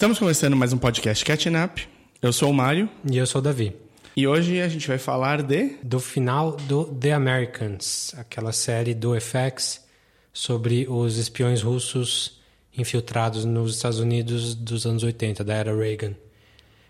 Estamos 0.00 0.18
começando 0.18 0.56
mais 0.56 0.72
um 0.72 0.78
podcast 0.78 1.22
Catching 1.22 1.62
Up. 1.62 1.86
Eu 2.22 2.32
sou 2.32 2.48
o 2.48 2.54
Mário. 2.54 2.88
E 3.04 3.18
eu 3.18 3.26
sou 3.26 3.38
o 3.38 3.44
Davi. 3.44 3.76
E 4.16 4.26
hoje 4.26 4.58
a 4.58 4.66
gente 4.66 4.88
vai 4.88 4.96
falar 4.96 5.42
de. 5.42 5.76
Do 5.82 6.00
final 6.00 6.52
do 6.52 6.86
The 6.86 7.12
Americans, 7.12 8.14
aquela 8.16 8.50
série 8.50 8.94
do 8.94 9.12
FX 9.20 9.84
sobre 10.32 10.86
os 10.88 11.18
espiões 11.18 11.60
russos 11.60 12.40
infiltrados 12.74 13.44
nos 13.44 13.76
Estados 13.76 13.98
Unidos 13.98 14.54
dos 14.54 14.86
anos 14.86 15.02
80, 15.02 15.44
da 15.44 15.52
era 15.52 15.76
Reagan. 15.76 16.14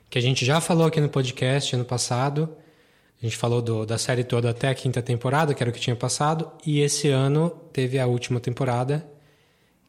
Que 0.09 0.17
a 0.17 0.23
gente 0.23 0.47
já 0.47 0.61
falou 0.61 0.87
aqui 0.87 1.01
no 1.01 1.09
podcast 1.09 1.75
ano 1.75 1.85
passado. 1.85 2.49
A 3.21 3.27
gente 3.27 3.37
falou 3.37 3.61
do, 3.61 3.85
da 3.85 3.99
série 3.99 4.23
toda 4.23 4.51
até 4.51 4.69
a 4.69 4.75
quinta 4.75 5.03
temporada, 5.03 5.53
que 5.53 5.61
era 5.61 5.71
o 5.71 5.75
que 5.75 5.81
tinha 5.81 5.97
passado. 5.97 6.49
E 6.65 6.79
esse 6.79 7.09
ano 7.09 7.51
teve 7.73 7.99
a 7.99 8.07
última 8.07 8.39
temporada, 8.39 9.05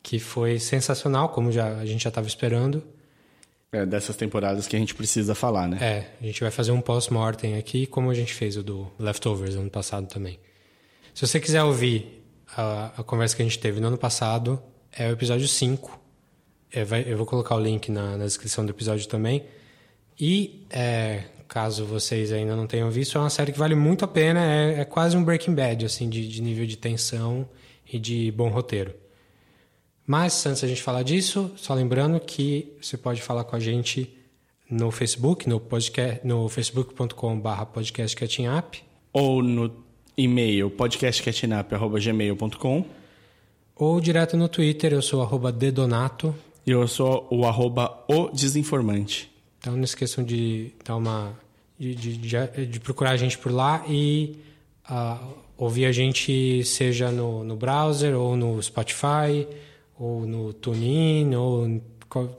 que 0.01 0.17
foi 0.17 0.57
sensacional, 0.57 1.29
como 1.29 1.51
já, 1.51 1.77
a 1.77 1.85
gente 1.85 2.01
já 2.01 2.09
estava 2.09 2.25
esperando. 2.25 2.83
É, 3.73 3.85
dessas 3.85 4.17
temporadas 4.17 4.67
que 4.67 4.75
a 4.75 4.79
gente 4.79 4.93
precisa 4.93 5.33
falar, 5.33 5.65
né? 5.65 5.77
É, 5.79 6.07
a 6.21 6.25
gente 6.25 6.41
vai 6.41 6.51
fazer 6.51 6.73
um 6.73 6.81
post-mortem 6.81 7.57
aqui, 7.57 7.87
como 7.87 8.11
a 8.11 8.13
gente 8.13 8.33
fez 8.33 8.57
o 8.57 8.63
do 8.63 8.91
Leftovers 8.99 9.55
ano 9.55 9.69
passado 9.69 10.07
também. 10.07 10.37
Se 11.13 11.25
você 11.25 11.39
quiser 11.39 11.63
ouvir 11.63 12.21
a, 12.55 12.91
a 12.97 13.03
conversa 13.03 13.33
que 13.33 13.41
a 13.41 13.45
gente 13.45 13.59
teve 13.59 13.79
no 13.79 13.87
ano 13.87 13.97
passado, 13.97 14.61
é 14.91 15.07
o 15.07 15.13
episódio 15.13 15.47
5. 15.47 15.99
É, 16.69 16.83
vai, 16.83 17.05
eu 17.07 17.15
vou 17.15 17.25
colocar 17.25 17.55
o 17.55 17.61
link 17.61 17.89
na, 17.89 18.17
na, 18.17 18.25
descrição 18.25 18.65
do 18.65 18.71
episódio 18.71 19.07
também. 19.07 19.45
E, 20.19 20.65
é, 20.69 21.23
caso 21.47 21.85
vocês 21.85 22.33
ainda 22.33 22.57
não 22.57 22.67
tenham 22.67 22.91
visto, 22.91 23.17
é 23.17 23.21
uma 23.21 23.29
série 23.29 23.53
que 23.53 23.59
vale 23.59 23.75
muito 23.75 24.03
a 24.03 24.07
pena. 24.07 24.41
É, 24.43 24.81
é 24.81 24.85
quase 24.85 25.15
um 25.15 25.23
Breaking 25.23 25.55
Bad, 25.55 25.85
assim, 25.85 26.09
de, 26.09 26.27
de 26.27 26.41
nível 26.41 26.65
de 26.65 26.75
tensão 26.75 27.47
e 27.89 27.97
de 27.97 28.31
bom 28.31 28.49
roteiro. 28.49 28.93
Mas 30.05 30.45
antes 30.45 30.61
da 30.61 30.67
gente 30.67 30.81
falar 30.81 31.03
disso, 31.03 31.51
só 31.55 31.73
lembrando 31.73 32.19
que 32.19 32.73
você 32.81 32.97
pode 32.97 33.21
falar 33.21 33.43
com 33.43 33.55
a 33.55 33.59
gente 33.59 34.11
no 34.69 34.89
Facebook, 34.89 35.49
no, 35.49 35.59
podcast, 35.59 36.25
no 36.25 36.47
facebook.com.br 36.49 37.65
podcastcatchingup. 37.73 38.77
Ou 39.13 39.43
no 39.43 39.83
e-mail 40.17 40.71
podcastcatchingup.gmail.com 40.71 42.85
Ou 43.75 43.99
direto 43.99 44.37
no 44.37 44.47
Twitter, 44.47 44.93
eu 44.93 45.01
sou 45.01 45.21
arroba 45.21 45.51
dedonato. 45.51 46.33
E 46.65 46.71
eu 46.71 46.87
sou 46.87 47.27
o 47.29 47.45
arroba 47.45 48.05
o 48.07 48.29
desinformante. 48.29 49.29
Então 49.59 49.75
não 49.75 49.83
esqueçam 49.83 50.23
de 50.23 50.71
dar 50.85 50.95
uma... 50.95 51.33
de, 51.77 51.93
de, 51.93 52.15
de, 52.17 52.65
de 52.65 52.79
procurar 52.79 53.11
a 53.11 53.17
gente 53.17 53.37
por 53.37 53.51
lá 53.51 53.83
e 53.87 54.37
uh, 54.89 55.19
ouvir 55.57 55.85
a 55.85 55.91
gente 55.91 56.63
seja 56.63 57.11
no, 57.11 57.43
no 57.43 57.55
browser 57.55 58.17
ou 58.17 58.35
no 58.35 58.59
Spotify 58.63 59.47
ou 60.01 60.25
no 60.25 60.51
TuneIn, 60.51 61.35
ou 61.35 61.67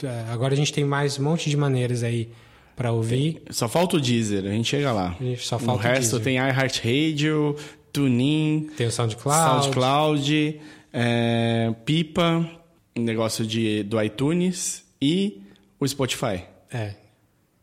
é, 0.03 0.33
agora 0.33 0.53
a 0.53 0.57
gente 0.57 0.73
tem 0.73 0.85
mais 0.85 1.17
um 1.17 1.23
monte 1.23 1.49
de 1.49 1.57
maneiras 1.57 2.03
aí 2.03 2.29
para 2.75 2.91
ouvir. 2.91 3.41
Só 3.51 3.69
falta 3.69 3.97
o 3.97 4.01
Deezer, 4.01 4.45
a 4.45 4.51
gente 4.51 4.69
chega 4.69 4.93
lá. 4.93 5.17
Só 5.39 5.61
falta 5.61 5.81
o 5.81 5.83
resto 5.83 6.19
Deezer. 6.19 6.25
tem 6.25 6.37
iHeartRadio, 6.39 7.57
TuneIn, 7.93 8.69
tem 8.77 8.89
o 8.89 8.91
SoundCloud, 8.91 9.63
SoundCloud, 9.63 10.61
é, 10.93 11.73
Pipa, 11.85 12.51
negócio 12.97 13.47
de 13.47 13.85
do 13.85 14.03
iTunes 14.03 14.85
e 15.01 15.41
o 15.79 15.86
Spotify. 15.86 16.42
É. 16.69 16.95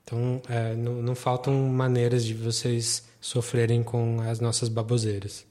Então, 0.05 0.41
é, 0.49 0.75
não, 0.75 1.01
não 1.01 1.13
faltam 1.13 1.53
maneiras 1.67 2.23
de 2.23 2.33
vocês 2.33 3.05
sofrerem 3.19 3.83
com 3.83 4.21
as 4.21 4.39
nossas 4.39 4.69
baboseiras. 4.69 5.45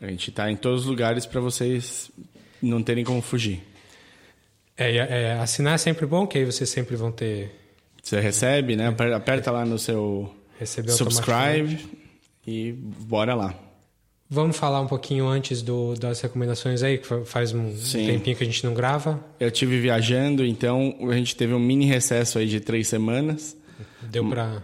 A 0.00 0.06
gente 0.06 0.30
está 0.30 0.50
em 0.50 0.56
todos 0.56 0.82
os 0.82 0.86
lugares 0.86 1.26
para 1.26 1.42
vocês 1.42 2.10
não 2.62 2.82
terem 2.82 3.04
como 3.04 3.20
fugir. 3.20 3.62
É, 4.76 4.96
é, 4.96 5.32
assinar 5.40 5.74
é 5.74 5.78
sempre 5.78 6.06
bom, 6.06 6.26
que 6.26 6.38
aí 6.38 6.44
vocês 6.44 6.68
sempre 6.68 6.96
vão 6.96 7.10
ter. 7.10 7.50
Você 8.02 8.20
recebe, 8.20 8.76
né? 8.76 8.94
Aperta 9.14 9.50
lá 9.50 9.64
no 9.64 9.78
seu 9.78 10.32
Recebeu 10.58 10.94
subscribe 10.94 11.78
e 12.46 12.72
bora 12.72 13.34
lá. 13.34 13.54
Vamos 14.28 14.56
falar 14.56 14.80
um 14.80 14.86
pouquinho 14.86 15.28
antes 15.28 15.62
do, 15.62 15.94
das 15.94 16.20
recomendações 16.20 16.82
aí, 16.82 16.98
que 16.98 17.06
faz 17.24 17.52
um 17.52 17.76
Sim. 17.76 18.06
tempinho 18.06 18.36
que 18.36 18.42
a 18.42 18.46
gente 18.46 18.64
não 18.64 18.74
grava. 18.74 19.24
Eu 19.38 19.50
tive 19.52 19.80
viajando, 19.80 20.44
então 20.44 20.96
a 21.08 21.14
gente 21.14 21.36
teve 21.36 21.54
um 21.54 21.60
mini 21.60 21.86
recesso 21.86 22.38
aí 22.38 22.48
de 22.48 22.58
três 22.58 22.88
semanas. 22.88 23.56
Deu 24.02 24.28
para 24.28 24.62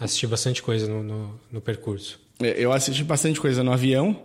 assistir 0.00 0.26
bastante 0.26 0.62
coisa 0.62 0.88
no, 0.88 1.02
no, 1.02 1.40
no 1.52 1.60
percurso. 1.60 2.18
Eu 2.40 2.72
assisti 2.72 3.04
bastante 3.04 3.38
coisa 3.40 3.62
no 3.62 3.72
avião. 3.72 4.22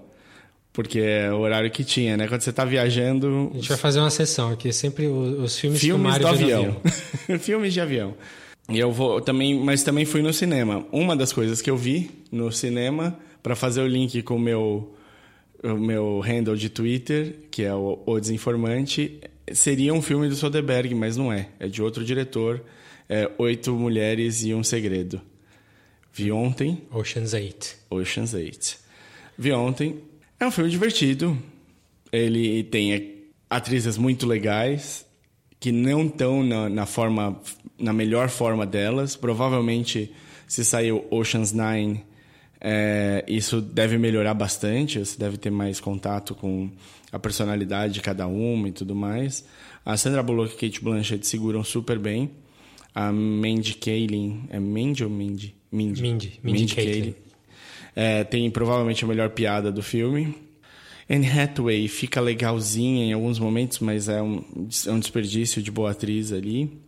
Porque 0.74 1.00
é 1.00 1.32
o 1.32 1.40
horário 1.40 1.70
que 1.70 1.84
tinha, 1.84 2.18
né? 2.18 2.28
Quando 2.28 2.42
você 2.42 2.50
está 2.50 2.66
viajando. 2.66 3.52
A 3.54 3.56
gente 3.58 3.70
vai 3.70 3.78
fazer 3.78 4.00
uma 4.00 4.10
sessão 4.10 4.52
aqui, 4.52 4.74
sempre 4.74 5.08
os 5.08 5.58
filmes, 5.58 5.80
filmes 5.80 6.18
do 6.18 6.28
avião. 6.28 6.82
avião. 6.84 7.38
filmes 7.40 7.74
de 7.74 7.80
avião. 7.80 8.16
E 8.68 8.80
eu 8.80 8.92
vou 8.92 9.22
também, 9.22 9.60
mas 9.60 9.84
também 9.84 10.04
fui 10.04 10.24
no 10.24 10.34
cinema. 10.34 10.86
Uma 10.92 11.16
das 11.16 11.32
coisas 11.32 11.62
que 11.62 11.70
eu 11.70 11.78
vi 11.78 12.10
no 12.32 12.52
cinema 12.52 13.18
para 13.44 13.56
fazer 13.56 13.82
o 13.82 13.88
link 13.88 14.24
com 14.24 14.36
o 14.36 14.40
meu 14.40 14.96
o 15.64 15.78
meu 15.78 16.20
handle 16.20 16.58
de 16.58 16.70
Twitter, 16.70 17.36
que 17.50 17.64
é 17.64 17.74
o, 17.74 18.02
o 18.06 18.20
Desinformante, 18.20 19.22
seria 19.54 19.94
um 19.94 20.02
filme 20.02 20.28
do 20.28 20.36
Soderbergh, 20.36 20.94
mas 20.94 21.16
não 21.16 21.32
é. 21.32 21.50
É 21.60 21.68
de 21.68 21.82
outro 21.82 22.04
diretor. 22.04 22.62
É 23.08 23.30
Oito 23.38 23.74
Mulheres 23.74 24.44
e 24.44 24.54
um 24.54 24.64
Segredo. 24.64 25.22
Vi 26.12 26.32
ontem. 26.32 26.82
Ocean's 26.92 27.34
Eight. 27.34 27.76
Ocean's 27.90 28.34
Eight. 28.34 28.78
Vi 29.38 29.52
ontem. 29.52 30.02
É 30.44 30.46
um 30.46 30.52
filme 30.52 30.70
divertido. 30.70 31.38
Ele 32.12 32.66
tem 32.66 33.32
atrizes 33.50 33.98
muito 33.98 34.28
legais 34.28 35.06
que 35.58 35.72
não 35.72 36.06
estão 36.06 36.44
na, 36.44 36.68
na, 36.68 36.86
forma, 36.86 37.40
na 37.80 37.94
melhor 37.94 38.28
forma 38.28 38.66
delas. 38.66 39.16
Provavelmente, 39.16 40.12
se 40.46 40.66
saiu 40.66 41.08
Ocean's 41.10 41.54
Nine, 41.54 42.04
é, 42.60 43.24
isso 43.26 43.62
deve 43.62 43.98
melhorar 43.98 44.34
bastante. 44.34 45.00
Você 45.00 45.18
deve 45.18 45.38
ter 45.38 45.50
mais 45.50 45.80
contato 45.80 46.36
com 46.36 46.70
a 47.10 47.18
personalidade 47.18 47.94
de 47.94 48.02
cada 48.02 48.28
uma 48.28 48.68
e 48.68 48.74
tudo 48.74 48.94
mais. 48.94 49.46
A 49.86 49.96
Sandra 49.96 50.22
Bullock 50.22 50.56
e 50.56 50.70
Kate 50.70 50.84
Blanchett 50.84 51.26
seguram 51.26 51.64
super 51.64 51.98
bem. 51.98 52.32
A 52.94 53.14
Mandy 53.14 53.76
Kaling, 53.76 54.44
é 54.50 54.60
Mandy 54.60 55.06
ou 55.06 55.10
Mindy? 55.10 55.56
Mindy. 55.72 56.02
Mindy, 56.02 56.40
Mindy, 56.44 56.60
Mindy 56.60 56.76
Kaling. 56.76 57.16
É, 57.96 58.24
tem 58.24 58.50
provavelmente 58.50 59.04
a 59.04 59.08
melhor 59.08 59.30
piada 59.30 59.72
do 59.72 59.84
filme. 59.84 60.36
Anne 61.10 61.30
Hathaway 61.30 61.88
fica 61.88 62.22
legalzinha 62.22 63.06
em 63.06 63.14
alguns 63.14 63.38
momentos, 63.38 63.80
mas 63.80 64.08
é 64.08 64.22
um, 64.22 64.44
é 64.88 64.92
um 64.92 65.00
desperdício 65.00 65.62
de 65.62 65.72
boa 65.72 65.92
atriz 65.92 66.32
ali. 66.32 66.82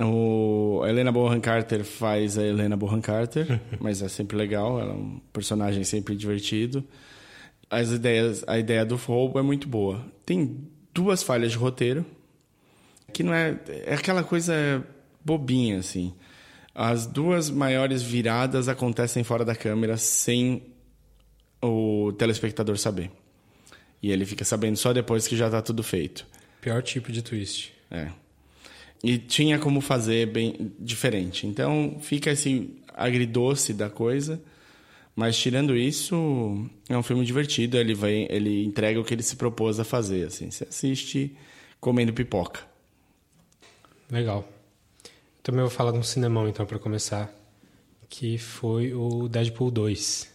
O, 0.00 0.80
a 0.84 0.88
Helena 0.88 1.10
Bonham 1.10 1.40
Carter 1.40 1.82
faz 1.82 2.38
a 2.38 2.46
Helena 2.46 2.76
Bonham 2.76 3.00
Carter, 3.00 3.60
mas 3.80 4.00
é 4.00 4.08
sempre 4.08 4.36
legal, 4.36 4.78
ela 4.78 4.92
é 4.92 4.94
um 4.94 5.20
personagem 5.32 5.82
sempre 5.82 6.14
divertido. 6.14 6.84
As 7.70 7.90
ideias, 7.90 8.44
a 8.46 8.58
ideia 8.58 8.84
do 8.84 8.96
roubo 8.96 9.38
é 9.38 9.42
muito 9.42 9.68
boa. 9.68 10.04
Tem 10.24 10.68
duas 10.94 11.22
falhas 11.22 11.52
de 11.52 11.58
roteiro, 11.58 12.06
que 13.12 13.22
não 13.22 13.34
é 13.34 13.58
é 13.86 13.94
aquela 13.94 14.22
coisa 14.22 14.86
bobinha 15.24 15.78
assim. 15.78 16.14
As 16.80 17.06
duas 17.06 17.50
maiores 17.50 18.02
viradas 18.02 18.68
acontecem 18.68 19.24
fora 19.24 19.44
da 19.44 19.56
câmera 19.56 19.96
sem 19.96 20.62
o 21.60 22.12
telespectador 22.16 22.78
saber. 22.78 23.10
E 24.00 24.12
ele 24.12 24.24
fica 24.24 24.44
sabendo 24.44 24.76
só 24.76 24.92
depois 24.92 25.26
que 25.26 25.36
já 25.36 25.46
está 25.46 25.60
tudo 25.60 25.82
feito. 25.82 26.24
Pior 26.60 26.80
tipo 26.80 27.10
de 27.10 27.20
twist. 27.20 27.72
É. 27.90 28.12
E 29.02 29.18
tinha 29.18 29.58
como 29.58 29.80
fazer 29.80 30.28
bem 30.28 30.72
diferente. 30.78 31.48
Então 31.48 31.98
fica 32.00 32.30
esse 32.30 32.72
agridoce 32.94 33.74
da 33.74 33.90
coisa. 33.90 34.40
Mas 35.16 35.36
tirando 35.36 35.76
isso, 35.76 36.64
é 36.88 36.96
um 36.96 37.02
filme 37.02 37.24
divertido. 37.24 37.76
Ele 37.76 37.92
vai, 37.92 38.28
ele 38.30 38.64
entrega 38.64 39.00
o 39.00 39.04
que 39.04 39.12
ele 39.12 39.24
se 39.24 39.34
propôs 39.34 39.80
a 39.80 39.84
fazer. 39.84 40.28
Assim, 40.28 40.48
você 40.48 40.62
assiste 40.62 41.36
comendo 41.80 42.12
pipoca. 42.12 42.60
Legal. 44.08 44.48
Também 45.48 45.62
vou 45.62 45.70
falar 45.70 45.92
de 45.92 45.98
um 45.98 46.02
cinemão 46.02 46.46
então 46.46 46.66
para 46.66 46.78
começar, 46.78 47.34
que 48.06 48.36
foi 48.36 48.92
o 48.92 49.30
Deadpool 49.30 49.70
2, 49.70 50.28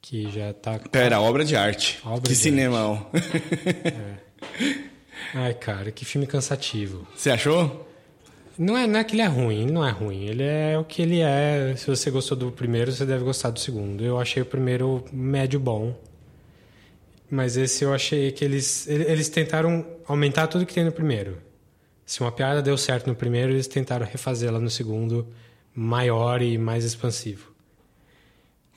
que 0.00 0.30
já 0.30 0.54
tá. 0.54 0.78
Pera, 0.78 1.20
obra 1.20 1.44
de 1.44 1.54
arte. 1.54 2.00
Obra 2.02 2.22
que 2.22 2.28
de 2.30 2.36
cinemão. 2.36 3.06
é. 3.12 4.16
Ai, 5.34 5.52
cara, 5.52 5.92
que 5.92 6.06
filme 6.06 6.26
cansativo. 6.26 7.06
Você 7.14 7.28
achou? 7.28 7.86
Não 8.56 8.74
é, 8.74 8.86
não 8.86 9.00
é 9.00 9.04
que 9.04 9.14
ele 9.14 9.20
é 9.20 9.26
ruim, 9.26 9.64
ele 9.64 9.72
não 9.72 9.86
é 9.86 9.90
ruim. 9.90 10.24
Ele 10.24 10.44
é 10.44 10.78
o 10.78 10.84
que 10.84 11.02
ele 11.02 11.20
é. 11.20 11.74
Se 11.76 11.86
você 11.86 12.10
gostou 12.10 12.34
do 12.34 12.50
primeiro, 12.50 12.90
você 12.90 13.04
deve 13.04 13.24
gostar 13.24 13.50
do 13.50 13.60
segundo. 13.60 14.02
Eu 14.02 14.18
achei 14.18 14.42
o 14.42 14.46
primeiro 14.46 15.04
médio 15.12 15.60
bom. 15.60 15.94
Mas 17.30 17.58
esse 17.58 17.84
eu 17.84 17.92
achei 17.92 18.32
que 18.32 18.42
eles, 18.42 18.86
eles 18.88 19.28
tentaram 19.28 19.84
aumentar 20.08 20.46
tudo 20.46 20.64
que 20.64 20.72
tem 20.72 20.86
no 20.86 20.92
primeiro. 20.92 21.51
Se 22.12 22.20
uma 22.20 22.30
piada 22.30 22.60
deu 22.60 22.76
certo 22.76 23.06
no 23.06 23.14
primeiro, 23.14 23.52
eles 23.52 23.66
tentaram 23.66 24.04
refazê-la 24.04 24.60
no 24.60 24.68
segundo, 24.68 25.26
maior 25.74 26.42
e 26.42 26.58
mais 26.58 26.84
expansivo. 26.84 27.50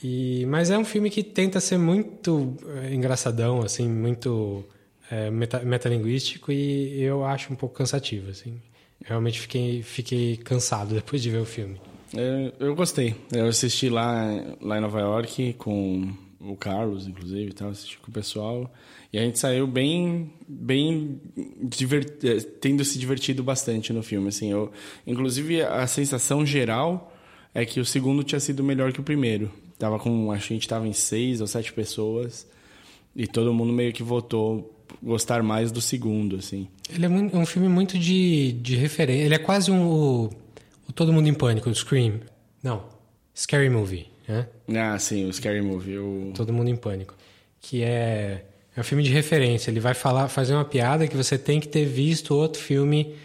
E, 0.01 0.45
mas 0.45 0.71
é 0.71 0.77
um 0.77 0.85
filme 0.85 1.09
que 1.09 1.21
tenta 1.21 1.59
ser 1.59 1.77
muito 1.77 2.55
é, 2.81 2.93
engraçadão, 2.93 3.61
assim, 3.61 3.89
muito 3.89 4.63
é, 5.11 5.29
meta, 5.29 5.59
metalinguístico 5.59 6.49
e 6.49 7.01
eu 7.01 7.25
acho 7.25 7.51
um 7.51 7.57
pouco 7.57 7.75
cansativo, 7.75 8.31
assim. 8.31 8.61
Realmente 9.03 9.41
fiquei, 9.41 9.83
fiquei 9.83 10.37
cansado 10.37 10.95
depois 10.95 11.21
de 11.21 11.29
ver 11.29 11.39
o 11.39 11.45
filme. 11.45 11.77
É, 12.15 12.53
eu 12.57 12.73
gostei. 12.73 13.15
Eu 13.33 13.47
assisti 13.47 13.89
lá, 13.89 14.29
lá 14.61 14.77
em 14.77 14.81
Nova 14.81 15.01
York 15.01 15.55
com 15.55 16.15
o 16.39 16.55
Carlos, 16.55 17.05
inclusive, 17.05 17.51
tal, 17.51 17.67
assisti 17.67 17.97
com 17.97 18.09
o 18.09 18.13
pessoal. 18.13 18.71
E 19.15 19.17
a 19.17 19.21
gente 19.21 19.39
saiu 19.39 19.65
bem, 19.65 20.29
bem. 20.45 21.21
É, 22.21 22.39
tendo 22.59 22.83
se 22.83 23.00
divertido 23.00 23.41
bastante 23.41 23.94
no 23.94 24.03
filme. 24.03 24.27
Assim, 24.27 24.51
eu, 24.51 24.73
inclusive, 25.07 25.62
a 25.62 25.88
sensação 25.88 26.45
geral 26.45 27.15
é 27.53 27.65
que 27.65 27.79
o 27.79 27.85
segundo 27.85 28.25
tinha 28.25 28.41
sido 28.41 28.62
melhor 28.62 28.91
que 28.91 29.00
o 29.00 29.03
primeiro. 29.03 29.50
Tava 29.79 29.97
com, 30.00 30.33
acho 30.33 30.50
que 30.50 30.53
a 30.53 30.56
gente 30.57 30.63
estava 30.63 30.85
em 30.85 30.91
seis 30.91 31.39
ou 31.39 31.47
sete 31.47 31.71
pessoas 31.71 32.45
e 33.15 33.25
todo 33.25 33.53
mundo 33.53 33.71
meio 33.71 33.94
que 33.94 34.03
votou 34.03 34.77
gostar 35.01 35.41
mais 35.41 35.71
do 35.71 35.79
segundo, 35.79 36.35
assim. 36.35 36.68
Ele 36.94 37.06
é 37.06 37.09
um 37.09 37.45
filme 37.45 37.69
muito 37.69 37.97
de, 37.97 38.51
de 38.51 38.75
referência. 38.75 39.23
Ele 39.23 39.35
é 39.35 39.39
quase 39.39 39.71
um 39.71 39.88
o, 39.88 40.25
o 40.89 40.91
Todo 40.94 41.13
Mundo 41.13 41.29
em 41.29 41.33
Pânico, 41.33 41.69
o 41.69 41.73
Scream. 41.73 42.19
Não, 42.61 42.83
Scary 43.33 43.69
Movie, 43.69 44.07
né? 44.27 44.50
Ah, 44.75 45.00
sim, 45.00 45.23
o 45.23 45.31
Scary 45.31 45.61
Movie. 45.61 46.00
O... 46.00 46.33
Todo 46.35 46.51
Mundo 46.51 46.69
em 46.69 46.75
Pânico. 46.75 47.15
Que 47.61 47.81
é, 47.81 48.44
é 48.75 48.80
um 48.80 48.83
filme 48.83 49.04
de 49.04 49.12
referência. 49.12 49.72
Ele 49.72 49.80
vai 49.80 49.94
falar, 49.94 50.27
fazer 50.27 50.54
uma 50.54 50.66
piada 50.66 51.07
que 51.07 51.16
você 51.16 51.38
tem 51.38 51.60
que 51.60 51.68
ter 51.68 51.86
visto 51.86 52.36
outro 52.36 52.62
filme 52.62 53.16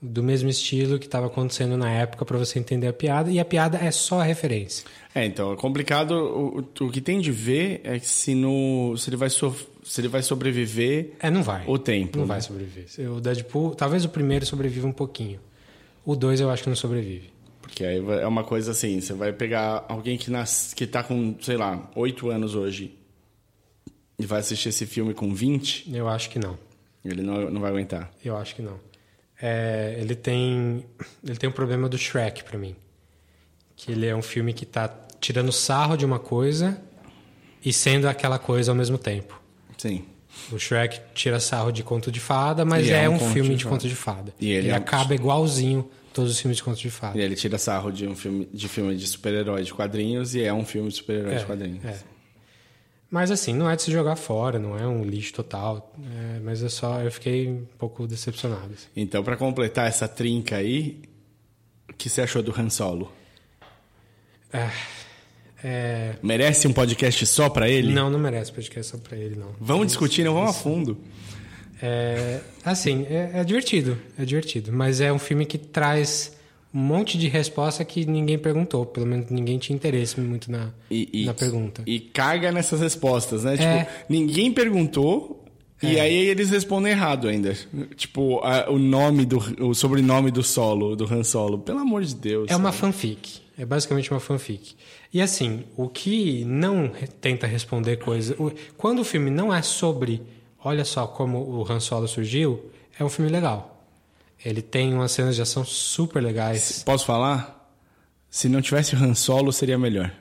do 0.00 0.22
mesmo 0.22 0.48
estilo 0.48 0.98
que 0.98 1.06
estava 1.06 1.26
acontecendo 1.26 1.76
na 1.76 1.90
época 1.90 2.24
para 2.24 2.38
você 2.38 2.58
entender 2.58 2.86
a 2.86 2.92
piada. 2.92 3.30
E 3.30 3.40
a 3.40 3.44
piada 3.44 3.78
é 3.78 3.90
só 3.90 4.20
a 4.20 4.24
referência. 4.24 4.84
É, 5.14 5.24
então, 5.24 5.52
é 5.52 5.56
complicado. 5.56 6.12
O, 6.12 6.84
o 6.84 6.90
que 6.90 7.00
tem 7.00 7.20
de 7.20 7.32
ver 7.32 7.80
é 7.82 7.98
que 7.98 8.06
se, 8.06 8.34
no, 8.34 8.96
se, 8.96 9.08
ele 9.08 9.16
vai 9.16 9.30
so, 9.30 9.54
se 9.82 10.00
ele 10.00 10.08
vai 10.08 10.22
sobreviver. 10.22 11.12
É, 11.18 11.30
não 11.30 11.42
vai. 11.42 11.64
O 11.66 11.78
tempo. 11.78 12.18
Não 12.18 12.24
né? 12.26 12.34
vai 12.34 12.40
sobreviver. 12.42 13.10
O 13.10 13.20
Deadpool, 13.20 13.74
talvez 13.74 14.04
o 14.04 14.08
primeiro 14.10 14.44
sobreviva 14.44 14.86
um 14.86 14.92
pouquinho. 14.92 15.40
O 16.04 16.14
dois 16.14 16.40
eu 16.40 16.50
acho 16.50 16.62
que 16.62 16.68
não 16.68 16.76
sobrevive. 16.76 17.30
Porque 17.62 17.84
aí 17.84 17.98
é 17.98 18.26
uma 18.26 18.44
coisa 18.44 18.70
assim: 18.70 19.00
você 19.00 19.14
vai 19.14 19.32
pegar 19.32 19.84
alguém 19.88 20.16
que, 20.16 20.30
nas, 20.30 20.72
que 20.74 20.86
tá 20.86 21.02
com, 21.02 21.34
sei 21.40 21.56
lá, 21.56 21.90
8 21.94 22.30
anos 22.30 22.54
hoje 22.54 22.97
e 24.18 24.26
vai 24.26 24.40
assistir 24.40 24.70
esse 24.70 24.86
filme 24.86 25.14
com 25.14 25.32
20. 25.32 25.94
Eu 25.94 26.08
acho 26.08 26.30
que 26.30 26.38
não. 26.38 26.58
Ele 27.04 27.22
não, 27.22 27.50
não 27.50 27.60
vai 27.60 27.70
aguentar. 27.70 28.10
Eu 28.24 28.36
acho 28.36 28.54
que 28.54 28.62
não. 28.62 28.78
É, 29.40 29.96
ele 29.98 30.16
tem 30.16 30.84
ele 31.24 31.36
tem 31.36 31.48
um 31.48 31.52
problema 31.52 31.88
do 31.88 31.96
Shrek 31.96 32.42
para 32.42 32.58
mim 32.58 32.74
que 33.78 33.92
ele 33.92 34.06
é 34.06 34.14
um 34.14 34.20
filme 34.20 34.52
que 34.52 34.64
está 34.64 34.92
tirando 35.20 35.52
sarro 35.52 35.96
de 35.96 36.04
uma 36.04 36.18
coisa 36.18 36.78
e 37.64 37.72
sendo 37.72 38.08
aquela 38.08 38.38
coisa 38.38 38.72
ao 38.72 38.76
mesmo 38.76 38.98
tempo. 38.98 39.40
Sim. 39.78 40.04
O 40.50 40.58
Shrek 40.58 41.00
tira 41.14 41.38
sarro 41.38 41.70
de 41.70 41.84
conto 41.84 42.10
de 42.10 42.18
fada, 42.18 42.64
mas 42.64 42.88
é, 42.88 43.04
é, 43.04 43.08
um, 43.08 43.14
um 43.14 43.18
filme 43.32 43.50
de, 43.50 43.56
de 43.56 43.66
conto 43.66 43.88
de 43.88 43.94
fada. 43.94 44.34
E 44.40 44.50
ele, 44.50 44.66
ele 44.66 44.70
é... 44.70 44.74
acaba 44.74 45.14
igualzinho 45.14 45.88
todos 46.12 46.32
os 46.32 46.40
filmes 46.40 46.56
de 46.56 46.64
conto 46.64 46.78
de 46.78 46.90
fada. 46.90 47.16
E 47.16 47.20
ele 47.20 47.36
tira 47.36 47.56
sarro 47.56 47.92
de 47.92 48.06
um 48.06 48.16
filme 48.16 48.48
de 48.52 48.68
filme 48.68 48.96
de 48.96 49.06
super-herói 49.06 49.62
de 49.62 49.72
quadrinhos 49.72 50.34
e 50.34 50.42
é 50.42 50.52
um 50.52 50.64
filme 50.64 50.88
de 50.88 50.96
super-herói 50.96 51.34
é, 51.34 51.38
de 51.38 51.46
quadrinhos. 51.46 51.84
É. 51.84 51.98
Mas 53.10 53.30
assim, 53.30 53.54
não 53.54 53.70
é 53.70 53.74
de 53.74 53.82
se 53.82 53.90
jogar 53.90 54.16
fora, 54.16 54.58
não 54.58 54.78
é 54.78 54.86
um 54.86 55.02
lixo 55.02 55.32
total. 55.32 55.94
É, 55.98 56.40
mas 56.40 56.62
é 56.62 56.68
só, 56.68 57.00
eu 57.00 57.10
fiquei 57.10 57.48
um 57.48 57.66
pouco 57.78 58.06
decepcionado. 58.06 58.74
Assim. 58.74 58.86
Então, 58.94 59.24
para 59.24 59.36
completar 59.36 59.88
essa 59.88 60.06
trinca 60.06 60.56
aí, 60.56 61.00
o 61.88 61.94
que 61.94 62.10
você 62.10 62.20
achou 62.20 62.42
do 62.42 62.54
Han 62.58 62.68
Solo? 62.68 63.10
É, 64.52 64.70
é... 65.64 66.14
Merece 66.22 66.68
um 66.68 66.72
podcast 66.72 67.24
só 67.26 67.48
para 67.48 67.68
ele? 67.68 67.92
Não, 67.92 68.10
não 68.10 68.18
merece 68.18 68.52
podcast 68.52 68.92
só 68.92 68.98
para 68.98 69.16
ele, 69.16 69.36
não. 69.36 69.54
Vamos 69.58 69.86
discutir, 69.86 70.22
não 70.22 70.34
vamos 70.34 70.50
a 70.50 70.52
fundo. 70.52 70.98
É, 71.80 72.40
assim, 72.64 73.06
é, 73.08 73.30
é, 73.34 73.44
divertido, 73.44 73.96
é 74.18 74.24
divertido. 74.24 74.72
Mas 74.72 75.00
é 75.00 75.12
um 75.12 75.18
filme 75.18 75.46
que 75.46 75.56
traz 75.56 76.36
um 76.78 76.80
monte 76.80 77.18
de 77.18 77.26
resposta 77.26 77.84
que 77.84 78.06
ninguém 78.06 78.38
perguntou. 78.38 78.86
Pelo 78.86 79.04
menos 79.04 79.28
ninguém 79.30 79.58
tinha 79.58 79.74
interesse 79.74 80.20
muito 80.20 80.50
na, 80.50 80.70
e, 80.88 81.08
e, 81.12 81.26
na 81.26 81.34
pergunta. 81.34 81.82
E 81.84 81.98
caga 81.98 82.52
nessas 82.52 82.80
respostas, 82.80 83.42
né? 83.42 83.54
É. 83.54 83.56
Tipo, 83.56 83.90
ninguém 84.08 84.52
perguntou 84.52 85.44
e 85.82 85.96
é. 85.96 86.00
aí 86.00 86.14
eles 86.14 86.50
respondem 86.50 86.92
errado 86.92 87.26
ainda. 87.26 87.56
Tipo, 87.96 88.38
a, 88.44 88.70
o 88.70 88.78
nome 88.78 89.26
do. 89.26 89.38
o 89.64 89.74
sobrenome 89.74 90.30
do 90.30 90.42
solo, 90.44 90.94
do 90.94 91.12
Han 91.12 91.24
Solo. 91.24 91.58
Pelo 91.58 91.80
amor 91.80 92.04
de 92.04 92.14
Deus. 92.14 92.46
É 92.46 92.52
sabe? 92.52 92.64
uma 92.64 92.72
fanfic. 92.72 93.40
É 93.58 93.64
basicamente 93.64 94.12
uma 94.12 94.20
fanfic. 94.20 94.76
E 95.12 95.20
assim, 95.20 95.64
o 95.76 95.88
que 95.88 96.44
não 96.44 96.92
tenta 97.20 97.44
responder 97.44 97.96
coisas. 97.96 98.36
Quando 98.76 99.00
o 99.00 99.04
filme 99.04 99.30
não 99.30 99.52
é 99.52 99.62
sobre. 99.62 100.22
Olha 100.64 100.84
só 100.84 101.06
como 101.08 101.38
o 101.38 101.66
Han 101.68 101.80
Solo 101.80 102.06
surgiu, 102.06 102.70
é 102.98 103.04
um 103.04 103.08
filme 103.08 103.30
legal. 103.30 103.77
Ele 104.44 104.62
tem 104.62 104.94
umas 104.94 105.12
cenas 105.12 105.34
de 105.34 105.42
ação 105.42 105.64
super 105.64 106.22
legais. 106.22 106.82
Posso 106.84 107.04
falar? 107.04 107.58
Se 108.30 108.48
não 108.48 108.60
tivesse 108.60 108.94
o 108.94 108.98
Han 108.98 109.14
Solo, 109.14 109.52
seria 109.52 109.78
melhor. 109.78 110.12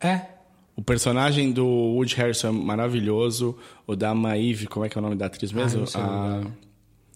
É. 0.00 0.22
O 0.74 0.82
personagem 0.82 1.52
do 1.52 1.66
Woody 1.66 2.14
Harrison 2.16 2.48
é 2.48 2.52
maravilhoso. 2.52 3.56
O 3.86 3.96
da 3.96 4.14
Maeve, 4.14 4.66
como 4.66 4.84
é 4.84 4.88
que 4.88 4.96
é 4.96 5.00
o 5.00 5.02
nome 5.02 5.16
da 5.16 5.26
atriz 5.26 5.52
mesmo? 5.52 5.84
Ah, 5.94 6.42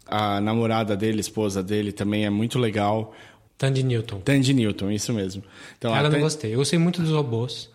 a, 0.07 0.37
a 0.37 0.41
namorada 0.41 0.97
dele, 0.97 1.21
esposa 1.21 1.63
dele, 1.63 1.93
também 1.93 2.25
é 2.25 2.31
muito 2.31 2.59
legal. 2.59 3.15
Tandy 3.57 3.83
Newton. 3.83 4.21
Tandy 4.21 4.55
Newton, 4.55 4.91
isso 4.91 5.13
mesmo. 5.13 5.43
Então, 5.77 5.95
Ela 5.95 6.09
não 6.09 6.21
gostei. 6.21 6.55
Eu 6.55 6.59
gostei 6.59 6.79
muito 6.79 7.03
dos 7.03 7.11
robôs. 7.11 7.69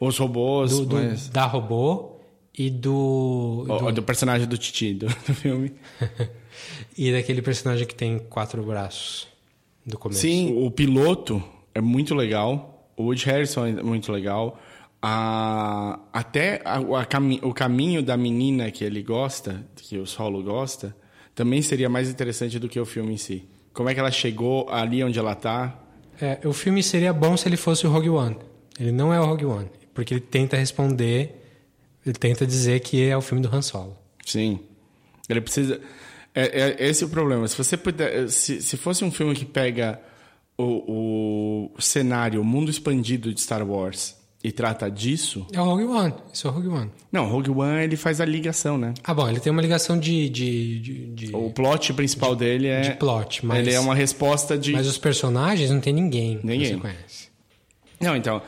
Os 0.00 0.18
robôs. 0.18 0.70
Do, 0.70 0.86
do 0.86 0.96
mas... 0.96 1.28
Da 1.28 1.44
robô 1.44 2.16
e 2.56 2.70
do. 2.70 3.64
do... 3.66 3.92
do 3.92 4.02
personagem 4.02 4.46
do 4.48 4.56
Titi 4.56 4.94
do, 4.94 5.06
do 5.06 5.34
filme. 5.34 5.74
e 6.96 7.12
daquele 7.12 7.42
personagem 7.42 7.86
que 7.86 7.94
tem 7.94 8.18
quatro 8.18 8.62
braços 8.62 9.28
do 9.84 9.98
começo. 9.98 10.20
Sim, 10.20 10.54
o 10.56 10.70
piloto 10.70 11.42
é 11.74 11.80
muito 11.80 12.14
legal. 12.14 12.90
O 12.96 13.04
Woody 13.04 13.26
Harrison 13.26 13.66
é 13.66 13.82
muito 13.82 14.10
legal. 14.10 14.58
A, 15.02 16.00
até 16.12 16.62
a, 16.64 16.78
a, 16.78 17.46
o 17.46 17.52
caminho 17.52 18.02
da 18.02 18.16
menina 18.16 18.70
que 18.70 18.82
ele 18.82 19.02
gosta, 19.02 19.64
que 19.76 19.98
o 19.98 20.06
Solo 20.06 20.42
gosta, 20.42 20.96
também 21.34 21.60
seria 21.60 21.88
mais 21.88 22.08
interessante 22.08 22.58
do 22.58 22.68
que 22.68 22.80
o 22.80 22.86
filme 22.86 23.12
em 23.12 23.18
si. 23.18 23.44
Como 23.72 23.90
é 23.90 23.94
que 23.94 24.00
ela 24.00 24.10
chegou 24.10 24.68
ali 24.70 25.04
onde 25.04 25.18
ela 25.18 25.32
está? 25.32 25.78
É, 26.20 26.40
o 26.46 26.52
filme 26.52 26.82
seria 26.82 27.12
bom 27.12 27.36
se 27.36 27.46
ele 27.46 27.58
fosse 27.58 27.86
o 27.86 27.90
Rogue 27.90 28.08
One. 28.08 28.36
Ele 28.80 28.90
não 28.90 29.12
é 29.12 29.20
o 29.20 29.24
Rogue 29.26 29.44
One, 29.44 29.68
porque 29.92 30.14
ele 30.14 30.20
tenta 30.20 30.56
responder, 30.56 31.42
ele 32.04 32.14
tenta 32.14 32.46
dizer 32.46 32.80
que 32.80 33.06
é 33.06 33.14
o 33.14 33.20
filme 33.20 33.42
do 33.42 33.54
Han 33.54 33.60
Solo. 33.60 33.96
Sim. 34.24 34.60
Ele 35.28 35.40
precisa. 35.42 35.80
É, 36.36 36.76
é, 36.82 36.88
esse 36.88 37.02
é 37.02 37.06
o 37.06 37.10
problema. 37.10 37.48
Se 37.48 37.56
você 37.56 37.78
puder, 37.78 38.28
se, 38.28 38.60
se 38.60 38.76
fosse 38.76 39.02
um 39.02 39.10
filme 39.10 39.34
que 39.34 39.46
pega 39.46 39.98
o, 40.58 41.72
o 41.74 41.80
cenário, 41.80 42.42
o 42.42 42.44
mundo 42.44 42.70
expandido 42.70 43.32
de 43.32 43.40
Star 43.40 43.66
Wars 43.66 44.14
e 44.44 44.52
trata 44.52 44.90
disso. 44.90 45.46
É 45.50 45.60
o 45.60 45.64
Rogue 45.64 45.84
One. 45.84 46.14
Isso 46.30 46.46
é 46.46 46.50
o 46.50 46.52
Rogue 46.52 46.68
One. 46.68 46.90
Não, 47.10 47.24
o 47.24 47.28
Rogue 47.28 47.50
One 47.50 47.82
ele 47.82 47.96
faz 47.96 48.20
a 48.20 48.26
ligação, 48.26 48.76
né? 48.76 48.92
Ah, 49.02 49.14
bom, 49.14 49.26
ele 49.28 49.40
tem 49.40 49.50
uma 49.50 49.62
ligação 49.62 49.98
de. 49.98 50.28
de, 50.28 50.78
de, 50.80 51.06
de 51.06 51.34
o 51.34 51.50
plot 51.50 51.94
principal 51.94 52.36
de, 52.36 52.44
dele 52.44 52.68
é. 52.68 52.80
De 52.82 52.92
plot, 52.96 53.44
mas. 53.44 53.58
Ele 53.58 53.72
é 53.74 53.80
uma 53.80 53.94
resposta 53.94 54.58
de. 54.58 54.72
Mas 54.72 54.86
os 54.86 54.98
personagens 54.98 55.70
não 55.70 55.80
tem 55.80 55.94
ninguém. 55.94 56.38
Ninguém. 56.44 56.60
Que 56.60 56.66
você 56.68 56.76
conhece. 56.76 57.28
Não, 57.98 58.14
então. 58.14 58.42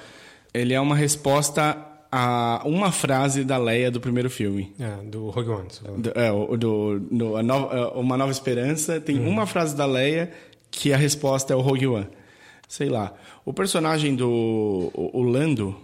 Ele 0.52 0.74
é 0.74 0.80
uma 0.80 0.94
resposta 0.94 1.87
a 2.10 2.62
uma 2.64 2.90
frase 2.90 3.44
da 3.44 3.58
Leia 3.58 3.90
do 3.90 4.00
primeiro 4.00 4.30
filme. 4.30 4.72
É, 4.78 5.02
do 5.04 5.30
Rogue 5.30 5.50
One. 5.50 5.68
Do, 5.98 6.10
é, 6.14 6.56
do, 6.56 6.98
do 7.00 7.42
nova, 7.42 7.98
Uma 7.98 8.16
Nova 8.16 8.32
Esperança 8.32 9.00
tem 9.00 9.18
hum. 9.18 9.28
uma 9.28 9.46
frase 9.46 9.76
da 9.76 9.86
Leia 9.86 10.32
que 10.70 10.92
a 10.92 10.96
resposta 10.96 11.52
é 11.52 11.56
o 11.56 11.60
Rogue 11.60 11.86
One. 11.86 12.08
Sei 12.66 12.88
lá. 12.88 13.14
O 13.44 13.52
personagem 13.52 14.14
do 14.14 14.28
o, 14.94 15.10
o 15.20 15.22
Lando 15.22 15.76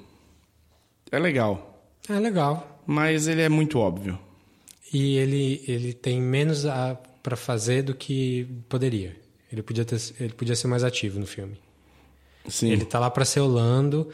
é 1.11 1.19
legal. 1.19 1.83
É 2.09 2.19
legal. 2.19 2.83
Mas 2.87 3.29
ele 3.29 3.43
é 3.43 3.49
muito 3.49 3.79
óbvio. 3.79 4.19
E 4.93 5.17
ele, 5.17 5.63
ele 5.67 5.93
tem 5.93 6.21
menos 6.21 6.65
para 7.23 7.37
fazer 7.37 7.83
do 7.83 7.95
que 7.95 8.47
poderia. 8.69 9.17
Ele 9.51 9.63
podia, 9.63 9.85
ter, 9.85 10.01
ele 10.21 10.33
podia 10.33 10.55
ser 10.55 10.67
mais 10.67 10.85
ativo 10.85 11.19
no 11.19 11.27
filme. 11.27 11.57
Sim. 12.49 12.71
Ele 12.71 12.85
tá 12.85 12.99
lá 12.99 13.11
para 13.11 13.25
ser 13.25 13.41
o 13.41 13.47
Lando. 13.47 14.11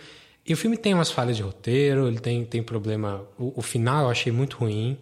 E 0.51 0.53
o 0.53 0.57
filme 0.57 0.77
tem 0.77 0.93
umas 0.93 1.13
falhas 1.13 1.37
de 1.37 1.45
roteiro, 1.45 2.09
ele 2.09 2.19
tem, 2.19 2.45
tem 2.45 2.61
problema. 2.61 3.25
O, 3.39 3.61
o 3.61 3.63
final 3.63 4.07
eu 4.07 4.11
achei 4.11 4.33
muito 4.33 4.57
ruim. 4.57 4.99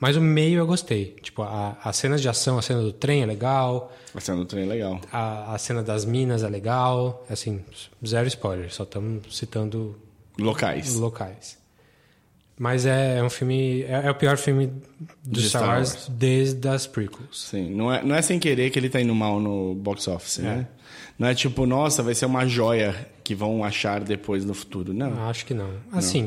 Mas 0.00 0.16
o 0.16 0.20
meio 0.20 0.58
eu 0.58 0.66
gostei. 0.66 1.14
Tipo, 1.22 1.42
a, 1.42 1.78
as 1.84 1.96
cenas 1.96 2.20
de 2.20 2.28
ação, 2.28 2.58
a 2.58 2.62
cena 2.62 2.82
do 2.82 2.92
trem 2.92 3.22
é 3.22 3.26
legal. 3.26 3.92
A 4.12 4.20
cena 4.20 4.38
do 4.38 4.44
trem 4.46 4.64
é 4.64 4.66
legal. 4.66 5.00
A, 5.12 5.54
a 5.54 5.58
cena 5.58 5.80
das 5.80 6.04
minas 6.04 6.42
é 6.42 6.48
legal. 6.48 7.24
Assim, 7.30 7.60
zero 8.04 8.26
spoiler, 8.26 8.74
só 8.74 8.82
estamos 8.82 9.36
citando 9.36 9.96
locais. 10.36 10.96
locais. 10.96 11.56
Mas 12.58 12.84
é, 12.84 13.18
é 13.18 13.22
um 13.22 13.30
filme. 13.30 13.82
É, 13.82 14.06
é, 14.06 14.10
o 14.10 14.14
pior 14.16 14.36
filme 14.38 14.72
do 15.22 15.40
Star, 15.40 15.62
Star 15.62 15.76
Wars, 15.76 15.92
Wars, 15.92 16.08
desde 16.08 16.68
as 16.68 16.88
prequels. 16.88 17.48
Sim, 17.48 17.70
não 17.70 17.92
é, 17.92 18.02
não 18.02 18.16
é 18.16 18.22
sem 18.22 18.40
querer 18.40 18.70
que 18.70 18.78
ele 18.78 18.90
tá 18.90 19.00
indo 19.00 19.14
mal 19.14 19.38
no 19.38 19.72
box 19.72 20.08
office, 20.08 20.38
né? 20.38 20.66
É. 20.68 20.80
Não 21.16 21.28
é 21.28 21.34
tipo, 21.34 21.64
nossa, 21.64 22.02
vai 22.02 22.14
ser 22.14 22.26
uma 22.26 22.44
joia 22.44 23.08
que 23.22 23.34
vão 23.34 23.62
achar 23.64 24.02
depois 24.02 24.44
no 24.44 24.54
futuro. 24.54 24.92
Não. 24.92 25.28
Acho 25.28 25.46
que 25.46 25.54
não. 25.54 25.70
Assim, 25.92 26.22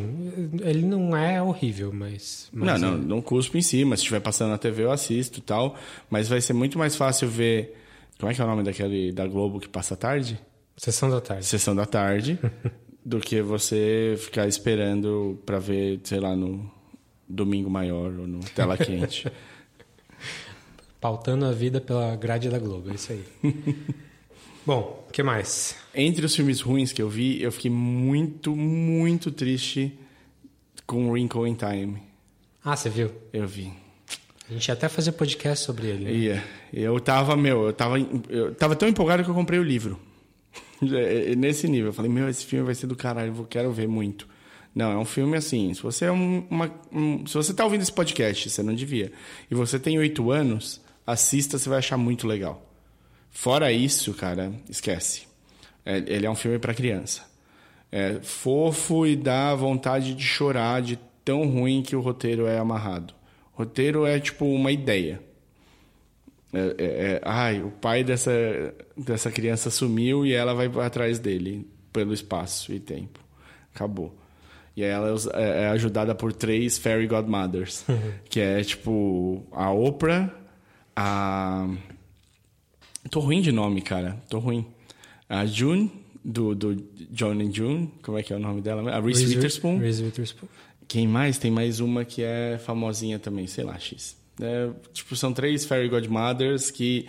não. 0.53 0.67
ele 0.67 0.85
não 0.85 1.15
é 1.15 1.41
horrível, 1.41 1.91
mas. 1.93 2.50
mas 2.53 2.81
não, 2.81 2.91
não, 2.91 2.97
não 2.97 3.21
cuspo 3.21 3.57
em 3.57 3.62
cima. 3.62 3.95
Se 3.95 4.03
estiver 4.03 4.19
passando 4.19 4.51
na 4.51 4.57
TV, 4.57 4.83
eu 4.83 4.91
assisto 4.91 5.39
e 5.39 5.41
tal. 5.41 5.75
Mas 6.09 6.27
vai 6.27 6.41
ser 6.41 6.53
muito 6.53 6.77
mais 6.77 6.95
fácil 6.95 7.27
ver 7.27 7.75
Como 8.19 8.31
é 8.31 8.35
que 8.35 8.41
é 8.41 8.43
o 8.43 8.47
nome 8.47 8.63
daquele 8.63 9.12
da 9.12 9.27
Globo 9.27 9.59
que 9.59 9.67
passa 9.67 9.95
tarde? 9.95 10.39
Sessão 10.77 11.09
da 11.09 11.21
tarde. 11.21 11.45
Sessão 11.45 11.75
da 11.75 11.85
tarde. 11.85 12.39
do 13.05 13.19
que 13.19 13.41
você 13.41 14.15
ficar 14.17 14.47
esperando 14.47 15.39
para 15.45 15.59
ver, 15.59 16.00
sei 16.03 16.19
lá, 16.19 16.35
no 16.35 16.71
Domingo 17.27 17.69
Maior 17.69 18.13
ou 18.17 18.27
no 18.27 18.39
Tela 18.39 18.77
Quente. 18.77 19.29
Pautando 21.01 21.45
a 21.45 21.51
vida 21.51 21.81
pela 21.81 22.15
grade 22.15 22.50
da 22.50 22.57
Globo, 22.57 22.89
é 22.91 22.93
isso 22.93 23.12
aí. 23.12 23.23
Bom, 24.65 25.02
que 25.13 25.24
mais? 25.24 25.75
Entre 25.93 26.25
os 26.25 26.36
filmes 26.36 26.60
ruins 26.60 26.91
que 26.91 27.01
eu 27.01 27.08
vi, 27.08 27.41
eu 27.41 27.51
fiquei 27.51 27.70
muito, 27.70 28.55
muito 28.55 29.32
triste 29.32 29.98
com 30.88 31.12
Wrinkle 31.12 31.48
in 31.48 31.55
Time. 31.55 32.01
Ah, 32.65 32.75
você 32.75 32.89
viu? 32.89 33.12
Eu 33.32 33.48
vi. 33.48 33.72
A 34.50 34.53
gente 34.53 34.67
ia 34.67 34.74
até 34.74 34.89
fazer 34.89 35.12
podcast 35.13 35.63
sobre 35.63 35.88
ele. 35.88 36.05
Né? 36.05 36.12
Ia. 36.12 36.43
Eu 36.74 37.00
tava, 37.00 37.38
meu, 37.38 37.67
eu 37.67 37.74
tava, 37.74 38.00
eu 38.27 38.55
tava 38.55 38.75
tão 38.75 38.89
empolgado 38.89 39.24
que 39.24 39.29
eu 39.29 39.36
comprei 39.36 39.60
o 39.60 39.63
livro. 39.63 40.00
Nesse 41.38 41.67
nível. 41.67 41.88
Eu 41.89 41.93
falei, 41.93 42.12
meu, 42.12 42.27
esse 42.27 42.43
filme 42.43 42.65
vai 42.65 42.75
ser 42.75 42.88
do 42.88 42.96
caralho, 42.96 43.36
eu 43.38 43.46
quero 43.46 43.72
ver 43.72 43.88
muito. 43.88 44.27
Não, 44.74 44.91
é 44.91 44.98
um 44.98 45.05
filme 45.05 45.38
assim. 45.38 45.72
Se 45.75 45.84
você 45.84 46.05
é 46.05 46.12
um, 46.12 46.46
uma. 46.50 46.72
Um, 46.91 47.25
se 47.27 47.36
você 47.36 47.53
tá 47.53 47.63
ouvindo 47.63 47.84
esse 47.84 47.93
podcast, 47.93 48.50
você 48.50 48.63
não 48.63 48.74
devia. 48.74 49.12
E 49.50 49.53
você 49.53 49.77
tem 49.77 50.00
oito 50.00 50.32
anos, 50.32 50.82
assista, 51.05 51.60
você 51.60 51.70
vai 51.70 51.77
achar 51.77 51.98
muito 51.98 52.25
legal. 52.25 52.72
Fora 53.33 53.71
isso, 53.71 54.13
cara, 54.13 54.53
esquece. 54.69 55.23
É, 55.83 55.97
ele 55.97 56.25
é 56.25 56.29
um 56.29 56.35
filme 56.35 56.59
para 56.59 56.73
criança. 56.73 57.23
É 57.91 58.19
fofo 58.21 59.05
e 59.05 59.15
dá 59.15 59.53
vontade 59.55 60.13
de 60.13 60.23
chorar 60.23 60.81
de 60.81 60.97
tão 61.25 61.47
ruim 61.47 61.81
que 61.81 61.95
o 61.95 61.99
roteiro 61.99 62.45
é 62.45 62.57
amarrado. 62.57 63.13
O 63.53 63.57
roteiro 63.59 64.05
é 64.05 64.19
tipo 64.19 64.45
uma 64.45 64.71
ideia. 64.71 65.19
É, 66.53 66.59
é, 66.59 66.85
é, 66.85 67.21
ai, 67.25 67.61
o 67.61 67.71
pai 67.71 68.03
dessa, 68.03 68.31
dessa 68.95 69.31
criança 69.31 69.71
sumiu 69.71 70.25
e 70.25 70.33
ela 70.33 70.53
vai 70.53 70.67
atrás 70.85 71.17
dele 71.17 71.67
pelo 71.91 72.13
espaço 72.13 72.71
e 72.71 72.79
tempo. 72.79 73.19
Acabou. 73.73 74.15
E 74.75 74.83
aí 74.83 74.89
ela 74.89 75.15
é, 75.33 75.63
é 75.63 75.67
ajudada 75.69 76.15
por 76.15 76.33
três 76.33 76.77
fairy 76.77 77.07
godmothers, 77.07 77.85
que 78.29 78.39
é 78.39 78.63
tipo 78.63 79.43
a 79.51 79.71
Oprah, 79.71 80.31
a 80.95 81.67
Tô 83.10 83.19
ruim 83.19 83.41
de 83.41 83.51
nome, 83.51 83.81
cara. 83.81 84.22
Tô 84.29 84.39
ruim. 84.39 84.65
A 85.29 85.45
June, 85.45 85.91
do, 86.24 86.55
do 86.55 86.75
John 87.12 87.33
and 87.33 87.51
June, 87.51 87.91
como 88.01 88.17
é 88.17 88.24
que 88.24 88.33
é 88.33 88.36
o 88.36 88.39
nome 88.39 88.62
dela? 88.62 88.91
A 88.91 89.00
Reese, 89.00 89.22
Reese 89.22 89.36
Witherspoon. 89.36 89.77
Reese 89.79 90.03
Witherspoon. 90.03 90.48
Quem 90.88 91.07
mais? 91.07 91.38
Tem 91.38 91.51
mais 91.51 91.79
uma 91.79 92.05
que 92.05 92.24
é 92.24 92.57
famosinha 92.63 93.19
também, 93.19 93.48
sei 93.48 93.63
lá, 93.63 93.77
X. 93.77 94.15
É, 94.41 94.69
tipo, 94.93 95.15
são 95.15 95.33
três 95.33 95.65
Fairy 95.65 95.89
Godmothers 95.89 96.72
que 96.72 97.07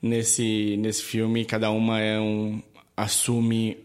nesse, 0.00 0.76
nesse 0.78 1.02
filme 1.02 1.44
cada 1.44 1.70
uma 1.70 2.00
é 2.00 2.18
um 2.20 2.62
assume 2.96 3.78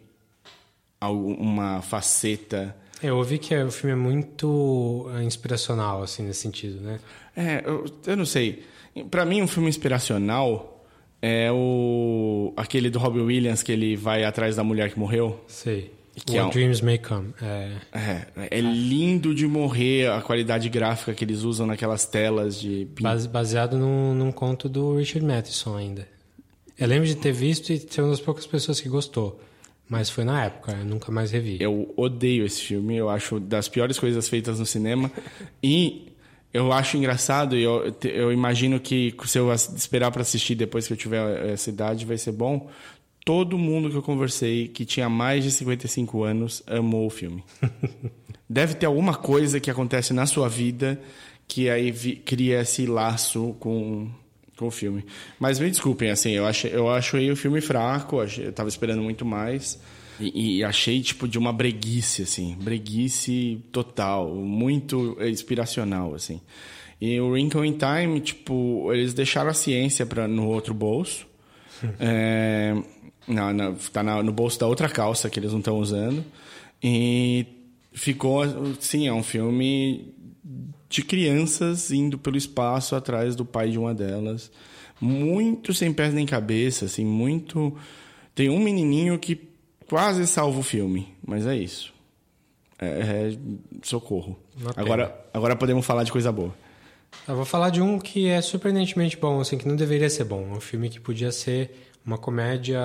uma 1.02 1.82
faceta. 1.82 2.76
É, 3.02 3.10
eu 3.10 3.18
ouvi 3.18 3.38
que 3.38 3.56
o 3.56 3.72
filme 3.72 3.94
é 3.94 3.96
muito 3.96 5.10
é, 5.16 5.24
inspiracional, 5.24 6.02
assim, 6.02 6.24
nesse 6.24 6.42
sentido, 6.42 6.82
né? 6.82 7.00
É, 7.36 7.64
eu, 7.66 7.86
eu 8.08 8.18
não 8.18 8.26
sei. 8.26 8.64
Para 9.12 9.26
mim, 9.26 9.42
um 9.42 9.48
filme 9.48 9.70
inspiracional 9.70 10.75
é 11.28 11.52
o 11.52 12.54
aquele 12.56 12.88
do 12.88 13.00
Robin 13.00 13.22
Williams 13.22 13.64
que 13.64 13.72
ele 13.72 13.96
vai 13.96 14.24
atrás 14.24 14.56
da 14.56 14.64
mulher 14.64 14.92
que 14.92 15.00
morreu. 15.00 15.44
Sei. 15.48 15.92
Que 16.14 16.34
What 16.34 16.38
é 16.38 16.44
um... 16.44 16.50
Dreams 16.52 16.82
May 16.82 17.00
Come. 17.00 17.34
É... 17.42 17.72
é... 17.92 18.28
É, 18.52 18.62
lindo 18.62 19.34
de 19.34 19.48
morrer 19.48 20.08
a 20.12 20.22
qualidade 20.22 20.70
gráfica 20.70 21.16
que 21.16 21.26
eles 21.26 21.42
usam 21.42 21.66
naquelas 21.66 22.06
telas 22.06 22.62
de. 22.62 22.88
Base, 23.02 23.28
baseado 23.28 23.76
num, 23.76 24.14
num 24.14 24.32
conto 24.32 24.70
do 24.70 24.98
Richard 24.98 25.26
Matheson 25.26 25.76
ainda. 25.76 26.08
Eu 26.78 26.88
lembro 26.88 27.08
de 27.08 27.16
ter 27.16 27.32
visto 27.32 27.72
e 27.74 27.80
ser 27.80 28.02
uma 28.02 28.12
das 28.12 28.22
poucas 28.22 28.46
pessoas 28.46 28.80
que 28.80 28.88
gostou. 28.88 29.42
Mas 29.90 30.10
foi 30.10 30.24
na 30.24 30.46
época, 30.46 30.74
eu 30.74 30.86
nunca 30.86 31.12
mais 31.12 31.32
revi. 31.32 31.58
Eu 31.60 31.92
odeio 31.98 32.46
esse 32.46 32.62
filme, 32.62 32.96
eu 32.96 33.10
acho 33.10 33.40
das 33.40 33.68
piores 33.68 33.98
coisas 33.98 34.30
feitas 34.30 34.60
no 34.60 34.66
cinema. 34.66 35.12
e 35.62 36.15
eu 36.56 36.72
acho 36.72 36.96
engraçado 36.96 37.58
e 37.58 37.64
eu, 37.64 37.94
eu 38.02 38.32
imagino 38.32 38.80
que 38.80 39.14
se 39.26 39.38
eu 39.38 39.52
esperar 39.52 40.10
para 40.10 40.22
assistir 40.22 40.56
depois 40.56 40.88
que 40.88 40.94
eu 40.94 40.98
tiver 40.98 41.52
essa 41.52 41.70
idade 41.70 42.06
vai 42.06 42.18
ser 42.18 42.32
bom. 42.32 42.70
Todo 43.26 43.58
mundo 43.58 43.90
que 43.90 43.98
eu 43.98 44.02
conversei 44.02 44.70
que 44.70 44.86
tinha 44.86 45.10
mais 45.10 45.44
de 45.44 45.52
55 45.52 46.24
anos 46.24 46.64
amou 46.66 47.08
o 47.08 47.10
filme. 47.10 47.44
Deve 48.50 48.76
ter 48.76 48.86
alguma 48.86 49.16
coisa 49.16 49.60
que 49.60 49.70
acontece 49.70 50.14
na 50.14 50.26
sua 50.26 50.48
vida 50.48 50.98
que 51.46 51.70
aí 51.70 51.92
vi, 51.92 52.16
cria 52.16 52.62
esse 52.62 52.86
laço 52.86 53.54
com, 53.60 54.10
com 54.56 54.68
o 54.68 54.72
filme. 54.72 55.04
Mas 55.38 55.60
me 55.60 55.70
desculpem, 55.70 56.10
assim, 56.10 56.32
eu, 56.32 56.46
achei, 56.46 56.74
eu 56.74 56.90
achei 56.90 57.30
o 57.30 57.36
filme 57.36 57.60
fraco, 57.60 58.22
eu 58.22 58.50
estava 58.50 58.70
esperando 58.70 59.02
muito 59.02 59.26
mais. 59.26 59.78
E, 60.20 60.58
e, 60.58 60.64
achei, 60.64 61.02
tipo, 61.02 61.28
de 61.28 61.38
uma 61.38 61.52
breguice, 61.52 62.22
assim. 62.22 62.56
Breguice 62.62 63.62
total. 63.72 64.34
Muito 64.34 65.18
inspiracional, 65.22 66.14
assim. 66.16 66.40
E 67.00 67.20
o 67.20 67.30
Wrinkle 67.30 67.68
in 67.68 67.78
Time, 67.78 68.20
tipo, 68.22 68.92
eles 68.94 69.14
deixaram 69.14 69.50
a 69.50 69.54
ciência 69.54 70.06
pra, 70.06 70.28
no 70.28 70.48
outro 70.48 70.74
bolso. 70.74 71.28
é, 72.00 72.74
na, 73.28 73.54
na, 73.54 73.74
tá 73.92 74.02
na, 74.02 74.24
no 74.24 74.32
bolso 74.32 74.60
da 74.60 74.68
outra 74.68 74.88
calça 74.88 75.30
que 75.30 75.40
eles 75.40 75.52
não 75.52 75.60
estão 75.60 75.78
usando. 75.80 76.24
E 76.82 77.46
ficou, 77.92 78.44
sim, 78.80 79.08
é 79.08 79.14
um 79.14 79.24
filme 79.24 80.14
de 80.90 81.02
crianças 81.04 81.92
indo 81.92 82.18
pelo 82.18 82.38
espaço 82.38 82.96
atrás 82.96 83.36
do 83.36 83.44
pai 83.44 83.70
de 83.70 83.78
uma 83.78 83.94
delas. 83.94 84.52
Muito 85.02 85.74
sem 85.74 85.92
pés 85.92 86.14
nem 86.14 86.26
cabeça, 86.26 86.86
assim, 86.86 87.06
muito... 87.06 87.76
Tem 88.34 88.50
um 88.50 88.60
menininho 88.60 89.18
que 89.18 89.36
quase 89.90 90.26
salva 90.28 90.60
o 90.60 90.64
filme, 90.64 91.16
mas 91.26 91.46
é 91.46 91.56
isso. 91.56 91.94
É, 92.80 92.88
é 92.88 93.38
socorro. 93.84 94.38
Agora, 94.76 95.26
agora 95.34 95.56
podemos 95.56 95.86
falar 95.86 96.04
de 96.04 96.12
coisa 96.12 96.32
boa. 96.32 96.54
Eu 97.28 97.36
vou 97.36 97.46
falar 97.46 97.70
de 97.70 97.82
um 97.82 97.98
que 97.98 98.28
é 98.28 98.42
surpreendentemente 98.42 99.18
bom, 99.18 99.40
assim, 99.40 99.58
que 99.58 99.68
não 99.68 99.76
deveria 99.76 100.10
ser 100.10 100.26
bom. 100.26 100.44
Um 100.52 100.60
filme 100.60 100.90
que 100.90 101.00
podia 101.00 101.32
ser 101.32 101.90
uma 102.06 102.18
comédia 102.18 102.80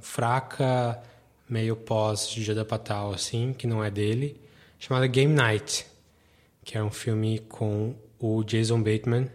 fraca, 0.00 1.00
meio 1.48 1.76
pós 1.76 2.28
Dia 2.28 2.54
da 2.54 2.64
Patal, 2.64 3.12
assim, 3.12 3.54
que 3.56 3.66
não 3.66 3.82
é 3.82 3.90
dele, 3.90 4.40
chamada 4.78 5.06
Game 5.06 5.32
Night, 5.32 5.86
que 6.64 6.76
é 6.76 6.82
um 6.82 6.90
filme 6.90 7.38
com 7.48 7.94
o 8.18 8.42
Jason 8.44 8.82
Bateman. 8.82 9.28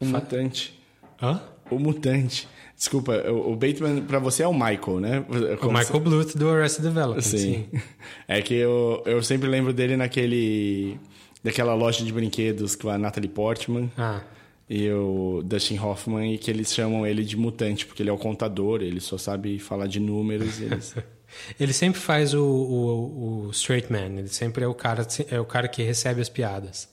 O 0.00 0.06
Fa... 0.06 0.20
Mutante. 0.20 0.80
Hã? 1.20 1.42
O 1.70 1.78
Mutante. 1.78 2.48
Desculpa, 2.82 3.30
o 3.30 3.54
Bateman 3.54 4.02
para 4.02 4.18
você 4.18 4.42
é 4.42 4.48
o 4.48 4.52
Michael, 4.52 4.98
né? 4.98 5.24
Como 5.60 5.70
o 5.70 5.72
Michael 5.72 5.86
você... 5.86 6.00
Bluth 6.00 6.36
do 6.36 6.50
Arrested 6.50 6.82
Development. 6.84 7.20
Sim. 7.20 7.38
sim. 7.38 7.80
É 8.26 8.42
que 8.42 8.54
eu, 8.54 9.00
eu 9.06 9.22
sempre 9.22 9.48
lembro 9.48 9.72
dele 9.72 9.96
naquele 9.96 10.98
daquela 11.44 11.74
loja 11.74 12.04
de 12.04 12.12
brinquedos 12.12 12.74
com 12.74 12.88
a 12.88 12.98
Natalie 12.98 13.28
Portman. 13.28 13.88
Ah. 13.96 14.22
E 14.68 14.90
o 14.90 15.42
Dustin 15.44 15.78
Hoffman, 15.78 16.34
e 16.34 16.38
que 16.38 16.50
eles 16.50 16.74
chamam 16.74 17.06
ele 17.06 17.22
de 17.22 17.36
mutante, 17.36 17.86
porque 17.86 18.02
ele 18.02 18.10
é 18.10 18.12
o 18.12 18.18
contador, 18.18 18.82
ele 18.82 18.98
só 18.98 19.16
sabe 19.16 19.60
falar 19.60 19.86
de 19.86 20.00
números. 20.00 20.60
Eles... 20.60 20.96
ele 21.60 21.72
sempre 21.72 22.00
faz 22.00 22.34
o, 22.34 22.42
o, 22.44 23.46
o, 23.46 23.50
straight 23.52 23.92
man, 23.92 24.18
ele 24.18 24.26
sempre 24.26 24.64
é 24.64 24.66
o, 24.66 24.74
cara, 24.74 25.06
é 25.30 25.38
o 25.38 25.44
cara 25.44 25.68
que 25.68 25.84
recebe 25.84 26.20
as 26.20 26.28
piadas. 26.28 26.91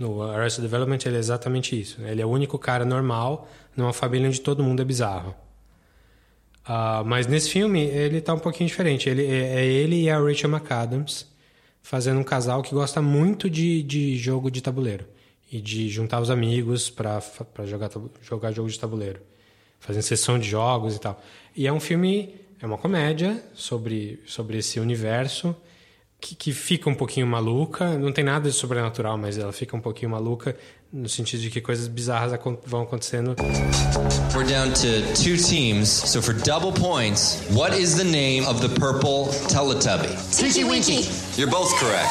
No 0.00 0.22
Arrested 0.22 0.62
Development 0.62 0.98
ele 1.04 1.16
é 1.16 1.18
exatamente 1.18 1.78
isso. 1.78 2.00
Ele 2.00 2.22
é 2.22 2.24
o 2.24 2.28
único 2.30 2.58
cara 2.58 2.86
normal 2.86 3.46
numa 3.76 3.92
família 3.92 4.28
onde 4.28 4.40
todo 4.40 4.64
mundo 4.64 4.80
é 4.80 4.84
bizarro. 4.84 5.34
Uh, 6.66 7.04
mas 7.04 7.26
nesse 7.26 7.50
filme 7.50 7.82
ele 7.82 8.16
está 8.16 8.32
um 8.32 8.38
pouquinho 8.38 8.66
diferente. 8.66 9.10
Ele, 9.10 9.26
é, 9.26 9.60
é 9.60 9.66
ele 9.66 10.04
e 10.04 10.08
a 10.08 10.18
Rachel 10.18 10.48
McAdams 10.48 11.26
fazendo 11.82 12.18
um 12.18 12.24
casal 12.24 12.62
que 12.62 12.74
gosta 12.74 13.02
muito 13.02 13.50
de, 13.50 13.82
de 13.82 14.16
jogo 14.16 14.50
de 14.50 14.62
tabuleiro 14.62 15.04
e 15.52 15.60
de 15.60 15.90
juntar 15.90 16.18
os 16.22 16.30
amigos 16.30 16.88
para 16.88 17.20
jogar, 17.66 17.90
jogar 18.22 18.52
jogo 18.52 18.70
de 18.70 18.80
tabuleiro, 18.80 19.20
fazendo 19.78 20.02
sessão 20.02 20.38
de 20.38 20.48
jogos 20.48 20.96
e 20.96 20.98
tal. 20.98 21.22
E 21.54 21.66
é 21.66 21.72
um 21.72 21.80
filme, 21.80 22.36
é 22.58 22.64
uma 22.64 22.78
comédia 22.78 23.44
sobre, 23.52 24.18
sobre 24.24 24.56
esse 24.56 24.80
universo 24.80 25.54
que, 26.20 26.34
que, 26.34 26.52
fica 26.52 26.88
um 26.88 26.94
pouquinho 26.94 27.26
maluca. 27.26 27.98
Não 27.98 28.12
tem 28.12 28.24
nada 28.24 28.48
de 28.48 28.54
sobrenatural, 28.54 29.16
mas 29.16 29.38
ela 29.38 29.52
fica 29.52 29.76
um 29.76 29.80
pouquinho 29.80 30.10
maluca 30.10 30.56
no 30.92 31.08
sentido 31.08 31.40
de 31.40 31.50
que 31.50 31.60
coisas 31.60 31.86
bizarras 31.86 32.38
vão 32.66 32.82
acontecendo. 32.82 33.36
We're 34.34 34.44
down 34.44 34.72
to 34.72 35.14
two 35.14 35.36
teams, 35.36 35.88
so 35.88 36.20
for 36.20 36.34
double 36.34 36.72
points, 36.72 37.42
what 37.50 37.72
is 37.76 37.96
the 37.96 38.04
name 38.04 38.44
of 38.46 38.60
the 38.60 38.68
purple 38.80 39.28
Teletubby? 39.48 40.10
Tinky 40.36 40.64
Winky. 40.64 41.08
You're 41.36 41.50
both 41.50 41.72
correct. 41.78 42.10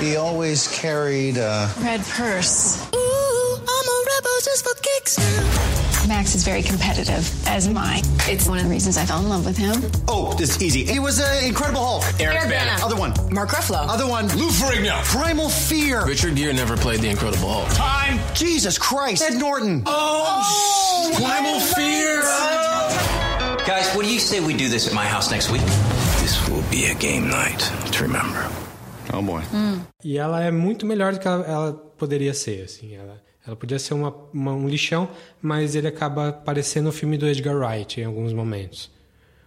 He 0.00 0.16
always 0.16 0.68
carried 0.68 1.38
a 1.38 1.68
red 1.82 2.02
purse. 2.02 2.86
Ooh, 2.94 3.56
I'm 3.56 3.88
a 3.88 4.04
rebel 4.06 4.38
just 4.44 4.64
for 4.64 4.74
kicks. 4.80 5.81
Max 6.08 6.34
is 6.34 6.44
very 6.44 6.62
competitive, 6.62 7.30
as 7.46 7.66
am 7.66 7.78
I. 7.78 8.02
It's 8.28 8.48
one 8.48 8.58
of 8.58 8.64
the 8.64 8.70
reasons 8.70 8.96
I 8.96 9.04
fell 9.04 9.20
in 9.20 9.28
love 9.28 9.46
with 9.46 9.56
him. 9.56 9.82
Oh, 10.08 10.34
this 10.34 10.56
is 10.56 10.62
easy. 10.62 10.92
It 10.92 11.00
was 11.00 11.20
uh, 11.20 11.40
Incredible 11.44 11.80
Hulk. 11.84 12.20
Eric 12.20 12.48
Bana. 12.48 12.84
Other 12.84 12.96
one. 12.96 13.12
Mark 13.32 13.50
Ruffalo. 13.50 13.88
Other 13.88 14.06
one. 14.06 14.26
Lou 14.36 14.48
Ferrigno. 14.48 15.02
Primal 15.04 15.48
Fear. 15.48 16.06
Richard 16.06 16.34
Gere 16.36 16.52
never 16.52 16.76
played 16.76 17.00
the 17.00 17.08
Incredible 17.08 17.48
Hulk. 17.48 17.68
Time. 17.74 18.18
Jesus 18.34 18.78
Christ. 18.78 19.22
Ed 19.22 19.38
Norton. 19.38 19.82
Oh, 19.86 21.12
Primal 21.16 21.60
Fear. 21.60 22.22
Guys, 23.66 23.94
what 23.94 24.04
do 24.04 24.12
you 24.12 24.18
say 24.18 24.40
we 24.40 24.54
do 24.54 24.68
this 24.68 24.88
at 24.88 24.94
my 24.94 25.06
house 25.06 25.30
next 25.30 25.50
week? 25.50 25.62
This 26.20 26.48
will 26.48 26.62
be 26.70 26.86
a 26.86 26.94
game 26.94 27.28
night 27.28 27.60
to 27.92 28.02
remember. 28.02 28.48
Oh 29.12 29.22
boy. 29.22 29.42
E 30.04 30.18
ela 30.18 30.42
é 30.42 30.50
muito 30.50 30.84
melhor 30.84 31.12
do 31.12 31.20
que 31.20 31.28
ela, 31.28 31.44
ela 31.44 31.72
poderia 31.72 32.34
ser, 32.34 32.64
assim. 32.64 32.94
Ela, 32.96 33.20
ela 33.46 33.56
podia 33.56 33.78
ser 33.78 33.94
uma, 33.94 34.14
uma- 34.32 34.52
um 34.54 34.68
lixão, 34.68 35.08
mas 35.40 35.74
ele 35.74 35.86
acaba 35.88 36.32
parecendo 36.32 36.88
o 36.88 36.92
filme 36.92 37.16
do 37.18 37.26
Edgar 37.26 37.56
Wright 37.56 38.00
em 38.00 38.04
alguns 38.04 38.32
momentos. 38.32 38.90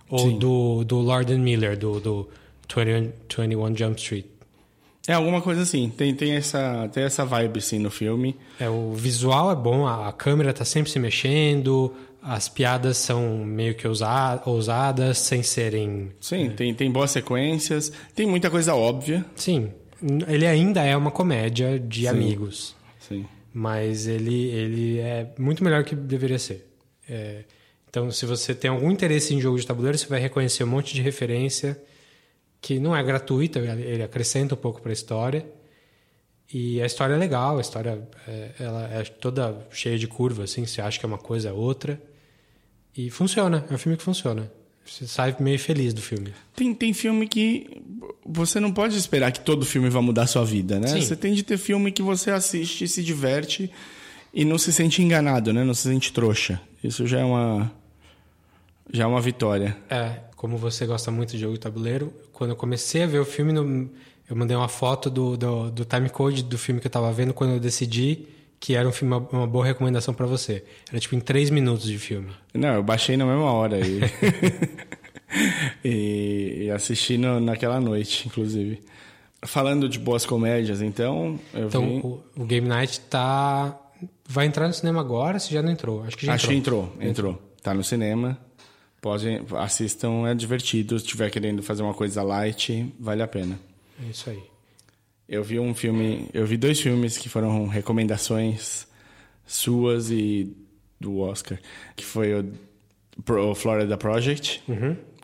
Ou 0.10 0.32
do, 0.34 0.84
do 0.84 0.98
Lord 1.00 1.34
Miller, 1.36 1.78
do, 1.78 2.00
do 2.00 2.30
20, 2.68 3.14
21 3.38 3.76
Jump 3.76 4.00
Street. 4.00 4.26
É 5.08 5.14
alguma 5.14 5.42
coisa 5.42 5.62
assim. 5.62 5.90
Tem, 5.90 6.14
tem, 6.16 6.34
essa, 6.34 6.90
tem 6.92 7.04
essa 7.04 7.24
vibe, 7.26 7.60
assim, 7.60 7.80
no 7.80 7.90
filme. 7.92 8.36
É, 8.60 8.70
o 8.70 8.94
visual 8.94 9.52
é 9.52 9.56
bom, 9.56 9.86
a, 9.88 10.10
a 10.10 10.12
câmera 10.12 10.52
tá 10.54 10.66
sempre 10.66 10.92
se 10.92 10.98
mexendo, 11.00 11.94
as 12.22 12.50
piadas 12.50 12.98
são 12.98 13.38
meio 13.46 13.76
que 13.76 13.88
ousa- 13.88 14.42
ousadas, 14.46 15.20
sem 15.20 15.42
serem... 15.44 16.12
Sim, 16.20 16.50
tem, 16.50 16.74
tem 16.74 16.92
boas 16.92 17.12
sequências. 17.12 17.92
Tem 18.16 18.26
muita 18.28 18.50
coisa 18.50 18.74
óbvia. 18.76 19.24
Sim, 19.36 19.70
ele 20.28 20.46
ainda 20.48 20.84
é 20.84 20.98
uma 20.98 21.12
comédia 21.12 21.80
de 21.80 22.08
amigos. 22.08 22.76
Sim. 23.00 23.26
Mas 23.58 24.06
ele, 24.06 24.50
ele 24.50 25.00
é 25.00 25.34
muito 25.40 25.64
melhor 25.64 25.86
que 25.86 25.96
deveria 25.96 26.38
ser. 26.38 26.68
É, 27.08 27.46
então, 27.90 28.12
se 28.12 28.26
você 28.26 28.54
tem 28.54 28.70
algum 28.70 28.92
interesse 28.92 29.34
em 29.34 29.40
jogo 29.40 29.58
de 29.58 29.66
tabuleiro, 29.66 29.98
você 29.98 30.08
vai 30.08 30.20
reconhecer 30.20 30.66
um 30.66 30.68
monte 30.68 30.94
de 30.94 31.02
referência 31.02 31.82
que 32.60 32.80
não 32.82 32.94
é 32.94 33.02
gratuita, 33.02 33.60
ele 33.60 34.04
acrescenta 34.04 34.56
um 34.56 34.58
pouco 34.58 34.82
para 34.82 34.92
a 34.92 34.94
história. 34.94 35.46
E 36.54 36.82
a 36.82 36.86
história 36.86 37.14
é 37.14 37.18
legal, 37.18 37.58
a 37.58 37.62
história 37.62 38.06
é, 38.28 38.52
ela 38.60 38.90
é 38.94 39.04
toda 39.04 39.66
cheia 39.72 39.98
de 39.98 40.06
curvas, 40.06 40.52
assim, 40.52 40.66
você 40.66 40.82
acha 40.82 41.00
que 41.00 41.06
é 41.06 41.08
uma 41.08 41.18
coisa 41.18 41.48
é 41.48 41.54
outra. 41.54 41.98
E 42.94 43.10
funciona, 43.10 43.66
é 43.70 43.74
um 43.74 43.78
filme 43.78 43.98
que 43.98 44.04
funciona. 44.04 44.52
Você 44.86 45.08
sai 45.08 45.36
meio 45.40 45.58
feliz 45.58 45.94
do 45.94 46.02
filme. 46.02 46.34
Tem, 46.56 46.74
tem 46.74 46.94
filme 46.94 47.28
que 47.28 47.82
você 48.26 48.60
não 48.60 48.72
pode 48.72 48.96
esperar 48.98 49.32
que 49.32 49.40
todo 49.40 49.66
filme 49.66 49.90
vai 49.90 50.02
mudar 50.02 50.24
a 50.24 50.28
sua 50.28 50.46
vida, 50.46 50.80
né? 50.80 50.88
Sim. 50.88 51.02
Você 51.02 51.16
tem 51.16 51.34
de 51.34 51.44
ter 51.44 51.58
filme 51.58 51.92
que 51.92 52.04
você 52.04 52.30
assiste, 52.30 52.88
se 52.88 53.04
diverte 53.04 53.72
e 54.34 54.46
não 54.46 54.58
se 54.58 54.72
sente 54.72 55.02
enganado, 55.02 55.52
né? 55.52 55.64
Não 55.64 55.74
se 55.74 55.90
sente 55.90 56.14
trouxa. 56.14 56.62
Isso 56.84 57.08
já 57.08 57.20
é 57.20 57.24
uma 57.24 57.72
já 58.94 59.04
é 59.04 59.08
uma 59.08 59.20
vitória. 59.20 59.76
É, 59.90 60.20
como 60.36 60.58
você 60.58 60.86
gosta 60.86 61.10
muito 61.10 61.32
de 61.32 61.40
jogo 61.40 61.54
de 61.54 61.60
tabuleiro, 61.60 62.14
quando 62.32 62.52
eu 62.52 62.56
comecei 62.56 63.04
a 63.04 63.08
ver 63.08 63.20
o 63.20 63.26
filme, 63.26 63.90
eu 64.30 64.36
mandei 64.36 64.56
uma 64.56 64.68
foto 64.68 65.10
do, 65.10 65.36
do, 65.36 65.72
do 65.72 65.86
time 65.86 66.10
code 66.10 66.44
do 66.44 66.58
filme 66.58 66.80
que 66.80 66.86
eu 66.86 66.92
tava 66.92 67.12
vendo 67.12 67.34
quando 67.34 67.54
eu 67.54 67.60
decidi 67.60 68.28
que 68.66 68.74
era 68.74 68.90
um 68.90 68.92
filme, 68.92 69.14
uma, 69.32 69.46
boa 69.46 69.64
recomendação 69.64 70.12
para 70.12 70.26
você. 70.26 70.64
Era 70.90 71.00
tipo 71.00 71.16
em 71.16 71.20
três 71.20 71.52
minutos 71.52 71.86
de 71.86 72.00
filme. 72.00 72.32
Não, 72.52 72.74
eu 72.74 72.82
baixei 72.82 73.16
na 73.16 73.24
mesma 73.24 73.52
hora 73.52 73.78
e, 73.80 74.00
e, 75.86 76.64
e 76.66 76.72
assisti 76.72 77.16
no- 77.18 77.40
naquela 77.40 77.80
noite, 77.80 78.28
inclusive. 78.28 78.82
Falando 79.44 79.88
de 79.88 80.00
boas 80.00 80.26
comédias, 80.26 80.82
então, 80.82 81.40
Então, 81.54 81.82
vi... 81.88 82.02
o, 82.04 82.24
o 82.42 82.46
Game 82.46 82.68
Night 82.68 83.00
tá. 83.02 83.80
Vai 84.28 84.48
entrar 84.48 84.68
no 84.68 84.74
cinema 84.74 85.00
agora, 85.00 85.38
se 85.38 85.54
já 85.54 85.62
não 85.62 85.72
entrou? 85.72 86.04
Acho 86.04 86.18
que 86.18 86.26
já 86.26 86.34
Acho 86.34 86.48
que 86.48 86.56
entrou. 86.56 86.86
entrou, 86.96 87.08
entrou. 87.10 87.42
Tá 87.62 87.72
no 87.72 87.84
cinema. 87.84 88.36
Podem, 89.00 89.42
assistam, 89.58 90.26
é 90.28 90.34
divertido. 90.34 90.98
Se 90.98 91.06
estiver 91.06 91.30
querendo 91.30 91.62
fazer 91.62 91.84
uma 91.84 91.94
coisa 91.94 92.24
light, 92.24 92.92
vale 93.00 93.22
a 93.22 93.28
pena. 93.28 93.60
É 94.04 94.10
isso 94.10 94.28
aí. 94.32 94.42
Eu 95.28 95.44
vi 95.44 95.60
um 95.60 95.74
filme, 95.74 96.28
eu 96.34 96.46
vi 96.46 96.56
dois 96.58 96.80
filmes 96.80 97.18
que 97.18 97.28
foram 97.30 97.68
recomendações 97.68 98.88
suas 99.46 100.12
e 100.12 100.56
do 101.00 101.20
Oscar, 101.20 101.60
que 101.96 102.06
foi 102.06 102.34
o, 102.34 102.46
o 103.52 103.56
Florida 103.56 103.98
Project. 103.98 104.62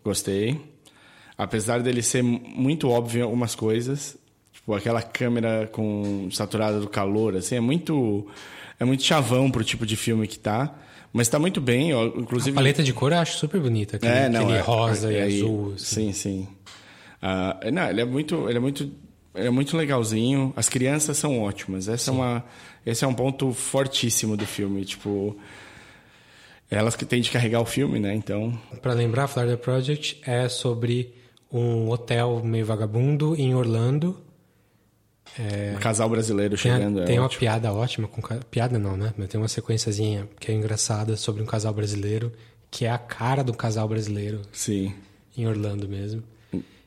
Gostei. 0.04 0.60
Apesar 1.38 1.82
dele 1.82 2.02
ser 2.02 2.22
muito 2.24 2.90
óbvio 2.90 3.20
em 3.20 3.24
algumas 3.24 3.56
coisas, 3.56 4.18
tipo 4.52 4.74
aquela 4.74 5.02
câmera 5.02 5.68
com 5.72 6.30
saturada 6.32 6.80
do 6.80 6.88
calor, 6.90 7.36
assim, 7.36 7.56
é 7.56 7.60
muito 7.60 8.28
é 8.80 8.86
muito 8.86 9.04
chavão 9.04 9.50
pro 9.52 9.64
tipo 9.64 9.86
de 9.86 9.96
filme 9.96 10.28
que 10.28 10.38
tá, 10.40 10.76
mas 11.14 11.28
tá 11.30 11.38
muito 11.40 11.62
bem, 11.62 11.92
inclusive 12.16 12.52
A 12.52 12.60
paleta 12.60 12.84
de 12.84 12.94
cor 12.94 13.12
eu 13.12 13.20
acho 13.20 13.38
super 13.38 13.60
bonita. 13.62 13.98
Aquele, 13.98 14.12
é, 14.12 14.30
não, 14.30 14.42
aquele 14.42 14.58
é- 14.58 14.62
rosa 14.62 15.12
é- 15.12 15.14
e 15.14 15.18
é- 15.18 15.24
azul. 15.38 15.74
assim. 15.76 15.86
Sim, 15.86 16.14
sim. 16.14 16.48
Ah, 17.22 17.60
não, 17.72 17.90
ele 17.90 18.02
é 18.02 18.06
muito, 18.06 18.48
ele 18.50 18.58
é 18.58 18.62
muito, 18.62 18.92
é 19.34 19.50
muito 19.50 19.76
legalzinho. 19.78 20.54
As 20.56 20.68
crianças 20.70 21.18
são 21.18 21.40
ótimas. 21.42 21.88
Essa 21.88 22.12
é 22.12 22.14
uma, 22.14 22.46
esse 22.86 23.04
é 23.04 23.08
um 23.08 23.14
ponto 23.14 23.54
fortíssimo 23.54 24.36
do 24.38 24.46
filme. 24.46 24.84
Tipo, 24.86 25.38
elas 26.70 26.96
que 26.96 27.06
têm 27.06 27.22
de 27.22 27.30
carregar 27.32 27.62
o 27.62 27.66
filme, 27.66 28.00
né? 28.00 28.14
Então, 28.14 28.58
Pra 28.82 28.94
lembrar, 28.94 29.28
Florida 29.28 29.58
Project 29.58 30.22
é 30.26 30.48
sobre 30.50 31.14
um 31.52 31.90
hotel 31.90 32.42
meio 32.44 32.66
vagabundo 32.66 33.36
em 33.36 33.54
Orlando. 33.54 34.18
um 35.76 35.80
casal 35.80 36.10
brasileiro 36.10 36.58
Tem, 36.58 36.72
a- 36.72 36.76
chegando. 36.76 37.02
é 37.02 37.06
tem 37.06 37.18
uma 37.20 37.26
ótimo. 37.26 37.40
piada 37.40 37.74
ótima, 37.74 38.08
com, 38.08 38.22
piada 38.50 38.78
não, 38.80 38.96
né? 38.98 39.14
Mas 39.18 39.28
tem 39.30 39.40
uma 39.40 39.48
sequenciazinha 39.48 40.28
que 40.40 40.52
é 40.52 40.56
engraçada 40.56 41.16
sobre 41.18 41.42
um 41.42 41.46
casal 41.46 41.74
brasileiro, 41.74 42.32
que 42.70 42.86
é 42.86 42.90
a 42.90 42.98
cara 42.98 43.44
do 43.44 43.54
casal 43.54 43.88
brasileiro 43.88 44.42
Sim. 44.52 44.94
em 45.38 45.46
Orlando 45.48 45.88
mesmo. 45.88 46.24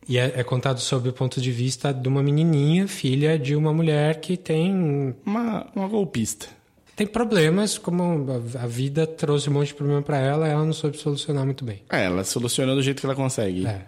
E 0.09 0.19
é, 0.19 0.33
é 0.37 0.45
contado 0.45 0.81
sob 0.81 1.09
o 1.09 1.13
ponto 1.13 1.41
de 1.41 1.51
vista 1.51 1.93
de 1.93 2.09
uma 2.09 2.23
menininha, 2.23 2.87
filha 2.87 3.39
de 3.39 3.57
uma 3.57 3.73
mulher 3.73 4.21
que 4.21 4.37
tem 4.37 5.15
Uma, 5.25 5.67
uma 5.75 5.89
golpista. 5.89 6.47
tem 6.95 7.07
problemas, 7.07 7.79
como 7.79 8.27
a, 8.55 8.65
a 8.65 8.67
vida 8.67 9.07
trouxe 9.07 9.49
um 9.49 9.55
monte 9.55 9.69
de 9.69 9.75
problema 9.75 10.03
pra 10.03 10.19
ela, 10.19 10.47
ela 10.47 10.65
não 10.65 10.73
soube 10.75 10.99
solucionar 10.99 11.45
muito 11.45 11.65
bem. 11.65 11.83
É, 11.91 12.05
ela 12.05 12.23
solucionou 12.25 12.75
do 12.75 12.83
jeito 12.83 13.01
que 13.01 13.07
ela 13.07 13.15
consegue. 13.15 13.67
É. 13.67 13.83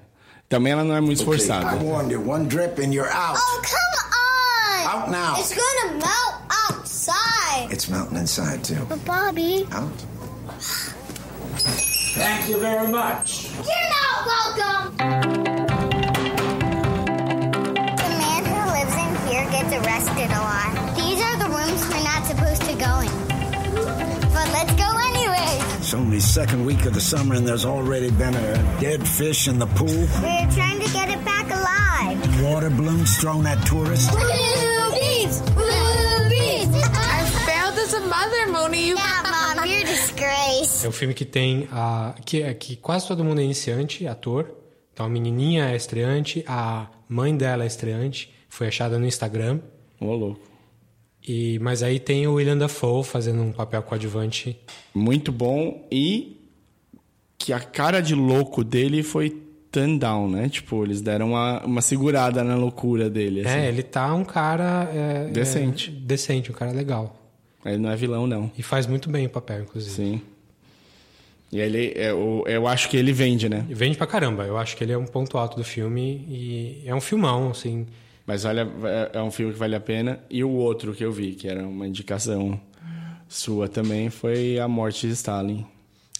Também 0.48 0.72
ela 0.72 0.84
não 0.84 0.94
é 0.96 1.00
muito 1.00 1.18
I 1.18 1.22
esforçada. 1.22 1.76
warned 1.84 2.12
you. 2.12 2.26
One 2.30 2.46
drip 2.46 2.80
and 2.80 2.92
you're 2.94 3.10
out. 3.12 3.36
Oh, 3.38 3.62
come 3.62 4.94
on! 4.94 5.00
Out 5.00 5.10
now. 5.10 5.36
It's 5.38 5.52
gonna 5.52 5.98
melt 5.98 6.42
outside. 6.70 7.72
It's 7.72 7.88
melting 7.88 8.16
inside, 8.18 8.62
too. 8.62 8.84
But 8.88 9.04
Bobby, 9.04 9.66
Out? 9.72 9.90
Thank 12.16 12.48
you 12.48 12.58
very 12.58 12.88
much. 12.88 13.48
you're 13.56 13.90
not 13.90 14.26
welcome! 14.26 15.45
Gets 19.68 19.86
arrested 19.86 20.30
a 20.30 20.40
lot. 20.40 20.96
These 20.96 21.20
are 21.22 21.36
the 21.38 21.48
rooms 21.48 21.80
we're 21.88 22.04
not 22.04 22.24
supposed 22.24 22.62
to 22.62 22.74
go 22.74 23.00
in. 23.00 23.16
But 24.34 24.48
let's 24.52 24.72
go 24.74 24.90
anyway. 25.10 25.58
It's 25.78 25.94
only 25.94 26.20
second 26.20 26.64
week 26.64 26.84
of 26.84 26.94
the 26.94 27.00
summer 27.00 27.34
and 27.34 27.46
there's 27.46 27.64
already 27.64 28.10
been 28.10 28.34
a 28.34 28.80
dead 28.80 29.06
fish 29.06 29.48
in 29.48 29.58
the 29.58 29.66
pool. 29.66 30.06
We're 30.22 30.50
trying 30.50 30.80
to 30.80 30.92
get 30.92 31.08
it 31.08 31.24
back 31.24 31.46
alive. 31.50 32.42
Water 32.42 32.70
balloons 32.70 33.16
thrown 33.18 33.46
at 33.46 33.64
tourists. 33.66 34.08
Boobies! 34.10 35.40
Boobies! 35.56 36.68
I 36.74 37.24
failed 37.46 37.78
as 37.78 37.94
a 37.94 38.00
mother, 38.00 38.52
Moni. 38.52 38.88
You 38.88 38.96
Yeah, 38.96 39.54
Mom, 39.56 39.66
you're 39.66 39.80
a 39.80 39.84
disgrace. 39.84 40.84
É 40.84 40.88
um 40.88 40.92
filme 40.92 41.14
que 41.14 41.24
tem 41.24 41.68
a 41.72 42.14
que, 42.24 42.42
é 42.42 42.54
que 42.54 42.76
quase 42.76 43.08
todo 43.08 43.24
mundo 43.24 43.40
é 43.40 43.44
iniciante, 43.44 44.06
ator. 44.06 44.50
Então 44.92 45.06
a 45.06 45.08
menininha 45.08 45.70
é 45.70 45.76
estreante, 45.76 46.44
a 46.46 46.86
mãe 47.08 47.36
dela 47.36 47.64
é 47.64 47.66
estreante, 47.66 48.32
foi 48.56 48.68
achada 48.68 48.98
no 48.98 49.06
Instagram. 49.06 49.60
Ô, 50.00 50.14
louco. 50.14 50.40
E 51.26 51.58
mas 51.60 51.82
aí 51.82 51.98
tem 51.98 52.26
o 52.26 52.34
William 52.34 52.56
Dafoe 52.56 53.02
fazendo 53.04 53.42
um 53.42 53.52
papel 53.52 53.82
coadjuvante. 53.82 54.56
Muito 54.94 55.30
bom 55.32 55.86
e 55.90 56.40
que 57.38 57.52
a 57.52 57.60
cara 57.60 58.00
de 58.00 58.14
louco 58.14 58.62
dele 58.64 59.02
foi 59.02 59.30
turn 59.70 59.98
down, 59.98 60.30
né? 60.30 60.48
Tipo, 60.48 60.84
eles 60.84 61.00
deram 61.02 61.30
uma, 61.30 61.62
uma 61.64 61.82
segurada 61.82 62.42
na 62.44 62.56
loucura 62.56 63.10
dele. 63.10 63.40
assim. 63.40 63.50
É, 63.58 63.68
ele 63.68 63.82
tá 63.82 64.14
um 64.14 64.24
cara 64.24 64.88
é, 64.94 65.24
Decente. 65.28 65.90
é, 65.90 66.00
decente, 66.06 66.50
um 66.50 66.54
cara 66.54 66.70
legal. 66.72 67.14
Ele 67.64 67.78
não 67.78 67.90
é 67.90 67.96
vilão, 67.96 68.26
não. 68.26 68.50
E 68.56 68.62
faz 68.62 68.86
muito 68.86 69.10
bem 69.10 69.26
o 69.26 69.30
papel, 69.30 69.62
inclusive. 69.62 69.94
Sim. 69.94 70.22
E 71.52 71.58
ele, 71.60 71.92
é, 71.96 72.12
o- 72.12 72.44
eu 72.46 72.66
acho 72.66 72.88
que 72.88 72.96
ele 72.96 73.12
vende, 73.12 73.48
né? 73.48 73.66
Vende 73.68 73.96
pra 73.98 74.06
caramba. 74.06 74.44
Eu 74.44 74.56
acho 74.56 74.76
que 74.76 74.84
ele 74.84 74.92
é 74.92 74.98
um 74.98 75.04
ponto 75.06 75.36
alto 75.36 75.56
do 75.56 75.64
filme 75.64 76.24
e 76.28 76.82
é 76.86 76.94
um 76.94 77.00
filmão, 77.00 77.50
assim. 77.50 77.86
Mas 78.26 78.44
olha, 78.44 78.68
é- 79.12 79.18
é 79.18 79.22
um 79.22 79.30
filme 79.30 79.52
que 79.52 79.58
vale 79.58 79.74
a 79.76 79.80
pena. 79.80 80.18
E 80.28 80.42
o 80.42 80.50
outro 80.50 80.92
que 80.92 81.04
eu 81.04 81.12
vi, 81.12 81.32
que 81.32 81.46
era 81.48 81.66
uma 81.66 81.86
indicação 81.86 82.60
sua 83.28 83.68
também, 83.68 84.10
foi 84.10 84.58
A 84.58 84.66
Morte 84.68 85.06
de 85.06 85.12
Stalin. 85.12 85.64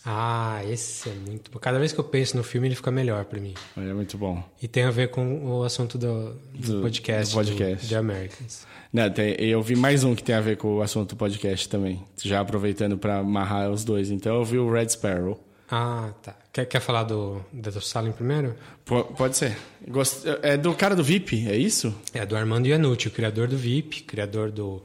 Ah, 0.09 0.61
esse 0.71 1.09
é 1.09 1.12
muito 1.14 1.51
bom. 1.51 1.59
Cada 1.59 1.81
vez 1.81 1.92
que 1.92 1.99
eu 1.99 2.05
penso 2.05 2.37
no 2.37 2.45
filme, 2.45 2.69
ele 2.69 2.77
fica 2.77 2.92
melhor 2.92 3.25
pra 3.25 3.40
mim. 3.40 3.55
É 3.77 3.92
muito 3.92 4.16
bom. 4.16 4.40
E 4.62 4.69
tem 4.69 4.85
a 4.85 4.90
ver 4.90 5.11
com 5.11 5.45
o 5.59 5.64
assunto 5.64 5.99
do, 5.99 6.35
do, 6.55 6.75
Do- 6.77 6.81
podcast, 6.83 7.35
do 7.35 7.38
podcast. 7.38 7.87
do 7.87 7.90
The 7.90 7.97
Americans. 7.97 8.66
Não, 8.92 9.11
tem- 9.11 9.35
eu 9.40 9.61
vi 9.62 9.75
mais 9.75 10.05
um 10.05 10.14
que 10.14 10.23
tem 10.23 10.37
a 10.37 10.40
ver 10.40 10.59
com 10.59 10.77
o 10.77 10.83
assunto 10.83 11.11
do 11.11 11.16
podcast 11.16 11.69
também. 11.69 12.05
Já 12.23 12.38
aproveitando 12.40 12.97
pra 12.97 13.19
amarrar 13.19 13.69
os 13.69 13.83
dois. 13.85 14.12
Então 14.12 14.37
eu 14.37 14.45
vi 14.45 14.59
o 14.59 14.71
Red 14.71 14.88
Sparrow. 14.90 15.42
Ah, 15.70 16.12
tá. 16.22 16.37
Quer, 16.52 16.64
quer 16.66 16.81
falar 16.81 17.02
do 17.02 17.44
of 17.52 17.79
Stalin 17.79 18.12
primeiro? 18.12 18.55
Po- 18.85 19.05
pode 19.05 19.37
ser. 19.37 19.57
Gost- 19.88 20.24
É 20.42 20.57
do 20.57 20.72
cara 20.74 20.94
do 20.94 21.02
VIP, 21.02 21.48
é 21.48 21.57
isso? 21.57 21.94
É 22.14 22.24
do 22.24 22.37
Armando 22.37 22.66
Iannucci, 22.68 23.09
o 23.09 23.11
criador 23.11 23.48
do 23.48 23.57
VIP, 23.57 24.02
criador 24.02 24.50
do 24.52 24.83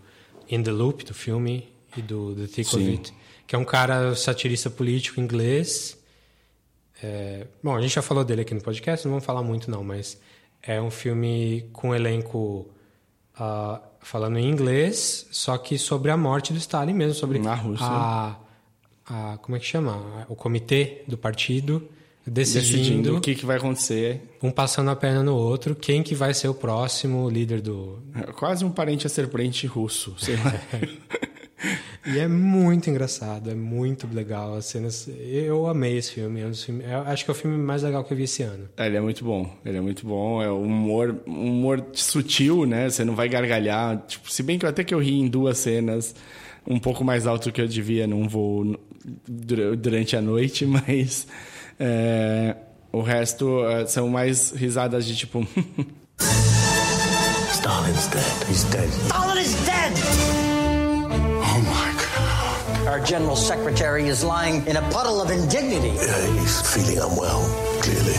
In 0.49 0.63
the 0.63 0.71
Loop, 0.71 1.05
do 1.05 1.13
filme, 1.13 1.69
e 1.95 2.01
do 2.01 2.33
The 2.35 2.47
Thick 2.47 2.75
of 2.75 2.83
Sim. 2.83 2.91
It. 2.93 3.13
Que 3.45 3.55
é 3.55 3.59
um 3.59 3.65
cara 3.65 4.15
satirista 4.15 4.69
político 4.69 5.19
inglês. 5.21 5.97
É, 7.03 7.47
Bom, 7.63 7.75
a 7.75 7.81
gente 7.81 7.93
já 7.95 8.01
falou 8.01 8.23
dele 8.23 8.41
aqui 8.41 8.53
no 8.53 8.61
podcast, 8.61 9.05
não 9.05 9.11
vamos 9.13 9.25
falar 9.25 9.41
muito 9.43 9.69
não, 9.69 9.83
mas 9.83 10.19
é 10.63 10.79
um 10.81 10.91
filme 10.91 11.67
com 11.73 11.89
um 11.89 11.95
elenco 11.95 12.69
ah, 13.37 13.81
falando 13.99 14.37
em 14.37 14.47
inglês, 14.49 15.27
só 15.31 15.57
que 15.57 15.77
sobre 15.77 16.11
a 16.11 16.17
morte 16.17 16.53
do 16.53 16.59
Stalin 16.59 16.93
mesmo, 16.93 17.13
sobre 17.15 17.39
Na 17.39 17.55
Rússia. 17.55 17.85
a, 17.87 18.35
a- 19.05 19.37
como 19.41 19.55
é 19.55 19.59
que 19.59 19.65
chama? 19.65 20.25
O 20.29 20.35
comitê 20.35 21.03
do 21.07 21.17
partido 21.17 21.87
Decidindo 22.25 22.77
decidindo, 22.83 23.17
o 23.17 23.21
que, 23.21 23.33
que 23.33 23.45
vai 23.47 23.57
acontecer. 23.57 24.21
um 24.43 24.51
passando 24.51 24.91
a 24.91 24.95
perna 24.95 25.23
no 25.23 25.35
outro, 25.35 25.75
quem 25.75 26.03
que 26.03 26.13
vai 26.13 26.35
ser 26.35 26.49
o 26.49 26.53
próximo 26.53 27.27
líder 27.27 27.61
do, 27.61 27.97
É 28.15 28.31
Quase 28.31 28.63
um 28.63 28.69
parente 28.69 29.07
a 29.07 29.09
serpente 29.09 29.65
russo, 29.65 30.13
sei 30.19 30.35
lá. 30.35 30.53
E 32.03 32.17
é 32.17 32.27
muito 32.27 32.89
engraçado, 32.89 33.51
é 33.51 33.53
muito 33.53 34.07
legal 34.11 34.55
as 34.55 34.65
cenas. 34.65 35.07
Eu 35.19 35.67
amei 35.67 35.97
esse 35.97 36.13
filme, 36.13 36.41
é 36.41 36.47
um 36.47 36.51
eu 36.81 37.01
acho 37.03 37.23
que 37.23 37.29
é 37.29 37.33
o 37.33 37.35
filme 37.35 37.55
mais 37.55 37.83
legal 37.83 38.03
que 38.03 38.11
eu 38.11 38.17
vi 38.17 38.23
esse 38.23 38.41
ano. 38.41 38.67
É, 38.75 38.87
ele 38.87 38.97
é 38.97 39.01
muito 39.01 39.23
bom. 39.23 39.47
Ele 39.63 39.77
é 39.77 39.81
muito 39.81 40.03
bom. 40.07 40.41
É 40.41 40.51
um 40.51 40.63
humor, 40.63 41.15
um 41.27 41.51
humor 41.51 41.85
sutil, 41.93 42.65
né? 42.65 42.89
Você 42.89 43.05
não 43.05 43.15
vai 43.15 43.29
gargalhar. 43.29 44.03
Tipo, 44.07 44.31
se 44.31 44.41
bem 44.41 44.57
que 44.57 44.65
até 44.65 44.83
que 44.83 44.95
eu 44.95 44.99
ri 44.99 45.19
em 45.19 45.27
duas 45.27 45.59
cenas, 45.59 46.15
um 46.67 46.79
pouco 46.79 47.03
mais 47.03 47.27
alto 47.27 47.49
do 47.49 47.53
que 47.53 47.61
eu 47.61 47.67
devia 47.67 48.07
num 48.07 48.27
voo 48.27 48.75
durante 49.27 50.15
a 50.15 50.21
noite, 50.21 50.65
mas 50.67 51.27
é, 51.79 52.55
o 52.91 53.01
resto 53.01 53.65
é, 53.67 53.85
são 53.87 54.09
mais 54.09 54.51
risadas 54.51 55.05
de 55.05 55.15
tipo. 55.15 55.45
Stalin's 57.53 58.07
dead. 58.07 58.47
He's 58.49 58.63
dead. 58.71 58.89
Stalin 59.07 59.37
is 59.37 59.53
dead! 59.65 59.93
Oh 61.43 61.61
my 61.63 61.91
God. 61.93 62.87
Our 62.87 62.99
general 63.05 63.35
secretary 63.35 64.07
is 64.07 64.23
lying 64.23 64.65
in 64.67 64.77
a 64.77 64.81
puddle 64.89 65.21
of 65.21 65.29
indignity. 65.29 65.89
Yeah, 65.89 66.39
he's 66.39 66.61
feeling 66.73 66.97
unwell, 66.97 67.41
clearly. 67.81 68.15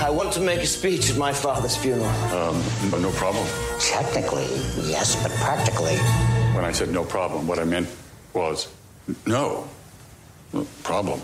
I 0.00 0.10
want 0.10 0.32
to 0.32 0.40
make 0.40 0.60
a 0.60 0.66
speech 0.66 1.10
at 1.10 1.16
my 1.16 1.32
father's 1.32 1.76
funeral. 1.76 2.06
Um, 2.34 2.62
no- 2.90 2.98
no 2.98 3.10
problem. 3.12 3.46
Technically, 3.78 4.46
yes, 4.88 5.14
but 5.22 5.30
practically. 5.38 5.96
When 6.54 6.64
I 6.64 6.72
said 6.72 6.90
no 6.90 7.04
problem, 7.04 7.46
what 7.46 7.58
I 7.58 7.64
meant 7.64 7.88
was 8.32 8.68
no 9.26 10.64
problem. 10.82 11.20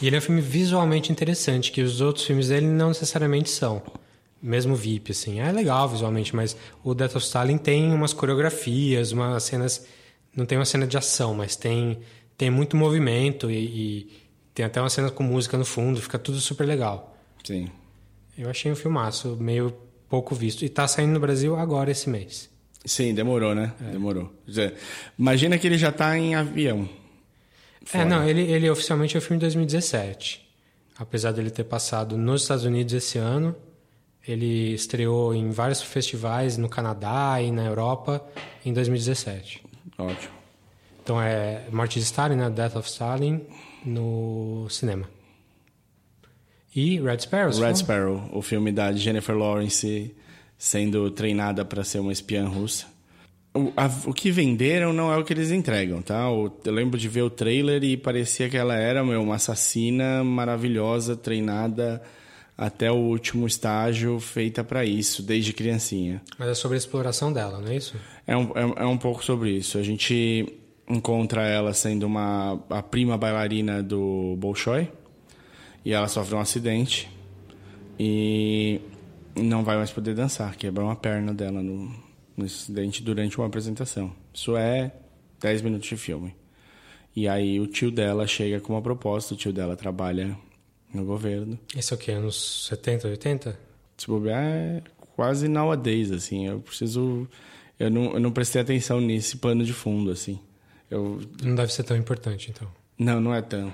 E 0.00 0.06
ele 0.06 0.16
é 0.16 0.18
um 0.18 0.22
filme 0.22 0.40
visualmente 0.40 1.10
interessante, 1.10 1.72
que 1.72 1.82
os 1.82 2.00
outros 2.00 2.24
filmes 2.24 2.48
dele 2.48 2.66
não 2.66 2.88
necessariamente 2.88 3.50
são. 3.50 3.82
Mesmo 4.40 4.76
VIP, 4.76 5.10
assim. 5.10 5.40
É 5.40 5.50
legal 5.50 5.88
visualmente, 5.88 6.34
mas 6.34 6.56
o 6.84 6.94
Death 6.94 7.16
of 7.16 7.26
Stalin 7.26 7.58
tem 7.58 7.92
umas 7.92 8.12
coreografias, 8.12 9.10
umas 9.10 9.42
cenas... 9.42 9.84
Não 10.36 10.46
tem 10.46 10.56
uma 10.56 10.64
cena 10.64 10.86
de 10.86 10.96
ação, 10.96 11.34
mas 11.34 11.56
tem, 11.56 11.98
tem 12.36 12.48
muito 12.48 12.76
movimento 12.76 13.50
e, 13.50 13.56
e 13.56 14.12
tem 14.54 14.64
até 14.64 14.80
uma 14.80 14.90
cena 14.90 15.10
com 15.10 15.24
música 15.24 15.56
no 15.58 15.64
fundo. 15.64 16.00
Fica 16.00 16.18
tudo 16.18 16.38
super 16.38 16.64
legal. 16.64 17.16
Sim. 17.42 17.68
Eu 18.36 18.48
achei 18.48 18.70
um 18.70 18.76
filmaço, 18.76 19.36
meio 19.40 19.74
pouco 20.08 20.36
visto. 20.36 20.64
E 20.64 20.68
tá 20.68 20.86
saindo 20.86 21.12
no 21.12 21.18
Brasil 21.18 21.56
agora, 21.56 21.90
esse 21.90 22.08
mês. 22.08 22.48
Sim, 22.88 23.12
demorou, 23.14 23.54
né? 23.54 23.72
Demorou. 23.92 24.32
Quer 24.46 24.50
dizer, 24.50 24.74
Imagina 25.18 25.58
que 25.58 25.66
ele 25.66 25.76
já 25.76 25.92
tá 25.92 26.16
em 26.16 26.34
avião. 26.34 26.88
É, 27.92 28.04
não, 28.04 28.26
ele, 28.26 28.42
ele 28.42 28.68
oficialmente 28.68 29.14
é 29.14 29.18
o 29.18 29.20
filme 29.20 29.38
de 29.38 29.42
2017. 29.42 30.46
Apesar 30.98 31.32
dele 31.32 31.50
ter 31.50 31.64
passado 31.64 32.16
nos 32.16 32.42
Estados 32.42 32.64
Unidos 32.64 32.92
esse 32.94 33.18
ano, 33.18 33.54
ele 34.26 34.72
estreou 34.72 35.34
em 35.34 35.50
vários 35.50 35.82
festivais 35.82 36.56
no 36.56 36.68
Canadá 36.68 37.40
e 37.40 37.52
na 37.52 37.64
Europa 37.64 38.26
em 38.64 38.72
2017. 38.72 39.62
Ótimo. 39.96 40.32
Então 41.02 41.20
é 41.20 41.64
Morte 41.70 41.98
de 41.98 42.04
Stalin, 42.04 42.36
né? 42.36 42.50
Death 42.50 42.76
of 42.76 42.88
Stalin 42.88 43.42
no 43.84 44.66
cinema. 44.70 45.08
E 46.74 47.00
Red 47.00 47.20
Sparrow. 47.20 47.52
Red? 47.52 47.76
Sparrow, 47.76 48.28
o 48.32 48.42
filme 48.42 48.72
da 48.72 48.92
Jennifer 48.92 49.36
Lawrence 49.36 50.14
sendo 50.58 51.10
treinada 51.10 51.64
para 51.64 51.84
ser 51.84 52.00
uma 52.00 52.12
espiã 52.12 52.46
russa. 52.48 52.86
O, 53.54 53.72
a- 53.76 53.90
o 54.06 54.12
que 54.12 54.30
venderam 54.30 54.92
não 54.92 55.12
é 55.12 55.16
o 55.16 55.24
que 55.24 55.32
eles 55.32 55.50
entregam, 55.50 56.02
tá? 56.02 56.30
O- 56.30 56.50
eu 56.64 56.72
lembro 56.72 56.98
de 56.98 57.08
ver 57.08 57.22
o 57.22 57.30
trailer 57.30 57.82
e 57.84 57.96
parecia 57.96 58.48
que 58.48 58.56
ela 58.56 58.74
era 58.76 59.04
meu, 59.04 59.22
uma 59.22 59.36
assassina 59.36 60.22
maravilhosa, 60.24 61.16
treinada 61.16 62.02
até 62.56 62.90
o 62.90 62.96
último 62.96 63.46
estágio, 63.46 64.18
feita 64.18 64.64
para 64.64 64.84
isso, 64.84 65.22
desde 65.22 65.52
criancinha. 65.52 66.20
Mas 66.36 66.48
é 66.48 66.54
sobre 66.54 66.76
a 66.76 66.78
exploração 66.78 67.32
dela, 67.32 67.60
não 67.60 67.68
é 67.70 67.76
isso? 67.76 67.94
É 68.26 68.36
um, 68.36 68.50
é, 68.54 68.82
é 68.82 68.86
um 68.86 68.98
pouco 68.98 69.24
sobre 69.24 69.50
isso. 69.52 69.78
A 69.78 69.82
gente 69.84 70.46
encontra 70.88 71.46
ela 71.46 71.72
sendo 71.72 72.04
uma 72.04 72.60
a 72.68 72.82
prima 72.82 73.16
bailarina 73.16 73.80
do 73.82 74.34
Bolshoi 74.38 74.88
e 75.84 75.92
ela 75.92 76.08
sofre 76.08 76.34
um 76.34 76.40
acidente 76.40 77.08
e 77.98 78.80
não 79.38 79.64
vai 79.64 79.76
mais 79.76 79.90
poder 79.90 80.14
dançar, 80.14 80.56
quebra 80.56 80.84
uma 80.84 80.96
perna 80.96 81.32
dela 81.32 81.62
no, 81.62 81.94
no 82.36 82.44
acidente 82.44 83.02
durante 83.02 83.38
uma 83.38 83.46
apresentação. 83.46 84.12
Isso 84.32 84.56
é 84.56 84.92
10 85.40 85.62
minutos 85.62 85.88
de 85.88 85.96
filme. 85.96 86.34
E 87.14 87.26
aí 87.26 87.58
o 87.58 87.66
tio 87.66 87.90
dela 87.90 88.26
chega 88.26 88.60
com 88.60 88.74
uma 88.74 88.82
proposta, 88.82 89.34
o 89.34 89.36
tio 89.36 89.52
dela 89.52 89.76
trabalha 89.76 90.36
no 90.92 91.04
governo. 91.04 91.58
Esse 91.76 91.92
é 91.92 91.96
o 91.96 91.98
quê? 91.98 92.12
Anos 92.12 92.66
70, 92.68 93.08
80? 93.08 93.58
Se 93.96 94.06
bobear, 94.06 94.44
é 94.44 94.82
quase 95.16 95.48
nowadays, 95.48 96.12
assim. 96.12 96.46
Eu 96.46 96.60
preciso... 96.60 97.28
Eu 97.78 97.90
não, 97.90 98.12
eu 98.14 98.20
não 98.20 98.30
prestei 98.30 98.60
atenção 98.62 99.00
nesse 99.00 99.36
pano 99.36 99.64
de 99.64 99.72
fundo, 99.72 100.10
assim. 100.10 100.38
Eu... 100.90 101.20
Não 101.42 101.54
deve 101.54 101.72
ser 101.72 101.82
tão 101.84 101.96
importante, 101.96 102.50
então. 102.50 102.68
Não, 102.98 103.20
não 103.20 103.34
é 103.34 103.42
tão. 103.42 103.72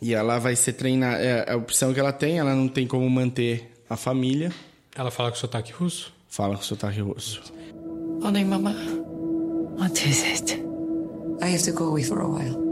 E 0.00 0.14
ela 0.14 0.38
vai 0.38 0.56
ser 0.56 0.74
treinada... 0.74 1.22
É 1.22 1.52
a 1.52 1.56
opção 1.56 1.92
que 1.92 2.00
ela 2.00 2.12
tem, 2.12 2.38
ela 2.38 2.54
não 2.54 2.68
tem 2.68 2.86
como 2.86 3.08
manter 3.08 3.77
a 3.88 3.96
família. 3.96 4.52
Ela 4.94 5.10
fala 5.10 5.30
com 5.30 5.36
sotaque 5.36 5.72
russo? 5.72 6.12
Fala 6.28 6.56
com 6.56 6.62
sotaque 6.62 7.00
russo. 7.00 7.42
Honey, 8.22 8.44
Mama. 8.44 8.74
What 9.78 10.06
is 10.06 10.22
it? 10.22 10.64
I 11.40 11.46
have 11.50 11.62
to 11.62 11.72
go 11.72 11.88
away 11.90 12.02
for 12.02 12.20
a 12.20 12.28
while. 12.28 12.68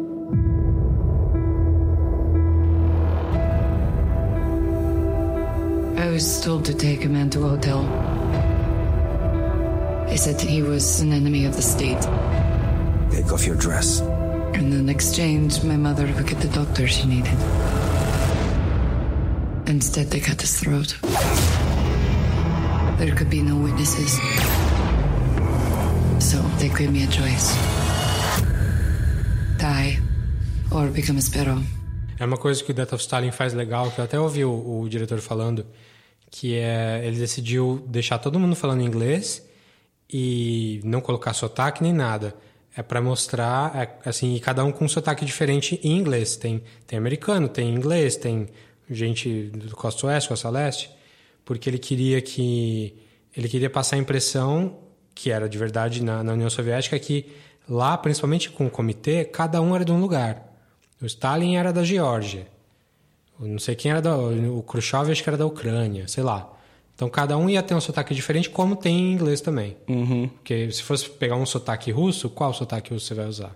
I 5.98 6.10
was 6.10 6.40
told 6.40 6.64
to 6.64 6.74
take 6.74 7.04
a 7.04 7.08
man 7.08 7.30
to 7.30 7.44
a 7.44 7.48
hotel. 7.50 7.82
They 10.08 10.16
said 10.16 10.40
he 10.40 10.62
was 10.62 11.00
an 11.00 11.12
enemy 11.12 11.46
of 11.46 11.54
the 11.54 11.62
state. 11.62 12.00
Take 13.10 13.32
off 13.32 13.46
your 13.46 13.56
dress. 13.56 14.00
And 14.54 14.72
in 14.72 14.88
exchange, 14.88 15.62
my 15.62 15.76
mother 15.76 16.06
would 16.06 16.26
get 16.26 16.40
the 16.40 16.48
doctor 16.48 16.88
she 16.88 17.06
needed. 17.06 17.36
Instead, 19.68 20.10
they 20.10 20.20
cut 20.20 20.40
his 20.40 20.60
throat. 20.60 20.96
There 22.98 23.14
could 23.14 23.28
be 23.28 23.42
no 23.42 23.56
witnesses. 23.56 24.20
So 26.20 26.38
they 26.58 26.68
gave 26.68 26.92
me 26.92 27.02
a 27.02 27.08
choice 27.08 27.54
die 29.58 29.98
or 30.70 30.88
become 30.90 31.18
a 31.18 31.22
sparrow. 31.22 31.62
É 32.18 32.24
uma 32.24 32.36
coisa 32.36 32.62
que 32.62 32.70
o 32.70 32.74
Death 32.74 32.92
of 32.94 33.02
Stalin 33.02 33.30
faz 33.30 33.52
legal, 33.52 33.90
que 33.90 34.00
eu 34.00 34.04
até 34.04 34.18
ouvi 34.18 34.44
o, 34.44 34.80
o 34.80 34.88
diretor 34.88 35.18
falando, 35.18 35.66
que 36.30 36.54
é 36.54 37.02
ele 37.04 37.18
decidiu 37.18 37.84
deixar 37.86 38.18
todo 38.18 38.38
mundo 38.38 38.56
falando 38.56 38.82
inglês 38.82 39.44
e 40.10 40.80
não 40.84 41.00
colocar 41.00 41.32
sotaque 41.34 41.82
nem 41.82 41.92
nada. 41.92 42.34
É 42.76 42.82
para 42.82 43.00
mostrar, 43.00 43.74
é, 43.74 44.08
assim, 44.08 44.38
cada 44.38 44.62
um 44.62 44.70
com 44.70 44.84
um 44.84 44.88
sotaque 44.88 45.24
diferente 45.24 45.80
em 45.82 45.96
inglês. 45.96 46.36
Tem, 46.36 46.62
tem 46.86 46.98
americano, 46.98 47.48
tem 47.48 47.74
inglês, 47.74 48.16
tem 48.16 48.48
gente 48.90 49.44
do 49.44 49.74
Costa 49.74 50.06
Oeste, 50.06 50.28
Costa 50.28 50.48
Leste, 50.50 50.90
porque 51.44 51.68
ele 51.68 51.78
queria 51.78 52.20
que 52.20 52.94
ele 53.36 53.48
queria 53.48 53.68
passar 53.68 53.96
a 53.96 53.98
impressão 53.98 54.78
que 55.14 55.30
era 55.30 55.48
de 55.48 55.56
verdade 55.56 56.02
na, 56.02 56.22
na 56.22 56.32
União 56.32 56.50
Soviética 56.50 56.98
que 56.98 57.26
lá, 57.68 57.96
principalmente 57.96 58.50
com 58.50 58.66
o 58.66 58.70
comitê, 58.70 59.24
cada 59.24 59.60
um 59.60 59.74
era 59.74 59.84
de 59.84 59.92
um 59.92 60.00
lugar. 60.00 60.52
O 61.00 61.06
Stalin 61.06 61.56
era 61.56 61.72
da 61.72 61.84
Geórgia. 61.84 62.46
O 63.38 63.46
Não 63.46 63.58
sei 63.58 63.74
quem 63.74 63.90
era 63.90 64.00
da. 64.00 64.16
O 64.16 64.62
Khrushchev 64.62 65.10
acho 65.10 65.22
que 65.22 65.28
era 65.28 65.36
da 65.36 65.46
Ucrânia, 65.46 66.08
sei 66.08 66.22
lá. 66.22 66.52
Então 66.94 67.10
cada 67.10 67.36
um 67.36 67.50
ia 67.50 67.62
ter 67.62 67.74
um 67.74 67.80
sotaque 67.80 68.14
diferente, 68.14 68.48
como 68.48 68.74
tem 68.74 68.98
em 68.98 69.12
inglês 69.12 69.40
também. 69.42 69.76
Uhum. 69.86 70.28
Porque 70.28 70.70
se 70.72 70.82
fosse 70.82 71.10
pegar 71.10 71.36
um 71.36 71.44
sotaque 71.44 71.90
russo, 71.90 72.30
qual 72.30 72.54
sotaque 72.54 72.92
russo 72.92 73.06
você 73.06 73.14
vai 73.14 73.26
usar? 73.26 73.54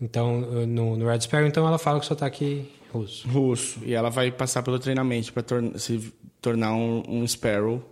Então, 0.00 0.40
no, 0.66 0.96
no 0.96 1.06
Red 1.08 1.22
Sparrow, 1.22 1.46
então 1.46 1.66
ela 1.66 1.78
fala 1.78 1.98
com 1.98 2.06
sotaque 2.06 2.70
russo. 2.92 3.28
Russo. 3.28 3.80
E 3.84 3.94
ela 3.94 4.10
vai 4.10 4.30
passar 4.30 4.62
pelo 4.62 4.78
treinamento 4.78 5.32
para 5.32 5.42
tor 5.42 5.78
se 5.78 6.12
tornar 6.40 6.74
um, 6.74 7.02
um 7.08 7.26
Sparrow, 7.26 7.82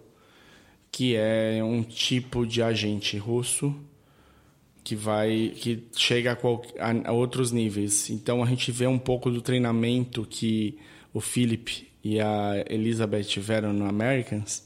que 0.90 1.16
é 1.16 1.62
um 1.62 1.82
tipo 1.82 2.46
de 2.46 2.62
agente 2.62 3.18
russo 3.18 3.74
que 4.86 4.94
vai 4.94 5.52
que 5.56 5.82
chega 5.96 6.30
a, 6.30 6.36
qual, 6.36 6.62
a, 6.78 7.10
a, 7.10 7.12
outros 7.12 7.50
níveis. 7.50 8.08
Então 8.08 8.40
a 8.40 8.46
gente 8.46 8.70
vê 8.70 8.86
um 8.86 9.00
pouco 9.00 9.32
do 9.32 9.42
treinamento 9.42 10.24
que 10.24 10.78
o 11.12 11.20
Philip 11.20 11.88
e 12.04 12.20
a 12.20 12.64
Elizabeth 12.70 13.24
tiveram 13.24 13.72
no 13.72 13.84
Americans, 13.84 14.64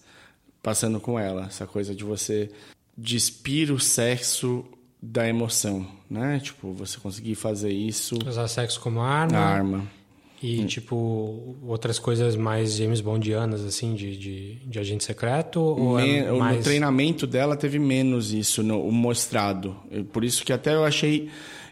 passando 0.63 1.01
com 1.01 1.19
ela, 1.19 1.47
essa 1.47 1.67
coisa 1.67 1.95
de 1.95 2.05
você 2.05 2.51
despir 2.95 3.73
o 3.73 3.81
sexo 3.81 4.63
da 5.03 5.27
emoção, 5.27 5.91
né? 6.11 6.39
Tipo, 6.39 6.75
você 6.75 6.99
conseguir 6.99 7.35
fazer 7.35 7.73
isso. 7.73 8.19
Usar 8.27 8.47
sexo 8.47 8.79
como 8.79 9.01
arma. 9.01 9.39
arma. 9.39 10.00
E, 10.43 10.61
hum. 10.61 10.67
tipo, 10.67 11.57
outras 11.63 11.99
coisas 11.99 12.35
mais 12.35 12.75
James 12.75 13.03
Bondianas, 13.03 13.63
assim, 13.63 13.95
de, 13.95 14.17
de, 14.17 14.55
de 14.67 14.79
agente 14.79 15.05
secreto? 15.05 15.61
Ou 15.61 15.99
é 15.99 16.33
mais... 16.33 16.57
No 16.57 16.63
treinamento 16.63 17.27
dela 17.27 17.57
teve 17.57 17.79
menos 17.79 18.33
isso 18.33 18.63
no, 18.63 18.91
mostrado. 18.91 19.77
Por 20.13 20.25
isso 20.25 20.45
que 20.45 20.53
até 20.53 20.75
eu 20.75 20.85
achei... 20.85 21.29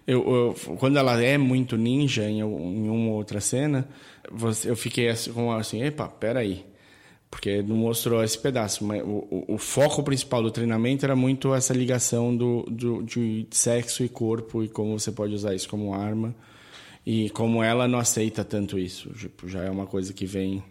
Eu, 0.07 0.54
eu, 0.66 0.76
quando 0.76 0.98
ela 0.98 1.22
é 1.22 1.37
muito 1.37 1.76
ninja 1.76 2.24
em, 2.28 2.40
em 2.40 2.88
uma 2.88 3.12
outra 3.12 3.40
cena, 3.40 3.87
você, 4.31 4.70
eu 4.70 4.76
fiquei 4.76 5.09
assim, 5.09 5.33
como 5.33 5.52
assim, 5.52 5.83
epa, 5.83 6.09
peraí. 6.09 6.64
Porque 7.31 7.62
não 7.62 7.76
mostrou 7.76 8.22
esse 8.22 8.38
pedaço. 8.38 8.85
Mas 8.85 9.02
o, 9.02 9.26
o, 9.31 9.54
o, 9.54 9.59
foco 9.59 10.02
principal 10.02 10.42
do 10.42 10.50
treinamento 10.50 11.04
era 11.04 11.14
muito 11.14 11.54
essa 11.54 11.74
ligação 11.74 12.35
do, 12.35 12.62
do, 12.62 13.02
de 13.02 13.46
sexo 13.50 14.02
e 14.02 14.09
corpo 14.09 14.62
e 14.62 14.68
como 14.68 14.98
você 14.98 15.12
pode 15.12 15.35
usar 15.35 15.54
isso 15.54 15.68
como 15.68 15.92
arma. 15.92 16.35
E 17.04 17.30
como 17.30 17.62
ela 17.62 17.88
não 17.88 17.98
aceita 17.98 18.44
tanto 18.44 18.78
isso. 18.78 19.11
Tipo, 19.11 19.48
já 19.48 19.62
é 19.62 19.70
uma 19.70 19.87
coisa 19.87 20.12
que 20.12 20.26
vem, 20.26 20.62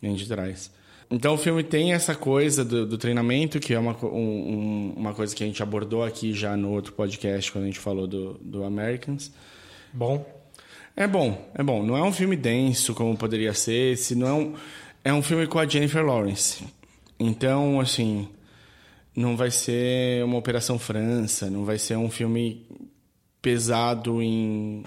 vem 0.00 0.14
de 0.14 0.26
trás. 0.26 0.70
Então 1.10 1.34
o 1.34 1.36
filme 1.36 1.62
tem 1.62 1.92
essa 1.92 2.14
coisa 2.14 2.64
do, 2.64 2.86
do 2.86 2.96
treinamento, 2.96 3.60
que 3.60 3.74
é 3.74 3.78
uma, 3.78 3.94
um, 4.02 4.94
uma 4.96 5.12
coisa 5.12 5.36
que 5.36 5.44
a 5.44 5.46
gente 5.46 5.62
abordou 5.62 6.02
aqui 6.02 6.32
já 6.32 6.56
no 6.56 6.70
outro 6.70 6.94
podcast, 6.94 7.52
quando 7.52 7.64
a 7.64 7.66
gente 7.66 7.78
falou 7.78 8.06
do, 8.06 8.40
do 8.42 8.64
Americans. 8.64 9.30
Bom. 9.92 10.24
É 10.96 11.06
bom, 11.06 11.50
é 11.54 11.62
bom. 11.62 11.82
Não 11.82 11.96
é 11.96 12.02
um 12.02 12.12
filme 12.12 12.34
denso 12.34 12.94
como 12.94 13.16
poderia 13.16 13.52
ser, 13.52 13.96
se 13.98 14.14
não 14.14 14.26
é 14.26 14.32
um, 14.32 14.54
é 15.04 15.12
um 15.12 15.22
filme 15.22 15.46
com 15.46 15.58
a 15.58 15.66
Jennifer 15.66 16.04
Lawrence. 16.04 16.64
Então, 17.18 17.78
assim, 17.78 18.28
não 19.14 19.36
vai 19.36 19.50
ser 19.50 20.24
uma 20.24 20.38
Operação 20.38 20.78
França, 20.78 21.50
não 21.50 21.64
vai 21.64 21.78
ser 21.78 21.96
um 21.96 22.10
filme 22.10 22.66
pesado 23.40 24.22
em 24.22 24.82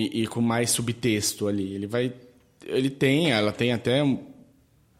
e, 0.00 0.22
e, 0.22 0.26
com 0.26 0.40
mais 0.40 0.70
subtexto 0.70 1.46
ali. 1.46 1.74
Ele 1.74 1.86
vai, 1.86 2.12
ele 2.64 2.88
tem, 2.88 3.30
ela 3.30 3.52
tem 3.52 3.72
até 3.72 4.02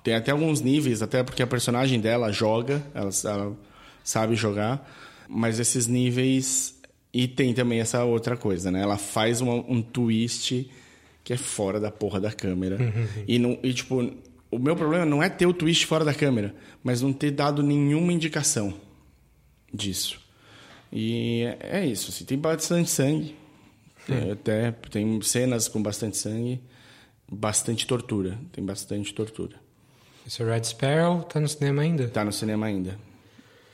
tem 0.02 0.14
até 0.14 0.30
alguns 0.30 0.60
níveis, 0.60 1.02
até 1.02 1.22
porque 1.22 1.42
a 1.42 1.46
personagem 1.46 2.00
dela 2.00 2.32
joga, 2.32 2.82
ela, 2.94 3.10
ela 3.24 3.56
sabe 4.02 4.34
jogar, 4.34 4.90
mas 5.28 5.60
esses 5.60 5.86
níveis 5.86 6.80
e 7.12 7.28
tem 7.28 7.52
também 7.52 7.80
essa 7.80 8.04
outra 8.04 8.36
coisa, 8.36 8.70
né? 8.70 8.82
Ela 8.82 8.96
faz 8.96 9.40
uma, 9.40 9.54
um 9.54 9.82
twist 9.82 10.70
que 11.24 11.32
é 11.32 11.36
fora 11.36 11.78
da 11.78 11.90
porra 11.90 12.20
da 12.20 12.32
câmera. 12.32 12.76
Uhum. 12.80 13.24
E, 13.26 13.38
não, 13.38 13.58
e, 13.62 13.74
tipo, 13.74 14.10
o 14.50 14.58
meu 14.58 14.74
problema 14.74 15.04
não 15.04 15.22
é 15.22 15.28
ter 15.28 15.46
o 15.46 15.52
twist 15.52 15.86
fora 15.86 16.04
da 16.04 16.14
câmera, 16.14 16.54
mas 16.82 17.02
não 17.02 17.12
ter 17.12 17.30
dado 17.30 17.62
nenhuma 17.62 18.12
indicação 18.12 18.74
disso. 19.72 20.20
E 20.92 21.42
é, 21.60 21.80
é 21.80 21.86
isso. 21.86 22.10
Assim, 22.10 22.24
tem 22.24 22.38
bastante 22.38 22.90
sangue. 22.90 23.34
Uhum. 24.14 24.32
Até 24.32 24.72
tem 24.72 25.20
cenas 25.22 25.68
com 25.68 25.82
bastante 25.82 26.16
sangue. 26.16 26.60
Bastante 27.30 27.86
tortura. 27.86 28.38
Tem 28.52 28.64
bastante 28.64 29.14
tortura. 29.14 29.56
Esse 30.26 30.42
Red 30.44 30.64
Sparrow 30.64 31.22
tá 31.22 31.40
no 31.40 31.48
cinema 31.48 31.82
ainda? 31.82 32.08
Tá 32.08 32.24
no 32.24 32.32
cinema 32.32 32.66
ainda. 32.66 32.98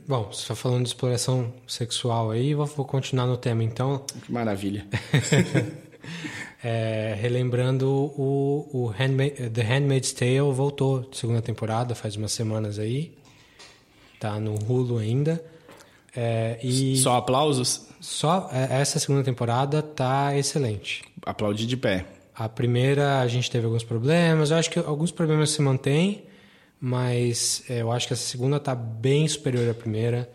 Bom, 0.09 0.31
você 0.33 0.43
está 0.43 0.55
falando 0.55 0.83
de 0.83 0.89
exploração 0.91 1.53
sexual 1.67 2.31
aí, 2.31 2.55
vou, 2.55 2.65
vou 2.65 2.87
continuar 2.87 3.27
no 3.27 3.37
tema 3.37 3.65
então. 3.65 4.05
Que 4.25 4.31
maravilha. 4.31 4.87
é, 6.63 7.17
relembrando 7.21 7.91
o, 7.91 8.69
o 8.73 8.87
Handmaid, 8.87 9.51
The 9.51 9.63
Handmaid's 9.63 10.13
Tale 10.13 10.53
voltou 10.53 11.11
segunda 11.13 11.43
temporada 11.43 11.95
faz 11.95 12.15
umas 12.15 12.31
semanas 12.31 12.79
aí. 12.79 13.19
Tá 14.21 14.39
no 14.39 14.55
Hulu 14.55 14.99
ainda. 14.99 15.45
É, 16.17 16.59
e 16.63 16.97
só 16.97 17.17
aplausos? 17.17 17.87
Só 18.01 18.49
é, 18.53 18.81
essa 18.81 18.99
segunda 18.99 19.23
temporada 19.23 19.83
tá 19.83 20.37
excelente. 20.37 21.03
Aplaudir 21.25 21.67
de 21.67 21.77
pé. 21.77 22.07
A 22.35 22.49
primeira 22.49 23.21
a 23.21 23.29
gente 23.29 23.51
teve 23.51 23.67
alguns 23.67 23.85
problemas, 23.85 24.51
eu 24.51 24.57
acho 24.57 24.71
que 24.71 24.79
alguns 24.79 25.11
problemas 25.11 25.51
se 25.51 25.63
mantêm 25.63 26.25
mas 26.81 27.65
é, 27.69 27.83
eu 27.83 27.91
acho 27.91 28.07
que 28.07 28.13
essa 28.13 28.23
segunda 28.23 28.57
está 28.57 28.75
bem 28.75 29.27
superior 29.27 29.69
à 29.71 29.75
primeira. 29.75 30.31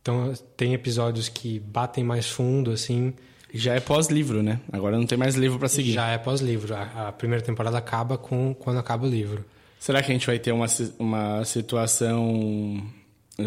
Então 0.00 0.32
tem 0.56 0.74
episódios 0.74 1.28
que 1.28 1.58
batem 1.60 2.04
mais 2.04 2.28
fundo, 2.28 2.70
assim. 2.70 3.14
Já 3.54 3.74
é 3.74 3.80
pós-livro, 3.80 4.42
né? 4.42 4.60
Agora 4.72 4.96
não 4.96 5.06
tem 5.06 5.16
mais 5.16 5.34
livro 5.34 5.58
para 5.58 5.68
seguir. 5.68 5.92
Já 5.92 6.08
é 6.08 6.18
pós-livro. 6.18 6.74
A, 6.74 7.08
a, 7.08 7.12
primeira 7.12 7.44
temporada 7.44 7.78
acaba 7.78 8.16
com 8.18 8.54
quando 8.54 8.78
acaba 8.78 9.06
o 9.06 9.08
livro. 9.08 9.44
Será 9.78 10.02
que 10.02 10.10
a 10.10 10.14
gente 10.14 10.26
vai 10.26 10.38
ter 10.38 10.52
uma, 10.52 10.66
uma 10.98 11.44
situação 11.44 12.82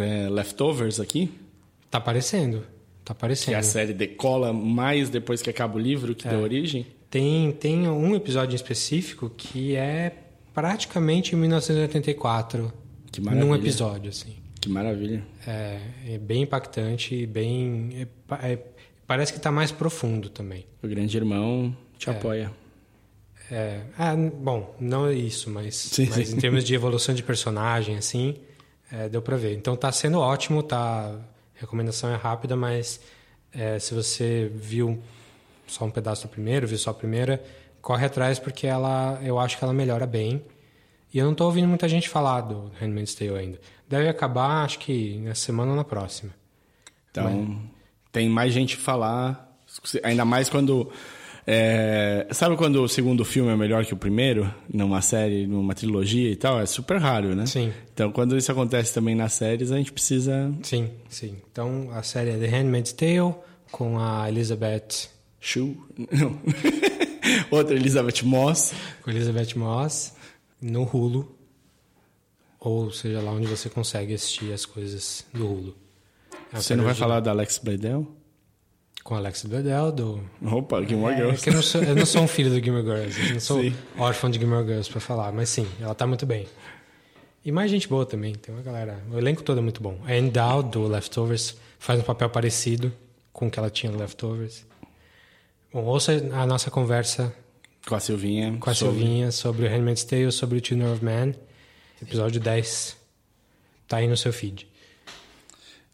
é, 0.01 0.29
leftovers 0.29 0.99
aqui? 0.99 1.31
Tá 1.89 1.97
aparecendo. 1.97 2.63
Tá 3.03 3.13
aparecendo. 3.13 3.53
Que 3.53 3.60
a 3.60 3.63
série 3.63 3.93
decola 3.93 4.51
mais 4.51 5.10
depois 5.10 5.41
que 5.41 5.49
acaba 5.49 5.75
o 5.75 5.79
livro 5.79 6.15
que 6.15 6.27
é. 6.27 6.31
deu 6.31 6.41
origem? 6.41 6.88
Tem, 7.10 7.51
tem 7.51 7.88
um 7.88 8.15
episódio 8.15 8.53
em 8.53 8.55
específico 8.55 9.29
que 9.29 9.75
é 9.75 10.12
praticamente 10.53 11.36
em 11.36 11.38
1984. 11.39 12.73
Que 13.12 13.21
maravilha. 13.21 13.45
Num 13.45 13.55
episódio, 13.55 14.10
assim. 14.10 14.36
Que 14.60 14.69
maravilha. 14.69 15.23
É, 15.45 15.79
é 16.08 16.17
bem 16.17 16.43
impactante, 16.43 17.25
bem... 17.27 17.89
É, 17.93 18.51
é, 18.53 18.60
parece 19.05 19.31
que 19.31 19.38
está 19.38 19.51
mais 19.51 19.71
profundo 19.71 20.29
também. 20.29 20.65
O 20.81 20.88
grande 20.88 21.15
irmão 21.15 21.75
te 21.97 22.10
é. 22.10 22.12
apoia. 22.12 22.51
É, 23.51 23.81
ah, 23.97 24.15
bom, 24.15 24.75
não 24.79 25.05
é 25.05 25.13
isso, 25.13 25.49
mas, 25.51 25.75
sim, 25.75 26.08
mas 26.10 26.29
sim. 26.29 26.36
em 26.36 26.39
termos 26.39 26.63
de 26.63 26.73
evolução 26.73 27.13
de 27.13 27.21
personagem, 27.21 27.95
assim, 27.95 28.36
é, 28.91 29.09
deu 29.09 29.21
para 29.21 29.37
ver. 29.37 29.55
Então 29.55 29.75
tá 29.75 29.91
sendo 29.91 30.19
ótimo, 30.19 30.63
tá? 30.63 31.07
A 31.07 31.59
recomendação 31.59 32.09
é 32.09 32.15
rápida, 32.15 32.55
mas 32.55 32.99
é, 33.51 33.79
se 33.79 33.93
você 33.93 34.51
viu 34.53 35.01
só 35.67 35.85
um 35.85 35.91
pedaço 35.91 36.27
do 36.27 36.29
primeiro, 36.29 36.67
viu 36.67 36.77
só 36.77 36.91
a 36.91 36.93
primeira, 36.93 37.43
corre 37.81 38.05
atrás 38.05 38.39
porque 38.39 38.67
ela, 38.67 39.19
eu 39.23 39.39
acho 39.39 39.57
que 39.57 39.63
ela 39.63 39.73
melhora 39.73 40.05
bem. 40.05 40.41
E 41.13 41.17
eu 41.17 41.25
não 41.25 41.31
estou 41.31 41.47
ouvindo 41.47 41.67
muita 41.67 41.87
gente 41.87 42.09
falar 42.09 42.41
do 42.41 42.71
Handmaid's 42.79 43.15
Tale 43.15 43.37
ainda. 43.37 43.59
Deve 43.87 44.09
acabar, 44.09 44.65
acho 44.65 44.79
que 44.79 45.17
na 45.19 45.33
semana 45.33 45.71
ou 45.71 45.77
na 45.77 45.83
próxima. 45.83 46.33
Então, 47.09 47.31
Mas... 47.31 47.57
tem 48.11 48.27
mais 48.27 48.53
gente 48.53 48.75
falar, 48.75 49.57
ainda 50.03 50.25
mais 50.25 50.49
quando... 50.49 50.91
É, 51.47 52.27
sabe 52.31 52.58
quando 52.58 52.81
o 52.84 52.89
segundo 52.89 53.23
filme 53.23 53.51
é 53.51 53.55
melhor 53.55 53.86
que 53.86 53.93
o 53.93 53.97
primeiro? 53.97 54.51
Numa 54.73 55.01
série, 55.01 55.45
numa 55.45 55.75
trilogia 55.75 56.31
e 56.31 56.36
tal? 56.36 56.60
É 56.60 56.65
super 56.65 56.97
raro, 56.99 57.36
né? 57.36 57.45
Sim. 57.45 57.71
Então, 57.93 58.12
quando 58.12 58.36
isso 58.36 58.51
acontece 58.51 58.93
também 58.93 59.13
nas 59.13 59.34
séries, 59.34 59.71
a 59.71 59.77
gente 59.77 59.91
precisa... 59.91 60.51
Sim, 60.63 60.89
sim. 61.08 61.38
Então, 61.51 61.89
a 61.93 62.01
série 62.01 62.31
é 62.31 62.38
The 62.38 62.47
Handmaid's 62.47 62.93
Tale, 62.93 63.36
com 63.71 63.99
a 63.99 64.27
Elizabeth... 64.27 65.10
Shue? 65.39 65.77
Não. 66.12 66.39
Outra 67.51 67.75
Elizabeth 67.75 68.23
Moss. 68.23 68.73
Com 69.03 69.12
Elizabeth 69.12 69.55
Moss 69.55 70.13
no 70.60 70.84
Hulu. 70.84 71.36
Ou 72.60 72.91
seja, 72.91 73.21
lá 73.21 73.31
onde 73.31 73.45
você 73.45 73.69
consegue 73.69 74.15
assistir 74.15 74.51
as 74.51 74.65
coisas 74.65 75.23
do 75.31 75.45
Hulu. 75.45 75.75
É 76.51 76.60
você 76.60 76.75
não 76.75 76.84
vai 76.84 76.95
falar 76.95 77.19
da 77.19 77.29
Alex 77.29 77.60
Bledel? 77.60 78.08
Com 79.05 79.13
Alex 79.13 79.45
Bledel, 79.45 79.91
do... 79.91 80.19
Opa, 80.43 80.83
Gilmore 80.83 81.13
é, 81.13 81.17
Girls. 81.17 81.39
É 81.39 81.43
que 81.43 81.49
eu, 81.51 81.53
não 81.53 81.61
sou, 81.61 81.83
eu 81.83 81.95
não 81.95 82.07
sou 82.07 82.23
um 82.23 82.27
filho 82.27 82.49
do 82.49 82.59
Gilmore 82.59 82.83
Girls. 82.83 83.21
Eu 83.21 83.33
não 83.33 83.39
sou 83.39 83.61
sim. 83.61 83.75
órfão 83.99 84.31
de 84.31 84.39
Gilmore 84.39 84.65
Girls 84.65 84.89
pra 84.89 84.99
falar. 84.99 85.31
Mas 85.31 85.47
sim, 85.49 85.67
ela 85.79 85.93
tá 85.93 86.07
muito 86.07 86.25
bem. 86.25 86.47
E 87.45 87.51
mais 87.51 87.69
gente 87.69 87.87
boa 87.87 88.03
também. 88.03 88.33
Tem 88.33 88.51
uma 88.51 88.63
galera... 88.63 88.97
O 89.11 89.15
elenco 89.19 89.43
todo 89.43 89.59
é 89.59 89.61
muito 89.61 89.79
bom. 89.79 89.99
A 90.05 90.17
Endow, 90.17 90.63
do 90.63 90.87
Leftovers, 90.87 91.55
faz 91.77 91.99
um 91.99 92.03
papel 92.03 92.31
parecido 92.31 92.91
com 93.31 93.45
o 93.45 93.51
que 93.51 93.59
ela 93.59 93.69
tinha 93.69 93.91
no 93.91 93.99
Leftovers. 93.99 94.65
Bom, 95.71 95.83
ouça 95.83 96.13
a 96.33 96.47
nossa 96.47 96.71
conversa 96.71 97.31
com 97.85 97.93
a 97.93 97.99
Silvinha. 97.99 98.57
Com 98.59 98.71
a 98.71 98.73
sobre... 98.73 98.95
Silvinha 98.95 99.31
sobre 99.31 99.67
o 99.67 99.69
Handmaid's 99.69 100.03
Tale, 100.03 100.31
sobre 100.31 100.57
o 100.57 100.61
Tuner 100.61 100.91
of 100.91 101.05
Man. 101.05 101.35
Episódio 102.01 102.41
10. 102.41 102.97
Tá 103.87 103.97
aí 103.97 104.07
no 104.07 104.17
seu 104.17 104.33
feed. 104.33 104.67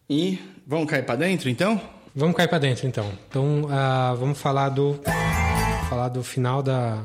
E 0.09 0.39
vamos 0.65 0.89
cair 0.89 1.05
para 1.05 1.17
dentro, 1.17 1.49
então? 1.49 1.99
Vamos 2.15 2.35
cair 2.35 2.47
para 2.47 2.59
dentro, 2.59 2.87
então. 2.87 3.09
Então, 3.29 3.63
uh, 3.63 4.15
vamos 4.17 4.37
falar 4.37 4.69
do 4.69 4.99
falar 5.89 6.09
do 6.09 6.23
final 6.23 6.61
da, 6.61 7.03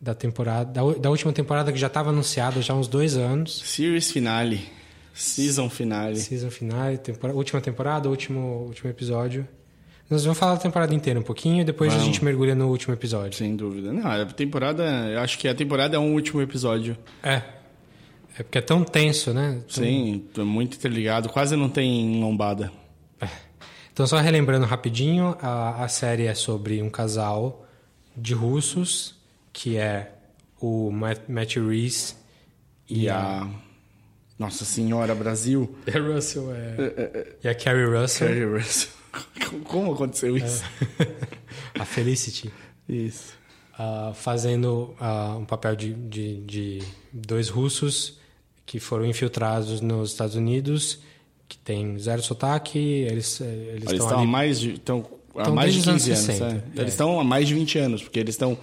da 0.00 0.14
temporada, 0.14 0.70
da, 0.70 0.98
da 0.98 1.10
última 1.10 1.32
temporada 1.32 1.72
que 1.72 1.78
já 1.78 1.86
estava 1.88 2.10
anunciada 2.10 2.60
já 2.62 2.72
há 2.72 2.76
uns 2.76 2.88
dois 2.88 3.16
anos. 3.16 3.62
Series 3.64 4.10
finale. 4.10 4.68
Season 5.12 5.70
finale. 5.70 6.16
Season 6.16 6.50
finale, 6.50 6.98
temporada, 6.98 7.36
última 7.38 7.60
temporada, 7.60 8.08
último, 8.08 8.64
último 8.66 8.90
episódio. 8.90 9.46
Nós 10.10 10.24
vamos 10.24 10.38
falar 10.38 10.54
da 10.54 10.60
temporada 10.60 10.92
inteira 10.94 11.18
um 11.18 11.22
pouquinho 11.22 11.62
e 11.62 11.64
depois 11.64 11.90
Vamos. 11.92 12.02
a 12.02 12.06
gente 12.06 12.22
mergulha 12.24 12.54
no 12.54 12.68
último 12.68 12.92
episódio. 12.92 13.38
Sem 13.38 13.56
dúvida. 13.56 13.92
Não, 13.92 14.06
a 14.10 14.26
temporada. 14.26 14.82
Eu 14.82 15.20
acho 15.20 15.38
que 15.38 15.48
a 15.48 15.54
temporada 15.54 15.96
é 15.96 15.98
um 15.98 16.12
último 16.12 16.42
episódio. 16.42 16.96
É. 17.22 17.40
É 18.38 18.42
porque 18.42 18.58
é 18.58 18.60
tão 18.60 18.82
tenso, 18.84 19.32
né? 19.32 19.60
Tão- 19.72 19.82
Sim, 19.84 20.24
tô 20.34 20.44
muito 20.44 20.76
interligado. 20.76 21.28
Quase 21.28 21.56
não 21.56 21.68
tem 21.68 22.20
lombada. 22.20 22.70
Então, 23.94 24.08
só 24.08 24.18
relembrando 24.18 24.66
rapidinho, 24.66 25.36
a, 25.40 25.84
a 25.84 25.88
série 25.88 26.26
é 26.26 26.34
sobre 26.34 26.82
um 26.82 26.90
casal 26.90 27.64
de 28.16 28.34
russos, 28.34 29.14
que 29.52 29.76
é 29.76 30.10
o 30.60 30.90
Matt, 30.90 31.54
Reese 31.56 32.16
E 32.90 33.08
a. 33.08 33.48
Nossa 34.36 34.64
Senhora, 34.64 35.14
Brasil. 35.14 35.76
É 35.86 35.96
Russell, 35.96 36.52
é. 36.52 37.36
E 37.44 37.48
a 37.48 37.54
Carrie 37.54 37.84
Russell. 37.84 38.26
Carrie 38.26 38.44
Russell. 38.44 38.90
Como 39.62 39.92
aconteceu 39.92 40.36
isso? 40.36 40.64
A 41.78 41.84
Felicity. 41.84 42.52
Isso. 42.88 43.34
ah, 43.78 44.10
fazendo 44.12 44.92
ah, 44.98 45.36
um 45.38 45.44
papel 45.44 45.76
de, 45.76 45.94
de, 45.94 46.40
de 46.40 46.82
dois 47.12 47.48
russos 47.48 48.18
que 48.66 48.80
foram 48.80 49.06
infiltrados 49.06 49.80
nos 49.80 50.10
Estados 50.10 50.34
Unidos, 50.34 50.98
que 51.56 51.58
tem 51.64 51.98
zero 51.98 52.20
sotaque, 52.22 52.78
eles, 52.78 53.40
eles, 53.40 53.86
Eles 53.88 53.92
estão 53.92 54.08
há 54.10 54.20
ali... 54.20 54.26
mais 54.30 54.60
de, 54.60 54.72
estão 54.72 55.06
há 55.36 55.38
Estão 55.40 55.54
mais 55.54 55.72
de 55.74 55.82
desde 55.82 55.90
os 55.90 56.04
15 56.04 56.10
anos. 56.10 56.28
anos 56.28 56.38
60, 56.38 56.54
é. 56.76 56.78
é. 56.78 56.80
Eles 56.82 56.92
estão 56.92 57.20
há 57.20 57.24
mais 57.24 57.48
de 57.48 57.54
20 57.54 57.78
anos, 57.78 58.02
porque 58.02 58.18
eles 58.20 58.34
estão 58.34 58.58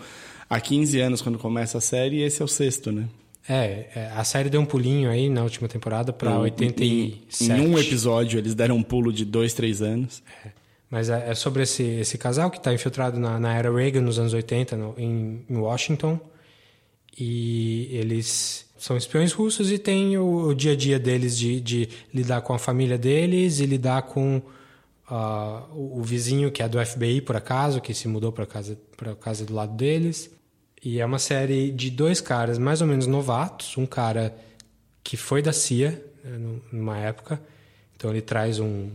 há 0.49 0.59
15 0.59 0.99
anos 0.99 1.21
quando 1.21 1.37
começa 1.39 1.77
a 1.77 1.81
série 1.81 2.17
e 2.17 2.21
esse 2.23 2.41
é 2.41 2.45
o 2.45 2.47
sexto, 2.47 2.91
né? 2.91 3.07
É, 3.49 3.87
é, 3.95 4.11
a 4.15 4.23
série 4.23 4.49
deu 4.49 4.61
um 4.61 4.65
pulinho 4.65 5.09
aí 5.09 5.27
na 5.29 5.41
última 5.43 5.67
temporada 5.67 6.13
para 6.13 6.31
Em- 6.31 6.37
87. 6.37 7.51
Em, 7.51 7.59
um 7.67 7.77
episódio 7.77 8.37
eles 8.37 8.53
deram 8.53 8.75
um 8.77 8.83
pulo 8.83 9.11
de 9.11 9.25
2, 9.25 9.53
3 9.53 9.81
anos. 9.81 10.21
Mas 10.89 11.09
é, 11.09 11.31
é 11.31 11.33
sobre 11.35 11.63
esse, 11.63 11.81
esse 11.83 12.17
casal 12.17 12.51
que 12.51 12.57
está 12.57 12.73
infiltrado 12.73 13.19
na, 13.19 13.39
na 13.39 13.53
era 13.57 13.73
Reagan 13.73 14.01
nos 14.01 14.19
anos 14.19 14.33
80 14.33 14.75
no- 14.77 14.93
em, 14.97 15.43
em 15.49 15.55
Washington. 15.57 16.19
E 17.17 17.89
eles 17.91 18.65
são 18.81 18.97
espiões 18.97 19.31
russos 19.31 19.71
e 19.71 19.77
tem 19.77 20.17
o, 20.17 20.47
o 20.47 20.55
dia 20.55 20.71
a 20.71 20.75
dia 20.75 20.97
deles 20.97 21.37
de, 21.37 21.61
de 21.61 21.89
lidar 22.11 22.41
com 22.41 22.51
a 22.51 22.57
família 22.57 22.97
deles 22.97 23.59
e 23.59 23.65
lidar 23.67 24.01
com 24.01 24.41
ah, 25.07 25.67
o, 25.71 25.99
o 25.99 26.01
vizinho 26.01 26.51
que 26.51 26.63
é 26.63 26.67
do 26.67 26.83
FBI, 26.83 27.21
por 27.21 27.35
acaso, 27.35 27.79
que 27.79 27.93
se 27.93 28.07
mudou 28.07 28.31
para 28.31 28.43
casa, 28.47 28.75
pra 28.97 29.15
casa 29.15 29.45
do 29.45 29.53
lado 29.53 29.75
deles. 29.75 30.31
E 30.83 30.99
é 30.99 31.05
uma 31.05 31.19
série 31.19 31.71
de 31.71 31.91
dois 31.91 32.19
caras 32.19 32.57
mais 32.57 32.81
ou 32.81 32.87
menos 32.87 33.05
novatos. 33.05 33.77
Um 33.77 33.85
cara 33.85 34.35
que 35.03 35.15
foi 35.15 35.43
da 35.43 35.53
CIA 35.53 36.03
né, 36.23 36.39
nu- 36.39 36.61
numa 36.71 36.97
época, 36.97 37.39
então 37.95 38.09
ele 38.09 38.21
traz 38.21 38.59
um, 38.59 38.89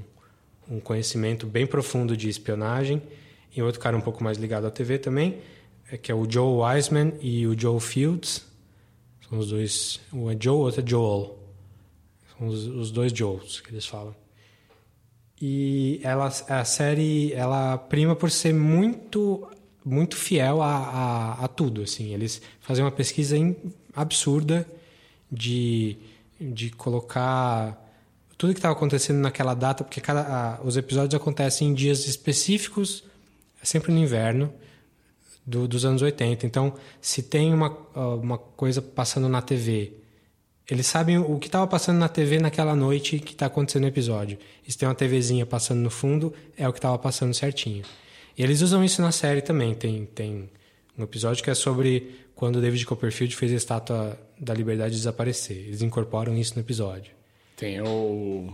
um 0.68 0.80
conhecimento 0.80 1.46
bem 1.46 1.64
profundo 1.64 2.16
de 2.16 2.28
espionagem. 2.28 3.00
E 3.54 3.62
outro 3.62 3.80
cara 3.80 3.96
um 3.96 4.00
pouco 4.00 4.24
mais 4.24 4.36
ligado 4.36 4.66
à 4.66 4.70
TV 4.70 4.98
também, 4.98 5.38
é 5.92 5.96
que 5.96 6.10
é 6.10 6.14
o 6.14 6.28
Joe 6.28 6.60
Wiseman 6.60 7.12
e 7.20 7.46
o 7.46 7.56
Joe 7.56 7.78
Fields. 7.78 8.45
São 9.28 9.38
os 9.38 9.48
dois. 9.50 10.00
Um 10.12 10.30
é 10.30 10.36
Joe, 10.40 10.56
outro 10.58 10.80
é 10.82 10.86
Joel. 10.88 11.38
São 12.38 12.46
os, 12.48 12.66
os 12.66 12.90
dois 12.90 13.12
Joes 13.12 13.60
que 13.60 13.70
eles 13.70 13.86
falam. 13.86 14.14
E 15.40 16.00
ela, 16.02 16.26
a 16.48 16.64
série 16.64 17.32
ela 17.32 17.76
prima 17.76 18.16
por 18.16 18.30
ser 18.30 18.54
muito 18.54 19.46
muito 19.84 20.16
fiel 20.16 20.62
a, 20.62 20.76
a, 20.78 21.44
a 21.44 21.48
tudo 21.48 21.82
assim 21.82 22.12
eles 22.12 22.42
fazem 22.58 22.82
uma 22.84 22.90
pesquisa 22.90 23.36
in- 23.36 23.54
absurda 23.94 24.66
de, 25.30 25.96
de 26.40 26.70
colocar 26.70 27.80
tudo 28.36 28.52
que 28.52 28.58
estava 28.58 28.74
acontecendo 28.74 29.18
naquela 29.18 29.54
data 29.54 29.84
porque 29.84 30.00
cada, 30.00 30.22
a- 30.22 30.60
os 30.64 30.76
episódios 30.76 31.14
acontecem 31.14 31.68
em 31.68 31.74
dias 31.74 32.04
específicos 32.08 33.04
sempre 33.62 33.92
no 33.92 33.98
inverno 34.00 34.52
do- 35.46 35.68
dos 35.68 35.84
anos 35.84 36.02
80 36.02 36.44
então 36.46 36.74
se 37.00 37.22
tem 37.22 37.54
uma, 37.54 37.76
ah, 37.94 38.14
uma 38.16 38.36
coisa 38.38 38.82
passando 38.82 39.28
na 39.28 39.40
TV 39.40 39.92
eles 40.68 40.86
sabem 40.88 41.16
o 41.18 41.38
que 41.38 41.46
estava 41.46 41.64
passando 41.66 41.98
na 41.98 42.08
TV 42.08 42.40
naquela 42.40 42.74
noite 42.74 43.20
que 43.20 43.32
está 43.34 43.46
acontecendo 43.46 43.82
no 43.82 43.88
episódio. 43.88 44.36
E 44.66 44.72
se 44.72 44.76
tem 44.76 44.88
uma 44.88 44.96
TVzinha 44.96 45.46
passando 45.46 45.78
no 45.78 45.90
fundo, 45.90 46.34
é 46.56 46.68
o 46.68 46.72
que 46.72 46.78
estava 46.80 46.98
passando 46.98 47.32
certinho. 47.32 47.84
E 48.36 48.42
eles 48.42 48.62
usam 48.62 48.82
isso 48.82 49.00
na 49.00 49.12
série 49.12 49.40
também. 49.40 49.74
Tem, 49.76 50.04
tem 50.06 50.50
um 50.98 51.04
episódio 51.04 51.44
que 51.44 51.50
é 51.50 51.54
sobre 51.54 52.16
quando 52.34 52.56
o 52.56 52.60
David 52.60 52.84
Copperfield 52.84 53.36
fez 53.36 53.52
a 53.52 53.54
estátua 53.54 54.18
da 54.40 54.52
liberdade 54.52 54.96
desaparecer. 54.96 55.56
Eles 55.56 55.82
incorporam 55.82 56.36
isso 56.36 56.54
no 56.56 56.62
episódio. 56.62 57.12
Tem 57.56 57.80
o. 57.80 58.52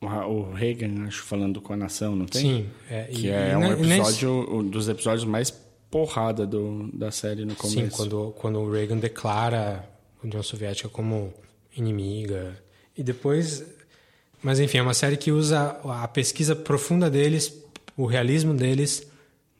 O 0.00 0.52
Reagan, 0.54 1.04
acho, 1.08 1.22
falando 1.24 1.60
com 1.60 1.74
a 1.74 1.76
nação, 1.76 2.16
não 2.16 2.24
tem? 2.24 2.40
Sim, 2.40 2.66
é, 2.88 3.02
que 3.04 3.26
e- 3.26 3.30
é 3.30 3.52
e 3.52 3.56
um 3.56 3.60
ne- 3.60 3.76
nesse- 3.86 4.00
episódio, 4.00 4.56
um 4.56 4.66
dos 4.66 4.88
episódios 4.88 5.26
mais 5.26 5.50
porrada 5.90 6.46
do, 6.46 6.88
da 6.92 7.10
série 7.10 7.44
no 7.44 7.54
começo. 7.56 7.78
Sim, 7.80 7.88
quando, 7.90 8.32
quando 8.38 8.60
o 8.60 8.70
Reagan 8.70 8.96
declara 8.98 9.88
a 10.22 10.26
União 10.26 10.42
Soviética 10.42 10.88
como 10.88 11.32
inimiga. 11.76 12.56
E 12.96 13.02
depois. 13.02 13.64
Mas 14.42 14.58
enfim, 14.60 14.78
é 14.78 14.82
uma 14.82 14.94
série 14.94 15.16
que 15.16 15.30
usa 15.32 15.78
a 15.84 16.08
pesquisa 16.08 16.54
profunda 16.56 17.10
deles, 17.10 17.52
o 17.96 18.06
realismo 18.06 18.54
deles, 18.54 19.06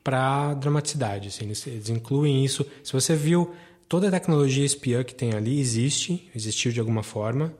para 0.03 0.55
dramaticidade. 0.55 1.29
Assim, 1.29 1.45
eles, 1.45 1.67
eles 1.67 1.89
incluem 1.91 2.45
isso. 2.45 2.65
Se 2.83 2.93
você 2.93 3.15
viu, 3.15 3.55
toda 3.89 4.09
a 4.09 4.11
tecnologia 4.11 4.65
espiã 4.65 5.05
que 5.05 5.15
tem 5.15 5.35
ali 5.35 5.61
existe, 5.61 6.31
existiu 6.35 6.73
de 6.73 6.81
alguma 6.81 7.03
forma. 7.03 7.53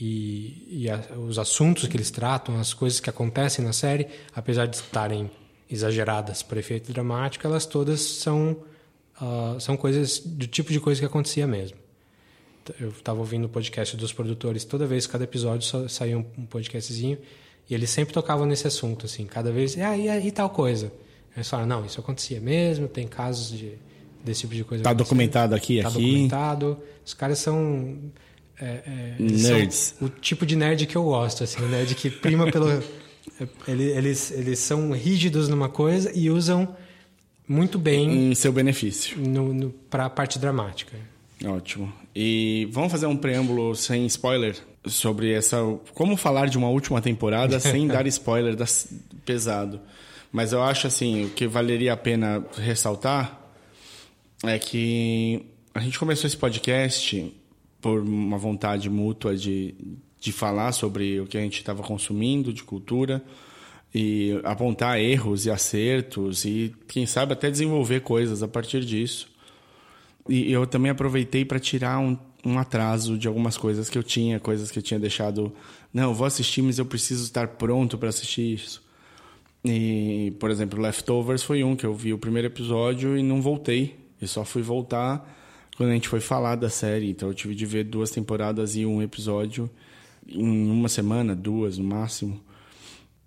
E, 0.00 0.66
e 0.84 0.90
a- 0.90 1.00
os 1.18 1.38
assuntos 1.38 1.86
que 1.86 1.96
eles 1.96 2.10
tratam, 2.10 2.58
as 2.58 2.72
coisas 2.74 2.98
que 3.00 3.08
acontecem 3.10 3.64
na 3.64 3.72
série, 3.72 4.06
apesar 4.34 4.66
de 4.66 4.76
estarem 4.76 5.30
exageradas 5.70 6.42
para 6.42 6.58
efeito 6.60 6.92
dramático, 6.92 7.46
elas 7.46 7.66
todas 7.66 8.00
são, 8.00 8.56
ah, 9.20 9.56
são 9.58 9.76
coisas 9.76 10.18
do 10.18 10.46
tipo 10.46 10.72
de 10.72 10.80
coisa 10.80 11.00
que 11.00 11.06
acontecia 11.06 11.46
mesmo. 11.46 11.78
Eu 12.80 12.88
estava 12.88 13.18
ouvindo 13.18 13.44
o 13.44 13.48
podcast 13.48 13.96
dos 13.96 14.12
produtores, 14.12 14.64
toda 14.64 14.86
vez, 14.86 15.06
cada 15.06 15.24
episódio 15.24 15.66
só 15.66 15.86
saía 15.88 16.18
um, 16.18 16.24
um 16.38 16.46
podcastzinho, 16.46 17.18
e 17.68 17.74
eles 17.74 17.90
sempre 17.90 18.12
tocavam 18.14 18.46
nesse 18.46 18.66
assunto, 18.66 19.06
assim, 19.06 19.26
cada 19.26 19.50
vez, 19.52 19.76
ah, 19.78 19.96
e, 19.96 20.28
e 20.28 20.30
tal 20.30 20.48
coisa. 20.50 20.90
Eles 21.36 21.48
falaram, 21.48 21.68
não, 21.68 21.84
isso 21.86 22.00
acontecia 22.00 22.40
mesmo, 22.40 22.86
tem 22.88 23.06
casos 23.06 23.58
de, 23.58 23.72
desse 24.24 24.42
tipo 24.42 24.54
de 24.54 24.64
coisa. 24.64 24.84
Tá 24.84 24.90
acontecendo. 24.90 25.06
documentado 25.08 25.54
aqui, 25.54 25.82
Tá 25.82 25.88
aqui. 25.88 25.98
documentado. 25.98 26.78
Os 27.04 27.12
caras 27.12 27.38
são... 27.38 27.98
é, 28.58 28.82
é, 28.86 29.16
Nerds. 29.18 29.96
o 30.00 30.08
tipo 30.08 30.46
de 30.46 30.56
nerd 30.56 30.86
que 30.86 30.96
eu 30.96 31.04
gosto, 31.04 31.44
assim, 31.44 31.62
o 31.62 31.68
nerd 31.68 31.94
que 31.94 32.08
prima 32.08 32.50
pelo... 32.50 32.82
ele- 33.66 33.90
Eles, 33.90 34.30
eles 34.30 34.58
são 34.58 34.90
rígidos 34.92 35.48
numa 35.48 35.68
coisa 35.68 36.10
e 36.14 36.30
usam 36.30 36.76
muito 37.46 37.78
bem 37.78 38.30
Em 38.30 38.34
seu 38.34 38.52
benefício. 38.52 39.18
no, 39.18 39.70
para 39.90 40.06
a 40.06 40.10
parte 40.10 40.38
dramática. 40.38 40.96
Ótimo. 41.44 41.92
E 42.14 42.68
vamos 42.70 42.90
fazer 42.92 43.06
um 43.06 43.16
preâmbulo 43.16 43.74
sem 43.74 44.06
spoiler 44.06 44.56
sobre 44.86 45.32
essa. 45.32 45.58
Como 45.92 46.16
falar 46.16 46.48
de 46.48 46.56
uma 46.56 46.68
última 46.68 47.02
temporada 47.02 47.58
sem 47.60 47.86
dar 47.86 48.06
spoiler 48.06 48.54
das, 48.56 48.88
pesado. 49.26 49.80
Mas 50.32 50.52
eu 50.52 50.62
acho 50.62 50.86
assim, 50.86 51.26
o 51.26 51.30
que 51.30 51.46
valeria 51.46 51.92
a 51.92 51.96
pena 51.96 52.44
ressaltar 52.56 53.40
é 54.42 54.58
que 54.58 55.44
a 55.74 55.80
gente 55.80 55.98
começou 55.98 56.26
esse 56.26 56.36
podcast 56.36 57.32
por 57.80 58.00
uma 58.00 58.38
vontade 58.38 58.88
mútua 58.88 59.36
de, 59.36 59.74
de 60.24 60.32
falar 60.32 60.72
sobre 60.72 61.20
o 61.20 61.26
que 61.26 61.36
a 61.36 61.40
gente 61.42 61.58
estava 61.58 61.82
consumindo 61.82 62.50
de 62.50 62.64
cultura 62.64 63.22
e 63.94 64.40
apontar 64.42 64.98
erros 64.98 65.44
e 65.44 65.50
acertos 65.50 66.46
e 66.46 66.74
quem 66.88 67.04
sabe 67.04 67.34
até 67.34 67.50
desenvolver 67.50 68.00
coisas 68.00 68.42
a 68.42 68.48
partir 68.48 68.86
disso. 68.86 69.28
E 70.26 70.50
eu 70.50 70.66
também 70.66 70.90
aproveitei 70.90 71.44
para 71.44 71.60
tirar 71.60 71.98
um, 71.98 72.16
um 72.42 72.58
atraso 72.58 73.18
de 73.18 73.28
algumas 73.28 73.58
coisas 73.58 73.90
que 73.90 73.98
eu 73.98 74.02
tinha, 74.02 74.40
coisas 74.40 74.70
que 74.70 74.78
eu 74.78 74.82
tinha 74.82 74.98
deixado. 74.98 75.52
Não, 75.92 76.14
vou 76.14 76.26
assistir, 76.26 76.62
mas 76.62 76.78
eu 76.78 76.86
preciso 76.86 77.24
estar 77.24 77.46
pronto 77.46 77.98
para 77.98 78.08
assistir 78.08 78.54
isso. 78.54 78.82
E, 79.62 80.32
por 80.40 80.50
exemplo, 80.50 80.80
Leftovers 80.80 81.42
foi 81.42 81.62
um 81.62 81.76
que 81.76 81.84
eu 81.84 81.94
vi 81.94 82.14
o 82.14 82.18
primeiro 82.18 82.48
episódio 82.48 83.18
e 83.18 83.22
não 83.22 83.42
voltei. 83.42 83.94
Eu 84.22 84.26
só 84.26 84.42
fui 84.42 84.62
voltar 84.62 85.30
quando 85.76 85.90
a 85.90 85.92
gente 85.92 86.08
foi 86.08 86.20
falar 86.20 86.56
da 86.56 86.70
série. 86.70 87.10
Então 87.10 87.28
eu 87.28 87.34
tive 87.34 87.54
de 87.54 87.66
ver 87.66 87.84
duas 87.84 88.10
temporadas 88.10 88.74
e 88.74 88.86
um 88.86 89.02
episódio 89.02 89.68
em 90.28 90.70
uma 90.70 90.88
semana, 90.88 91.34
duas 91.34 91.78
no 91.78 91.84
máximo. 91.84 92.40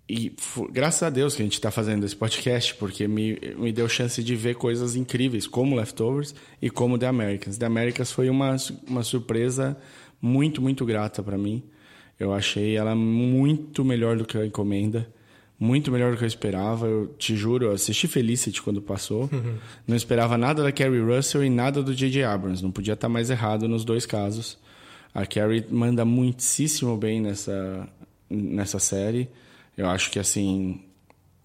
E 0.08 0.32
graças 0.72 1.02
a 1.02 1.10
Deus 1.10 1.34
que 1.34 1.42
a 1.42 1.44
gente 1.44 1.54
está 1.54 1.70
fazendo 1.70 2.06
esse 2.06 2.16
podcast, 2.16 2.74
porque 2.76 3.06
me, 3.06 3.38
me 3.58 3.70
deu 3.70 3.86
chance 3.88 4.24
de 4.24 4.34
ver 4.34 4.54
coisas 4.54 4.96
incríveis, 4.96 5.46
como 5.46 5.76
Leftovers 5.76 6.34
e 6.62 6.70
como 6.70 6.96
The 6.96 7.06
Americans. 7.06 7.58
The 7.58 7.66
Americans 7.66 8.10
foi 8.10 8.30
uma, 8.30 8.56
uma 8.86 9.02
surpresa 9.02 9.76
muito, 10.20 10.62
muito 10.62 10.86
grata 10.86 11.22
para 11.22 11.36
mim. 11.36 11.62
Eu 12.18 12.32
achei 12.32 12.74
ela 12.74 12.94
muito 12.94 13.84
melhor 13.84 14.16
do 14.16 14.24
que 14.24 14.38
a 14.38 14.46
encomenda, 14.46 15.06
muito 15.60 15.92
melhor 15.92 16.12
do 16.12 16.16
que 16.16 16.24
eu 16.24 16.28
esperava. 16.28 16.86
Eu 16.86 17.08
te 17.18 17.36
juro, 17.36 17.66
eu 17.66 17.72
assisti 17.72 18.08
Felicity 18.08 18.62
quando 18.62 18.80
passou. 18.80 19.28
Não 19.86 19.94
esperava 19.94 20.38
nada 20.38 20.62
da 20.62 20.72
Carrie 20.72 21.00
Russell 21.00 21.44
e 21.44 21.50
nada 21.50 21.82
do 21.82 21.94
J.J. 21.94 22.24
Abrams. 22.24 22.62
Não 22.62 22.70
podia 22.70 22.94
estar 22.94 23.10
mais 23.10 23.28
errado 23.28 23.68
nos 23.68 23.84
dois 23.84 24.06
casos. 24.06 24.58
A 25.14 25.26
Carrie 25.26 25.66
manda 25.70 26.04
muitíssimo 26.04 26.96
bem 26.96 27.20
nessa, 27.20 27.88
nessa 28.28 28.78
série. 28.78 29.28
Eu 29.76 29.88
acho 29.88 30.10
que, 30.10 30.18
assim, 30.18 30.80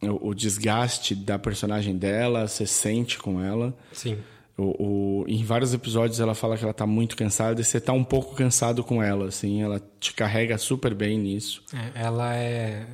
o, 0.02 0.30
o 0.30 0.34
desgaste 0.34 1.16
da 1.16 1.40
personagem 1.40 1.96
dela, 1.96 2.48
você 2.48 2.66
sente 2.66 3.18
com 3.18 3.42
ela. 3.42 3.74
Sim. 3.92 4.18
O, 4.56 5.24
o, 5.24 5.26
em 5.28 5.44
vários 5.44 5.74
episódios 5.74 6.20
ela 6.20 6.36
fala 6.36 6.56
que 6.56 6.64
ela 6.64 6.74
tá 6.74 6.86
muito 6.86 7.16
cansada 7.16 7.60
e 7.60 7.64
você 7.64 7.82
tá 7.82 7.92
um 7.92 8.04
pouco 8.04 8.36
cansado 8.36 8.84
com 8.84 9.02
ela, 9.02 9.28
assim. 9.28 9.64
Ela 9.64 9.82
te 10.00 10.14
carrega 10.14 10.58
super 10.58 10.94
bem 10.94 11.18
nisso. 11.18 11.64
É, 11.74 12.04
ela 12.04 12.36
é, 12.36 12.86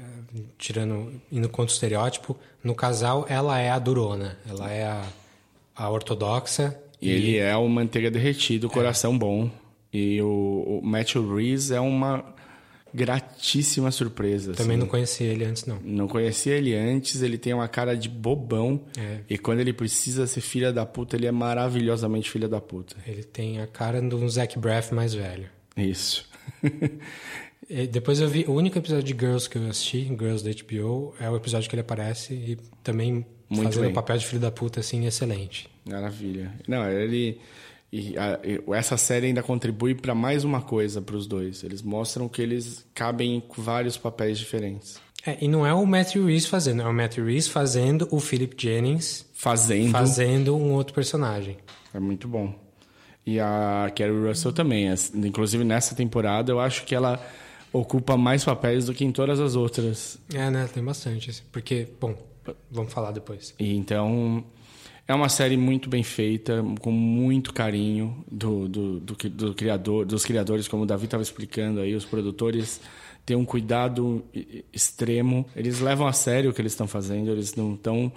tirando, 0.58 1.12
indo 1.32 1.50
contra 1.50 1.72
o 1.72 1.74
estereótipo, 1.74 2.38
no 2.64 2.74
casal 2.74 3.26
ela 3.28 3.60
é 3.60 3.70
a 3.70 3.80
durona. 3.80 4.38
Ela 4.48 4.72
é 4.72 4.86
a, 4.86 5.04
a 5.76 5.90
ortodoxa. 5.90 6.80
E, 7.02 7.10
ele 7.10 7.38
é 7.38 7.56
o 7.56 7.68
manteiga 7.68 8.10
derretida, 8.10 8.68
o 8.68 8.70
coração 8.70 9.18
bom. 9.18 9.50
E 9.92 10.22
o, 10.22 10.80
o 10.82 10.86
Matthew 10.86 11.36
Reese 11.36 11.74
é 11.74 11.80
uma 11.80 12.36
gratíssima 12.94 13.92
surpresa. 13.92 14.54
Também 14.54 14.72
assim. 14.72 14.80
não 14.80 14.88
conhecia 14.88 15.28
ele 15.28 15.46
antes, 15.46 15.66
não. 15.66 15.80
Não 15.84 16.08
conhecia 16.08 16.56
ele 16.56 16.76
antes, 16.76 17.22
ele 17.22 17.38
tem 17.38 17.54
uma 17.54 17.68
cara 17.68 17.96
de 17.96 18.10
bobão. 18.10 18.82
É. 18.98 19.20
E 19.30 19.38
quando 19.38 19.60
ele 19.60 19.74
precisa 19.74 20.26
ser 20.28 20.42
filha 20.42 20.74
da 20.74 20.86
puta, 20.86 21.16
ele 21.16 21.28
é 21.28 21.32
maravilhosamente 21.32 22.30
filha 22.30 22.48
da 22.48 22.60
puta. 22.60 22.96
Ele 23.06 23.24
tem 23.24 23.62
a 23.62 23.68
cara 23.68 24.02
de 24.02 24.16
um 24.16 24.28
Zac 24.28 24.58
Braff 24.58 24.94
mais 24.94 25.14
velho. 25.14 25.50
Isso. 25.78 26.28
E 27.70 27.86
depois 27.86 28.20
eu 28.20 28.28
vi, 28.28 28.46
o 28.48 28.54
único 28.54 28.80
episódio 28.80 29.04
de 29.04 29.14
Girls 29.14 29.48
que 29.48 29.56
eu 29.56 29.68
assisti, 29.68 30.06
Girls 30.06 30.44
da 30.44 30.50
HBO, 30.50 31.14
é 31.20 31.30
o 31.30 31.36
episódio 31.36 31.70
que 31.70 31.76
ele 31.76 31.82
aparece 31.82 32.34
e 32.34 32.58
também 32.84 33.24
Muito 33.48 33.64
fazendo 33.76 33.92
o 33.92 33.94
papel 33.94 34.18
de 34.18 34.26
filho 34.26 34.42
da 34.42 34.50
puta, 34.50 34.80
assim, 34.80 35.06
excelente. 35.06 35.70
Maravilha. 35.88 36.52
Não, 36.68 36.90
ele. 36.90 37.40
E 37.92 38.16
a- 38.18 38.40
e 38.44 38.62
essa 38.76 38.98
série 38.98 39.28
ainda 39.28 39.42
contribui 39.42 39.96
para 39.96 40.14
mais 40.14 40.44
uma 40.44 40.62
coisa 40.62 41.02
para 41.02 41.16
os 41.16 41.26
dois. 41.26 41.64
Eles 41.64 41.82
mostram 41.82 42.28
que 42.30 42.42
eles 42.42 42.86
cabem 42.94 43.36
em 43.38 43.44
vários 43.62 43.98
papéis 43.98 44.38
diferentes. 44.38 45.00
É, 45.26 45.38
e 45.42 45.48
não 45.48 45.66
é 45.66 45.74
o 45.74 45.86
Matthew 45.86 46.26
Reese 46.28 46.48
fazendo, 46.48 46.82
é 46.82 46.88
o 46.88 46.94
Matthew 46.94 47.26
Reese 47.26 47.50
fazendo 47.50 48.08
o 48.12 48.20
Philip 48.20 48.56
Jennings 48.58 49.26
Fazendo. 49.34 49.92
fazendo 49.92 50.56
um 50.56 50.72
outro 50.74 50.94
personagem. 50.94 51.58
É 51.94 52.00
muito 52.00 52.28
bom. 52.28 52.54
E 53.26 53.40
a 53.40 53.92
Carrie 53.96 54.28
Russell 54.28 54.54
também. 54.54 54.88
Inclusive 55.16 55.64
nessa 55.64 55.94
temporada, 55.96 56.52
eu 56.52 56.60
acho 56.60 56.86
que 56.86 56.96
ela 56.96 57.20
ocupa 57.74 58.16
mais 58.18 58.44
papéis 58.44 58.86
do 58.86 58.94
que 58.94 59.04
em 59.04 59.12
todas 59.12 59.40
as 59.40 59.56
outras. 59.56 60.18
É, 60.34 60.50
né? 60.50 60.70
Tem 60.74 60.84
bastante. 60.84 61.30
assim, 61.32 61.44
Porque, 61.52 61.88
bom, 62.00 62.16
vamos 62.72 62.92
falar 62.94 63.12
depois. 63.12 63.54
E 63.60 63.76
então 63.76 64.44
é 65.10 65.14
uma 65.16 65.28
série 65.28 65.58
muito 65.58 65.90
bem 65.90 66.04
feita, 66.04 66.64
com 66.82 66.92
muito 66.92 67.52
carinho 67.52 68.24
do, 68.32 68.70
do, 68.70 69.00
do, 69.00 69.16
do 69.16 69.56
criador, 69.56 70.06
dos 70.06 70.24
criadores, 70.24 70.68
como 70.68 70.84
o 70.84 70.86
Davi 70.86 71.06
estava 71.06 71.24
explicando 71.24 71.80
aí, 71.80 71.96
os 71.96 72.06
produtores 72.06 72.80
têm 73.26 73.36
um 73.36 73.44
cuidado 73.44 74.24
extremo. 74.72 75.48
Eles 75.56 75.80
levam 75.80 76.06
a 76.06 76.14
sério 76.14 76.52
o 76.52 76.54
que 76.54 76.62
eles 76.62 76.74
estão 76.74 76.88
fazendo, 76.88 77.32
eles 77.32 77.56
não 77.56 77.74
estão 77.74 78.12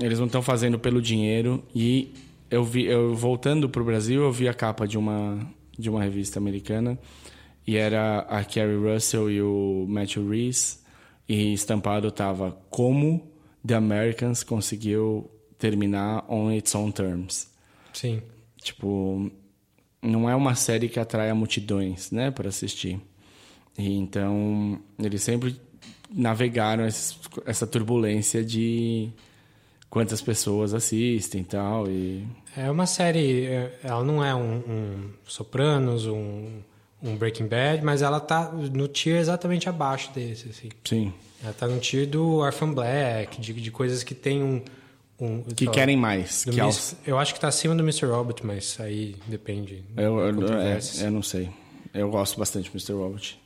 eles 0.00 0.18
não 0.18 0.24
estão 0.24 0.40
fazendo 0.40 0.78
pelo 0.78 1.02
dinheiro 1.02 1.62
e 1.74 2.14
eu 2.50 2.64
vi 2.64 2.86
eu 2.86 3.14
voltando 3.14 3.68
para 3.68 3.82
o 3.82 3.84
Brasil 3.84 4.22
eu 4.22 4.32
vi 4.32 4.48
a 4.48 4.54
capa 4.54 4.86
de 4.88 4.96
uma 4.96 5.38
de 5.78 5.90
uma 5.90 6.02
revista 6.02 6.38
americana 6.38 6.98
e 7.66 7.76
era 7.76 8.20
a 8.20 8.42
Carrie 8.44 8.76
Russell 8.76 9.30
e 9.30 9.42
o 9.42 9.84
Matthew 9.86 10.26
Reese 10.26 10.78
e 11.28 11.52
estampado 11.52 12.10
tava 12.10 12.56
como 12.70 13.30
The 13.66 13.74
Americans 13.74 14.42
conseguiu 14.42 15.28
terminar 15.58 16.24
on 16.28 16.52
its 16.52 16.74
own 16.74 16.90
terms. 16.90 17.48
Sim. 17.92 18.22
Tipo, 18.62 19.30
não 20.02 20.28
é 20.28 20.34
uma 20.34 20.54
série 20.54 20.88
que 20.88 21.00
atraia 21.00 21.34
multidões, 21.34 22.10
né, 22.10 22.30
para 22.30 22.48
assistir. 22.48 23.00
E 23.76 23.94
então 23.94 24.80
eles 24.98 25.22
sempre 25.22 25.56
navegaram 26.10 26.84
essa 27.46 27.66
turbulência 27.66 28.44
de 28.44 29.10
quantas 29.90 30.20
pessoas 30.20 30.74
assistem 30.74 31.42
e 31.42 31.44
tal 31.44 31.88
e 31.88 32.26
É 32.56 32.70
uma 32.70 32.86
série, 32.86 33.46
é, 33.46 33.78
ela 33.82 34.04
não 34.04 34.24
é 34.24 34.34
um, 34.34 34.56
um 34.56 35.10
Sopranos, 35.26 36.06
um, 36.06 36.60
um 37.02 37.16
Breaking 37.16 37.46
Bad, 37.46 37.84
mas 37.84 38.02
ela 38.02 38.20
tá 38.20 38.50
no 38.50 38.88
tier 38.88 39.18
exatamente 39.18 39.68
abaixo 39.68 40.12
desse, 40.12 40.48
assim. 40.48 40.68
sim, 40.84 41.12
Ela 41.42 41.52
tá 41.52 41.66
no 41.66 41.78
tier 41.78 42.06
do 42.06 42.36
Orphan 42.36 42.72
Black, 42.72 43.40
de, 43.40 43.52
de 43.52 43.70
coisas 43.70 44.02
que 44.02 44.14
tem 44.14 44.42
um... 44.42 44.62
um 45.20 45.42
que 45.42 45.66
querem 45.68 45.96
mais, 45.96 46.44
do 46.44 46.52
que 46.52 46.62
Miss- 46.62 46.96
Eu 47.06 47.18
acho 47.18 47.34
que 47.34 47.40
tá 47.40 47.48
acima 47.48 47.74
do 47.74 47.82
Mr. 47.82 48.06
Robot, 48.06 48.46
mas 48.46 48.76
aí 48.80 49.16
depende. 49.26 49.82
eu, 49.96 50.18
eu, 50.20 50.58
é, 50.60 50.78
eu 51.02 51.10
não 51.10 51.22
sei. 51.22 51.48
Eu 51.92 52.10
gosto 52.10 52.38
bastante 52.38 52.64
de 52.64 52.70
Mr. 52.70 52.92
Robot. 52.92 53.40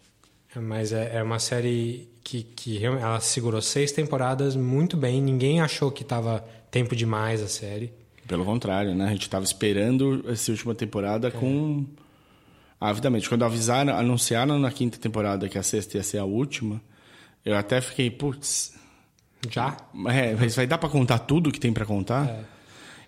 É, 0.54 0.58
Mas 0.60 0.92
é, 0.92 1.16
é 1.16 1.22
uma 1.22 1.38
série 1.38 2.08
que, 2.22 2.42
que 2.42 2.84
ela 2.84 3.20
segurou 3.20 3.62
seis 3.62 3.90
temporadas 3.92 4.54
muito 4.54 4.96
bem. 4.96 5.22
Ninguém 5.22 5.60
achou 5.62 5.90
que 5.90 6.04
tava 6.04 6.44
tempo 6.70 6.94
demais 6.94 7.40
a 7.42 7.48
série. 7.48 7.92
Pelo 8.28 8.44
contrário, 8.44 8.94
né? 8.94 9.06
A 9.06 9.10
gente 9.12 9.28
tava 9.30 9.44
esperando 9.44 10.24
essa 10.28 10.50
última 10.50 10.74
temporada 10.74 11.30
com 11.30 11.84
avidamente. 12.80 13.28
Quando 13.28 13.44
avisaram, 13.44 13.94
anunciaram 13.96 14.58
na 14.58 14.70
quinta 14.70 14.98
temporada 14.98 15.48
que 15.48 15.58
a 15.58 15.62
sexta 15.62 15.96
ia 15.96 16.02
ser 16.02 16.18
a 16.18 16.24
última, 16.24 16.80
eu 17.44 17.56
até 17.56 17.80
fiquei, 17.80 18.10
putz, 18.10 18.74
Já? 19.50 19.76
é, 20.08 20.34
mas 20.34 20.54
vai 20.56 20.66
dar 20.66 20.78
pra 20.78 20.88
contar 20.88 21.18
tudo 21.20 21.50
que 21.50 21.58
tem 21.60 21.72
pra 21.72 21.84
contar? 21.84 22.28
É. 22.28 22.40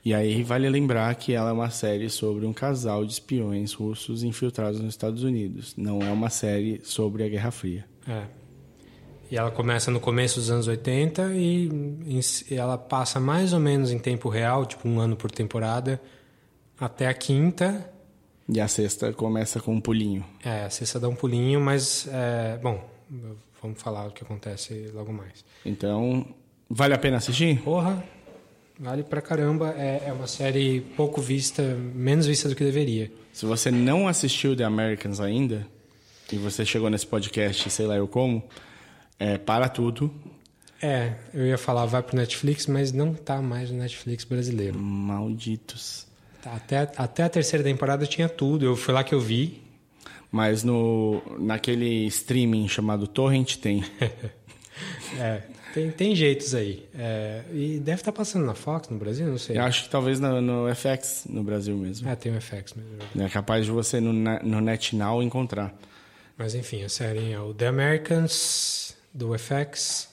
E 0.05 0.13
aí 0.13 0.43
vale 0.43 0.69
lembrar 0.69 1.15
que 1.15 1.33
ela 1.33 1.49
é 1.49 1.53
uma 1.53 1.71
série 1.71 2.11
sobre 2.11 2.45
um 2.45 2.53
casal 2.53 3.07
de 3.07 3.13
espiões 3.13 3.73
russos 3.73 4.23
infiltrados 4.23 4.79
nos 4.81 4.91
Estados 4.91 5.23
Unidos. 5.23 5.75
Não 5.79 6.01
é 6.03 6.11
uma 6.11 6.29
série 6.29 6.81
sobre 6.85 7.25
a 7.25 7.29
Guerra 7.29 7.51
Fria. 7.51 7.87
É. 8.07 8.25
E 9.31 9.37
ela 9.37 9.51
começa 9.51 9.91
no 9.91 9.99
começo 9.99 10.39
dos 10.39 10.51
anos 10.51 10.69
80 10.69 11.33
e 11.35 11.67
em- 11.69 12.21
e 12.51 12.55
ela 12.55 12.77
passa 12.77 13.19
mais 13.19 13.55
ou 13.55 13.61
menos 13.61 13.91
em 13.91 13.99
tempo 13.99 14.29
real, 14.29 14.67
tipo 14.67 14.87
um 14.87 15.01
ano 15.01 15.17
por 15.17 15.31
temporada, 15.31 15.99
até 16.79 17.07
a 17.09 17.15
quinta. 17.15 17.91
E 18.47 18.61
a 18.61 18.69
sexta 18.69 19.11
começa 19.15 19.59
com 19.59 19.73
um 19.75 19.81
pulinho. 19.81 20.23
É, 20.45 20.65
a 20.65 20.71
sexta 20.71 21.01
dá 21.01 21.09
um 21.09 21.15
pulinho, 21.15 21.59
mas, 21.63 22.07
é, 22.13 22.59
bom, 22.63 22.85
vamos 23.65 23.81
falar 23.81 24.07
o 24.07 24.11
que 24.11 24.23
acontece 24.23 24.91
logo 24.93 25.13
mais. 25.13 25.43
Então, 25.65 26.27
vale 26.69 26.93
a 26.93 26.99
pena 26.99 27.17
assistir? 27.17 27.63
Porra, 27.63 28.05
vale 28.79 29.03
pra 29.03 29.23
caramba. 29.23 29.75
É, 29.77 30.05
é 30.07 30.13
uma 30.13 30.27
série 30.27 30.83
pouco 30.97 31.21
vista, 31.23 31.63
menos 31.63 32.27
vista 32.27 32.47
do 32.49 32.55
que 32.55 32.63
deveria. 32.63 33.11
Se 33.33 33.47
você 33.47 33.71
não 33.71 34.07
assistiu 34.07 34.55
The 34.55 34.65
Americans 34.65 35.19
ainda, 35.19 35.67
e 36.31 36.37
você 36.37 36.65
chegou 36.65 36.91
nesse 36.91 37.07
podcast, 37.07 37.71
sei 37.71 37.87
lá 37.87 37.97
eu 37.97 38.07
como, 38.07 38.45
é, 39.19 39.39
para 39.39 39.69
tudo. 39.69 40.13
É, 40.83 41.15
eu 41.33 41.47
ia 41.47 41.57
falar 41.57 41.87
vai 41.87 42.03
pro 42.03 42.17
Netflix, 42.17 42.67
mas 42.67 42.93
não 42.93 43.15
tá 43.15 43.41
mais 43.41 43.71
no 43.71 43.79
Netflix 43.79 44.25
brasileiro. 44.25 44.79
Malditos. 44.79 46.07
Até, 46.45 46.81
até 46.97 47.23
a 47.23 47.29
terceira 47.31 47.65
temporada 47.65 48.07
tinha 48.07 48.29
tudo. 48.29 48.67
Eu 48.67 48.77
fui 48.77 48.93
lá 48.93 49.03
que 49.03 49.15
eu 49.15 49.21
vi. 49.21 49.64
Mas 50.35 50.65
no, 50.65 51.23
naquele 51.39 52.07
streaming 52.07 52.67
chamado 52.67 53.07
Torrent 53.07 53.57
tem. 53.59 53.85
É, 55.21 55.43
tem, 55.73 55.93
tem 55.93 56.17
jeitos 56.17 56.53
aí. 56.53 56.85
É, 56.93 57.45
e 57.53 57.79
deve 57.79 58.01
estar 58.01 58.11
passando 58.11 58.45
na 58.45 58.55
Fox 58.57 58.89
no 58.89 58.99
Brasil, 58.99 59.29
não 59.29 59.39
sei. 59.39 59.57
Eu 59.57 59.63
acho 59.63 59.85
que 59.85 59.89
talvez 59.89 60.19
no, 60.19 60.41
no 60.41 60.75
FX, 60.75 61.27
no 61.31 61.45
Brasil 61.45 61.77
mesmo. 61.77 62.09
Ah, 62.11 62.17
tem 62.17 62.37
o 62.37 62.41
FX 62.41 62.75
mesmo. 62.75 63.23
É 63.23 63.29
capaz 63.29 63.65
de 63.65 63.71
você 63.71 64.01
no, 64.01 64.13
no 64.13 64.61
NetNow 64.61 65.23
encontrar. 65.23 65.73
Mas 66.37 66.57
enfim, 66.57 66.83
a 66.83 66.89
série 66.89 67.31
é 67.31 67.39
o 67.39 67.55
The 67.55 67.69
Americans, 67.69 68.97
do 69.13 69.39
FX. 69.39 70.09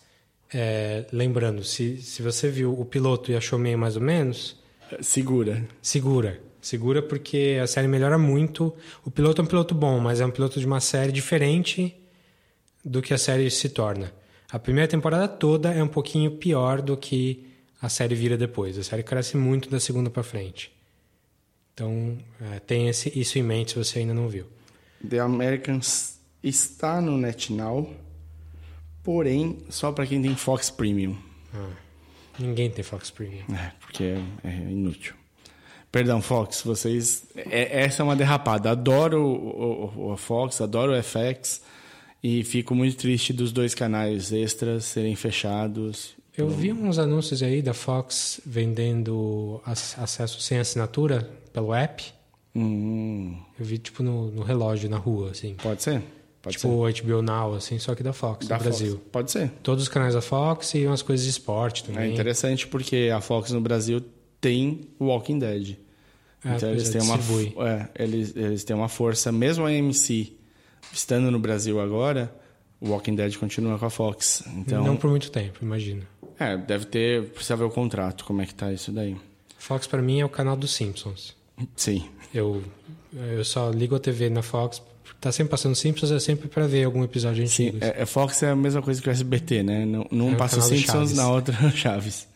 É, 0.53 1.05
lembrando, 1.11 1.63
se, 1.63 1.97
se 1.97 2.21
você 2.21 2.47
viu 2.47 2.79
o 2.79 2.85
piloto 2.85 3.31
e 3.31 3.35
achou 3.35 3.57
meio 3.57 3.79
mais 3.79 3.95
ou 3.95 4.03
menos, 4.03 4.61
Segura. 5.01 5.65
segura. 5.81 6.39
Segura 6.61 7.01
porque 7.01 7.59
a 7.61 7.65
série 7.65 7.87
melhora 7.87 8.17
muito. 8.17 8.73
O 9.03 9.09
piloto 9.09 9.41
é 9.41 9.43
um 9.43 9.47
piloto 9.47 9.73
bom, 9.73 9.99
mas 9.99 10.21
é 10.21 10.25
um 10.25 10.31
piloto 10.31 10.59
de 10.59 10.65
uma 10.65 10.79
série 10.79 11.11
diferente 11.11 11.95
do 12.85 13.01
que 13.01 13.13
a 13.13 13.17
série 13.17 13.49
se 13.49 13.69
torna. 13.69 14.13
A 14.51 14.59
primeira 14.59 14.87
temporada 14.87 15.27
toda 15.27 15.73
é 15.73 15.81
um 15.81 15.87
pouquinho 15.87 16.31
pior 16.31 16.81
do 16.81 16.95
que 16.95 17.47
a 17.81 17.89
série 17.89 18.13
vira 18.13 18.37
depois. 18.37 18.77
A 18.77 18.83
série 18.83 19.01
cresce 19.01 19.37
muito 19.37 19.69
da 19.69 19.79
segunda 19.79 20.09
pra 20.09 20.21
frente. 20.21 20.71
Então, 21.73 22.17
é, 22.39 22.59
tenha 22.59 22.89
esse, 22.89 23.17
isso 23.17 23.39
em 23.39 23.43
mente 23.43 23.71
se 23.71 23.77
você 23.77 23.99
ainda 23.99 24.13
não 24.13 24.27
viu. 24.27 24.45
The 25.07 25.19
Americans 25.19 26.19
está 26.43 27.01
no 27.01 27.17
NetNow, 27.17 27.91
porém 29.01 29.57
só 29.69 29.91
para 29.91 30.05
quem 30.05 30.21
tem 30.21 30.35
Fox 30.35 30.69
Premium. 30.69 31.17
Ah, 31.53 31.71
ninguém 32.37 32.69
tem 32.69 32.83
Fox 32.83 33.09
Premium. 33.09 33.45
É, 33.55 33.71
porque 33.79 34.03
é, 34.03 34.23
é 34.43 34.55
inútil. 34.57 35.15
Perdão, 35.91 36.21
Fox, 36.21 36.61
vocês. 36.63 37.23
é- 37.35 37.83
essa 37.83 38.01
é 38.01 38.03
uma 38.03 38.15
derrapada. 38.15 38.71
Adoro 38.71 39.21
o, 39.21 39.89
o- 40.07 40.11
o 40.13 40.17
Fox, 40.17 40.61
adoro 40.61 40.93
o 40.93 40.95
FX 41.03 41.61
e 42.23 42.43
fico 42.43 42.73
muito 42.73 42.95
triste 42.97 43.33
dos 43.33 43.51
dois 43.51 43.75
canais 43.75 44.31
extras 44.31 44.85
serem 44.85 45.15
fechados. 45.15 46.15
Eu 46.37 46.47
vi 46.49 46.71
uns 46.71 46.97
anúncios 46.97 47.43
aí 47.43 47.61
da 47.61 47.73
Fox 47.73 48.39
vendendo 48.45 49.59
ac- 49.65 49.95
acesso 49.99 50.39
sem 50.41 50.59
assinatura 50.59 51.29
pelo 51.51 51.73
app. 51.73 52.03
Hum, 52.55 53.37
Eu 53.59 53.65
vi 53.65 53.77
tipo 53.77 54.01
no, 54.03 54.31
no 54.31 54.43
relógio, 54.43 54.89
na 54.89 54.97
rua, 54.97 55.31
assim. 55.31 55.55
pode 55.55 55.83
ser? 55.83 56.01
Pode 56.41 56.57
tipo 56.57 56.69
o 56.69 56.87
HBO 56.89 57.21
Now, 57.21 57.53
assim, 57.55 57.77
só 57.79 57.93
que 57.93 58.01
da 58.01 58.13
Fox, 58.13 58.47
Da 58.47 58.57
no 58.57 58.63
Fox. 58.63 58.77
Brasil. 58.79 59.01
Pode 59.11 59.29
ser. 59.31 59.51
Todos 59.61 59.83
os 59.83 59.89
canais 59.89 60.13
da 60.15 60.21
Fox 60.21 60.73
e 60.73 60.85
umas 60.87 61.01
coisas 61.01 61.23
de 61.25 61.29
esporte 61.31 61.83
É 61.83 61.87
também. 61.93 62.13
interessante 62.13 62.65
porque 62.67 63.11
a 63.13 63.21
Fox 63.21 63.51
no 63.51 63.61
Brasil 63.61 64.01
tem 64.41 64.81
o 64.99 65.05
Walking 65.05 65.39
Dead. 65.39 65.77
Ah, 66.43 66.55
então 66.55 66.71
eles 66.71 66.89
é, 66.89 66.97
têm 66.97 67.01
uma 67.01 67.19
é, 67.69 68.03
eles, 68.03 68.35
eles 68.35 68.63
têm 68.63 68.75
uma 68.75 68.89
força, 68.89 69.31
mesmo 69.31 69.65
a 69.65 69.69
AMC 69.69 70.33
estando 70.91 71.29
no 71.29 71.39
Brasil 71.39 71.79
agora, 71.79 72.33
o 72.79 72.89
Walking 72.89 73.15
Dead 73.15 73.37
continua 73.37 73.77
com 73.77 73.85
a 73.85 73.89
Fox. 73.91 74.43
Então, 74.57 74.83
Não 74.83 74.97
por 74.97 75.09
muito 75.09 75.29
tempo, 75.29 75.59
imagino. 75.61 76.01
é, 76.39 76.57
deve 76.57 76.85
ter, 76.85 77.23
precisa 77.29 77.55
ver 77.55 77.65
o 77.65 77.69
contrato, 77.69 78.25
como 78.25 78.41
é 78.41 78.45
que 78.47 78.55
tá 78.55 78.73
isso 78.73 78.91
daí. 78.91 79.15
Fox 79.59 79.85
pra 79.85 80.01
mim 80.01 80.19
é 80.19 80.25
o 80.25 80.29
canal 80.29 80.55
dos 80.57 80.73
Simpsons. 80.73 81.35
Sim. 81.75 82.05
Eu, 82.33 82.63
eu 83.13 83.45
só 83.45 83.69
ligo 83.69 83.93
a 83.95 83.99
TV 83.99 84.27
na 84.31 84.41
Fox, 84.41 84.81
tá 85.19 85.31
sempre 85.31 85.51
passando 85.51 85.75
Simpsons, 85.75 86.09
é 86.09 86.19
sempre 86.19 86.47
pra 86.49 86.65
ver 86.65 86.85
algum 86.85 87.03
episódio 87.03 87.47
Sim, 87.47 87.67
antigo. 87.67 87.85
é, 87.85 88.01
é 88.01 88.05
Fox 88.07 88.41
é 88.41 88.49
a 88.49 88.55
mesma 88.55 88.81
coisa 88.81 88.99
que 88.99 89.07
o 89.07 89.11
SBT, 89.11 89.61
né? 89.61 89.85
Num, 89.85 90.05
num 90.09 90.31
É 90.33 90.35
passa 90.35 90.59
Simpsons, 90.59 90.85
Chaves. 91.11 91.13
na 91.17 91.29
outra 91.31 91.53
Chaves. 91.69 92.27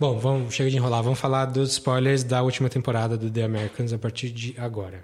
Bom, 0.00 0.18
vamos, 0.18 0.54
chega 0.54 0.70
de 0.70 0.76
enrolar. 0.78 1.02
Vamos 1.02 1.18
falar 1.20 1.44
dos 1.44 1.72
spoilers 1.72 2.24
da 2.24 2.42
última 2.42 2.68
temporada 2.70 3.16
do 3.18 3.30
The 3.30 3.42
Americans 3.44 3.92
a 3.92 3.98
partir 3.98 4.30
de 4.30 4.54
agora. 4.58 5.00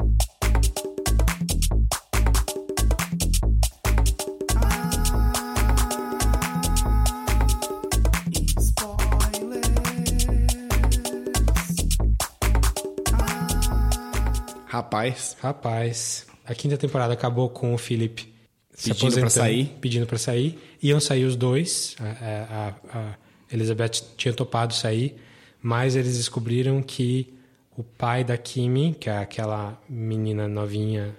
Rapaz, 14.66 15.36
Rapaz, 15.40 16.26
a 16.44 16.54
quinta 16.54 16.76
temporada 16.76 17.12
acabou 17.14 17.48
com 17.48 17.74
o 17.74 17.78
Philip 17.78 18.32
se 18.74 18.90
Pedindo 18.90 18.98
pra 18.98 19.06
aposentando, 19.08 19.30
sair. 19.30 19.66
pedindo 19.80 20.06
pra 20.06 20.18
sair. 20.18 20.58
Iam 20.82 21.00
sair 21.00 21.24
os 21.24 21.34
dois. 21.34 21.96
A, 21.98 22.04
a- 22.04 22.98
a 22.98 23.14
Elizabeth 23.52 24.02
tinha 24.16 24.32
topado 24.34 24.74
sair, 24.74 25.14
mas 25.62 25.96
eles 25.96 26.16
descobriram 26.16 26.82
que 26.82 27.32
o 27.76 27.82
pai 27.82 28.24
da 28.24 28.36
Kimi, 28.36 28.94
que 28.98 29.08
é 29.10 29.18
aquela 29.18 29.80
menina 29.88 30.48
novinha, 30.48 31.14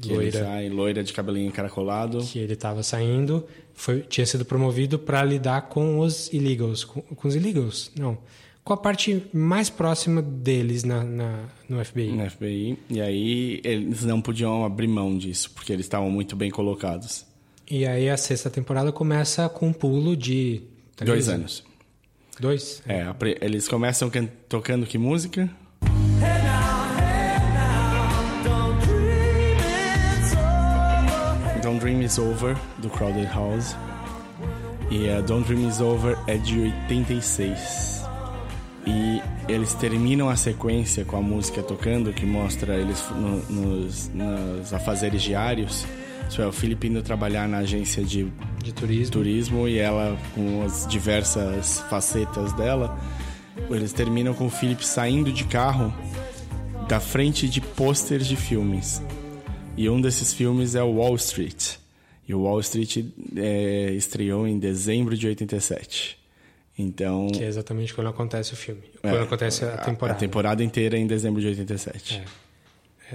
que 0.00 0.12
loira, 0.12 0.44
sai, 0.44 0.68
loira 0.68 1.02
de 1.02 1.12
cabelinho 1.12 1.48
encaracolado. 1.48 2.18
que 2.24 2.38
ele 2.38 2.52
estava 2.52 2.82
saindo, 2.82 3.44
foi, 3.74 4.00
tinha 4.02 4.24
sido 4.26 4.44
promovido 4.44 4.98
para 4.98 5.22
lidar 5.24 5.62
com 5.62 5.98
os 5.98 6.32
illegals. 6.32 6.84
Com, 6.84 7.00
com 7.00 7.26
os 7.28 7.34
illegals? 7.34 7.90
Não. 7.98 8.16
Com 8.62 8.74
a 8.74 8.76
parte 8.76 9.24
mais 9.32 9.70
próxima 9.70 10.20
deles 10.22 10.84
na, 10.84 11.02
na- 11.02 11.44
no 11.68 11.82
FBI. 11.84 12.12
no 12.12 12.30
FBI. 12.30 12.78
E 12.90 13.00
aí 13.00 13.60
eles 13.64 14.04
não 14.04 14.20
podiam 14.20 14.64
abrir 14.64 14.86
mão 14.86 15.16
disso, 15.16 15.50
porque 15.54 15.72
eles 15.72 15.86
estavam 15.86 16.10
muito 16.10 16.36
bem 16.36 16.50
colocados. 16.50 17.24
E 17.68 17.86
aí 17.86 18.08
a 18.10 18.16
sexta 18.16 18.50
temporada 18.50 18.92
começa 18.92 19.48
com 19.48 19.68
um 19.68 19.72
pulo 19.72 20.14
de... 20.16 20.62
três 21.04 21.26
Dois 21.26 21.28
anos. 21.28 21.64
Dois? 22.38 22.82
É, 22.88 23.04
eles 23.42 23.68
começam 23.68 24.08
can- 24.08 24.28
tocando 24.48 24.86
que 24.86 24.96
música? 24.96 25.48
Don't 31.62 31.78
Dream 31.78 32.02
Is 32.02 32.18
Over, 32.18 32.56
do 32.78 32.88
Crowded 32.88 33.26
House. 33.26 33.76
E 34.90 35.08
a 35.10 35.20
Don't 35.20 35.46
Dream 35.46 35.68
Is 35.68 35.80
Over 35.80 36.16
é 36.26 36.36
de 36.36 36.58
86. 36.88 38.04
E 38.86 39.20
eles 39.46 39.74
terminam 39.74 40.28
a 40.28 40.36
sequência 40.36 41.04
com 41.04 41.16
a 41.18 41.20
música 41.22 41.62
tocando, 41.62 42.12
que 42.12 42.24
mostra 42.24 42.74
eles 42.74 43.04
no- 43.10 43.42
nos, 43.50 44.08
nos 44.08 44.72
afazeres 44.72 45.22
diários. 45.22 45.84
Isso 46.30 46.40
é, 46.40 46.46
o 46.46 46.52
Felipe 46.52 46.86
indo 46.86 47.02
trabalhar 47.02 47.48
na 47.48 47.58
agência 47.58 48.04
de 48.04 48.30
De 48.62 48.72
turismo. 48.72 49.10
turismo 49.12 49.68
e 49.68 49.78
ela 49.78 50.16
com 50.34 50.62
as 50.62 50.86
diversas 50.86 51.80
facetas 51.90 52.52
dela. 52.52 52.96
Eles 53.68 53.92
terminam 53.92 54.32
com 54.32 54.46
o 54.46 54.50
Philip 54.50 54.86
saindo 54.86 55.32
de 55.32 55.44
carro 55.44 55.92
da 56.88 57.00
frente 57.00 57.48
de 57.48 57.60
pôsteres 57.60 58.26
de 58.26 58.36
filmes. 58.36 59.02
E 59.76 59.88
um 59.90 60.00
desses 60.00 60.32
filmes 60.32 60.74
é 60.74 60.82
o 60.82 60.92
Wall 60.96 61.16
Street. 61.16 61.74
E 62.28 62.34
o 62.34 62.42
Wall 62.42 62.60
Street 62.60 63.04
é, 63.36 63.90
estreou 63.92 64.46
em 64.46 64.58
dezembro 64.58 65.16
de 65.16 65.26
87. 65.26 66.16
Então. 66.78 67.26
Que 67.28 67.42
é 67.42 67.46
exatamente 67.46 67.92
quando 67.92 68.06
acontece 68.08 68.52
o 68.52 68.56
filme. 68.56 68.82
é, 69.02 69.10
Quando 69.10 69.22
acontece 69.24 69.64
a 69.64 69.76
temporada. 69.78 70.16
A 70.16 70.20
temporada 70.20 70.62
inteira 70.64 70.96
é 70.96 71.00
em 71.00 71.06
dezembro 71.06 71.40
de 71.40 71.48
87. 71.48 72.14
É, 72.18 72.24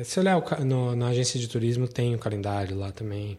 se 0.04 0.20
olhar 0.20 0.38
o 0.38 0.66
no- 0.66 0.96
na 0.96 1.08
agência 1.08 1.40
de 1.40 1.48
turismo, 1.48 1.88
tem 1.88 2.14
o 2.16 2.20
calendário 2.20 2.78
lá 2.78 2.92
também. 2.92 3.38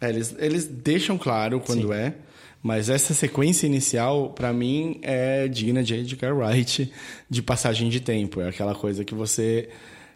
É, 0.00 0.08
eles, 0.08 0.34
eles 0.38 0.64
deixam 0.64 1.18
claro 1.18 1.60
quando 1.60 1.88
Sim. 1.88 1.92
é, 1.94 2.14
mas 2.62 2.88
essa 2.88 3.12
sequência 3.14 3.66
inicial, 3.66 4.30
pra 4.30 4.52
mim, 4.52 4.98
é 5.02 5.46
digna 5.48 5.82
de 5.82 5.94
Edgar 5.94 6.36
Wright 6.36 6.92
de 7.28 7.42
passagem 7.42 7.88
de 7.88 8.00
tempo. 8.00 8.40
É 8.40 8.48
aquela 8.48 8.74
coisa 8.74 9.04
que 9.04 9.14
você. 9.14 9.68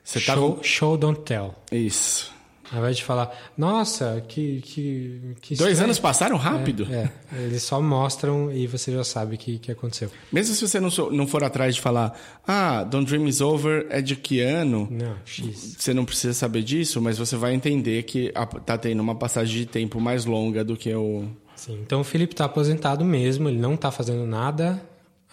Você 0.05 0.19
tá 0.21 0.35
show, 0.35 0.55
com- 0.57 0.63
show, 0.63 0.97
don't 0.97 1.21
tell. 1.21 1.55
Isso. 1.71 2.32
Ao 2.73 2.79
invés 2.79 2.97
de 2.97 3.05
falar, 3.05 3.31
nossa, 3.57 4.25
que. 4.27 4.63
que, 4.63 5.35
que 5.41 5.55
Dois 5.57 5.73
estranho." 5.73 5.85
anos 5.85 5.99
passaram 5.99 6.37
rápido. 6.37 6.87
É, 6.91 7.11
é, 7.33 7.43
eles 7.43 7.63
só 7.63 7.81
mostram 7.81 8.51
e 8.51 8.67
você 8.67 8.93
já 8.93 9.05
sabe 9.05 9.35
o 9.35 9.39
que, 9.39 9.59
que 9.59 9.71
aconteceu. 9.71 10.11
Mesmo 10.33 10.55
se 10.55 10.67
você 10.67 10.81
não, 10.81 10.89
não 11.11 11.27
for 11.27 11.45
atrás 11.45 11.75
de 11.75 11.81
falar, 11.81 12.19
ah, 12.47 12.83
Don't 12.85 13.07
Dream 13.07 13.29
Is 13.29 13.41
Over 13.41 13.87
é 13.91 14.01
de 14.01 14.17
que 14.17 14.41
ano? 14.41 14.89
Não, 14.91 15.17
X. 15.25 15.77
Você 15.79 15.93
não 15.93 16.05
precisa 16.05 16.33
saber 16.33 16.63
disso, 16.63 17.01
mas 17.01 17.19
você 17.19 17.37
vai 17.37 17.53
entender 17.53 18.03
que 18.05 18.33
tá 18.65 18.79
tendo 18.79 19.01
uma 19.01 19.15
passagem 19.15 19.59
de 19.59 19.67
tempo 19.67 20.01
mais 20.01 20.25
longa 20.25 20.65
do 20.65 20.77
que 20.77 20.95
o 20.95 21.29
Sim, 21.55 21.79
então 21.81 22.01
o 22.01 22.05
Felipe 22.05 22.35
tá 22.35 22.47
aposentado 22.47 23.05
mesmo, 23.05 23.49
ele 23.49 23.59
não 23.59 23.77
tá 23.77 23.93
fazendo 23.93 24.27
nada 24.27 24.83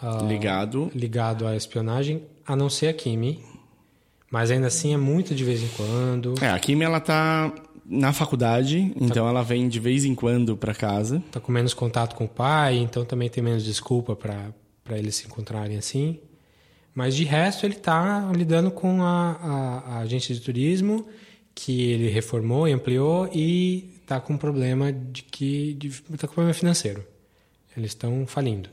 ah, 0.01 0.23
ligado. 0.27 0.91
ligado 0.93 1.47
à 1.47 1.55
espionagem, 1.55 2.23
a 2.45 2.55
não 2.55 2.69
ser 2.69 2.87
a 2.87 2.93
Kimi. 2.93 3.43
Mas 4.31 4.51
ainda 4.51 4.67
assim 4.67 4.93
é 4.93 4.97
muito 4.97 5.33
de 5.33 5.43
vez 5.43 5.63
em 5.63 5.67
quando. 5.69 6.35
É, 6.41 6.49
a 6.49 6.59
Kimi, 6.59 6.83
ela 6.83 6.99
tá 6.99 7.51
na 7.85 8.13
faculdade, 8.13 8.93
então 8.95 9.27
ela 9.27 9.41
vem 9.41 9.67
de 9.67 9.79
vez 9.79 10.05
em 10.05 10.13
quando 10.13 10.55
pra 10.55 10.75
casa. 10.75 11.23
Tá 11.31 11.39
com 11.39 11.51
menos 11.51 11.73
contato 11.73 12.15
com 12.15 12.25
o 12.25 12.29
pai, 12.29 12.77
então 12.77 13.03
também 13.03 13.29
tem 13.29 13.43
menos 13.43 13.63
desculpa 13.63 14.15
para 14.15 14.53
eles 14.91 15.15
se 15.15 15.25
encontrarem 15.25 15.77
assim. 15.77 16.19
Mas 16.93 17.15
de 17.15 17.23
resto 17.23 17.65
ele 17.65 17.75
tá 17.75 18.31
lidando 18.35 18.69
com 18.69 19.01
a, 19.01 19.31
a, 19.31 19.79
a 19.95 19.99
agência 19.99 20.35
de 20.35 20.41
turismo 20.41 21.07
que 21.55 21.91
ele 21.91 22.09
reformou 22.09 22.67
e 22.67 22.71
ampliou 22.71 23.27
e 23.33 23.95
tá 24.05 24.19
com 24.19 24.37
problema 24.37 24.91
de 24.93 25.23
que 25.23 25.73
de, 25.73 25.89
tá 26.17 26.27
com 26.27 26.33
problema 26.33 26.53
financeiro. 26.53 27.03
Eles 27.75 27.91
estão 27.91 28.25
falindo. 28.27 28.69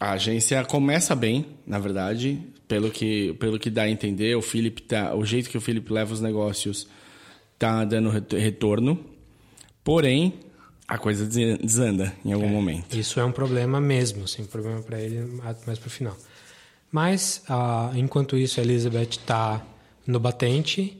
A 0.00 0.12
agência 0.12 0.64
começa 0.64 1.14
bem, 1.14 1.46
na 1.66 1.78
verdade, 1.78 2.40
pelo 2.68 2.90
que, 2.90 3.32
pelo 3.34 3.58
que 3.58 3.70
dá 3.70 3.82
a 3.82 3.90
entender. 3.90 4.36
O 4.36 4.42
Philip 4.42 4.82
tá, 4.82 5.14
o 5.14 5.24
jeito 5.24 5.50
que 5.50 5.56
o 5.58 5.60
Philip 5.60 5.92
leva 5.92 6.12
os 6.12 6.20
negócios 6.20 6.86
tá 7.58 7.84
dando 7.84 8.08
ret- 8.10 8.32
retorno. 8.36 8.98
Porém, 9.82 10.34
a 10.88 10.98
coisa 10.98 11.26
des- 11.26 11.58
desanda 11.58 12.12
em 12.24 12.32
algum 12.32 12.48
momento. 12.48 12.96
Isso 12.96 13.20
é 13.20 13.24
um 13.24 13.32
problema 13.32 13.80
mesmo, 13.80 14.24
assim, 14.24 14.42
um 14.42 14.46
problema 14.46 14.80
para 14.82 15.00
ele 15.00 15.20
mais 15.66 15.78
para 15.78 15.86
o 15.86 15.90
final. 15.90 16.16
Mas, 16.90 17.42
ah, 17.48 17.90
enquanto 17.94 18.36
isso, 18.36 18.60
a 18.60 18.62
Elizabeth 18.62 19.10
está 19.10 19.64
no 20.06 20.20
batente, 20.20 20.96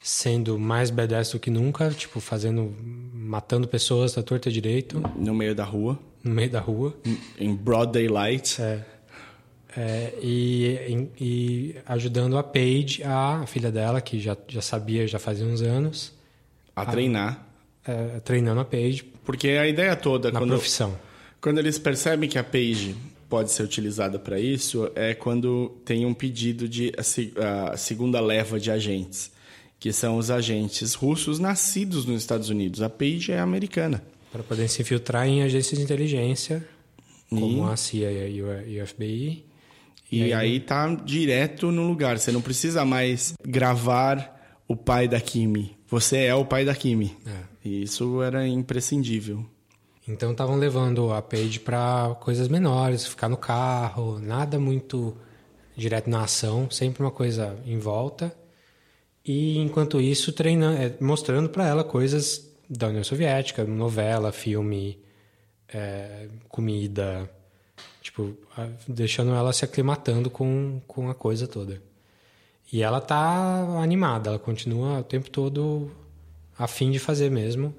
sendo 0.00 0.58
mais 0.58 0.90
badass 0.90 1.32
do 1.32 1.38
que 1.38 1.50
nunca, 1.50 1.90
tipo, 1.90 2.18
fazendo, 2.20 2.74
matando 3.12 3.66
pessoas 3.68 4.14
da 4.14 4.22
torta 4.22 4.50
direito, 4.50 5.02
No 5.16 5.34
meio 5.34 5.54
da 5.54 5.64
rua, 5.64 5.98
no 6.22 6.30
meio 6.32 6.50
da 6.50 6.60
rua. 6.60 6.96
em 7.38 7.54
broad 7.54 7.92
daylight. 7.92 8.60
É, 8.60 8.84
é, 9.76 10.12
e, 10.22 11.08
e 11.20 11.74
ajudando 11.86 12.36
a 12.38 12.42
Paige, 12.42 13.02
a, 13.02 13.40
a 13.42 13.46
filha 13.46 13.70
dela, 13.72 14.00
que 14.00 14.20
já, 14.20 14.36
já 14.48 14.62
sabia 14.62 15.06
já 15.06 15.18
fazia 15.18 15.44
uns 15.46 15.62
anos, 15.62 16.12
A 16.76 16.86
treinar. 16.86 17.46
é, 17.86 18.20
treinando 18.20 18.60
a 18.60 18.64
Paige 18.64 19.04
Porque 19.24 19.48
a 19.48 19.66
ideia 19.66 19.94
toda, 19.96 20.30
na 20.30 20.38
quando, 20.40 20.50
profissão. 20.50 20.96
quando 21.40 21.58
eles 21.58 21.78
percebem 21.78 22.28
que 22.28 22.38
a 22.38 22.44
page 22.44 22.94
pode 23.28 23.50
ser 23.50 23.62
utilizada 23.64 24.18
para 24.18 24.38
isso, 24.38 24.90
é 24.94 25.12
quando 25.14 25.70
tem 25.84 26.06
um 26.06 26.14
pedido 26.14 26.68
de 26.68 26.92
a, 27.36 27.70
a 27.72 27.76
segunda 27.76 28.20
leva 28.20 28.60
de 28.60 28.70
agentes, 28.70 29.32
que 29.80 29.92
são 29.92 30.16
os 30.18 30.30
agentes 30.30 30.94
russos 30.94 31.38
nascidos 31.40 32.06
nos 32.06 32.20
Estados 32.22 32.48
Unidos. 32.48 32.80
A 32.80 32.88
page 32.88 33.32
é 33.32 33.40
americana. 33.40 34.02
Para 34.30 34.42
poder 34.42 34.68
se 34.68 34.82
infiltrar 34.82 35.26
em 35.26 35.42
agências 35.42 35.78
de 35.78 35.84
inteligência, 35.84 36.64
como 37.28 37.68
E- 37.68 37.72
a 37.72 37.76
CIA 37.76 38.28
e 38.28 38.40
o 38.80 38.86
FBI. 38.86 39.44
E, 40.10 40.32
aí 40.32 40.60
tá 40.60 40.94
direto 40.94 41.72
no 41.72 41.86
lugar. 41.86 42.18
Você 42.18 42.30
não 42.30 42.40
precisa 42.40 42.84
mais 42.84 43.34
gravar 43.44 44.62
o 44.68 44.76
pai 44.76 45.08
da 45.08 45.20
Kimi. 45.20 45.76
Você 45.88 46.24
é 46.24 46.34
o 46.34 46.44
pai 46.44 46.64
da 46.64 46.74
Kimi. 46.74 47.16
É. 47.26 47.68
E 47.68 47.82
isso 47.82 48.22
era 48.22 48.46
imprescindível. 48.46 49.44
Então 50.06 50.32
estavam 50.32 50.56
levando 50.56 51.12
a 51.12 51.22
Paige 51.22 51.58
para 51.58 52.14
coisas 52.20 52.46
menores, 52.46 53.06
ficar 53.06 53.28
no 53.28 53.38
carro, 53.38 54.18
nada 54.18 54.58
muito 54.58 55.16
direto 55.74 56.10
na 56.10 56.24
ação, 56.24 56.70
sempre 56.70 57.02
uma 57.02 57.10
coisa 57.10 57.56
em 57.66 57.78
volta. 57.78 58.34
E 59.24 59.58
enquanto 59.58 60.00
isso, 60.00 60.32
treinando, 60.32 60.78
é, 60.78 60.94
mostrando 61.00 61.48
para 61.48 61.66
ela 61.66 61.82
coisas 61.82 62.52
da 62.68 62.88
União 62.88 63.02
Soviética, 63.02 63.64
novela, 63.64 64.30
filme, 64.30 64.98
é, 65.72 66.28
comida, 66.48 67.30
tipo, 68.04 68.36
deixando 68.86 69.32
ela 69.34 69.50
se 69.52 69.64
aclimatando 69.64 70.28
com, 70.28 70.78
com 70.86 71.08
a 71.08 71.14
coisa 71.14 71.48
toda. 71.48 71.82
E 72.70 72.82
ela 72.82 73.00
tá 73.00 73.80
animada, 73.82 74.28
ela 74.28 74.38
continua 74.38 75.00
o 75.00 75.02
tempo 75.02 75.30
todo 75.30 75.90
a 76.58 76.66
fim 76.68 76.90
de 76.90 76.98
fazer 76.98 77.30
mesmo, 77.30 77.74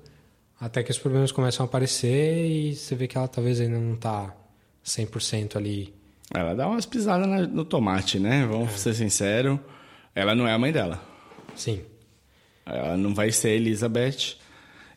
até 0.59 0.82
que 0.82 0.89
os 0.91 0.97
problemas 0.97 1.32
começam 1.32 1.63
a 1.63 1.67
aparecer 1.69 2.45
e 2.49 2.76
você 2.76 2.95
vê 2.95 3.07
que 3.07 3.15
ela 3.17 3.28
talvez 3.28 3.59
ainda 3.61 3.78
não 3.80 3.95
tá 3.95 4.36
100% 4.84 5.55
ali. 5.57 5.93
Ela 6.34 6.55
dá 6.55 6.67
umas 6.67 6.86
pisadas 6.88 7.47
no 7.49 7.63
tomate, 7.63 8.19
né? 8.19 8.45
Vamos 8.49 8.71
ser 8.80 8.95
sinceros. 8.95 9.59
Ela 10.15 10.34
não 10.34 10.47
é 10.47 10.53
a 10.53 10.57
mãe 10.57 10.71
dela. 10.71 10.99
Sim. 11.55 11.82
Ela 12.65 12.97
não 12.97 13.13
vai 13.13 13.32
ser 13.32 13.49
Elizabeth. 13.51 14.38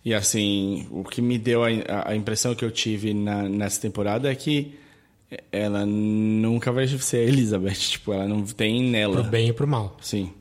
E 0.04 0.14
assim, 0.14 0.86
o 0.90 1.04
que 1.04 1.20
me 1.20 1.38
deu 1.38 1.62
a, 1.64 1.68
a- 1.68 2.12
a 2.12 2.16
impressão 2.16 2.54
que 2.54 2.64
eu 2.64 2.70
tive 2.70 3.12
na- 3.12 3.42
nessa 3.48 3.80
temporada 3.80 4.30
é 4.30 4.34
que 4.34 4.78
ela 5.52 5.84
nunca 5.84 6.72
vai 6.72 6.86
ser 6.86 7.18
a 7.18 7.22
Elizabeth. 7.24 7.74
Tipo, 7.74 8.12
ela 8.12 8.26
não 8.26 8.42
tem 8.42 8.82
nela. 8.82 9.22
Pro 9.22 9.30
bem 9.30 9.48
e 9.48 9.52
pro 9.52 9.66
mal. 9.66 9.96
Sim, 10.00 10.32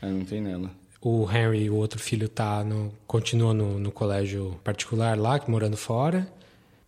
ela 0.00 0.12
não 0.12 0.24
tem 0.24 0.40
nela. 0.40 0.70
O 1.00 1.28
Henry, 1.28 1.68
o 1.68 1.74
outro 1.74 1.98
filho, 1.98 2.28
tá 2.28 2.62
no, 2.62 2.92
continua 3.06 3.52
no, 3.52 3.78
no 3.78 3.90
colégio 3.90 4.56
particular 4.62 5.18
lá, 5.18 5.40
morando 5.48 5.76
fora. 5.76 6.28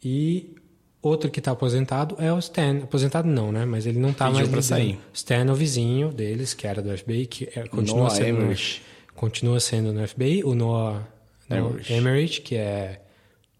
E 0.02 0.54
outro 1.02 1.30
que 1.30 1.40
tá 1.40 1.50
aposentado 1.50 2.16
é 2.18 2.32
o 2.32 2.38
Stan. 2.38 2.78
Aposentado 2.84 3.28
não, 3.28 3.50
né? 3.50 3.64
Mas 3.64 3.86
ele 3.86 3.98
não 3.98 4.12
tá 4.12 4.26
Pediu 4.26 4.38
mais 4.38 4.48
pra 4.48 4.62
sair. 4.62 4.98
Stan 5.12 5.46
é 5.46 5.50
o 5.50 5.54
vizinho 5.54 6.10
deles, 6.12 6.54
que 6.54 6.66
era 6.66 6.80
do 6.80 6.96
FBI, 6.96 7.26
que 7.26 7.48
é- 7.56 7.66
continua, 7.66 7.98
Noah 8.04 8.10
sendo, 8.10 8.54
continua 9.14 9.60
sendo 9.60 9.92
no 9.92 10.06
FBI. 10.06 10.44
O 10.44 10.54
Noah, 10.54 11.08
Noah 11.48 11.74
Emmerich. 11.90 12.40
Que 12.40 12.56
é, 12.56 13.00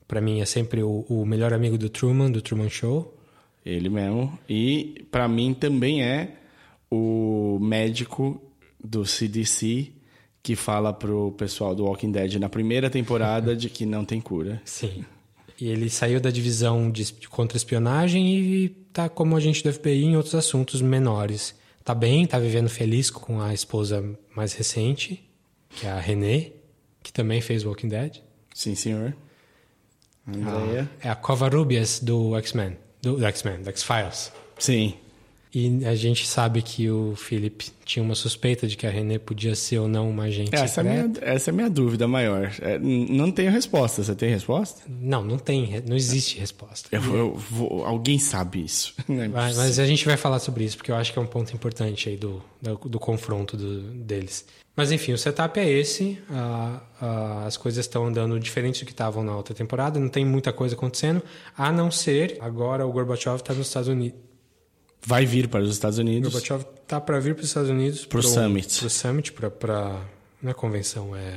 pra 0.07 0.21
mim, 0.21 0.41
é 0.41 0.45
sempre 0.45 0.83
o, 0.83 1.05
o 1.09 1.27
melhor 1.27 1.53
amigo 1.53 1.77
do 1.77 1.89
Truman, 1.89 2.31
do 2.31 2.41
Truman 2.41 2.69
Show. 2.69 3.14
Ele 3.65 3.89
mesmo. 3.89 4.39
E 4.49 5.07
pra 5.11 5.27
mim 5.27 5.55
também 5.55 6.03
é 6.03 6.37
o 6.91 7.59
médico 7.61 8.41
do 8.83 9.07
CDC 9.07 9.93
que 10.43 10.55
fala 10.55 10.93
pro 10.93 11.33
pessoal 11.33 11.75
do 11.75 11.85
Walking 11.85 12.13
Dead 12.13 12.35
na 12.35 12.51
primeira 12.51 12.91
temporada 12.91 13.57
de 13.57 13.71
que 13.71 13.87
não 13.87 14.05
tem 14.05 14.21
cura. 14.21 14.61
Sim. 14.65 15.05
E 15.59 15.69
ele 15.69 15.89
saiu 15.89 16.21
da 16.21 16.31
divisão 16.31 16.91
de 16.91 17.13
contra-espionagem 17.31 18.37
e 18.37 18.69
tá 18.93 19.09
como 19.09 19.37
agente 19.37 19.63
do 19.63 19.73
FBI 19.73 20.05
em 20.05 20.17
outros 20.17 20.35
assuntos 20.35 20.83
menores. 20.83 21.55
Tá 21.83 21.95
bem, 21.95 22.27
tá 22.27 22.39
vivendo 22.39 22.69
feliz 22.69 23.09
com 23.09 23.41
a 23.41 23.55
esposa 23.55 24.05
mais 24.37 24.53
recente, 24.53 25.23
que 25.71 25.87
é 25.87 25.91
a 25.91 25.99
Renée, 25.99 26.55
que 27.03 27.13
também 27.13 27.41
fez 27.41 27.65
Walking 27.65 27.89
Dead. 27.89 28.19
Sim, 28.55 28.75
senhor. 28.75 29.17
Andrea. 30.27 30.91
É 31.01 31.09
a 31.09 31.15
Covarrubias 31.15 32.01
do 32.01 32.37
X-Men. 32.37 32.77
Do, 33.05 33.23
X-Men, 33.23 33.63
do 33.63 33.69
X-Files. 33.69 34.33
Sim. 34.59 34.95
E 35.55 35.85
a 35.87 35.95
gente 35.95 36.27
sabe 36.27 36.63
que 36.63 36.91
o 36.91 37.15
Philip 37.17 37.67
tinha 37.85 38.03
uma 38.03 38.15
suspeita 38.17 38.67
de 38.67 38.77
que 38.77 38.87
a 38.87 38.91
Renée 38.91 39.19
podia 39.21 39.55
ser 39.55 39.79
ou 39.79 39.87
não 39.87 40.11
uma 40.11 40.25
agente 40.25 40.55
Essa 40.55 40.63
é, 40.63 40.65
a 40.65 40.69
secreta. 40.69 41.21
minha, 41.21 41.35
essa 41.35 41.51
é 41.51 41.53
a 41.53 41.55
minha 41.55 41.71
dúvida 41.71 42.09
maior. 42.09 42.53
É, 42.61 42.79
não 42.79 43.31
tenho 43.31 43.53
resposta. 43.53 44.03
Você 44.03 44.15
tem 44.17 44.31
resposta? 44.31 44.83
Não, 44.89 45.23
não 45.25 45.39
tem, 45.39 45.81
não 45.87 45.95
existe 45.95 46.39
resposta. 46.41 46.89
Eu 46.91 47.03
eu 47.17 47.35
vou- 47.37 47.85
alguém 47.85 48.19
sabe 48.19 48.65
isso. 48.65 48.95
É 48.99 49.03
possível. 49.05 49.31
mas 49.33 49.79
a 49.79 49.87
gente 49.87 50.05
vai 50.05 50.17
falar 50.17 50.41
sobre 50.41 50.65
isso, 50.65 50.77
porque 50.77 50.91
eu 50.91 50.97
acho 50.97 51.13
que 51.13 51.19
é 51.19 51.23
um 51.23 51.27
ponto 51.27 51.55
importante 51.55 52.09
aí 52.09 52.17
do, 52.17 52.43
do, 52.61 52.75
do 52.89 52.99
confronto 52.99 53.57
do- 53.57 53.83
deles. 53.93 54.45
Mas 54.77 54.91
enfim, 54.91 55.13
o 55.13 55.19
setup 55.19 55.61
é 55.61 55.71
esse. 55.71 56.19
ah, 56.31 56.81
ah, 57.01 57.45
as 57.47 57.57
coisas 57.57 57.85
estão 57.85 58.07
andando 58.07 58.41
diferentes 58.41 58.81
do 58.81 58.87
que 58.87 58.93
estavam 58.93 59.23
na 59.23 59.37
outra 59.37 59.55
temporada. 59.55 60.01
Não 60.01 60.09
tem 60.09 60.25
muita 60.25 60.53
coisa 60.53 60.75
acontecendo, 60.75 61.23
a 61.57 61.71
não 61.71 61.93
ser 61.93 62.39
agora 62.41 62.85
o 62.85 62.91
Gorbachev 62.91 63.37
está 63.37 63.55
nos 63.55 63.69
Estados 63.69 63.89
Unidos. 63.89 64.19
Vai 65.07 65.27
vir 65.27 65.49
para 65.49 65.63
os 65.63 65.71
Estados 65.71 65.99
O 65.99 66.03
Unidos. 66.03 66.33
Gorbachev 66.33 66.65
tá 66.87 67.01
para 67.01 67.19
vir 67.21 67.35
para 67.35 67.43
os 67.43 67.49
Estados 67.49 67.71
Unidos 67.71 68.07
Pro 68.07 68.23
Summit. 68.23 68.79
Pro 68.79 68.91
Summit, 68.91 69.33
para 69.33 69.51
para 69.51 70.01
não 70.43 70.51
é 70.51 70.55
convenção, 70.55 71.15
é 71.15 71.35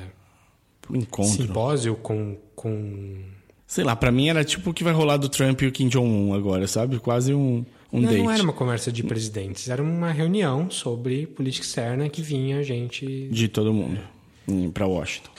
encontro. 0.93 1.31
simpósio 1.33 1.95
com 1.95 2.37
com 2.55 3.23
Sei 3.65 3.83
lá, 3.83 3.95
pra 3.97 4.11
mim 4.11 4.29
era 4.29 4.45
tipo 4.45 4.69
o 4.69 4.73
que 4.73 4.83
vai 4.83 4.93
rolar 4.93 5.17
do 5.17 5.27
Trump 5.27 5.61
e 5.61 5.67
o 5.67 5.71
Kim 5.71 5.89
Jong-un 5.89 6.33
agora, 6.33 6.65
sabe? 6.67 6.99
Quase 6.99 7.33
um, 7.33 7.65
um 7.91 7.99
não, 7.99 8.09
date. 8.09 8.23
não 8.23 8.31
era 8.31 8.41
uma 8.41 8.53
conversa 8.53 8.89
de 8.93 9.03
presidentes, 9.03 9.67
era 9.67 9.83
uma 9.83 10.09
reunião 10.11 10.71
sobre 10.71 11.27
política 11.27 11.65
externa 11.65 12.07
que 12.07 12.21
vinha 12.21 12.63
gente 12.63 13.27
De 13.27 13.49
todo 13.49 13.73
mundo. 13.73 13.99
Hum, 14.47 14.71
Pra 14.71 14.87
Washington. 14.87 15.31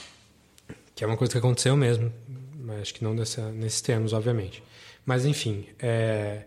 Que 0.93 1.03
é 1.03 1.07
uma 1.07 1.17
coisa 1.17 1.31
que 1.31 1.39
aconteceu 1.39 1.75
mesmo, 1.75 2.13
mas 2.63 2.81
acho 2.81 2.93
que 2.93 3.03
não 3.03 3.15
dessa, 3.15 3.51
nesses 3.51 3.81
termos, 3.81 4.13
obviamente. 4.13 4.61
Mas, 5.03 5.25
enfim, 5.25 5.65
é... 5.79 6.43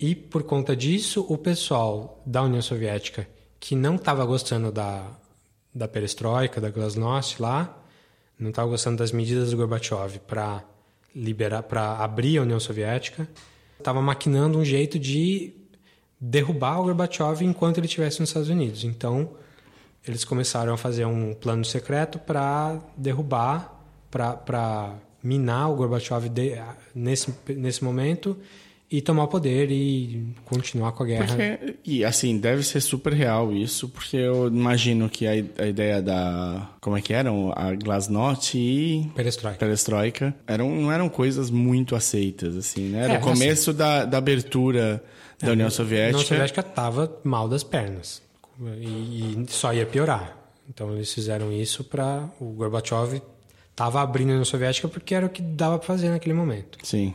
e 0.00 0.14
por 0.14 0.44
conta 0.44 0.76
disso, 0.76 1.26
o 1.28 1.36
pessoal 1.36 2.22
da 2.24 2.42
União 2.42 2.62
Soviética, 2.62 3.28
que 3.58 3.74
não 3.74 3.96
estava 3.96 4.24
gostando 4.24 4.70
da, 4.70 5.04
da 5.74 5.88
perestroika, 5.88 6.60
da 6.60 6.70
glasnost 6.70 7.42
lá, 7.42 7.76
não 8.38 8.50
estava 8.50 8.68
gostando 8.68 8.98
das 8.98 9.10
medidas 9.10 9.50
do 9.50 9.56
Gorbachev 9.56 10.20
para 10.20 10.62
liberar, 11.14 11.64
para 11.64 11.96
abrir 11.96 12.38
a 12.38 12.42
União 12.42 12.60
Soviética, 12.60 13.28
estava 13.76 14.00
maquinando 14.00 14.58
um 14.58 14.64
jeito 14.64 15.00
de 15.00 15.52
derrubar 16.20 16.80
o 16.80 16.84
Gorbachev 16.84 17.42
enquanto 17.44 17.78
ele 17.78 17.86
estivesse 17.86 18.20
nos 18.20 18.28
Estados 18.28 18.48
Unidos. 18.48 18.84
Então, 18.84 19.30
eles 20.06 20.24
começaram 20.24 20.72
a 20.74 20.76
fazer 20.76 21.06
um 21.06 21.34
plano 21.34 21.64
secreto 21.64 22.20
para 22.20 22.78
derrubar, 22.96 23.84
para 24.08 24.94
minar 25.20 25.72
o 25.72 25.74
Gorbachev 25.74 26.28
de, 26.28 26.52
nesse, 26.94 27.34
nesse 27.48 27.82
momento 27.82 28.36
e 28.90 29.02
tomar 29.02 29.24
o 29.24 29.28
poder 29.28 29.70
e 29.70 30.34
continuar 30.46 30.92
com 30.92 31.02
a 31.02 31.06
guerra. 31.06 31.26
Porque, 31.26 31.76
e 31.84 32.04
assim, 32.04 32.38
deve 32.38 32.62
ser 32.62 32.80
super 32.80 33.12
real 33.12 33.52
isso, 33.52 33.88
porque 33.88 34.16
eu 34.16 34.48
imagino 34.48 35.10
que 35.10 35.26
a, 35.26 35.32
a 35.62 35.66
ideia 35.66 36.00
da. 36.00 36.70
Como 36.80 36.96
é 36.96 37.02
que 37.02 37.12
eram? 37.12 37.52
A 37.54 37.74
Glasnost 37.74 38.56
e. 38.56 39.10
Perestroika. 39.14 39.58
Perestroika 39.58 40.34
eram, 40.46 40.70
não 40.74 40.90
eram 40.90 41.08
coisas 41.08 41.50
muito 41.50 41.94
aceitas, 41.94 42.56
assim, 42.56 42.88
né? 42.88 43.04
Era 43.04 43.14
É, 43.14 43.18
o 43.18 43.20
começo 43.20 43.72
da, 43.72 44.04
da 44.04 44.18
abertura 44.18 45.04
da 45.40 45.52
União 45.52 45.68
A 45.68 45.70
Soviética. 45.70 46.16
União 46.16 46.26
Soviética 46.28 46.60
estava 46.60 47.20
mal 47.22 47.48
das 47.48 47.62
pernas 47.62 48.22
e, 48.80 49.42
e 49.42 49.46
só 49.48 49.72
ia 49.74 49.84
piorar. 49.84 50.36
Então 50.68 50.94
eles 50.94 51.12
fizeram 51.12 51.52
isso 51.52 51.84
para 51.84 52.28
o 52.40 52.46
Gorbachev 52.52 53.20
estava 53.70 54.02
abrindo 54.02 54.30
a 54.30 54.32
União 54.32 54.44
Soviética 54.44 54.88
porque 54.88 55.14
era 55.14 55.24
o 55.26 55.28
que 55.30 55.40
dava 55.40 55.78
para 55.78 55.86
fazer 55.86 56.08
naquele 56.10 56.34
momento. 56.34 56.78
Sim. 56.82 57.14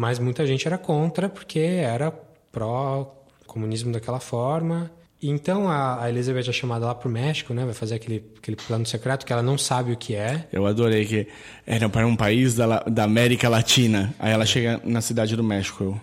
Mas 0.00 0.18
muita 0.18 0.46
gente 0.46 0.66
era 0.66 0.78
contra 0.78 1.28
porque 1.28 1.58
era 1.58 2.10
pró-comunismo 2.50 3.92
daquela 3.92 4.18
forma. 4.18 4.90
Então 5.22 5.68
a, 5.68 6.08
Elizabeth 6.08 6.48
é 6.48 6.52
chamada 6.52 6.86
lá 6.86 6.94
pro 6.94 7.10
México, 7.10 7.52
né? 7.52 7.66
Vai 7.66 7.74
fazer 7.74 7.96
aquele, 7.96 8.24
aquele 8.38 8.56
plano 8.56 8.86
secreto 8.86 9.26
que 9.26 9.32
ela 9.34 9.42
não 9.42 9.58
sabe 9.58 9.92
o 9.92 9.96
que 9.98 10.14
é. 10.14 10.48
Eu 10.50 10.64
adorei 10.64 11.04
que 11.04 11.28
era 11.66 11.86
para 11.86 12.06
um 12.06 12.16
país 12.16 12.54
da, 12.54 12.80
da 12.84 13.04
América 13.04 13.46
Latina. 13.50 14.14
Aí 14.18 14.32
ela 14.32 14.46
chega 14.46 14.80
na 14.86 15.02
cidade 15.02 15.36
do 15.36 15.44
México. 15.44 15.84
Eu, 15.84 16.00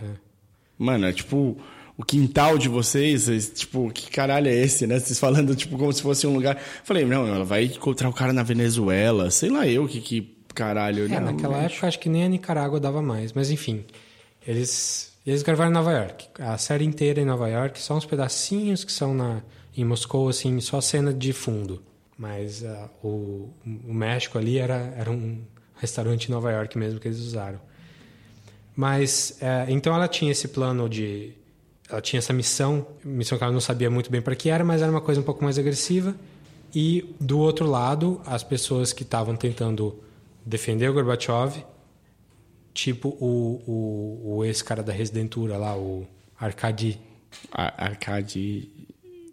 Mano, 0.77 1.07
é 1.07 1.11
tipo 1.11 1.57
o 1.97 2.05
quintal 2.05 2.59
de 2.59 2.69
vocês, 2.69 3.23
vocês, 3.23 3.49
tipo, 3.49 3.89
que 3.89 4.11
caralho 4.11 4.47
é 4.47 4.53
esse, 4.53 4.85
né? 4.85 4.99
Vocês 4.99 5.19
falando, 5.19 5.55
tipo, 5.55 5.75
como 5.75 5.91
se 5.91 6.03
fosse 6.03 6.27
um 6.27 6.35
lugar. 6.35 6.55
Falei, 6.83 7.03
não, 7.03 7.25
ela 7.25 7.43
vai 7.43 7.63
encontrar 7.63 8.09
o 8.09 8.13
cara 8.13 8.31
na 8.31 8.43
Venezuela, 8.43 9.31
sei 9.31 9.49
lá 9.49 9.65
eu 9.65 9.87
que, 9.87 10.01
que 10.01 10.36
caralho. 10.57 11.05
É, 11.05 11.19
não, 11.19 11.31
naquela 11.31 11.57
México. 11.57 11.73
época 11.73 11.87
acho 11.87 11.99
que 11.99 12.09
nem 12.09 12.23
a 12.23 12.27
Nicarágua 12.27 12.79
dava 12.79 13.01
mais. 13.01 13.31
Mas 13.31 13.51
enfim, 13.51 13.85
eles, 14.45 15.13
eles 15.25 15.43
gravaram 15.43 15.69
em 15.69 15.73
Nova 15.73 15.91
York. 15.91 16.27
A 16.39 16.57
série 16.57 16.83
inteira 16.83 17.21
em 17.21 17.25
Nova 17.25 17.47
York, 17.47 17.79
só 17.79 17.95
uns 17.95 18.05
pedacinhos 18.05 18.83
que 18.83 18.91
são 18.91 19.13
na, 19.13 19.41
em 19.75 19.85
Moscou, 19.85 20.27
assim, 20.27 20.59
só 20.59 20.81
cena 20.81 21.13
de 21.13 21.31
fundo. 21.31 21.83
Mas 22.17 22.65
ah, 22.65 22.89
o, 23.03 23.53
o 23.63 23.93
México 23.93 24.39
ali 24.39 24.57
era, 24.57 24.93
era 24.97 25.11
um 25.11 25.39
restaurante 25.75 26.25
em 26.25 26.31
Nova 26.31 26.51
York 26.51 26.75
mesmo 26.75 26.99
que 26.99 27.07
eles 27.07 27.19
usaram. 27.19 27.59
Mas, 28.75 29.37
é, 29.41 29.65
então 29.69 29.93
ela 29.93 30.07
tinha 30.07 30.31
esse 30.31 30.47
plano 30.47 30.89
de... 30.89 31.33
Ela 31.89 32.01
tinha 32.01 32.17
essa 32.17 32.33
missão, 32.33 32.85
missão 33.03 33.37
que 33.37 33.43
ela 33.43 33.53
não 33.53 33.61
sabia 33.61 33.89
muito 33.89 34.11
bem 34.11 34.21
para 34.21 34.35
que 34.35 34.49
era, 34.49 34.63
mas 34.63 34.81
era 34.81 34.91
uma 34.91 34.99
coisa 34.99 35.21
um 35.21 35.23
pouco 35.23 35.43
mais 35.43 35.57
agressiva. 35.57 36.13
E, 36.75 37.15
do 37.19 37.39
outro 37.39 37.65
lado, 37.65 38.19
as 38.25 38.43
pessoas 38.43 38.91
que 38.91 39.03
estavam 39.03 39.37
tentando 39.37 39.97
defender 40.47 40.89
o 40.89 40.93
Gorbachev, 40.93 41.63
tipo 42.73 43.09
o, 43.19 43.61
o, 43.67 44.37
o 44.37 44.45
ex-cara 44.45 44.81
da 44.81 44.93
Residentura 44.93 45.57
lá, 45.57 45.75
o 45.77 46.07
Arkady. 46.39 46.99
Arkady. 47.51 48.71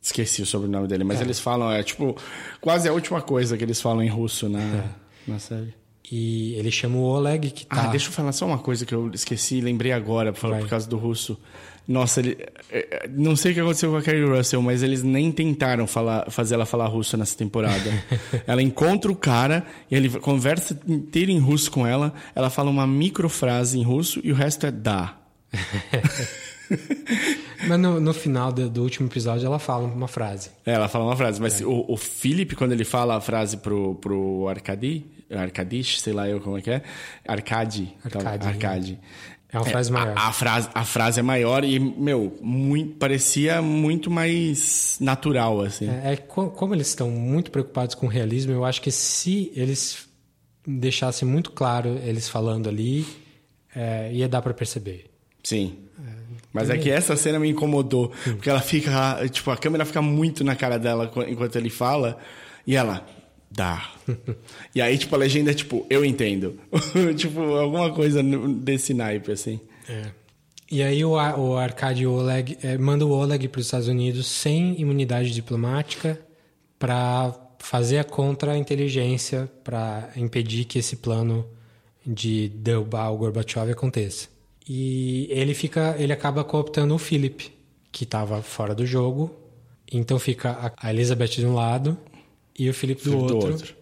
Esqueci 0.03 0.43
o 0.43 0.47
sobrenome 0.47 0.87
dele, 0.87 1.05
mas 1.05 1.21
É. 1.21 1.23
eles 1.25 1.41
falam, 1.41 1.73
é 1.73 1.83
tipo, 1.83 2.15
quase 2.61 2.87
a 2.89 2.93
última 2.93 3.23
coisa 3.23 3.57
que 3.57 3.65
eles 3.65 3.81
falam 3.81 4.03
em 4.03 4.09
russo 4.09 4.49
na, 4.51 4.61
É. 4.61 4.85
na 5.27 5.39
série. 5.39 5.73
E 6.11 6.55
ele 6.55 6.71
chama 6.71 6.99
o 6.99 7.03
Oleg, 7.03 7.51
que 7.51 7.65
tá... 7.65 7.85
Ah, 7.85 7.87
deixa 7.89 8.09
eu 8.09 8.13
falar 8.13 8.33
só 8.33 8.47
uma 8.47 8.59
coisa 8.59 8.85
que 8.85 8.95
eu 8.95 9.11
esqueci, 9.15 9.61
lembrei 9.61 9.93
agora, 9.93 10.33
por, 10.33 10.41
falar, 10.41 10.59
por 10.59 10.69
causa 10.69 10.89
do 10.89 10.99
russo. 10.99 11.39
Nossa, 11.87 12.21
ele, 12.21 12.39
é, 12.71 13.09
não 13.15 13.37
sei 13.37 13.53
o 13.53 13.55
que 13.55 13.61
aconteceu 13.61 13.91
com 13.91 13.99
a 13.99 14.03
Carrie 14.03 14.25
Russell, 14.25 14.63
mas 14.63 14.83
eles 14.83 15.03
nem 15.03 15.31
tentaram 15.31 15.87
falar, 15.87 16.31
fazer 16.31 16.55
ela 16.55 16.65
falar 16.65 16.87
russo 16.87 17.17
nessa 17.17 17.37
temporada. 17.37 17.93
ela 18.47 18.63
encontra 18.63 19.13
o 19.13 19.17
cara 19.17 19.67
e 19.91 19.95
ele 19.95 20.09
conversa 20.09 20.79
inteiro 20.87 21.31
em 21.31 21.39
russo 21.39 21.71
com 21.71 21.87
ela. 21.87 22.15
Ela 22.35 22.49
fala 22.49 22.71
uma 22.71 22.87
microfrase 22.87 23.79
em 23.79 23.83
russo 23.83 24.21
e 24.25 24.33
o 24.33 24.35
resto 24.35 24.67
é 24.67 24.71
dá. 24.71 25.19
mas 27.69 27.79
no, 27.79 28.01
no 28.01 28.15
final 28.15 28.51
do, 28.51 28.69
do, 28.69 28.83
último 28.83 29.09
episódio 29.09 29.47
ela 29.47 29.59
fala 29.59 29.87
uma 29.87 30.09
frase. 30.09 30.51
É, 30.65 30.73
ela 30.73 30.89
fala 30.89 31.05
uma 31.05 31.17
frase, 31.17 31.41
mas 31.41 31.61
é. 31.61 31.67
o, 31.67 31.85
o 31.87 31.97
Philip, 31.97 32.57
quando 32.57 32.73
ele 32.73 32.85
fala 32.85 33.17
a 33.17 33.21
frase 33.21 33.59
pro, 33.59 33.95
pro 33.97 34.49
Arcadi, 34.49 35.05
Arcadish, 35.43 36.01
sei 36.01 36.13
lá 36.13 36.29
eu 36.29 36.41
como 36.41 36.59
é 36.59 36.63
que 36.63 36.71
é, 36.71 36.83
Arcade, 37.27 37.95
Arcade, 38.05 38.37
então, 38.37 38.49
Arcade. 38.49 39.01
É 39.55 39.59
uma 39.59 39.67
frase 39.67 39.93
maior. 39.93 40.19
A, 40.19 40.29
a, 40.29 40.33
frase, 40.33 40.69
a 40.75 40.85
frase 40.85 41.21
é 41.21 41.23
maior 41.23 41.65
e, 41.65 41.79
meu, 41.79 42.37
muito, 42.43 42.97
parecia 42.97 43.63
muito 43.63 44.11
mais 44.11 44.97
natural, 45.01 45.61
assim. 45.61 45.89
É, 45.89 46.15
é, 46.15 46.17
como 46.17 46.75
eles 46.75 46.89
estão 46.89 47.09
muito 47.09 47.53
preocupados 47.53 47.95
com 47.95 48.07
o 48.07 48.09
realismo, 48.09 48.53
eu 48.53 48.65
acho 48.65 48.83
que 48.83 48.91
se 48.91 49.53
eles 49.55 50.09
deixassem 50.67 51.29
muito 51.29 51.53
claro 51.53 52.01
eles 52.03 52.29
falando 52.29 52.69
ali, 52.69 53.07
é, 53.77 54.11
ia 54.13 54.29
dar 54.29 54.43
para 54.43 54.53
perceber. 54.53 55.07
Sim. 55.41 55.77
É, 56.01 56.11
Mas 56.53 56.69
é 56.69 56.77
que 56.77 56.91
essa 56.91 57.15
cena 57.15 57.39
me 57.39 57.49
incomodou, 57.49 58.09
porque 58.25 58.51
ela 58.51 58.61
fica, 58.61 59.21
tipo, 59.29 59.53
a 59.53 59.57
câmera 59.57 59.85
fica 59.85 60.03
muito 60.03 60.43
na 60.43 60.57
cara 60.57 60.81
dela 60.81 61.13
enquanto 61.29 61.55
ele 61.55 61.71
fala, 61.71 62.19
e 62.67 62.75
ela, 62.75 63.07
dá. 63.55 63.91
e 64.75 64.83
aí, 64.83 64.99
tipo, 64.99 65.15
a 65.15 65.19
legenda 65.19 65.51
é 65.51 65.55
tipo, 65.55 65.87
eu 65.89 66.05
entendo. 66.05 66.59
tipo, 67.17 67.41
alguma 67.41 67.93
coisa 67.93 68.23
desse 68.23 68.93
naipe, 68.93 69.33
assim. 69.33 69.61
É. 69.89 70.07
E 70.71 70.83
aí 70.83 71.05
o, 71.05 71.13
o 71.13 71.57
Arcade 71.57 72.07
Oleg 72.07 72.59
é, 72.63 72.77
manda 72.77 73.07
o 73.07 73.11
Oleg 73.11 73.49
para 73.49 73.61
os 73.61 73.67
Estados 73.67 73.89
Unidos 73.89 74.27
sem 74.27 74.81
imunidade 74.81 75.31
diplomática 75.31 76.19
para 76.79 77.35
fazer 77.59 77.99
a 77.99 78.05
contra-inteligência 78.05 79.51
para 79.63 80.11
impedir 80.17 80.65
que 80.65 80.79
esse 80.79 80.97
plano 80.97 81.47
de 82.05 82.49
derrubar 82.49 83.11
o 83.11 83.17
Gorbachev 83.17 83.71
aconteça. 83.71 84.29
E 84.69 85.29
ele 85.31 85.55
fica, 85.55 85.95
ele 85.99 86.13
acaba 86.13 86.43
cooptando 86.43 86.95
o 86.95 86.99
Philip, 86.99 87.53
que 87.93 88.05
estava 88.05 88.43
fora 88.43 88.75
do 88.75 88.87
jogo. 88.87 89.35
Então 89.93 90.19
fica 90.19 90.73
a 90.77 90.91
Elizabeth 90.91 91.29
de 91.29 91.47
um 91.47 91.55
lado 91.55 91.97
e 92.59 92.69
o 92.69 92.75
Felipe 92.75 93.03
do, 93.03 93.11
Felipe 93.11 93.33
outro, 93.33 93.49
do 93.49 93.53
outro, 93.53 93.75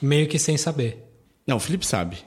meio 0.00 0.26
que 0.26 0.38
sem 0.38 0.56
saber. 0.56 1.04
Não, 1.46 1.56
o 1.56 1.60
Felipe 1.60 1.86
sabe. 1.86 2.18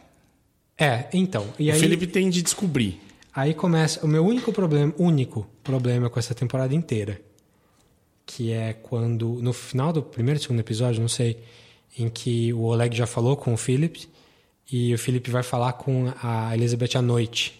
É, 0.78 1.08
então. 1.12 1.46
E 1.60 1.70
o 1.70 1.74
aí, 1.74 1.80
Felipe 1.80 2.08
tem 2.08 2.30
de 2.30 2.42
descobrir. 2.42 3.02
Aí 3.36 3.54
começa 3.54 4.04
o 4.06 4.08
meu 4.08 4.26
único 4.26 4.52
problema, 4.52 4.94
único 4.98 5.48
problema 5.64 6.10
com 6.10 6.18
essa 6.18 6.34
temporada 6.34 6.74
inteira, 6.74 7.22
que 8.26 8.52
é 8.52 8.74
quando 8.74 9.40
no 9.42 9.54
final 9.54 9.92
do 9.92 10.02
primeiro, 10.02 10.40
segundo 10.40 10.60
episódio, 10.60 11.02
não 11.02 11.10
sei, 11.10 11.44
em 11.98 12.10
que 12.10 12.54
o 12.54 12.62
Oleg 12.64 12.96
já 12.96 13.06
falou 13.06 13.36
com 13.36 13.54
o 13.54 13.58
Felipe 13.58 14.08
e 14.72 14.94
o 14.94 14.98
Felipe 14.98 15.30
vai 15.30 15.44
falar 15.44 15.74
com 15.74 16.12
a 16.22 16.56
Elizabeth 16.56 16.98
à 16.98 17.02
noite. 17.02 17.60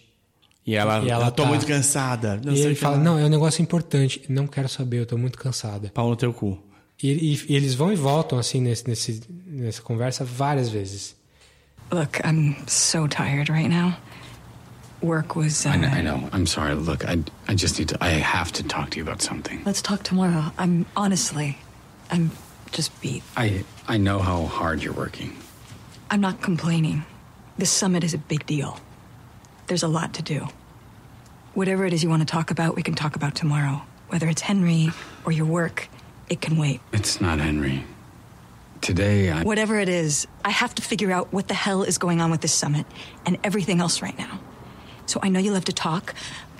E 0.66 0.74
ela, 0.74 1.00
e 1.00 1.10
ela 1.10 1.26
eu 1.26 1.32
tô 1.32 1.42
tá... 1.42 1.48
muito 1.48 1.66
cansada. 1.66 2.40
Não 2.44 2.52
e 2.52 2.60
ele 2.60 2.74
fala, 2.74 2.96
não, 2.96 3.18
é 3.18 3.24
um 3.24 3.28
negócio 3.28 3.62
importante. 3.62 4.22
Não 4.28 4.46
quero 4.46 4.68
saber, 4.68 5.00
eu 5.00 5.06
tô 5.06 5.16
muito 5.16 5.38
cansada. 5.38 5.90
Pau 5.92 6.08
no 6.08 6.16
teu 6.16 6.32
cu. 6.32 6.58
E, 7.02 7.08
e, 7.08 7.46
e, 7.48 7.56
eles 7.56 7.74
vão 7.74 7.92
e 7.92 7.96
voltam 7.96 8.38
assim 8.38 8.60
nesse, 8.60 8.86
nesse, 8.86 9.22
nessa 9.46 9.82
conversa 9.82 10.24
várias 10.24 10.68
vezes. 10.68 11.16
Look, 11.92 12.20
I'm 12.24 12.56
so 12.68 13.08
tired 13.08 13.50
right 13.50 13.68
now. 13.68 13.96
Work 15.02 15.36
was. 15.36 15.64
Uh... 15.64 15.70
I, 15.70 15.76
know, 15.76 15.88
I 15.88 16.02
know. 16.02 16.28
I'm 16.32 16.46
sorry. 16.46 16.74
Look, 16.74 17.04
I, 17.04 17.24
I 17.48 17.54
just 17.54 17.78
need 17.78 17.88
to. 17.88 17.96
I 18.00 18.10
have 18.10 18.52
to 18.52 18.62
talk 18.62 18.90
to 18.90 18.98
you 18.98 19.02
about 19.02 19.22
something. 19.22 19.62
Let's 19.64 19.82
talk 19.82 20.02
tomorrow. 20.02 20.52
I'm 20.58 20.84
honestly, 20.94 21.56
I'm 22.10 22.30
just 22.70 22.92
beat. 23.00 23.22
I 23.36 23.64
I 23.88 23.96
know 23.96 24.18
how 24.18 24.44
hard 24.44 24.82
you're 24.82 24.94
working. 24.94 25.36
I'm 26.10 26.20
not 26.20 26.42
complaining. 26.42 27.04
This 27.56 27.70
summit 27.70 28.04
is 28.04 28.14
a 28.14 28.18
big 28.18 28.46
deal. 28.46 28.78
There's 29.66 29.82
a 29.82 29.88
lot 29.88 30.14
to 30.14 30.22
do. 30.22 30.48
Whatever 31.54 31.86
it 31.86 31.92
is 31.92 32.02
you 32.02 32.10
want 32.10 32.20
to 32.22 32.26
talk 32.26 32.50
about, 32.50 32.76
we 32.76 32.82
can 32.82 32.94
talk 32.94 33.16
about 33.16 33.34
tomorrow. 33.34 33.82
Whether 34.08 34.28
it's 34.28 34.42
Henry 34.42 34.90
or 35.24 35.32
your 35.32 35.46
work. 35.46 35.88
It 36.30 36.40
can 36.40 36.56
wait. 36.56 36.80
It's 36.92 37.20
not 37.20 37.40
Henry. 37.40 37.84
Today, 38.80 39.30
I. 39.30 39.42
Whatever 39.42 39.78
it 39.78 39.88
is, 39.90 40.26
I 40.44 40.50
have 40.50 40.74
to 40.76 40.82
figure 40.82 41.10
out 41.12 41.32
what 41.32 41.48
the 41.48 41.54
hell 41.54 41.82
is 41.82 41.98
going 41.98 42.20
on 42.22 42.30
with 42.30 42.40
this 42.40 42.54
summit 42.54 42.86
and 43.26 43.36
everything 43.44 43.80
else 43.80 44.00
right 44.00 44.16
now. 44.16 44.40
So 45.06 45.20
I 45.22 45.28
know 45.28 45.40
you 45.40 45.52
love 45.52 45.64
to 45.66 45.72
talk, 45.72 46.14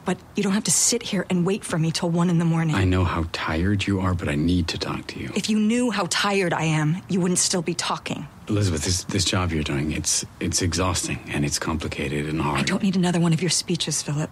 but 0.04 0.18
you 0.34 0.42
don't 0.42 0.52
have 0.52 0.64
to 0.64 0.72
sit 0.72 1.02
here 1.04 1.24
and 1.30 1.46
wait 1.46 1.64
for 1.64 1.78
me 1.78 1.92
till 1.92 2.10
one 2.10 2.28
in 2.28 2.38
the 2.38 2.44
morning. 2.44 2.74
I 2.74 2.84
know 2.84 3.04
how 3.04 3.26
tired 3.32 3.86
you 3.86 4.00
are, 4.00 4.12
but 4.12 4.28
I 4.28 4.34
need 4.34 4.66
to 4.68 4.78
talk 4.78 5.06
to 5.08 5.20
you. 5.20 5.30
If 5.36 5.48
you 5.48 5.58
knew 5.58 5.90
how 5.92 6.08
tired 6.10 6.52
I 6.52 6.64
am, 6.64 7.00
you 7.08 7.20
wouldn't 7.20 7.38
still 7.38 7.62
be 7.62 7.74
talking. 7.74 8.26
Elizabeth, 8.48 8.84
this 8.84 9.04
this 9.04 9.24
job 9.24 9.52
you're 9.52 9.62
doing, 9.62 9.92
it's 9.92 10.24
it's 10.40 10.62
exhausting 10.62 11.20
and 11.28 11.44
it's 11.44 11.60
complicated 11.60 12.26
and 12.28 12.40
hard. 12.40 12.58
I 12.58 12.62
don't 12.64 12.82
need 12.82 12.96
another 12.96 13.20
one 13.20 13.32
of 13.32 13.40
your 13.40 13.50
speeches, 13.50 14.02
Philip. 14.02 14.30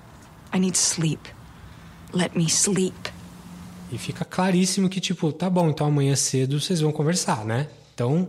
I 0.53 0.59
need 0.59 0.77
sleep. 0.77 1.29
Let 2.13 2.35
me 2.35 2.49
sleep. 2.49 3.09
E 3.93 3.99
fica 3.99 4.25
claríssimo 4.25 4.89
que, 4.89 5.01
tipo, 5.01 5.33
tá 5.33 5.49
bom, 5.49 5.71
então 5.71 5.87
amanhã 5.87 6.15
cedo 6.15 6.61
vocês 6.61 6.81
vão 6.81 6.93
conversar, 6.93 7.45
né? 7.45 7.69
Então. 7.95 8.29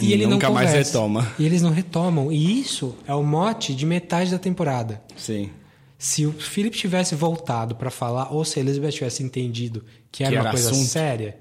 E 0.00 0.12
ele 0.12 0.26
Nunca 0.26 0.46
não 0.46 0.54
mais 0.54 0.72
retoma. 0.72 1.30
E 1.38 1.44
eles 1.44 1.60
não 1.60 1.70
retomam. 1.70 2.32
E 2.32 2.60
isso 2.60 2.96
é 3.06 3.14
o 3.14 3.22
mote 3.22 3.74
de 3.74 3.84
metade 3.84 4.30
da 4.30 4.38
temporada. 4.38 5.02
Sim. 5.16 5.50
Se 5.98 6.26
o 6.26 6.32
Philip 6.32 6.76
tivesse 6.76 7.14
voltado 7.14 7.76
para 7.76 7.90
falar, 7.90 8.32
ou 8.32 8.44
se 8.44 8.58
a 8.58 8.62
Elizabeth 8.62 8.90
tivesse 8.90 9.22
entendido 9.22 9.84
que 10.10 10.24
era, 10.24 10.32
que 10.32 10.38
era 10.38 10.44
uma 10.46 10.50
coisa 10.50 10.70
assunto. 10.70 10.88
séria, 10.88 11.36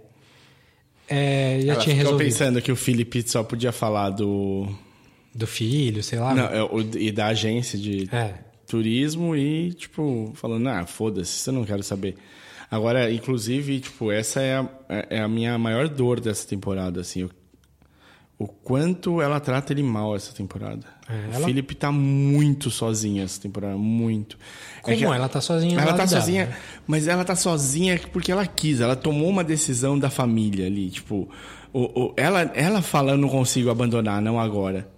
é, 1.13 1.59
já 1.61 1.73
Ela 1.73 1.81
tinha 1.81 1.93
resolvido. 1.93 2.25
pensando 2.25 2.61
que 2.61 2.71
o 2.71 2.75
Philip 2.75 3.23
só 3.27 3.43
podia 3.43 3.73
falar 3.73 4.11
do. 4.11 4.65
Do 5.35 5.45
filho, 5.45 6.01
sei 6.01 6.19
lá. 6.19 6.33
Não, 6.33 6.45
é, 6.45 6.69
e 6.97 7.11
da 7.11 7.27
agência 7.27 7.77
de 7.77 8.07
é. 8.13 8.33
turismo 8.65 9.35
e, 9.35 9.73
tipo, 9.73 10.31
falando, 10.35 10.67
ah, 10.69 10.85
foda-se, 10.85 11.49
eu 11.49 11.53
não 11.53 11.65
quero 11.65 11.83
saber. 11.83 12.15
Agora, 12.72 13.11
inclusive, 13.11 13.82
tipo, 13.82 14.13
essa 14.13 14.39
é 14.39 14.55
a, 14.55 14.67
é 15.09 15.19
a 15.19 15.28
minha 15.28 15.57
maior 15.57 15.89
dor 15.89 16.22
dessa 16.22 16.47
temporada, 16.47 17.01
assim. 17.01 17.24
O, 17.24 17.30
o 18.39 18.47
quanto 18.47 19.22
ela 19.22 19.41
trata 19.41 19.74
ele 19.74 19.84
mal 19.84 20.15
essa 20.15 20.34
temporada. 20.34 20.88
É, 21.09 21.36
ela... 21.36 21.41
O 21.41 21.43
Felipe 21.43 21.76
tá 21.76 21.91
muito 21.91 22.72
sozinha 22.72 23.26
essa 23.26 23.41
temporada, 23.41 23.76
muito. 23.76 24.38
É 24.88 24.95
Como? 24.95 25.13
É 25.13 25.17
ela 25.17 25.28
tá 25.28 25.41
sozinha 25.41 25.78
Ela 25.82 25.93
tá 25.93 26.07
sozinha, 26.07 26.45
dela, 26.45 26.57
né? 26.57 26.63
mas 26.88 27.07
ela 27.09 27.26
tá 27.26 27.36
sozinha 27.36 27.99
porque 28.13 28.32
ela 28.32 28.47
quis. 28.47 28.80
Ela 28.80 28.95
tomou 28.95 29.28
uma 29.28 29.43
decisão 29.43 29.99
da 29.99 30.09
família 30.09 30.65
ali, 30.65 30.89
tipo... 30.89 31.30
O, 31.74 31.82
o, 32.03 32.13
ela, 32.15 32.41
ela 32.53 32.82
fala, 32.82 33.17
não 33.17 33.28
consigo 33.28 33.69
abandonar, 33.69 34.22
não 34.22 34.39
agora. 34.39 34.89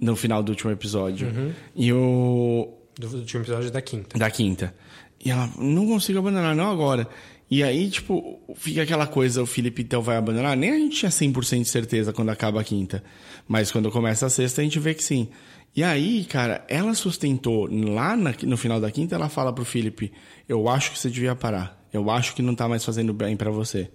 No 0.00 0.16
final 0.16 0.42
do 0.42 0.50
último 0.50 0.72
episódio. 0.72 1.28
Uhum. 1.28 1.52
E 1.76 1.92
o... 1.92 2.74
Do, 2.98 3.08
do 3.08 3.18
último 3.18 3.42
episódio 3.42 3.70
da 3.70 3.80
quinta. 3.80 4.18
Da 4.18 4.30
quinta. 4.30 4.74
E 5.22 5.30
ela, 5.30 5.50
não 5.58 5.86
consigo 5.86 6.18
abandonar, 6.18 6.54
não 6.54 6.70
agora. 6.70 7.08
E 7.50 7.62
aí, 7.64 7.90
tipo, 7.90 8.38
fica 8.54 8.82
aquela 8.82 9.06
coisa, 9.06 9.42
o 9.42 9.46
Felipe 9.46 9.82
então 9.82 10.00
vai 10.00 10.16
abandonar. 10.16 10.56
Nem 10.56 10.70
a 10.70 10.78
gente 10.78 10.96
tinha 10.96 11.10
100% 11.10 11.62
de 11.62 11.68
certeza 11.68 12.12
quando 12.12 12.30
acaba 12.30 12.60
a 12.60 12.64
quinta. 12.64 13.02
Mas 13.46 13.72
quando 13.72 13.90
começa 13.90 14.26
a 14.26 14.30
sexta, 14.30 14.60
a 14.60 14.64
gente 14.64 14.78
vê 14.78 14.94
que 14.94 15.02
sim. 15.02 15.28
E 15.74 15.82
aí, 15.82 16.24
cara, 16.24 16.64
ela 16.68 16.94
sustentou 16.94 17.68
lá 17.70 18.16
na, 18.16 18.34
no 18.44 18.56
final 18.56 18.80
da 18.80 18.90
quinta, 18.90 19.14
ela 19.14 19.28
fala 19.28 19.52
pro 19.52 19.64
Felipe: 19.64 20.12
Eu 20.48 20.68
acho 20.68 20.92
que 20.92 20.98
você 20.98 21.10
devia 21.10 21.34
parar. 21.34 21.80
Eu 21.92 22.08
acho 22.10 22.34
que 22.34 22.42
não 22.42 22.54
tá 22.54 22.68
mais 22.68 22.84
fazendo 22.84 23.12
bem 23.12 23.36
para 23.36 23.50
você. 23.50 23.90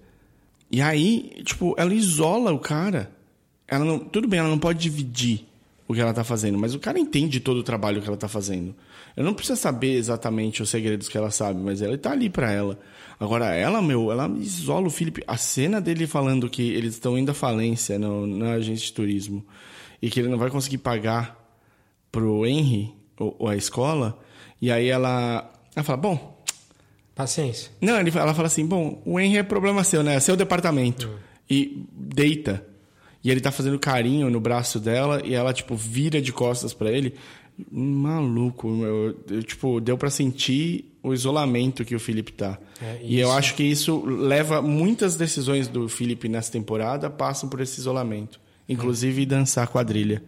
E 0.69 0.81
aí, 0.81 1.41
tipo, 1.43 1.73
ela 1.77 1.93
isola 1.93 2.51
o 2.51 2.59
cara. 2.59 3.11
Ela 3.67 3.85
não, 3.85 3.99
tudo 3.99 4.27
bem, 4.27 4.39
ela 4.39 4.49
não 4.49 4.59
pode 4.59 4.79
dividir 4.79 5.45
o 5.87 5.93
que 5.93 6.01
ela 6.01 6.13
tá 6.13 6.23
fazendo, 6.23 6.57
mas 6.57 6.75
o 6.75 6.79
cara 6.79 6.99
entende 6.99 7.39
todo 7.39 7.57
o 7.57 7.63
trabalho 7.63 8.01
que 8.01 8.07
ela 8.07 8.17
tá 8.17 8.27
fazendo. 8.27 8.75
Eu 9.15 9.23
não 9.23 9.33
preciso 9.33 9.59
saber 9.59 9.93
exatamente 9.93 10.61
os 10.61 10.69
segredos 10.69 11.07
que 11.07 11.17
ela 11.17 11.31
sabe, 11.31 11.61
mas 11.61 11.81
ele 11.81 11.97
tá 11.97 12.11
ali 12.11 12.29
para 12.29 12.51
ela. 12.51 12.77
Agora, 13.19 13.53
ela, 13.53 13.81
meu, 13.81 14.11
ela 14.11 14.27
isola 14.37 14.87
o 14.87 14.89
Felipe. 14.89 15.23
A 15.25 15.37
cena 15.37 15.79
dele 15.79 16.05
falando 16.05 16.49
que 16.49 16.73
eles 16.73 16.95
estão 16.95 17.17
indo 17.17 17.31
à 17.31 17.33
falência 17.33 17.97
no, 17.97 18.27
na 18.27 18.53
agência 18.53 18.85
de 18.85 18.93
turismo 18.93 19.45
e 20.01 20.09
que 20.09 20.19
ele 20.19 20.27
não 20.27 20.37
vai 20.37 20.49
conseguir 20.49 20.79
pagar 20.79 21.41
pro 22.11 22.45
Henry, 22.45 22.93
ou, 23.17 23.35
ou 23.39 23.47
a 23.47 23.55
escola, 23.55 24.19
e 24.61 24.71
aí 24.71 24.87
ela, 24.87 25.51
ela 25.75 25.83
fala, 25.83 25.97
bom... 25.97 26.35
Paciência. 27.13 27.71
Não, 27.79 27.97
ele, 27.97 28.11
ela 28.13 28.33
fala 28.33 28.47
assim, 28.47 28.65
bom, 28.65 29.01
o 29.05 29.17
Henry 29.17 29.37
é 29.37 29.43
problema 29.43 29.85
seu, 29.85 30.03
né? 30.03 30.15
É 30.15 30.19
seu 30.19 30.35
departamento. 30.35 31.07
Uhum. 31.07 31.15
E 31.49 31.85
deita. 31.93 32.65
E 33.23 33.31
ele 33.31 33.39
tá 33.39 33.51
fazendo 33.51 33.79
carinho 33.79 34.29
no 34.29 34.39
braço 34.39 34.79
dela 34.79 35.21
e 35.23 35.33
ela, 35.33 35.53
tipo, 35.53 35.75
vira 35.75 36.21
de 36.21 36.33
costas 36.33 36.73
para 36.73 36.91
ele. 36.91 37.15
Maluco, 37.71 38.67
meu. 38.67 39.15
Eu, 39.29 39.43
tipo, 39.43 39.79
deu 39.79 39.97
para 39.97 40.09
sentir 40.09 40.91
o 41.01 41.13
isolamento 41.13 41.85
que 41.85 41.95
o 41.95 41.99
Felipe 41.99 42.31
tá. 42.31 42.57
É, 42.81 42.99
e 43.03 43.19
eu 43.19 43.31
acho 43.31 43.55
que 43.55 43.63
isso 43.63 44.03
leva 44.05 44.61
muitas 44.61 45.15
decisões 45.15 45.67
do 45.67 45.87
Felipe 45.87 46.27
nessa 46.27 46.51
temporada 46.51 47.09
passam 47.09 47.47
por 47.47 47.61
esse 47.61 47.79
isolamento, 47.79 48.39
inclusive 48.67 49.23
hum. 49.23 49.27
dançar 49.27 49.67
quadrilha. 49.67 50.21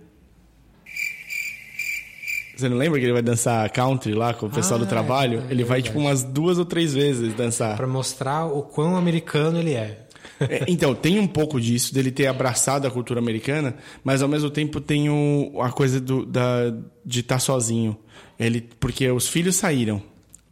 Você 2.55 2.67
não 2.67 2.77
lembra 2.77 2.97
que 2.99 3.05
ele 3.05 3.13
vai 3.13 3.21
dançar 3.21 3.69
country 3.71 4.13
lá 4.15 4.33
com 4.33 4.47
o 4.47 4.49
pessoal 4.49 4.79
Ah, 4.79 4.83
do 4.83 4.89
trabalho? 4.89 5.43
é, 5.47 5.49
é 5.49 5.51
ele 5.51 5.63
vai 5.63 5.79
tipo 5.79 5.99
umas 5.99 6.23
duas 6.23 6.57
ou 6.57 6.65
três 6.65 6.91
vezes 6.91 7.33
dançar. 7.35 7.77
Pra 7.77 7.85
mostrar 7.85 8.45
o 8.47 8.63
quão 8.63 8.95
americano 8.95 9.59
ele 9.59 9.73
é. 9.73 10.06
É, 10.39 10.65
então, 10.67 10.93
tem 10.93 11.19
um 11.19 11.27
pouco 11.27 11.59
disso, 11.59 11.93
dele 11.93 12.11
ter 12.11 12.27
abraçado 12.27 12.85
a 12.87 12.91
cultura 12.91 13.19
americana, 13.19 13.75
mas 14.03 14.21
ao 14.21 14.27
mesmo 14.29 14.49
tempo 14.49 14.79
tem 14.79 15.09
o, 15.09 15.61
a 15.61 15.71
coisa 15.71 15.99
do, 15.99 16.25
da, 16.25 16.73
de 17.05 17.21
estar 17.21 17.39
sozinho. 17.39 17.97
Ele, 18.39 18.61
porque 18.79 19.09
os 19.09 19.27
filhos 19.27 19.55
saíram. 19.55 20.01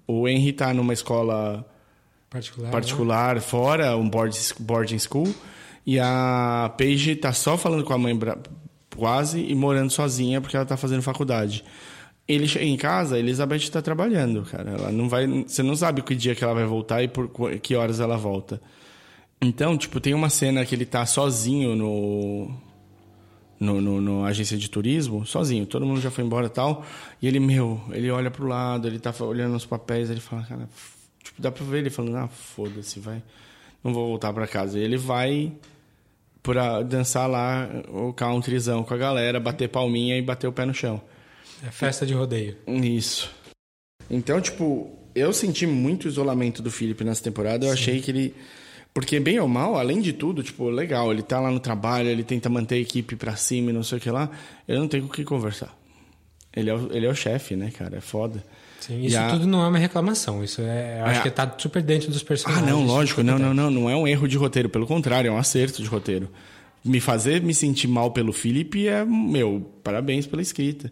O 0.08 0.28
Henry 0.28 0.54
tá 0.54 0.74
numa 0.74 0.94
escola 0.94 1.66
Particular. 2.30 2.68
né? 2.68 2.72
particular 2.72 3.42
fora, 3.42 3.96
um 3.98 4.10
board, 4.10 4.38
boarding 4.60 5.00
school, 5.00 5.34
e 5.86 6.00
a 6.00 6.72
Paige 6.78 7.16
tá 7.16 7.32
só 7.32 7.58
falando 7.58 7.84
com 7.84 7.94
a 7.94 7.98
mãe 7.98 8.18
quase 8.96 9.40
e 9.40 9.54
morando 9.56 9.92
sozinha 9.92 10.42
porque 10.42 10.56
ela 10.56 10.66
tá 10.66 10.78
fazendo 10.78 11.02
faculdade. 11.02 11.64
Ele 12.28 12.48
em 12.60 12.76
casa, 12.76 13.16
a 13.16 13.20
Elizabeth 13.20 13.70
tá 13.72 13.82
trabalhando, 13.84 14.42
cara. 14.44 14.72
Ela 14.72 14.92
não 14.92 15.08
vai, 15.08 15.28
você 15.28 15.62
não 15.62 15.76
sabe 15.76 16.02
que 16.02 16.16
dia 16.16 16.34
que 16.34 16.44
ela 16.44 16.56
vai 16.56 16.66
voltar 16.66 17.04
e 17.04 17.08
por 17.08 17.28
qu- 17.28 17.60
que 17.60 17.76
horas 17.76 18.00
ela 18.00 18.18
volta. 18.18 18.60
Então, 19.42 19.78
tipo, 19.78 20.00
tem 20.00 20.14
uma 20.14 20.30
cena 20.30 20.66
que 20.66 20.74
ele 20.74 20.86
tá 20.86 21.06
sozinho 21.06 21.76
no 21.76 22.52
no, 23.60 23.80
no, 23.80 24.02
no 24.02 24.26
agência 24.26 24.58
de 24.58 24.70
turismo, 24.70 25.26
sozinho, 25.26 25.66
todo 25.66 25.86
mundo 25.86 26.02
já 26.02 26.12
foi 26.12 26.24
embora 26.24 26.48
e 26.48 26.50
tal, 26.50 26.86
e 27.22 27.28
ele, 27.28 27.40
meu, 27.40 27.82
ele 27.92 28.12
olha 28.12 28.30
pro 28.30 28.48
lado, 28.48 28.88
ele 28.88 29.00
tá 29.00 29.14
olhando 29.22 29.56
os 29.56 29.66
papéis, 29.66 30.10
ele 30.10 30.20
fala, 30.20 30.44
cara, 30.44 30.70
tipo, 31.24 31.42
dá 31.42 31.52
pra 31.52 31.64
ver 31.66 31.80
ele 31.80 31.90
falando, 31.90 32.18
ah, 32.18 32.28
foda-se, 32.28 33.00
vai, 33.00 33.24
não 33.84 33.94
vou 33.94 34.08
voltar 34.08 34.34
pra 34.34 34.48
casa. 34.48 34.78
E 34.78 34.84
ele 34.84 34.98
vai 34.98 35.54
pra 36.44 36.84
dançar 36.84 37.30
lá 37.30 37.68
o 37.90 38.14
countryzão 38.14 38.84
com 38.84 38.94
a 38.94 38.98
galera, 38.98 39.40
bater 39.40 39.68
palminha 39.68 40.18
e 40.18 40.22
bater 40.22 40.48
o 40.48 40.52
pé 40.52 40.66
no 40.66 40.74
chão. 40.74 41.02
É 41.66 41.72
festa 41.72 42.06
de 42.06 42.14
rodeio. 42.14 42.58
Isso. 42.68 43.32
Então, 44.10 44.40
tipo, 44.40 44.92
eu 45.16 45.34
senti 45.34 45.66
muito 45.66 46.08
isolamento 46.08 46.62
do 46.62 46.70
Felipe 46.70 47.04
nessa 47.04 47.24
temporada. 47.24 47.66
Eu 47.66 47.72
achei 47.72 48.00
que 48.02 48.12
ele. 48.12 48.36
Porque, 48.96 49.20
bem 49.20 49.38
ou 49.42 49.48
mal, 49.50 49.78
além 49.78 50.00
de 50.00 50.14
tudo, 50.14 50.42
tipo, 50.42 50.70
legal, 50.70 51.12
ele 51.12 51.22
tá 51.22 51.38
lá 51.42 51.52
no 51.52 51.60
trabalho, 51.60 52.08
ele 52.08 52.24
tenta 52.24 52.48
manter 52.50 52.76
a 52.76 52.78
equipe 52.80 53.18
pra 53.18 53.36
cima 53.36 53.70
e 53.70 53.74
não 53.74 53.84
sei 53.84 53.98
o 53.98 54.02
que 54.02 54.10
lá. 54.10 54.30
Ele 54.66 54.80
não 54.80 54.88
tem 54.88 55.02
com 55.02 55.08
o 55.08 55.10
que 55.12 55.26
conversar. 55.26 55.78
Ele 56.56 56.70
é 56.70 56.74
o, 56.74 56.90
ele 56.96 57.06
é 57.06 57.10
o 57.10 57.14
chefe, 57.14 57.58
né, 57.58 57.70
cara? 57.78 57.98
É 57.98 58.00
foda. 58.00 58.42
Sim, 58.80 59.04
isso 59.04 59.18
a- 59.20 59.32
tudo 59.32 59.46
não 59.46 59.62
é 59.66 59.68
uma 59.68 59.78
reclamação. 59.78 60.42
Isso 60.42 60.62
é. 60.62 61.02
Eu 61.02 61.06
acho 61.08 61.20
É. 61.20 61.24
que 61.24 61.30
tá 61.30 61.54
super 61.58 61.82
dentro 61.82 62.10
dos 62.10 62.22
Ah, 62.22 62.26
personagens. 62.26 62.66
não, 62.66 62.86
lógico, 62.86 63.22
não, 63.22 63.38
não, 63.38 63.54
não, 63.54 63.70
não 63.70 63.90
é 63.90 63.96
um 63.98 64.08
erro 64.08 64.30
de 64.30 64.38
roteiro, 64.38 64.70
pelo 64.70 64.88
contrário, 64.88 65.28
é 65.28 65.32
um 65.32 65.38
acerto 65.38 65.82
de 65.84 65.90
roteiro. 65.90 66.30
Me 66.84 67.02
fazer 67.02 67.42
me 67.42 67.54
sentir 67.54 67.90
mal 67.90 68.12
pelo 68.12 68.32
Felipe 68.32 68.88
é, 68.88 69.04
meu, 69.04 69.70
parabéns 69.84 70.26
pela 70.26 70.42
escrita. 70.42 70.90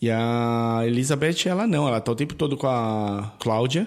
E 0.00 0.10
a 0.10 0.80
Elizabeth, 0.86 1.46
ela 1.46 1.66
não, 1.66 1.86
ela 1.86 2.00
tá 2.00 2.12
o 2.12 2.16
tempo 2.16 2.34
todo 2.34 2.56
com 2.56 2.66
a 2.66 3.34
Cláudia 3.38 3.86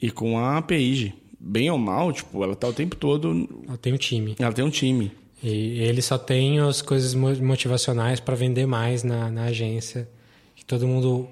e 0.00 0.12
com 0.12 0.38
a 0.38 0.62
Paige. 0.62 1.12
Bem 1.40 1.70
ou 1.70 1.78
mal, 1.78 2.12
tipo, 2.12 2.42
ela 2.42 2.56
tá 2.56 2.66
o 2.68 2.72
tempo 2.72 2.96
todo. 2.96 3.48
Ela 3.66 3.76
tem 3.78 3.92
um 3.92 3.96
time. 3.96 4.34
Ela 4.38 4.52
tem 4.52 4.64
um 4.64 4.70
time. 4.70 5.12
E 5.42 5.80
ele 5.80 6.02
só 6.02 6.18
tem 6.18 6.58
as 6.58 6.82
coisas 6.82 7.14
mo- 7.14 7.34
motivacionais 7.36 8.18
para 8.18 8.34
vender 8.34 8.66
mais 8.66 9.04
na, 9.04 9.30
na 9.30 9.44
agência. 9.44 10.08
E 10.56 10.64
todo 10.64 10.86
mundo, 10.86 11.28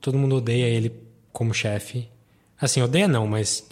todo 0.00 0.16
mundo 0.16 0.36
odeia 0.36 0.64
ele 0.66 0.90
como 1.32 1.52
chefe. 1.52 2.08
Assim, 2.58 2.80
odeia 2.80 3.06
não, 3.06 3.26
mas 3.26 3.66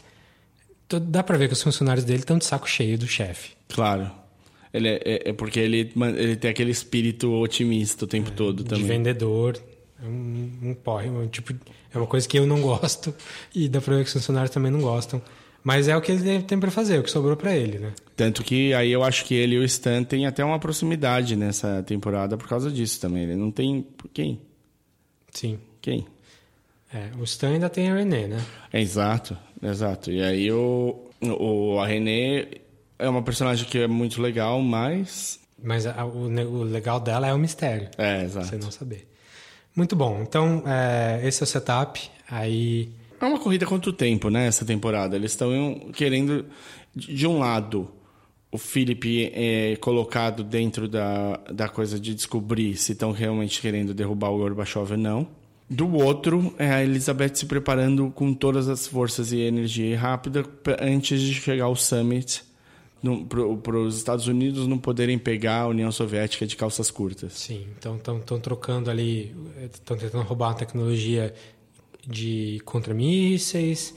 dá 0.89 1.23
pra 1.23 1.37
ver 1.39 1.49
que 1.49 1.55
os 1.55 1.63
funcionários 1.63 2.05
dele 2.05 2.21
estão 2.21 2.37
de 2.39 2.45
saco 2.45 2.69
cheio 2.69 2.99
do 2.99 3.07
chefe. 3.07 3.53
Claro. 3.69 4.11
Ele 4.73 4.89
é, 4.89 5.01
é- 5.05 5.29
é 5.31 5.33
porque 5.33 5.59
ele, 5.59 5.91
ele 6.17 6.37
tem 6.37 6.51
aquele 6.51 6.71
espírito 6.71 7.33
otimista 7.33 8.05
o 8.05 8.09
tempo 8.09 8.31
todo 8.31 8.63
De 8.63 8.69
também. 8.69 8.87
vendedor. 8.87 9.59
É 10.03 10.07
um, 10.07 10.51
um 10.63 10.75
porre, 10.75 11.09
um 11.09 11.27
tipo, 11.27 11.55
é 11.93 11.97
uma 11.99 12.07
coisa 12.07 12.29
que 12.29 12.39
eu 12.39 12.47
não 12.47 12.61
gosto 12.63 13.15
e 13.55 13.69
dá 13.71 13.81
pra 13.81 13.97
ver 13.97 14.03
que 14.03 14.09
os 14.09 14.13
funcionários 14.13 14.53
também 14.53 14.71
não 14.71 14.81
gostam. 14.83 15.21
Mas 15.69 15.87
é 15.87 15.95
o 15.95 16.01
que 16.01 16.11
ele 16.13 16.41
tem 16.45 16.59
pra 16.59 16.71
fazer, 16.71 16.99
o 16.99 17.03
que 17.03 17.11
sobrou 17.11 17.37
pra 17.37 17.55
ele, 17.55 17.79
né? 17.79 17.93
Tanto 18.17 18.43
que 18.43 18.73
aí 18.73 18.91
eu 18.91 19.05
acho 19.05 19.23
que 19.27 19.35
ele 19.35 19.57
e 19.57 19.59
o 19.59 19.65
Stan 19.65 20.03
têm 20.03 20.25
até 20.27 20.43
uma 20.43 20.59
proximidade 20.59 21.37
nessa 21.37 21.83
temporada 21.83 22.39
por 22.39 22.49
causa 22.49 22.71
disso 22.71 22.99
também. 22.99 23.25
Ele 23.25 23.37
não 23.37 23.51
tem. 23.51 23.87
Quem? 24.15 24.41
Sim. 25.31 25.59
Quem? 25.83 26.07
É, 26.91 27.11
o 27.21 27.25
Stan 27.25 27.49
ainda 27.51 27.69
tem 27.69 27.91
a 27.91 27.95
René, 27.97 28.27
né? 28.29 28.43
É, 28.73 28.81
exato, 28.81 29.37
exato. 29.63 30.11
E 30.11 30.23
aí 30.23 30.51
o, 30.51 31.11
o, 31.21 31.79
a 31.81 31.87
René 31.87 32.47
é 32.99 33.07
uma 33.07 33.21
personagem 33.23 33.67
que 33.67 33.77
é 33.79 33.87
muito 33.87 34.23
legal, 34.23 34.63
mas. 34.63 35.39
Mas 35.63 35.85
a- 35.87 36.03
o, 36.07 36.29
o 36.31 36.63
legal 36.63 36.99
dela 36.99 37.27
é 37.29 37.35
o 37.35 37.39
mistério. 37.39 37.91
É, 37.99 38.25
exato. 38.25 38.47
Você 38.47 38.57
não 38.57 38.71
saber. 38.71 39.07
Muito 39.77 39.95
bom. 39.95 40.23
Então, 40.23 40.63
é, 40.67 41.21
esse 41.29 41.43
é 41.43 41.45
o 41.45 41.47
setup. 41.47 42.11
Aí. 42.31 42.89
É 43.21 43.25
uma 43.25 43.39
corrida 43.39 43.67
contra 43.67 43.91
o 43.91 43.93
tempo, 43.93 44.31
né? 44.31 44.47
Essa 44.47 44.65
temporada. 44.65 45.17
Eles 45.17 45.33
estão 45.33 45.91
querendo, 45.93 46.47
de 46.95 47.27
um 47.27 47.39
lado, 47.39 47.91
o 48.51 48.59
Philip 48.59 49.31
é 49.35 49.77
colocado 49.77 50.43
dentro 50.43 50.89
da, 50.89 51.37
da 51.53 51.69
coisa 51.69 51.99
de 51.99 52.15
descobrir 52.15 52.77
se 52.77 52.93
estão 52.93 53.13
realmente 53.13 53.61
querendo 53.61 53.93
derrubar 53.93 54.31
o 54.31 54.39
Gorbachev 54.39 54.93
ou 54.93 54.99
não. 54.99 55.29
Do 55.71 55.95
outro, 55.95 56.55
é 56.59 56.71
a 56.71 56.83
Elizabeth 56.83 57.35
se 57.35 57.47
preparando 57.47 58.11
com 58.15 58.33
todas 58.33 58.69
as 58.69 58.87
forças 58.87 59.33
e 59.33 59.41
energia 59.41 59.99
rápida 59.99 60.43
antes 60.81 61.21
de 61.21 61.35
chegar 61.35 61.65
ao 61.65 61.77
summit 61.77 62.43
para 63.63 63.79
os 63.79 63.97
Estados 63.97 64.27
Unidos 64.27 64.67
não 64.67 64.79
poderem 64.79 65.19
pegar 65.19 65.63
a 65.63 65.69
União 65.69 65.93
Soviética 65.93 66.47
de 66.47 66.57
calças 66.57 66.91
curtas. 66.91 67.35
Sim, 67.35 67.67
então 67.79 67.97
estão 67.97 68.41
trocando 68.41 68.91
ali. 68.91 69.35
Estão 69.63 69.97
tentando 69.97 70.25
roubar 70.25 70.49
uma 70.49 70.55
tecnologia 70.55 71.33
de 72.09 72.61
contramísseis. 72.65 73.95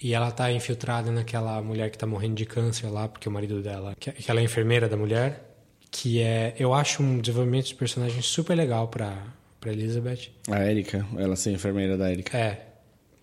E 0.00 0.12
ela 0.12 0.30
tá 0.30 0.52
infiltrada 0.52 1.10
naquela 1.10 1.62
mulher 1.62 1.90
que 1.90 1.96
tá 1.96 2.06
morrendo 2.06 2.34
de 2.34 2.44
câncer 2.44 2.88
lá, 2.88 3.08
porque 3.08 3.28
o 3.28 3.32
marido 3.32 3.62
dela. 3.62 3.94
Que, 3.98 4.12
ela 4.28 4.40
é 4.40 4.42
enfermeira 4.42 4.88
da 4.88 4.96
mulher. 4.96 5.56
Que 5.90 6.20
é. 6.20 6.54
Eu 6.58 6.74
acho 6.74 7.02
um 7.02 7.20
desenvolvimento 7.20 7.66
de 7.66 7.74
personagem 7.74 8.20
super 8.20 8.54
legal 8.54 8.88
pra, 8.88 9.16
pra 9.60 9.72
Elizabeth. 9.72 10.30
A 10.50 10.64
Erika, 10.64 11.06
ela 11.16 11.36
ser 11.36 11.52
enfermeira 11.52 11.96
da 11.96 12.10
Erika. 12.10 12.36
É. 12.36 12.66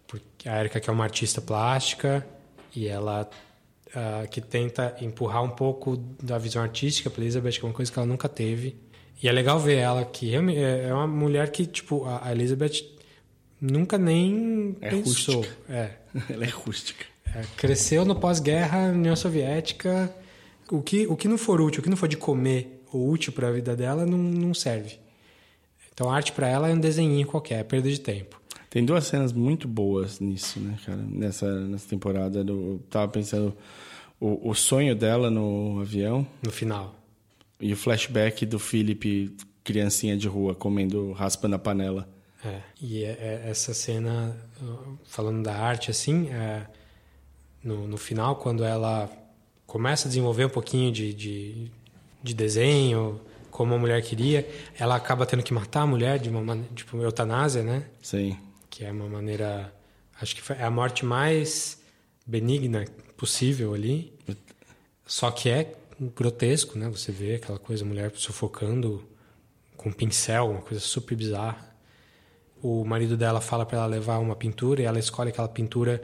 Porque 0.07 0.49
a 0.49 0.59
Erika 0.59 0.79
que 0.79 0.89
é 0.89 0.93
uma 0.93 1.03
artista 1.03 1.41
plástica 1.41 2.25
e 2.75 2.87
ela 2.87 3.29
ah, 3.93 4.25
que 4.29 4.39
tenta 4.39 4.95
empurrar 5.01 5.43
um 5.43 5.49
pouco 5.49 5.97
da 6.21 6.37
visão 6.37 6.63
artística 6.63 7.09
para 7.09 7.21
Elizabeth, 7.21 7.51
que 7.51 7.65
é 7.65 7.65
uma 7.65 7.73
coisa 7.73 7.91
que 7.91 7.99
ela 7.99 8.07
nunca 8.07 8.29
teve. 8.29 8.77
E 9.21 9.27
é 9.27 9.31
legal 9.31 9.59
ver 9.59 9.77
ela 9.77 10.05
que 10.05 10.33
é 10.33 10.87
é 10.87 10.93
uma 10.93 11.05
mulher 11.05 11.51
que 11.51 11.65
tipo 11.65 12.05
a 12.05 12.31
Elizabeth 12.31 12.83
nunca 13.61 13.97
nem 13.97 14.75
É 14.81 14.89
pensou. 14.89 15.35
rústica. 15.41 15.57
É. 15.69 15.91
ela 16.33 16.43
é 16.45 16.49
rústica. 16.49 17.05
É, 17.33 17.43
cresceu 17.55 18.03
no 18.03 18.15
pós-guerra 18.15 18.89
União 18.91 19.15
Soviética. 19.15 20.13
O 20.69 20.81
que, 20.81 21.05
o 21.07 21.15
que 21.15 21.27
não 21.27 21.37
for 21.37 21.61
útil, 21.61 21.79
o 21.79 21.83
que 21.83 21.89
não 21.89 21.97
for 21.97 22.07
de 22.07 22.17
comer 22.17 22.81
ou 22.91 23.09
útil 23.09 23.31
para 23.33 23.47
a 23.47 23.51
vida 23.51 23.75
dela, 23.75 24.05
não, 24.05 24.17
não 24.17 24.53
serve. 24.53 24.99
Então, 25.93 26.09
a 26.09 26.15
arte 26.15 26.31
para 26.31 26.47
ela 26.47 26.69
é 26.69 26.73
um 26.73 26.79
desenhinho 26.79 27.27
qualquer, 27.27 27.59
é 27.59 27.63
perda 27.63 27.89
de 27.89 27.99
tempo. 27.99 28.39
Tem 28.69 28.83
duas 28.85 29.05
cenas 29.05 29.33
muito 29.33 29.67
boas 29.67 30.19
nisso, 30.21 30.59
né, 30.59 30.77
cara? 30.85 30.97
Nessa, 31.09 31.67
nessa 31.67 31.87
temporada. 31.89 32.39
Eu 32.39 32.81
tava 32.89 33.09
pensando 33.11 33.55
o, 34.19 34.49
o 34.49 34.53
sonho 34.55 34.95
dela 34.95 35.29
no 35.29 35.79
avião 35.81 36.25
No 36.41 36.51
final. 36.51 36.95
e 37.59 37.73
o 37.73 37.75
flashback 37.77 38.45
do 38.45 38.57
Philip, 38.57 39.35
criancinha 39.63 40.15
de 40.17 40.27
rua, 40.27 40.55
comendo 40.55 41.11
raspa 41.11 41.47
na 41.49 41.59
panela. 41.59 42.07
É, 42.43 42.61
e 42.81 43.03
é- 43.03 43.09
é- 43.45 43.49
essa 43.49 43.73
cena, 43.73 44.35
uh, 44.61 44.97
falando 45.05 45.43
da 45.43 45.55
arte, 45.55 45.91
assim, 45.91 46.29
é, 46.29 46.65
no, 47.63 47.87
no 47.87 47.97
final, 47.97 48.35
quando 48.37 48.63
ela 48.63 49.09
começa 49.67 50.07
a 50.07 50.09
desenvolver 50.09 50.45
um 50.45 50.49
pouquinho 50.49 50.91
de, 50.91 51.13
de, 51.13 51.71
de 52.21 52.33
desenho, 52.33 53.21
como 53.51 53.75
a 53.75 53.77
mulher 53.77 54.01
queria, 54.01 54.47
ela 54.79 54.95
acaba 54.95 55.25
tendo 55.25 55.43
que 55.43 55.53
matar 55.53 55.81
a 55.81 55.87
mulher 55.87 56.17
de 56.17 56.29
uma 56.29 56.41
maneira, 56.41 56.73
tipo, 56.73 56.97
eutanásia, 56.97 57.61
né? 57.61 57.85
Sim. 58.01 58.37
Que 58.69 58.85
é 58.85 58.91
uma 58.91 59.07
maneira, 59.07 59.71
acho 60.19 60.35
que 60.35 60.53
é 60.53 60.63
a 60.63 60.71
morte 60.71 61.05
mais 61.05 61.79
benigna 62.25 62.85
possível 63.15 63.73
ali. 63.73 64.13
Só 65.05 65.29
que 65.29 65.49
é 65.49 65.75
grotesco, 66.15 66.77
né? 66.79 66.89
Você 66.89 67.11
vê 67.11 67.35
aquela 67.35 67.59
coisa, 67.59 67.83
a 67.83 67.87
mulher 67.87 68.11
sufocando 68.15 69.03
com 69.77 69.89
um 69.89 69.93
pincel, 69.93 70.49
uma 70.49 70.61
coisa 70.61 70.79
super 70.79 71.15
bizarra. 71.15 71.70
O 72.61 72.85
marido 72.85 73.17
dela 73.17 73.41
fala 73.41 73.65
para 73.65 73.77
ela 73.79 73.87
levar 73.87 74.19
uma 74.19 74.35
pintura 74.35 74.81
e 74.81 74.85
ela 74.85 74.99
escolhe 74.99 75.29
aquela 75.29 75.47
pintura 75.47 76.03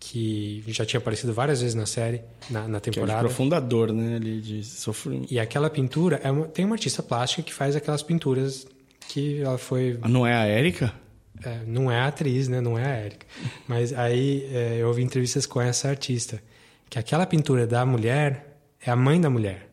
que 0.00 0.62
já 0.68 0.86
tinha 0.86 0.98
aparecido 0.98 1.32
várias 1.34 1.60
vezes 1.60 1.74
na 1.74 1.84
série, 1.86 2.22
na, 2.48 2.68
na 2.68 2.80
Que 2.80 2.90
é 2.90 2.92
temporada. 2.92 3.18
aprofundador, 3.20 3.92
né? 3.92 4.14
Ali 4.16 4.40
de 4.40 4.62
sofrimento. 4.64 5.32
E 5.32 5.40
aquela 5.40 5.68
pintura, 5.68 6.20
é 6.22 6.30
uma- 6.30 6.46
tem 6.46 6.64
uma 6.64 6.76
artista 6.76 7.02
plástica 7.02 7.42
que 7.42 7.52
faz 7.52 7.74
aquelas 7.74 8.02
pinturas 8.02 8.64
que 9.08 9.40
ela 9.40 9.58
foi 9.58 9.98
Não 10.08 10.24
é 10.26 10.34
a 10.34 10.48
Erika? 10.48 10.92
é, 11.44 11.60
não 11.66 11.90
é 11.90 11.98
a 11.98 12.06
atriz, 12.06 12.46
né? 12.46 12.60
Não 12.60 12.78
é 12.78 12.84
a 12.84 13.04
Erika. 13.06 13.26
Mas 13.66 13.92
aí 13.92 14.48
é, 14.52 14.76
eu 14.80 14.86
ouvi 14.88 15.02
entrevistas 15.02 15.46
com 15.46 15.60
essa 15.60 15.88
artista. 15.88 16.40
Que 16.88 16.98
aquela 16.98 17.26
pintura 17.26 17.66
da 17.66 17.84
mulher 17.84 18.56
é 18.80 18.90
a 18.92 18.96
mãe 18.96 19.20
da 19.20 19.28
mulher. 19.28 19.68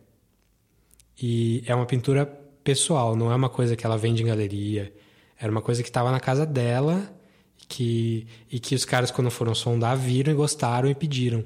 E 1.22 1.64
é 1.68 1.74
uma 1.76 1.86
pintura 1.86 2.26
pessoal, 2.64 3.16
não 3.16 3.32
é 3.32 3.36
uma 3.36 3.48
coisa 3.50 3.76
que 3.76 3.86
ela 3.86 3.98
vende 3.98 4.24
em 4.24 4.26
galeria. 4.26 4.92
Era 5.40 5.52
uma 5.52 5.62
coisa 5.62 5.84
que 5.84 5.90
estava 5.90 6.12
na 6.12 6.20
casa 6.20 6.46
dela 6.46 7.12
que, 7.68 8.28
e 8.52 8.60
que 8.60 8.76
os 8.76 8.86
caras, 8.86 9.12
quando 9.12 9.30
foram 9.30 9.54
sondar, 9.54 9.98
viram 9.98 10.32
e 10.32 10.36
gostaram 10.36 10.90
e 10.90 10.96
pediram. 10.96 11.44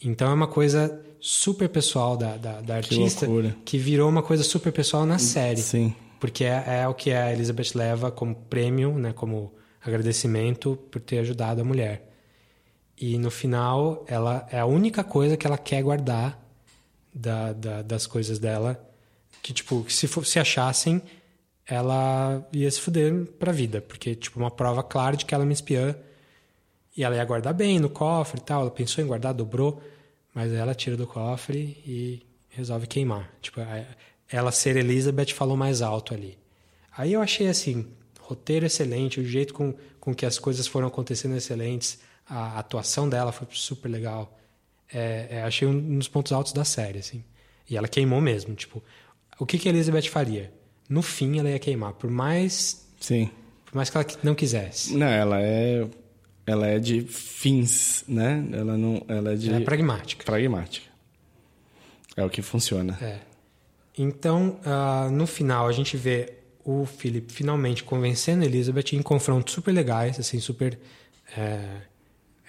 Então 0.00 0.30
é 0.30 0.34
uma 0.34 0.48
coisa 0.48 1.00
super 1.20 1.68
pessoal 1.68 2.16
da, 2.16 2.36
da, 2.36 2.60
da 2.60 2.76
artista 2.76 3.26
loucura. 3.26 3.56
que 3.64 3.78
virou 3.78 4.08
uma 4.08 4.22
coisa 4.22 4.42
super 4.42 4.72
pessoal 4.72 5.06
na 5.06 5.18
série. 5.18 5.62
Sim. 5.62 5.94
Porque 6.18 6.44
é, 6.44 6.80
é 6.82 6.88
o 6.88 6.94
que 6.94 7.12
a 7.12 7.32
Elizabeth 7.32 7.70
leva 7.74 8.10
como 8.10 8.34
prêmio, 8.34 8.98
né, 8.98 9.12
como 9.12 9.52
agradecimento 9.84 10.76
por 10.90 11.00
ter 11.00 11.18
ajudado 11.18 11.60
a 11.60 11.64
mulher. 11.64 12.08
E 13.00 13.18
no 13.18 13.30
final, 13.30 14.04
ela 14.06 14.46
é 14.50 14.60
a 14.60 14.66
única 14.66 15.02
coisa 15.02 15.36
que 15.36 15.46
ela 15.46 15.58
quer 15.58 15.82
guardar 15.82 16.40
da, 17.12 17.52
da, 17.52 17.82
das 17.82 18.06
coisas 18.06 18.38
dela. 18.38 18.80
Que, 19.42 19.52
tipo, 19.52 19.84
se, 19.88 20.06
for, 20.06 20.24
se 20.24 20.38
achassem, 20.38 21.02
ela 21.72 22.46
ia 22.52 22.70
se 22.70 22.80
fuder 22.80 23.26
pra 23.38 23.50
vida. 23.50 23.80
Porque, 23.80 24.14
tipo, 24.14 24.38
uma 24.38 24.50
prova 24.50 24.82
clara 24.82 25.16
de 25.16 25.24
que 25.24 25.34
ela 25.34 25.44
é 25.44 25.46
uma 25.46 25.52
espiã. 25.52 25.96
E 26.96 27.02
ela 27.02 27.16
ia 27.16 27.24
guardar 27.24 27.54
bem 27.54 27.78
no 27.78 27.88
cofre 27.88 28.38
e 28.38 28.42
tal. 28.42 28.62
Ela 28.62 28.70
pensou 28.70 29.02
em 29.02 29.06
guardar, 29.06 29.32
dobrou. 29.32 29.82
Mas 30.34 30.52
ela 30.52 30.74
tira 30.74 30.96
do 30.96 31.06
cofre 31.06 31.82
e 31.86 32.22
resolve 32.50 32.86
queimar. 32.86 33.30
Tipo, 33.40 33.60
ela 34.30 34.52
ser 34.52 34.76
Elizabeth 34.76 35.32
falou 35.32 35.56
mais 35.56 35.80
alto 35.80 36.12
ali. 36.12 36.38
Aí 36.96 37.14
eu 37.14 37.22
achei 37.22 37.48
assim, 37.48 37.86
roteiro 38.20 38.66
excelente, 38.66 39.18
o 39.18 39.24
jeito 39.24 39.54
com, 39.54 39.74
com 39.98 40.14
que 40.14 40.26
as 40.26 40.38
coisas 40.38 40.66
foram 40.66 40.88
acontecendo 40.88 41.34
excelentes, 41.34 42.00
a 42.28 42.58
atuação 42.58 43.08
dela 43.08 43.32
foi 43.32 43.46
super 43.52 43.88
legal. 43.88 44.38
É, 44.92 45.28
é, 45.30 45.42
achei 45.42 45.66
um 45.66 45.98
dos 45.98 46.08
pontos 46.08 46.32
altos 46.32 46.52
da 46.52 46.64
série, 46.64 46.98
assim. 46.98 47.24
E 47.68 47.76
ela 47.78 47.88
queimou 47.88 48.20
mesmo, 48.20 48.54
tipo, 48.54 48.82
o 49.38 49.46
que 49.46 49.58
que 49.58 49.68
Elizabeth 49.68 50.08
faria? 50.08 50.52
No 50.92 51.00
fim, 51.00 51.38
ela 51.38 51.48
ia 51.48 51.58
queimar, 51.58 51.94
por 51.94 52.10
mais 52.10 52.86
Sim. 53.00 53.30
por 53.64 53.74
mais 53.76 53.88
que 53.88 53.96
ela 53.96 54.06
não 54.22 54.34
quisesse. 54.34 54.94
Não, 54.94 55.06
ela 55.06 55.40
é 55.40 55.86
ela 56.46 56.66
é 56.66 56.78
de 56.78 57.00
fins, 57.02 58.04
né? 58.06 58.44
Ela 58.52 58.76
não 58.76 59.02
ela 59.08 59.32
é 59.32 59.36
de 59.36 59.48
Ela 59.48 59.58
é 59.58 59.64
pragmática. 59.64 60.22
pragmática. 60.22 60.86
É 62.14 62.22
o 62.22 62.28
que 62.28 62.42
funciona. 62.42 62.98
É. 63.00 63.20
Então, 63.96 64.58
ah, 64.66 65.08
no 65.10 65.26
final, 65.26 65.66
a 65.66 65.72
gente 65.72 65.96
vê 65.96 66.34
o 66.62 66.84
Philip 66.84 67.32
finalmente 67.32 67.82
convencendo 67.82 68.42
a 68.42 68.46
Elizabeth 68.46 68.92
em 68.92 69.00
confrontos 69.00 69.54
super 69.54 69.72
legais, 69.72 70.20
assim, 70.20 70.40
super 70.40 70.78
é, 71.34 71.58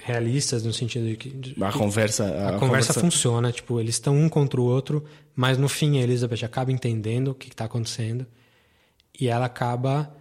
realistas 0.03 0.63
no 0.63 0.73
sentido 0.73 1.07
de 1.07 1.15
que 1.15 1.55
A 1.63 1.71
conversa 1.71 2.25
a, 2.25 2.55
a 2.55 2.59
conversa, 2.59 2.93
funciona, 2.93 3.51
tipo, 3.51 3.79
eles 3.79 3.95
estão 3.95 4.15
um 4.17 4.27
contra 4.27 4.59
o 4.59 4.65
outro, 4.65 5.03
mas 5.33 5.57
no 5.57 5.69
fim 5.69 5.97
a 5.97 6.01
Elizabeth 6.01 6.43
acaba 6.43 6.71
entendendo 6.71 7.29
o 7.29 7.33
que 7.35 7.47
está 7.47 7.65
acontecendo 7.65 8.25
e 9.17 9.29
ela 9.29 9.45
acaba 9.45 10.13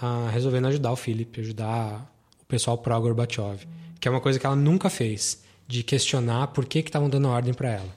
ah, 0.00 0.30
resolvendo 0.32 0.66
ajudar 0.68 0.92
o 0.92 0.96
Philip, 0.96 1.40
ajudar 1.40 2.10
o 2.40 2.44
pessoal 2.46 2.78
pró 2.78 2.98
Gorbachev, 3.00 3.66
que 4.00 4.08
é 4.08 4.10
uma 4.10 4.20
coisa 4.20 4.38
que 4.38 4.46
ela 4.46 4.56
nunca 4.56 4.88
fez, 4.88 5.42
de 5.68 5.82
questionar 5.82 6.48
por 6.48 6.64
que 6.64 6.78
estavam 6.78 7.10
dando 7.10 7.28
ordem 7.28 7.52
para 7.52 7.70
ela. 7.70 7.96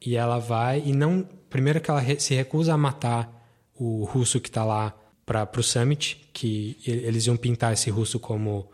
E 0.00 0.16
ela 0.16 0.38
vai 0.38 0.82
e 0.86 0.92
não, 0.92 1.26
primeiro 1.50 1.80
que 1.80 1.90
ela 1.90 2.00
re- 2.00 2.20
se 2.20 2.32
recusa 2.34 2.74
a 2.74 2.76
matar 2.78 3.44
o 3.74 4.04
russo 4.04 4.38
que 4.40 4.48
está 4.48 4.64
lá 4.64 4.94
para 5.26 5.48
o 5.58 5.62
summit, 5.62 6.28
que 6.32 6.76
eles 6.86 7.26
iam 7.26 7.36
pintar 7.36 7.72
esse 7.72 7.90
russo 7.90 8.20
como 8.20 8.68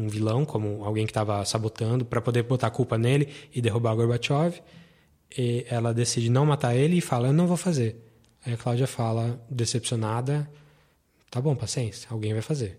um 0.00 0.08
vilão, 0.08 0.44
como 0.44 0.84
alguém 0.84 1.04
que 1.06 1.10
estava 1.10 1.44
sabotando, 1.44 2.04
para 2.04 2.20
poder 2.20 2.42
botar 2.44 2.66
a 2.68 2.70
culpa 2.70 2.96
nele 2.98 3.28
e 3.54 3.60
derrubar 3.60 3.94
Gorbachev. 3.94 4.60
E 5.36 5.66
ela 5.68 5.92
decide 5.92 6.30
não 6.30 6.46
matar 6.46 6.74
ele 6.74 6.96
e 6.96 7.00
fala: 7.00 7.28
Eu 7.28 7.32
não 7.32 7.46
vou 7.46 7.56
fazer. 7.56 7.96
Aí 8.44 8.54
a 8.54 8.56
Cláudia 8.56 8.86
fala, 8.86 9.38
decepcionada: 9.50 10.48
Tá 11.30 11.40
bom, 11.40 11.54
paciência, 11.54 12.08
alguém 12.10 12.32
vai 12.32 12.42
fazer. 12.42 12.78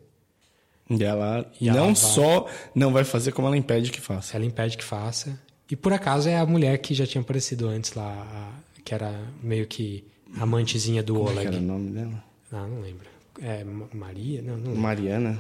E 0.89 1.03
ela 1.03 1.45
E 1.61 1.69
ela 1.69 1.77
não 1.77 1.85
vai- 1.87 1.95
só 1.95 2.47
não 2.73 2.91
vai 2.91 3.03
fazer, 3.03 3.31
como 3.31 3.47
ela 3.47 3.55
impede 3.57 3.91
que 3.91 4.01
faça. 4.01 4.35
Ela 4.35 4.45
impede 4.45 4.75
que 4.77 4.83
faça. 4.83 5.39
E 5.69 5.75
por 5.75 5.93
acaso 5.93 6.27
é 6.27 6.35
a 6.37 6.45
mulher 6.47 6.79
que 6.79 6.95
já 6.95 7.05
tinha 7.05 7.21
aparecido 7.21 7.67
antes 7.67 7.93
lá, 7.93 8.51
que 8.83 8.91
era 8.93 9.13
meio 9.43 9.67
que 9.67 10.03
amantezinha 10.39 11.03
do 11.03 11.13
Como 11.15 11.29
é 11.29 11.31
Oleg. 11.33 11.47
era 11.47 11.57
o 11.57 11.61
nome 11.61 11.91
dela? 11.91 12.23
Ah, 12.51 12.65
não 12.65 12.81
lembro. 12.81 13.07
É 13.39 13.63
Ma- 13.63 13.87
Maria? 13.93 14.41
Não, 14.41 14.57
não. 14.57 14.73
Mariana? 14.75 15.37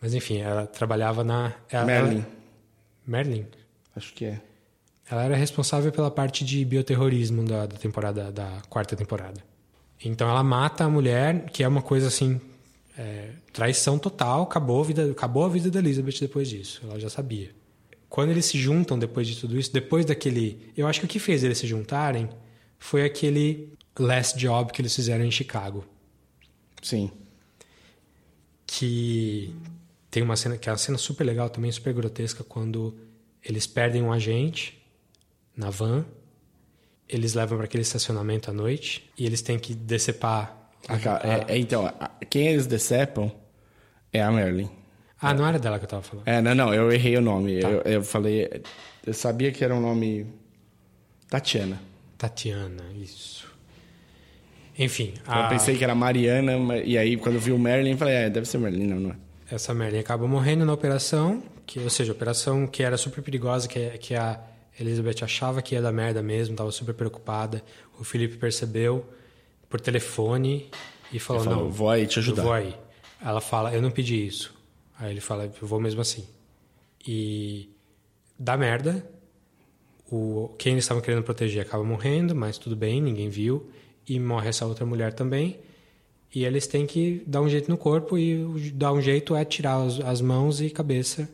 Mas 0.00 0.14
enfim, 0.14 0.38
ela 0.38 0.66
trabalhava 0.66 1.24
na. 1.24 1.52
Ela, 1.70 1.84
Merlin. 1.84 2.16
ela- 2.18 2.26
Merlin? 3.06 3.46
Acho 3.96 4.12
que 4.14 4.24
é. 4.26 4.40
Ela 5.10 5.24
era 5.24 5.36
responsável 5.36 5.90
pela 5.90 6.10
parte 6.10 6.44
de 6.44 6.64
bioterrorismo 6.64 7.42
da, 7.44 7.66
da 7.66 7.76
temporada 7.76 8.30
da 8.30 8.60
quarta 8.68 8.94
temporada. 8.94 9.42
Então 10.04 10.28
ela 10.28 10.42
mata 10.44 10.84
a 10.84 10.88
mulher, 10.88 11.46
que 11.46 11.64
é 11.64 11.68
uma 11.68 11.82
coisa 11.82 12.06
assim, 12.08 12.40
é, 12.96 13.30
traição 13.52 13.98
total. 13.98 14.42
Acabou 14.42 14.80
a 14.82 14.84
vida, 14.84 15.10
acabou 15.10 15.44
a 15.44 15.48
vida 15.48 15.70
da 15.70 15.78
Elizabeth 15.78 16.18
depois 16.20 16.48
disso. 16.48 16.80
Ela 16.84 17.00
já 17.00 17.08
sabia. 17.08 17.50
Quando 18.08 18.30
eles 18.30 18.44
se 18.44 18.58
juntam 18.58 18.98
depois 18.98 19.26
de 19.26 19.36
tudo 19.40 19.58
isso, 19.58 19.72
depois 19.72 20.04
daquele, 20.04 20.70
eu 20.76 20.86
acho 20.86 21.00
que 21.00 21.06
o 21.06 21.08
que 21.08 21.18
fez 21.18 21.42
eles 21.42 21.58
se 21.58 21.66
juntarem 21.66 22.28
foi 22.78 23.04
aquele 23.04 23.72
last 23.98 24.38
job 24.38 24.72
que 24.72 24.80
eles 24.80 24.94
fizeram 24.94 25.24
em 25.24 25.30
Chicago, 25.30 25.84
Sim. 26.80 27.10
que 28.66 29.54
tem 30.10 30.22
uma 30.22 30.36
cena 30.36 30.56
que 30.56 30.68
é 30.68 30.72
uma 30.72 30.78
cena 30.78 30.98
super 30.98 31.24
legal 31.24 31.48
também, 31.50 31.70
super 31.70 31.92
grotesca 31.92 32.42
quando 32.44 32.96
eles 33.44 33.66
perdem 33.66 34.02
um 34.02 34.12
agente 34.12 34.80
na 35.56 35.70
van, 35.70 36.04
eles 37.08 37.34
levam 37.34 37.56
para 37.58 37.64
aquele 37.66 37.82
estacionamento 37.82 38.50
à 38.50 38.52
noite 38.52 39.08
e 39.18 39.24
eles 39.26 39.40
têm 39.42 39.58
que 39.58 39.74
decepar. 39.74 40.70
A 40.86 40.98
ca- 40.98 41.20
é- 41.24 41.54
é, 41.54 41.58
então, 41.58 41.90
quem 42.30 42.48
eles 42.48 42.66
decepam 42.66 43.30
é 44.12 44.22
a 44.22 44.30
Merlin. 44.30 44.70
Ah, 45.20 45.34
não 45.34 45.46
era 45.46 45.58
dela 45.58 45.78
que 45.78 45.84
eu 45.84 45.88
tava 45.88 46.02
falando. 46.02 46.28
É, 46.28 46.40
não, 46.40 46.54
não, 46.54 46.72
eu 46.72 46.92
errei 46.92 47.16
o 47.16 47.20
nome. 47.20 47.60
Tá. 47.60 47.68
Eu, 47.68 47.80
eu 47.82 48.02
falei. 48.04 48.48
Eu 49.04 49.12
sabia 49.12 49.50
que 49.50 49.64
era 49.64 49.74
um 49.74 49.80
nome. 49.80 50.26
Tatiana. 51.28 51.80
Tatiana, 52.16 52.84
isso. 52.94 53.46
Enfim, 54.78 55.12
Eu 55.26 55.32
a- 55.32 55.48
pensei 55.48 55.76
que 55.76 55.82
era 55.82 55.94
Mariana, 55.94 56.76
e 56.78 56.96
aí 56.96 57.16
quando 57.16 57.34
eu 57.34 57.40
vi 57.40 57.50
o 57.52 57.58
Merlin, 57.58 57.90
eu 57.92 57.96
falei, 57.98 58.14
é, 58.14 58.30
deve 58.30 58.46
ser 58.46 58.58
Merlin, 58.58 58.86
não, 58.86 59.00
não 59.00 59.10
é. 59.10 59.16
Essa 59.50 59.72
Merlin 59.72 59.98
acaba 59.98 60.26
morrendo 60.26 60.64
na 60.64 60.72
operação, 60.72 61.42
que, 61.66 61.78
ou 61.80 61.90
seja, 61.90 62.12
a 62.12 62.14
operação 62.14 62.66
que 62.66 62.82
era 62.82 62.96
super 62.96 63.22
perigosa, 63.22 63.66
que, 63.68 63.90
que 63.98 64.14
a 64.14 64.40
Elizabeth 64.78 65.22
achava 65.22 65.62
que 65.62 65.74
ia 65.74 65.82
dar 65.82 65.92
merda 65.92 66.22
mesmo, 66.22 66.54
estava 66.54 66.70
super 66.70 66.94
preocupada. 66.94 67.62
O 67.98 68.04
Felipe 68.04 68.36
percebeu 68.36 69.06
por 69.68 69.80
telefone 69.80 70.70
e 71.12 71.18
falou, 71.18 71.42
Ele 71.42 71.50
falou, 71.50 71.64
não, 71.64 71.72
"Vou 71.72 71.90
aí 71.90 72.06
te 72.06 72.18
ajudar." 72.18 72.42
Vou 72.42 72.52
aí. 72.52 72.74
Ela 73.20 73.40
fala, 73.40 73.74
eu 73.74 73.82
não 73.82 73.90
pedi 73.90 74.24
isso. 74.26 74.54
Aí 74.98 75.10
ele 75.10 75.20
fala, 75.20 75.50
eu 75.60 75.66
vou 75.66 75.80
mesmo 75.80 76.00
assim. 76.00 76.26
E 77.06 77.70
dá 78.38 78.56
merda. 78.56 79.04
O, 80.10 80.54
quem 80.58 80.72
eles 80.72 80.84
estavam 80.84 81.02
querendo 81.02 81.22
proteger 81.22 81.62
acaba 81.62 81.84
morrendo, 81.84 82.34
mas 82.34 82.58
tudo 82.58 82.76
bem, 82.76 83.00
ninguém 83.00 83.28
viu. 83.28 83.70
E 84.06 84.18
morre 84.18 84.48
essa 84.48 84.66
outra 84.66 84.86
mulher 84.86 85.12
também. 85.12 85.58
E 86.34 86.44
eles 86.44 86.66
têm 86.66 86.86
que 86.86 87.22
dar 87.26 87.40
um 87.40 87.48
jeito 87.48 87.70
no 87.70 87.78
corpo 87.78 88.18
e 88.18 88.70
dar 88.74 88.92
um 88.92 89.00
jeito 89.00 89.34
é 89.34 89.44
tirar 89.44 89.82
as, 89.82 90.00
as 90.00 90.20
mãos 90.20 90.60
e 90.60 90.68
cabeça. 90.68 91.28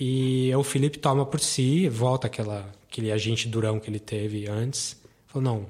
E 0.00 0.50
o 0.54 0.62
Felipe 0.62 0.98
toma 0.98 1.26
por 1.26 1.40
si, 1.40 1.88
volta 1.88 2.28
aquela, 2.28 2.72
aquele 2.88 3.10
agente 3.10 3.48
durão 3.48 3.78
que 3.80 3.90
ele 3.90 3.98
teve 3.98 4.48
antes. 4.48 4.96
Falou, 5.26 5.42
não, 5.42 5.66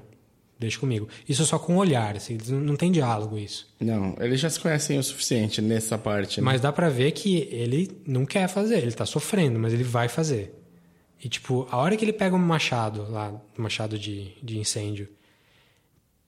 deixa 0.57 0.79
comigo. 0.79 1.09
Isso 1.27 1.43
só 1.45 1.57
com 1.57 1.75
o 1.75 1.77
olhar, 1.77 2.15
assim, 2.15 2.37
não 2.47 2.75
tem 2.75 2.91
diálogo 2.91 3.37
isso. 3.37 3.67
Não, 3.79 4.15
eles 4.19 4.39
já 4.39 4.49
se 4.49 4.59
conhecem 4.59 4.99
o 4.99 5.03
suficiente 5.03 5.61
nessa 5.61 5.97
parte, 5.97 6.39
né? 6.39 6.45
Mas 6.45 6.61
dá 6.61 6.71
pra 6.71 6.89
ver 6.89 7.11
que 7.11 7.49
ele 7.51 7.89
não 8.05 8.25
quer 8.25 8.47
fazer, 8.47 8.77
ele 8.77 8.91
tá 8.91 9.05
sofrendo, 9.05 9.59
mas 9.59 9.73
ele 9.73 9.83
vai 9.83 10.07
fazer. 10.07 10.53
E 11.23 11.27
tipo, 11.27 11.67
a 11.69 11.77
hora 11.77 11.97
que 11.97 12.05
ele 12.05 12.13
pega 12.13 12.35
um 12.35 12.39
machado 12.39 13.09
lá, 13.09 13.31
um 13.57 13.61
machado 13.61 13.97
de, 13.97 14.31
de 14.41 14.57
incêndio, 14.57 15.09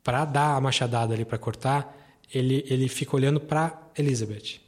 pra 0.04 0.26
dar 0.26 0.56
a 0.56 0.62
machadada 0.62 1.14
ali 1.14 1.26
pra 1.26 1.38
cortar, 1.38 1.98
ele, 2.34 2.66
ele 2.70 2.88
fica 2.88 3.16
olhando 3.16 3.40
pra 3.40 3.82
Elizabeth. 3.98 4.60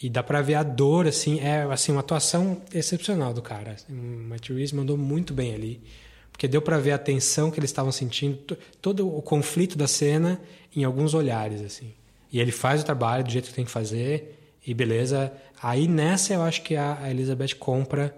E 0.00 0.08
dá 0.08 0.22
pra 0.22 0.40
ver 0.40 0.54
a 0.54 0.62
dor, 0.62 1.06
assim, 1.08 1.40
é 1.40 1.62
assim, 1.64 1.90
uma 1.92 2.00
atuação 2.00 2.62
excepcional 2.72 3.34
do 3.34 3.42
cara. 3.42 3.76
O 3.90 3.92
Matt 3.92 4.48
mandou 4.72 4.96
muito 4.96 5.34
bem 5.34 5.54
ali. 5.54 5.82
Porque 6.30 6.46
deu 6.46 6.62
pra 6.62 6.78
ver 6.78 6.92
a 6.92 6.98
tensão 6.98 7.50
que 7.50 7.58
eles 7.58 7.70
estavam 7.70 7.90
sentindo, 7.90 8.36
to- 8.36 8.56
todo 8.80 9.12
o 9.12 9.20
conflito 9.20 9.76
da 9.76 9.88
cena 9.88 10.40
em 10.74 10.84
alguns 10.84 11.14
olhares, 11.14 11.60
assim. 11.62 11.92
E 12.32 12.38
ele 12.38 12.52
faz 12.52 12.80
o 12.80 12.84
trabalho 12.84 13.24
do 13.24 13.30
jeito 13.30 13.48
que 13.48 13.54
tem 13.54 13.64
que 13.64 13.70
fazer, 13.72 14.38
e 14.64 14.72
beleza. 14.72 15.32
Aí 15.60 15.88
nessa 15.88 16.34
eu 16.34 16.42
acho 16.42 16.62
que 16.62 16.76
a 16.76 17.10
Elizabeth 17.10 17.56
compra 17.58 18.14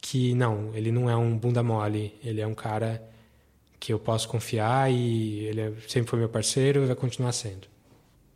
que 0.00 0.32
não, 0.34 0.74
ele 0.74 0.90
não 0.90 1.10
é 1.10 1.16
um 1.16 1.36
bunda 1.36 1.62
mole, 1.62 2.14
ele 2.24 2.40
é 2.40 2.46
um 2.46 2.54
cara 2.54 3.02
que 3.80 3.92
eu 3.92 3.98
posso 3.98 4.28
confiar 4.28 4.90
e 4.92 5.44
ele 5.46 5.60
é- 5.60 5.72
sempre 5.86 6.10
foi 6.10 6.18
meu 6.18 6.28
parceiro 6.28 6.82
e 6.82 6.86
vai 6.86 6.96
continuar 6.96 7.32
sendo. 7.32 7.66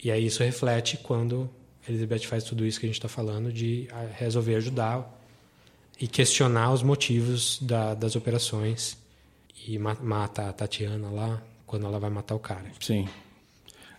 E 0.02 0.10
aí 0.10 0.26
isso 0.26 0.42
reflete 0.42 0.96
quando 0.96 1.48
Elizabeth 1.88 2.20
faz 2.26 2.44
tudo 2.44 2.64
isso 2.64 2.78
que 2.78 2.86
a 2.86 2.88
gente 2.88 2.96
está 2.98 3.08
falando 3.08 3.52
de 3.52 3.88
ah, 3.92 4.06
resolver 4.16 4.54
ajudar 4.56 5.20
e 6.00 6.06
questionar 6.06 6.72
os 6.72 6.82
motivos 6.82 7.58
da- 7.62 7.94
das 7.94 8.14
operações 8.16 8.96
e 9.66 9.78
ma- 9.78 9.96
mata 10.00 10.48
a 10.48 10.52
Tatiana 10.52 11.08
lá 11.10 11.42
quando 11.66 11.86
ela 11.86 11.98
vai 11.98 12.10
matar 12.10 12.34
o 12.34 12.38
cara. 12.40 12.66
Sim. 12.80 13.08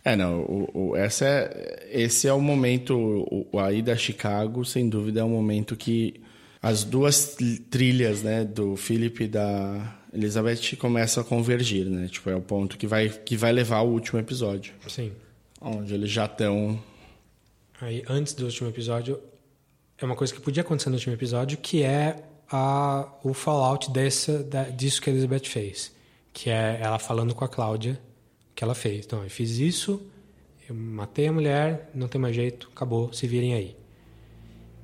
É, 0.05 0.15
não, 0.17 0.41
o, 0.41 0.89
o, 0.89 0.95
essa 0.97 1.25
é, 1.25 1.87
esse 1.91 2.27
é 2.27 2.33
o 2.33 2.41
momento, 2.41 2.93
o, 3.51 3.57
a 3.59 3.71
ida 3.71 3.93
a 3.93 3.95
Chicago, 3.97 4.65
sem 4.65 4.89
dúvida, 4.89 5.21
é 5.21 5.23
um 5.23 5.29
momento 5.29 5.75
que 5.77 6.21
as 6.61 6.83
duas 6.83 7.37
trilhas, 7.69 8.21
né, 8.21 8.43
do 8.43 8.75
Philip 8.75 9.23
e 9.23 9.27
da 9.29 9.97
Elizabeth 10.14 10.76
começam 10.78 11.24
a 11.24 11.26
convergir, 11.26 11.86
né? 11.86 12.07
Tipo, 12.07 12.30
é 12.30 12.36
o 12.36 12.41
ponto 12.41 12.78
que 12.78 12.86
vai, 12.86 13.09
que 13.09 13.36
vai 13.36 13.51
levar 13.51 13.78
ao 13.78 13.88
último 13.88 14.20
episódio. 14.20 14.74
Sim. 14.88 15.11
Onde 15.59 15.93
eles 15.93 16.11
já 16.11 16.26
estão... 16.26 16.80
Aí, 17.82 18.03
antes 18.07 18.34
do 18.34 18.45
último 18.45 18.70
episódio, 18.70 19.20
é 19.97 20.05
uma 20.05 20.16
coisa 20.16 20.34
que 20.34 20.39
podia 20.39 20.61
acontecer 20.61 20.89
no 20.89 20.95
último 20.95 21.14
episódio, 21.14 21.57
que 21.57 21.82
é 21.84 22.24
a, 22.49 23.11
o 23.24 23.34
fallout 23.34 23.91
dessa, 23.91 24.43
da, 24.43 24.64
disso 24.66 25.01
que 25.01 25.09
a 25.09 25.14
Elizabeth 25.14 25.45
fez. 25.45 25.91
Que 26.32 26.49
é 26.49 26.80
ela 26.82 26.99
falando 26.99 27.34
com 27.34 27.43
a 27.43 27.49
Cláudia 27.49 27.99
que 28.55 28.64
ela 28.64 28.76
fez. 28.76 29.05
Então, 29.05 29.24
eu 29.24 29.30
fiz 29.30 29.57
isso, 29.57 30.01
eu 30.70 30.76
matei 30.76 31.28
a 31.28 31.34
mulher, 31.34 31.89
não 31.93 32.07
tem 32.07 32.22
mais 32.22 32.36
jeito, 32.36 32.70
acabou, 32.74 33.11
se 33.11 33.28
virem 33.28 33.53
aí. 33.53 33.76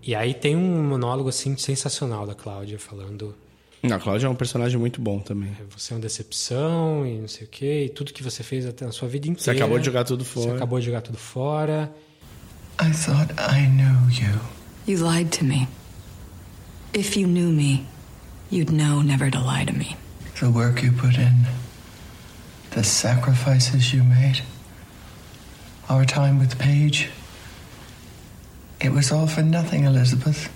E 0.02 0.16
aí 0.16 0.34
tem 0.34 0.56
um 0.56 0.84
monólogo 0.84 1.30
assim 1.30 1.56
sensacional 1.58 2.26
da 2.26 2.34
Cláudia 2.34 2.80
falando. 2.80 3.36
Não, 3.82 3.96
a 3.96 4.00
Cláudia 4.00 4.28
é 4.28 4.30
um 4.30 4.36
personagem 4.36 4.78
muito 4.78 5.00
bom 5.00 5.20
também. 5.20 5.56
Você 5.70 5.94
é 5.94 5.96
uma 5.96 6.02
decepção 6.02 7.06
e 7.06 7.18
não 7.18 7.28
sei 7.28 7.46
o 7.46 7.50
quê, 7.50 7.86
e 7.86 7.90
tudo 7.90 8.12
que 8.12 8.22
você 8.22 8.44
fez 8.44 8.66
até 8.66 8.86
a 8.86 8.92
sua 8.92 9.08
vida 9.08 9.28
inteira. 9.28 9.42
Você 9.42 9.52
acabou 9.52 9.80
de 9.80 9.86
jogar 9.86 10.04
tudo 10.04 10.26
fora. 10.26 10.50
Você 10.50 10.56
acabou 10.56 10.80
de 10.80 10.86
jogar 10.86 11.02
tudo 11.02 11.18
fora. 11.18 11.94
I 12.82 12.92
thought 12.92 13.34
I 13.38 13.68
knew 13.68 14.10
you. 14.10 14.40
You 14.86 15.06
lied 15.06 15.38
to 15.38 15.46
me. 15.46 15.68
If 16.94 17.16
you 17.16 17.28
knew 17.28 17.52
me, 17.52 17.86
you'd 18.52 18.74
know 18.74 19.02
never 19.02 19.32
to 19.32 19.40
lie 19.40 19.66
to 19.66 19.74
me. 19.74 19.96
The 20.40 20.50
work 20.50 20.84
you 20.84 20.92
put 20.92 21.18
in, 21.18 21.46
the 22.72 22.84
sacrifices 22.84 23.94
you 23.94 24.04
made, 24.04 24.42
our 25.90 26.06
time 26.06 26.40
with 26.40 26.58
Paige. 26.58 27.10
It 28.82 28.94
was 28.94 29.12
all 29.12 29.28
for 29.28 29.44
nothing, 29.44 29.84
Elizabeth. 29.84 30.50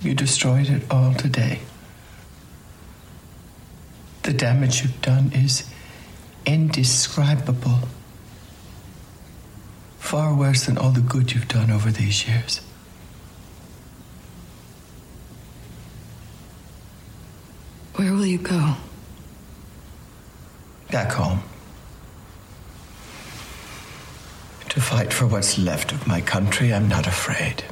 You 0.00 0.14
destroyed 0.14 0.68
it 0.70 0.82
all 0.90 1.12
today. 1.14 1.60
The 4.22 4.32
damage 4.32 4.82
you've 4.82 5.02
done 5.02 5.32
is 5.34 5.68
indescribable. 6.46 7.80
Far 9.98 10.34
worse 10.34 10.66
than 10.66 10.78
all 10.78 10.90
the 10.90 11.00
good 11.00 11.32
you've 11.32 11.48
done 11.48 11.70
over 11.70 11.90
these 11.90 12.26
years. 12.26 12.60
Where 17.96 18.12
will 18.12 18.24
you 18.24 18.38
go? 18.38 18.76
Back 20.90 21.12
home. 21.12 21.42
To 24.70 24.80
fight 24.80 25.12
for 25.12 25.26
what's 25.26 25.58
left 25.58 25.92
of 25.92 26.06
my 26.06 26.20
country, 26.20 26.72
I'm 26.72 26.88
not 26.88 27.06
afraid. 27.06 27.64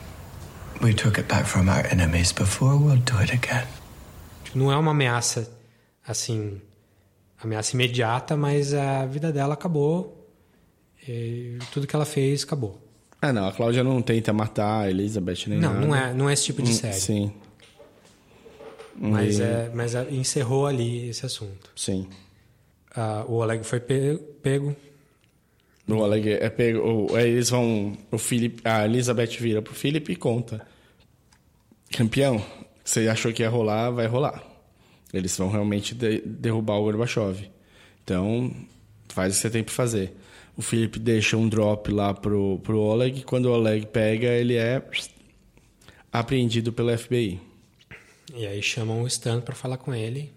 We 0.81 0.95
took 0.95 1.19
it 1.19 1.29
back 1.29 1.45
from 1.47 1.69
our 1.69 1.85
enemies 1.91 2.33
before, 2.33 2.77
we'll 2.77 2.99
do 3.03 3.17
it 3.19 3.33
again. 3.33 3.67
Não 4.55 4.71
é 4.73 4.77
uma 4.77 4.93
ameaça, 4.93 5.51
assim, 6.07 6.61
ameaça 7.43 7.75
imediata, 7.75 8.37
mas 8.37 8.73
a 8.73 9.05
vida 9.07 9.33
dela 9.33 9.55
acabou. 9.55 10.15
E 11.07 11.59
tudo 11.73 11.87
que 11.87 11.97
ela 11.97 12.05
fez 12.05 12.45
acabou. 12.45 12.81
Ah, 13.21 13.33
não, 13.33 13.49
a 13.49 13.53
Cláudia 13.53 13.83
não 13.83 14.01
tenta 14.01 14.33
matar 14.33 14.83
a 14.85 14.91
Elizabeth 14.91 15.47
nem 15.49 15.59
não, 15.59 15.75
nada. 15.75 15.87
Não, 15.87 15.95
é, 15.97 16.15
não 16.15 16.31
é 16.31 16.33
esse 16.33 16.45
tipo 16.45 16.63
de 16.63 16.73
série. 16.73 16.95
Sim. 17.01 17.33
Mas, 18.97 19.39
E- 19.39 19.43
é, 19.43 19.71
mas 19.75 19.95
é- 19.95 20.09
encerrou 20.11 20.67
ali 20.67 21.09
esse 21.09 21.27
assunto. 21.27 21.71
Sim. 21.75 22.09
Ah, 22.95 23.25
o 23.27 23.35
Oleg 23.35 23.65
foi 23.65 23.81
pe- 23.81 24.19
pego. 24.43 24.75
O 25.89 25.95
Oleg 25.97 26.29
é 26.33 26.51
pego. 26.51 27.15
aí 27.17 27.31
eles 27.31 27.49
vão. 27.51 27.97
O 28.11 28.19
Philip, 28.19 28.61
a 28.65 28.85
Elizabeth 28.85 29.39
vira 29.41 29.63
pro 29.63 29.75
Philip 29.75 30.13
e 30.13 30.17
conta. 30.17 30.67
Campeão, 31.91 32.45
você 32.85 33.09
achou 33.09 33.33
que 33.33 33.43
ia 33.43 33.49
rolar, 33.49 33.91
vai 33.91 34.07
rolar. 34.07 34.43
Eles 35.13 35.37
vão 35.39 35.49
realmente 35.51 35.95
de- 35.95 36.21
derrubar 36.21 36.75
o 36.77 36.83
Gorbachev. 36.85 37.49
Então, 38.05 38.55
faz 39.09 39.33
o 39.33 39.37
que 39.37 39.41
você 39.43 39.51
tem 39.51 39.65
pra 39.65 39.75
fazer. 39.75 40.15
O 40.57 40.61
Philip 40.63 40.99
deixa 40.99 41.37
um 41.37 41.49
drop 41.49 41.91
lá 41.91 42.13
pro, 42.13 42.59
pro 42.63 42.79
Oleg. 42.79 43.23
Quando 43.23 43.47
o 43.47 43.53
Oleg 43.53 43.87
pega, 43.87 44.27
ele 44.29 44.57
é 44.57 44.83
apreendido 46.13 46.73
pelo 46.73 46.97
FBI. 46.97 47.41
E 48.35 48.47
aí 48.47 48.63
chamam 48.63 49.03
o 49.03 49.07
Stan 49.07 49.41
para 49.41 49.55
falar 49.55 49.79
com 49.79 49.95
ele. 49.95 50.33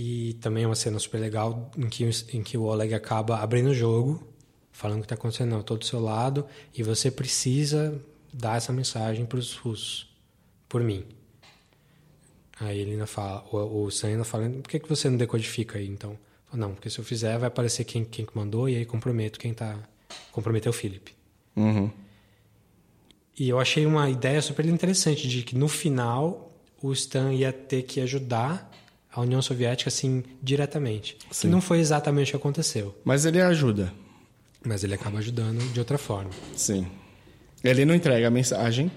E 0.00 0.34
também 0.34 0.62
é 0.62 0.66
uma 0.66 0.76
cena 0.76 0.96
super 1.00 1.18
legal 1.18 1.72
em 1.76 1.88
que, 1.88 2.04
o- 2.04 2.10
em 2.32 2.40
que 2.40 2.56
o 2.56 2.62
Oleg 2.62 2.94
acaba 2.94 3.38
abrindo 3.38 3.70
o 3.70 3.74
jogo, 3.74 4.22
falando 4.70 4.98
o 4.98 5.00
que 5.00 5.06
está 5.06 5.16
acontecendo, 5.16 5.50
não, 5.50 5.60
tô 5.62 5.76
do 5.76 5.84
seu 5.84 5.98
lado 5.98 6.46
e 6.72 6.84
você 6.84 7.10
precisa 7.10 8.00
dar 8.32 8.56
essa 8.58 8.72
mensagem 8.72 9.26
para 9.26 9.40
os 9.40 9.56
russos, 9.56 10.08
por 10.68 10.84
mim. 10.84 11.04
Aí 12.60 12.78
ele 12.78 12.92
ainda 12.92 13.08
fala, 13.08 13.44
o, 13.50 13.82
o 13.84 13.88
Stan 13.88 14.06
ainda 14.06 14.22
fala, 14.22 14.48
por 14.48 14.68
que, 14.68 14.78
que 14.78 14.88
você 14.88 15.10
não 15.10 15.16
decodifica 15.16 15.78
aí 15.78 15.88
então? 15.88 16.16
Não, 16.52 16.74
porque 16.74 16.88
se 16.88 17.00
eu 17.00 17.04
fizer 17.04 17.36
vai 17.36 17.48
aparecer 17.48 17.82
quem, 17.84 18.04
quem 18.04 18.24
que 18.24 18.36
mandou 18.36 18.68
e 18.68 18.76
aí 18.76 18.84
comprometo 18.86 19.36
quem 19.38 19.52
tá. 19.52 19.76
Comprometeu 20.30 20.70
o 20.70 20.72
Philip. 20.72 21.12
Uhum. 21.56 21.90
E 23.36 23.48
eu 23.48 23.58
achei 23.58 23.84
uma 23.84 24.08
ideia 24.08 24.40
super 24.40 24.64
interessante 24.64 25.28
de 25.28 25.42
que 25.42 25.56
no 25.56 25.66
final 25.68 26.52
o 26.80 26.92
Stan 26.92 27.32
ia 27.32 27.52
ter 27.52 27.82
que 27.82 28.00
ajudar 28.00 28.70
a 29.18 29.22
União 29.22 29.42
Soviética 29.42 29.88
assim 29.88 30.22
diretamente. 30.42 31.16
Sim. 31.30 31.48
Que 31.48 31.52
não 31.52 31.60
foi 31.60 31.78
exatamente 31.80 32.28
o 32.28 32.30
que 32.32 32.36
aconteceu, 32.36 32.94
Mas 33.04 33.24
ele 33.24 33.40
ajuda. 33.40 33.92
mas 34.64 34.84
ele 34.84 34.94
acaba 34.94 35.18
ajudando 35.18 35.58
de 35.72 35.78
outra 35.78 35.98
forma. 35.98 36.30
Sim. 36.56 36.86
Ele 37.62 37.84
não 37.84 37.94
entrega 37.94 38.28
a 38.28 38.30
mensagem. 38.30 38.90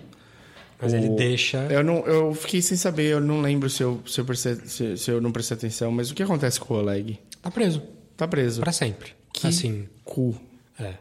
Mas 0.81 0.93
ele 0.93 1.09
deixa- 1.09 1.67
Eu, 1.69 1.83
não, 1.83 1.97
eu 2.07 2.33
fiquei 2.33 2.59
sem 2.61 2.75
saber, 2.75 3.05
eu 3.11 3.21
não 3.21 3.39
lembro 3.41 3.69
se 3.69 3.83
eu, 3.83 4.01
se, 4.07 4.19
eu 4.19 4.35
se- 4.35 4.97
se 4.97 5.11
eu 5.11 5.21
não 5.21 5.31
prestei 5.31 5.55
atenção, 5.55 5.91
mas 5.91 6.09
o 6.09 6.15
que 6.15 6.23
acontece 6.23 6.59
com 6.59 6.73
o 6.73 6.77
Oleg? 6.77 7.19
Tá 7.41 7.51
preso 7.51 7.81
Tá 8.17 8.27
preso. 8.27 8.61
Pra 8.61 8.71
sempre. 8.71 9.13
Que 9.33 9.47
Assim, 9.47 9.87
cu. 10.03 10.35
é. 10.79 10.95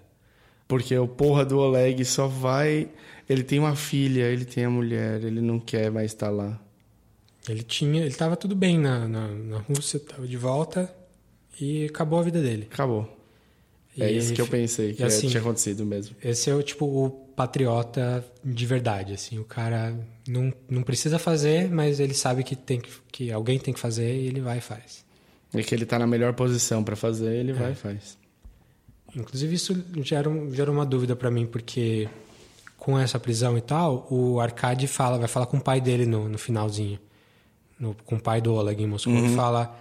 Porque 0.68 0.96
o 0.96 1.08
porra 1.08 1.44
do 1.44 1.58
Oleg 1.58 2.04
só 2.04 2.26
vai. 2.26 2.88
Ele 3.28 3.42
tem 3.42 3.58
uma 3.58 3.74
filha, 3.76 4.22
ele 4.24 4.44
tem 4.44 4.64
a 4.64 4.70
mulher, 4.70 5.22
ele 5.24 5.40
não 5.40 5.58
quer 5.58 5.90
mais 5.90 6.12
estar 6.12 6.30
lá. 6.30 6.58
Ele 7.48 7.62
tinha, 7.62 8.04
ele 8.04 8.14
tava 8.14 8.36
tudo 8.36 8.54
bem 8.54 8.78
na, 8.78 9.08
na, 9.08 9.28
na 9.28 9.58
Rússia, 9.58 9.98
tava 10.00 10.26
de 10.26 10.36
volta 10.36 10.92
e 11.60 11.86
acabou 11.86 12.18
a 12.18 12.22
vida 12.22 12.40
dele. 12.40 12.68
Acabou. 12.70 13.16
E 13.96 14.02
é 14.02 14.12
isso 14.12 14.32
que 14.32 14.40
eu 14.40 14.46
pensei, 14.46 14.92
que 14.94 15.02
é- 15.02 15.06
assim, 15.06 15.28
tinha 15.28 15.40
acontecido 15.40 15.84
mesmo. 15.84 16.14
Esse 16.22 16.48
é 16.48 16.54
o 16.54 16.62
tipo 16.62 16.84
o 16.86 17.10
patriota 17.34 18.24
de 18.44 18.66
verdade, 18.66 19.14
assim, 19.14 19.38
o 19.38 19.44
cara 19.44 19.96
não, 20.28 20.52
não 20.68 20.82
precisa 20.82 21.18
fazer, 21.18 21.68
mas 21.70 21.98
ele 21.98 22.14
sabe 22.14 22.44
que 22.44 22.54
tem 22.54 22.80
que, 22.80 22.90
que 23.10 23.32
alguém 23.32 23.58
tem 23.58 23.74
que 23.74 23.80
fazer 23.80 24.14
e 24.14 24.26
ele 24.28 24.40
vai 24.40 24.58
e 24.58 24.60
faz. 24.60 25.04
E 25.52 25.62
que 25.64 25.74
ele 25.74 25.84
tá 25.84 25.98
na 25.98 26.06
melhor 26.06 26.32
posição 26.34 26.84
pra 26.84 26.94
fazer, 26.94 27.30
É. 27.34 27.36
ele 27.40 27.52
vai 27.52 27.72
e 27.72 27.74
faz. 27.74 28.16
Inclusive 29.16 29.54
isso 29.54 29.84
gera, 30.02 30.28
um- 30.30 30.54
gera 30.54 30.70
uma 30.70 30.86
dúvida 30.86 31.16
pra 31.16 31.30
mim 31.30 31.46
porque 31.46 32.08
com 32.76 32.96
essa 32.98 33.18
prisão 33.18 33.58
e 33.58 33.60
tal, 33.60 34.06
o 34.10 34.38
Arcade 34.40 34.86
fala, 34.86 35.18
vai 35.18 35.26
falar 35.28 35.46
com 35.46 35.56
o 35.56 35.60
pai 35.60 35.80
dele 35.80 36.06
no, 36.06 36.28
no 36.28 36.38
finalzinho, 36.38 36.98
no- 37.80 37.94
com 38.04 38.14
o 38.16 38.20
pai 38.20 38.40
do 38.40 38.52
Oleg 38.54 38.80
em 38.82 38.86
Moscou, 38.86 39.12
Uhum. 39.12 39.32
e 39.32 39.34
fala 39.34 39.76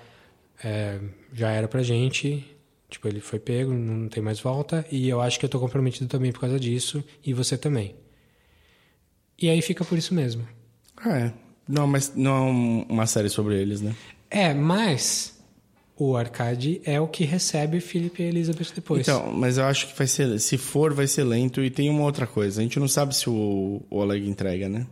é, 0.64 1.00
já 1.34 1.52
era 1.52 1.68
pra 1.68 1.84
gente, 1.84 2.44
tipo 2.90 3.08
ele 3.08 3.20
foi 3.20 3.38
pego, 3.40 3.72
não 3.74 4.08
tem 4.10 4.24
mais 4.24 4.40
volta 4.40 4.86
e 4.92 5.08
eu 5.08 5.22
acho 5.22 5.38
que 5.40 5.46
eu 5.46 5.50
tô 5.50 5.60
comprometido 5.60 6.08
também 6.08 6.32
por 6.32 6.40
causa 6.42 6.60
disso 6.60 7.04
e 7.24 7.34
você 7.34 7.58
também. 7.58 7.96
E 9.42 9.50
aí 9.50 9.62
fica 9.62 9.86
por 9.86 9.98
isso 9.98 10.14
mesmo. 10.14 10.46
Ah, 10.98 11.18
é. 11.18 11.34
Não, 11.68 11.88
mas 11.88 12.14
não 12.16 12.32
é 12.36 12.42
um- 12.52 12.86
uma 12.90 13.06
série 13.06 13.30
sobre 13.30 13.56
eles, 13.62 13.80
né? 13.80 13.96
É, 14.30 14.54
mas 14.54 15.40
o 15.96 16.16
Arcade 16.18 16.82
é 16.84 17.00
o 17.00 17.08
que 17.08 17.24
recebe 17.24 17.80
Philip 17.80 18.22
e 18.22 18.26
Elizabeth 18.26 18.74
depois. 18.76 19.08
Então, 19.08 19.32
mas 19.32 19.58
eu 19.58 19.66
acho 19.66 19.88
que 19.88 19.98
vai 19.98 20.08
ser. 20.08 20.40
Se 20.40 20.58
for, 20.58 20.94
vai 20.94 21.08
ser 21.08 21.24
lento. 21.24 21.64
E 21.64 21.70
tem 21.70 21.90
uma 21.90 22.04
outra 22.04 22.26
coisa. 22.28 22.60
A 22.60 22.64
gente 22.64 22.80
não 22.80 22.88
sabe 22.88 23.16
se 23.16 23.30
o, 23.30 23.82
o 23.90 23.98
Oleg 23.98 24.28
entrega, 24.28 24.68
né? 24.68 24.88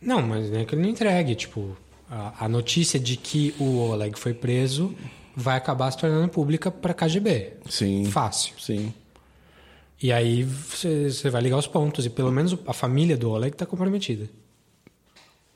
Não, 0.00 0.20
mas 0.22 0.50
nem 0.50 0.64
que 0.66 0.74
ele 0.74 0.82
não 0.82 0.90
entregue. 0.90 1.34
Tipo, 1.34 1.76
a, 2.10 2.44
a 2.44 2.48
notícia 2.48 2.98
de 2.98 3.16
que 3.16 3.54
o 3.58 3.78
Oleg 3.78 4.18
foi 4.18 4.34
preso 4.34 4.94
vai 5.34 5.56
acabar 5.56 5.90
se 5.90 5.98
tornando 5.98 6.28
pública 6.28 6.70
para 6.70 6.94
KGB. 6.94 7.54
Sim. 7.68 8.06
Fácil. 8.06 8.54
Sim. 8.58 8.92
E 10.02 10.12
aí 10.12 10.42
você 10.44 11.30
vai 11.30 11.42
ligar 11.42 11.58
os 11.58 11.66
pontos. 11.66 12.06
E 12.06 12.10
pelo 12.10 12.32
menos 12.32 12.56
a 12.66 12.72
família 12.72 13.16
do 13.16 13.30
Oleg 13.30 13.54
está 13.54 13.66
comprometida. 13.66 14.28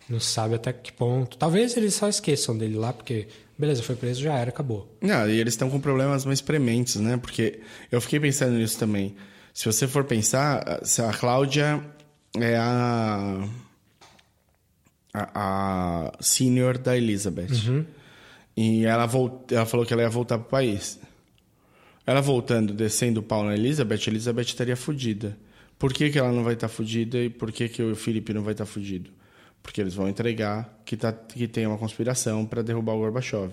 Não 0.09 0.19
sabe 0.19 0.57
até 0.57 0.73
que 0.73 0.93
ponto. 0.93 1.37
Talvez 1.37 1.77
eles 1.77 1.95
só 1.95 2.09
esqueçam 2.09 2.59
dele 2.59 2.77
lá, 2.77 2.93
porque, 2.93 3.29
beleza, 3.57 3.81
foi 3.81 3.95
preso, 3.95 4.21
já 4.21 4.37
era, 4.37 4.51
acabou. 4.51 4.93
Não, 5.01 5.29
e 5.31 5.39
eles 5.39 5.55
estão 5.55 5.71
com 5.71 5.79
problemas 5.81 6.25
mais 6.25 6.41
prementes, 6.41 6.97
né? 6.97 7.17
Porque 7.17 7.61
eu 7.93 8.01
fiquei 8.01 8.19
pensando 8.19 8.55
nisso 8.55 8.77
também. 8.77 9.15
Se 9.55 9.67
você 9.67 9.87
for 9.87 10.03
pensar, 10.05 10.81
se 10.83 11.01
a 11.01 11.13
Cláudia 11.13 11.85
é 12.37 12.57
a. 12.57 13.47
a, 15.13 16.09
a 16.13 16.13
senior 16.23 16.79
da 16.79 16.97
Elizabeth. 16.97 17.49
E 18.57 18.85
ela, 18.85 19.07
volt, 19.07 19.51
ela 19.53 19.67
falou 19.67 19.87
que 19.87 19.93
ela 19.93 20.03
ia 20.03 20.11
voltar 20.11 20.39
pro 20.39 20.49
país. 20.49 20.99
Ela 22.07 22.21
voltando, 22.21 22.73
descendo 22.73 23.21
o 23.21 23.23
pau 23.23 23.45
na 23.45 23.55
Elizabeth, 23.55 24.09
Elizabeth 24.09 24.43
estaria 24.43 24.77
fudida. 24.77 25.37
Por 25.79 25.93
que, 25.93 26.11
que 26.11 26.19
ela 26.19 26.33
não 26.33 26.45
vai 26.45 26.55
estar 26.55 26.69
fudida 26.69 27.19
e 27.19 27.31
por 27.31 27.53
que, 27.53 27.69
que 27.69 27.83
o 27.83 27.97
Felipe 27.97 28.35
não 28.35 28.43
vai 28.43 28.53
estar 28.53 28.67
fudido? 28.67 29.11
Porque 29.63 29.81
eles 29.81 29.95
vão 29.95 30.09
entregar 30.09 30.81
que, 30.85 30.97
tá, 30.97 31.13
que 31.13 31.47
tem 31.47 31.67
uma 31.67 31.79
conspiração 31.79 32.45
para 32.45 32.63
derrubar 32.63 32.95
o 32.95 32.99
Gorbachev. 32.99 33.53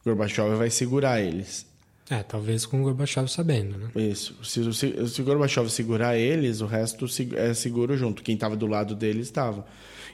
O 0.00 0.04
Gorbachev 0.04 0.56
vai 0.56 0.70
segurar 0.70 1.20
eles. 1.20 1.66
É, 2.08 2.22
talvez 2.22 2.64
com 2.64 2.80
o 2.80 2.84
Gorbachev 2.84 3.26
sabendo, 3.28 3.78
né? 3.78 3.90
Isso. 3.96 4.36
Se, 4.44 4.72
se, 4.72 5.08
se 5.08 5.22
o 5.22 5.24
Gorbachev 5.24 5.68
segurar 5.68 6.16
eles, 6.16 6.60
o 6.60 6.66
resto 6.66 7.06
é 7.34 7.52
seguro 7.52 7.96
junto. 7.96 8.22
Quem 8.22 8.36
estava 8.36 8.56
do 8.56 8.66
lado 8.66 8.94
deles 8.94 9.26
estava. 9.26 9.66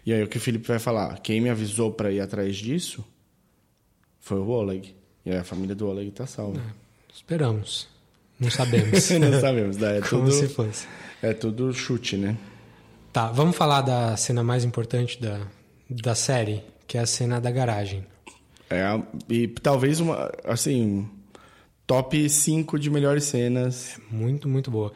E 0.04 0.12
aí 0.12 0.22
o 0.22 0.28
que 0.28 0.36
o 0.36 0.40
Felipe 0.40 0.66
vai 0.66 0.78
falar? 0.78 1.20
Quem 1.20 1.40
me 1.40 1.48
avisou 1.48 1.92
para 1.92 2.10
ir 2.10 2.20
atrás 2.20 2.56
disso 2.56 3.04
foi 4.20 4.38
o 4.38 4.48
Oleg. 4.48 4.94
E 5.24 5.30
aí 5.30 5.36
a 5.36 5.44
família 5.44 5.74
do 5.74 5.88
Oleg 5.88 6.10
tá 6.10 6.26
salva. 6.26 6.58
É, 6.58 7.14
esperamos. 7.14 7.88
Não 8.38 8.50
sabemos. 8.50 9.10
Não 9.20 9.40
sabemos, 9.40 9.76
né? 9.76 9.98
É 9.98 10.00
Como 10.00 10.24
tudo, 10.24 10.32
se 10.32 10.48
fosse. 10.48 10.86
É 11.22 11.32
tudo 11.32 11.72
chute, 11.72 12.16
né? 12.16 12.36
Tá, 13.12 13.30
vamos 13.30 13.56
falar 13.56 13.82
da 13.82 14.16
cena 14.16 14.42
mais 14.42 14.64
importante 14.64 15.20
da, 15.20 15.46
da 15.88 16.14
série, 16.14 16.62
que 16.86 16.98
é 16.98 17.00
a 17.00 17.06
cena 17.06 17.40
da 17.40 17.50
garagem. 17.50 18.04
É, 18.68 18.84
e 19.28 19.46
talvez 19.46 20.00
uma, 20.00 20.32
assim, 20.44 21.08
top 21.86 22.28
5 22.28 22.78
de 22.78 22.90
melhores 22.90 23.24
cenas. 23.24 24.00
Muito, 24.10 24.48
muito 24.48 24.70
boa. 24.70 24.92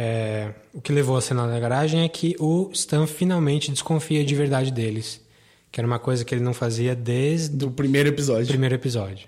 É, 0.00 0.54
o 0.72 0.80
que 0.80 0.92
levou 0.92 1.16
a 1.16 1.20
cena 1.20 1.48
da 1.48 1.58
garagem 1.58 2.04
é 2.04 2.08
que 2.08 2.36
o 2.38 2.70
Stan 2.72 3.04
finalmente 3.04 3.72
desconfia 3.72 4.24
de 4.24 4.32
verdade 4.32 4.70
deles. 4.70 5.20
Que 5.72 5.80
era 5.80 5.86
uma 5.88 5.98
coisa 5.98 6.24
que 6.24 6.32
ele 6.32 6.40
não 6.40 6.54
fazia 6.54 6.94
desde 6.94 7.64
o 7.64 7.70
primeiro 7.72 8.08
episódio. 8.08 8.46
primeiro 8.46 8.76
episódio. 8.76 9.26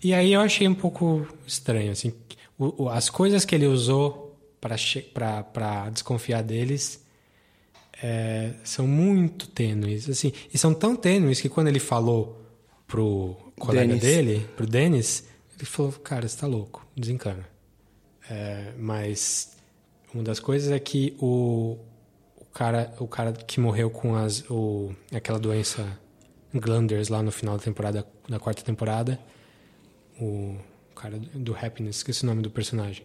E 0.00 0.14
aí 0.14 0.32
eu 0.32 0.40
achei 0.40 0.68
um 0.68 0.74
pouco 0.74 1.26
estranho, 1.44 1.90
assim. 1.90 2.14
O, 2.56 2.84
o, 2.84 2.88
as 2.88 3.10
coisas 3.10 3.44
que 3.44 3.56
ele 3.56 3.66
usou 3.66 4.38
para 4.60 5.90
desconfiar 5.90 6.44
deles 6.44 7.04
é, 8.00 8.52
são 8.62 8.86
muito 8.86 9.48
tênues. 9.48 10.08
Assim, 10.08 10.32
e 10.52 10.56
são 10.56 10.72
tão 10.72 10.94
tênues 10.94 11.40
que 11.40 11.48
quando 11.48 11.66
ele 11.66 11.80
falou 11.80 12.40
pro 12.86 13.36
colega 13.58 13.88
Dennis. 13.88 14.00
dele, 14.00 14.48
pro 14.56 14.64
Dennis, 14.64 15.24
ele 15.56 15.66
falou, 15.66 15.90
cara, 15.90 16.28
você 16.28 16.38
tá 16.38 16.46
louco, 16.46 16.86
desencana. 16.96 17.44
É, 18.30 18.72
mas 18.78 19.53
uma 20.14 20.22
das 20.22 20.38
coisas 20.38 20.70
é 20.70 20.78
que 20.78 21.16
o, 21.20 21.76
o, 22.36 22.44
cara, 22.54 22.92
o 23.00 23.06
cara 23.08 23.32
que 23.32 23.58
morreu 23.58 23.90
com 23.90 24.14
as, 24.14 24.48
o, 24.48 24.94
aquela 25.12 25.38
doença 25.38 25.84
Glanders 26.54 27.08
lá 27.08 27.20
no 27.22 27.32
final 27.32 27.56
da 27.56 27.62
temporada, 27.64 28.06
da 28.28 28.38
quarta 28.38 28.62
temporada, 28.62 29.18
o 30.20 30.56
cara 30.94 31.18
do 31.18 31.54
Happiness, 31.54 31.96
esqueci 31.96 32.22
o 32.22 32.26
nome 32.26 32.42
do 32.42 32.50
personagem. 32.50 33.04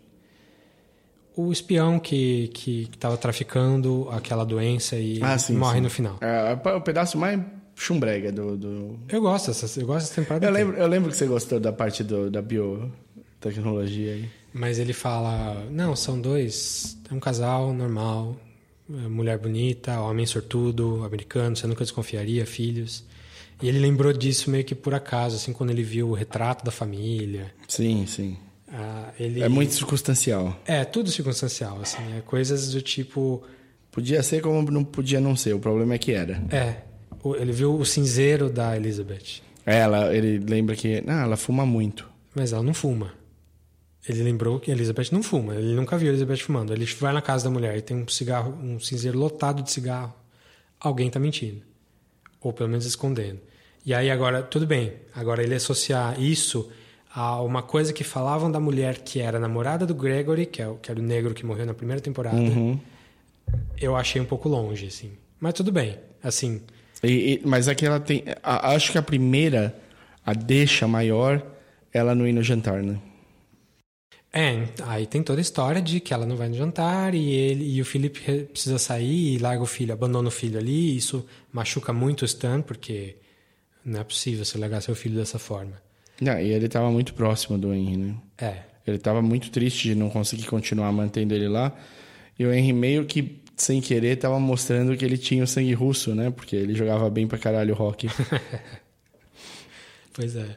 O 1.36 1.52
espião 1.52 2.00
que 2.00 2.50
que 2.54 2.90
estava 2.94 3.18
traficando 3.18 4.08
aquela 4.12 4.44
doença 4.46 4.96
e 4.98 5.20
Ah, 5.24 5.38
sim, 5.38 5.56
morre 5.56 5.78
sim. 5.78 5.82
no 5.82 5.90
final. 5.90 6.18
É, 6.22 6.54
o 6.76 6.82
pedaço 6.82 7.18
mais 7.18 7.40
chumbrega 7.76 8.32
do... 8.32 8.58
do... 8.58 9.00
Eu 9.08 9.22
gosto 9.22 9.48
dessa, 9.48 9.80
eu 9.80 9.88
gosto 9.88 10.08
dessa 10.08 10.22
temporada. 10.22 10.46
Eu 10.46 10.52
lembro, 10.52 10.78
eu 10.78 10.88
lembro 10.88 11.10
que 11.10 11.16
você 11.18 11.26
gostou 11.26 11.60
da 11.60 11.72
parte 11.72 12.04
do, 12.04 12.30
da 12.30 12.42
biotecnologia 12.42 14.14
aí. 14.14 14.30
Mas 14.54 14.80
ele 14.80 14.94
fala: 14.94 15.66
não, 15.70 15.96
são 15.96 16.20
dois. 16.20 16.98
É 17.10 17.14
um 17.14 17.20
casal 17.20 17.74
normal, 17.74 18.36
é, 18.90 19.08
mulher 19.08 19.38
bonita, 19.38 20.00
homem 20.02 20.26
sortudo, 20.26 21.04
americano, 21.04 21.56
você 21.56 21.68
nunca 21.68 21.84
desconfiaria, 21.84 22.46
filhos. 22.46 23.04
E 23.62 23.68
ele 23.68 23.80
lembrou 23.80 24.14
disso 24.14 24.50
meio 24.50 24.64
que 24.64 24.74
por 24.74 24.94
acaso, 24.94 25.36
assim, 25.36 25.52
quando 25.52 25.70
ele 25.72 25.84
viu 25.84 26.10
o 26.10 26.14
retrato 26.14 26.64
da 26.64 26.72
família. 26.72 27.54
Sim, 27.68 28.06
sim. 28.08 28.38
Ah, 28.72 29.12
ele... 29.20 29.42
É 29.42 29.50
muito 29.50 29.74
circunstancial. 29.74 30.58
É, 30.66 30.86
tudo 30.86 31.10
circunstancial, 31.10 31.80
assim. 31.82 31.98
É 32.18 32.22
coisas 32.22 32.72
do 32.72 32.82
tipo. 32.82 33.44
Podia 33.92 34.22
ser 34.24 34.42
como 34.42 34.70
não 34.72 34.84
podia 34.84 35.20
não 35.20 35.36
ser. 35.36 35.54
O 35.54 35.60
problema 35.60 35.96
é 35.96 35.98
que 35.98 36.12
era. 36.12 36.42
É. 36.52 36.84
Ele 37.38 37.52
viu 37.52 37.76
o 37.76 37.86
cinzeiro 37.86 38.50
da 38.50 38.78
Elizabeth. 38.78 39.42
Ela, 39.66 40.16
ele 40.16 40.40
lembra 40.40 40.76
que... 40.76 41.04
Ah, 41.06 41.24
ela 41.24 41.36
fuma 41.36 41.66
muito. 41.66 42.08
Mas 42.34 42.54
ela 42.54 42.64
não 42.64 42.74
fuma. 42.74 43.14
Ele 44.08 44.24
lembrou 44.24 44.60
que 44.60 44.72
Elizabeth 44.72 45.10
não 45.12 45.22
fuma. 45.22 45.56
Ele 45.56 45.74
nunca 45.76 45.98
viu 45.98 46.10
Elizabeth 46.10 46.38
fumando. 46.38 46.74
Ele 46.74 46.86
vai 47.00 47.14
na 47.14 47.22
casa 47.22 47.44
da 47.44 47.50
mulher 47.50 47.78
e 47.78 47.82
tem 47.82 47.98
um 47.98 48.08
cigarro, 48.08 48.58
um 48.62 48.80
cinzeiro 48.80 49.18
lotado 49.20 49.62
de 49.62 49.72
cigarro. 49.72 50.14
Alguém 50.80 51.10
tá 51.10 51.20
mentindo. 51.20 51.62
Ou 52.42 52.54
pelo 52.54 52.70
menos 52.70 52.86
escondendo. 52.86 53.40
E 53.86 53.94
aí 53.94 54.10
agora, 54.10 54.42
tudo 54.42 54.66
bem. 54.66 54.94
Agora 55.14 55.44
ele 55.44 55.54
associar 55.56 56.20
isso 56.20 56.72
a 57.14 57.42
uma 57.42 57.62
coisa 57.62 57.92
que 57.92 58.04
falavam 58.04 58.50
da 58.52 58.60
mulher 58.60 59.00
que 59.00 59.20
era 59.20 59.38
namorada 59.40 59.86
do 59.86 59.94
Gregory, 59.94 60.46
que, 60.46 60.62
é 60.62 60.68
o, 60.68 60.76
que 60.76 60.90
era 60.90 61.00
o 61.00 61.04
negro 61.04 61.34
que 61.34 61.46
morreu 61.46 61.66
na 61.66 61.74
primeira 61.74 62.02
temporada. 62.02 62.38
Uhum. 62.38 62.80
Eu 63.80 63.96
achei 63.96 64.22
um 64.22 64.26
pouco 64.26 64.48
longe, 64.48 64.88
assim. 64.88 65.12
Mas 65.40 65.54
tudo 65.54 65.72
bem. 65.72 65.98
Assim, 66.24 66.62
E- 67.04 67.34
e- 67.36 67.42
mas 67.46 67.68
aqui 67.68 67.86
ela 67.86 68.00
tem... 68.00 68.24
a- 68.44 68.72
acho 68.74 68.92
que 68.92 68.98
a 68.98 69.02
primeira, 69.02 69.76
a 70.26 70.34
deixa 70.34 70.88
maior, 70.88 71.42
ela 71.94 72.14
não 72.16 72.28
ir 72.28 72.34
no 72.34 72.44
jantar, 72.44 72.82
né? 72.84 72.98
É, 74.32 74.64
aí 74.84 75.08
tem 75.08 75.24
toda 75.24 75.40
a 75.40 75.42
história 75.42 75.82
de 75.82 76.00
que 76.00 76.14
ela 76.14 76.26
não 76.26 76.36
vai 76.36 76.48
no 76.50 76.56
jantar 76.56 77.16
e 77.16 77.32
ele 77.32 77.66
e 77.76 77.82
o 77.82 77.86
Felipe 77.86 78.20
re- 78.24 78.44
precisa 78.44 78.78
sair 78.78 79.34
e 79.36 79.38
larga 79.40 79.64
o 79.64 79.66
filho, 79.66 79.92
abandona 79.92 80.28
o 80.28 80.32
filho 80.32 80.60
ali. 80.60 80.96
Isso 80.96 81.26
machuca 81.52 81.92
muito 81.92 82.22
o 82.22 82.26
Stan, 82.26 82.62
porque 82.62 83.16
não 83.84 84.00
é 84.00 84.04
possível 84.04 84.46
você 84.46 84.58
largar 84.58 84.82
seu 84.82 84.96
filho 84.96 85.16
dessa 85.16 85.40
forma. 85.40 85.82
Não, 86.22 86.40
e 86.40 86.52
ele 86.52 86.68
tava 86.70 86.92
muito 86.92 87.14
próximo 87.16 87.58
do 87.58 87.74
Henry, 87.74 87.98
né? 87.98 88.16
É. 88.38 88.58
Ele 88.86 89.00
tava 89.00 89.22
muito 89.22 89.50
triste 89.50 89.88
de 89.90 89.96
não 89.96 90.10
conseguir 90.10 90.46
continuar 90.46 90.92
mantendo 90.92 91.34
ele 91.34 91.48
lá. 91.48 91.76
E 92.38 92.46
o 92.46 92.54
Henry 92.54 92.74
meio 92.74 93.06
que, 93.06 93.40
sem 93.56 93.82
querer, 93.82 94.16
tava 94.18 94.40
mostrando 94.40 94.96
que 94.96 95.04
ele 95.04 95.18
tinha 95.18 95.44
o 95.44 95.48
sangue 95.48 95.74
russo, 95.74 96.14
né? 96.14 96.30
Porque 96.30 96.56
ele 96.56 96.76
jogava 96.76 97.10
bem 97.10 97.28
pra 97.28 97.38
caralho 97.40 97.74
o 97.76 97.82
hockey. 97.82 98.10
Pois 100.14 100.36
é. 100.36 100.56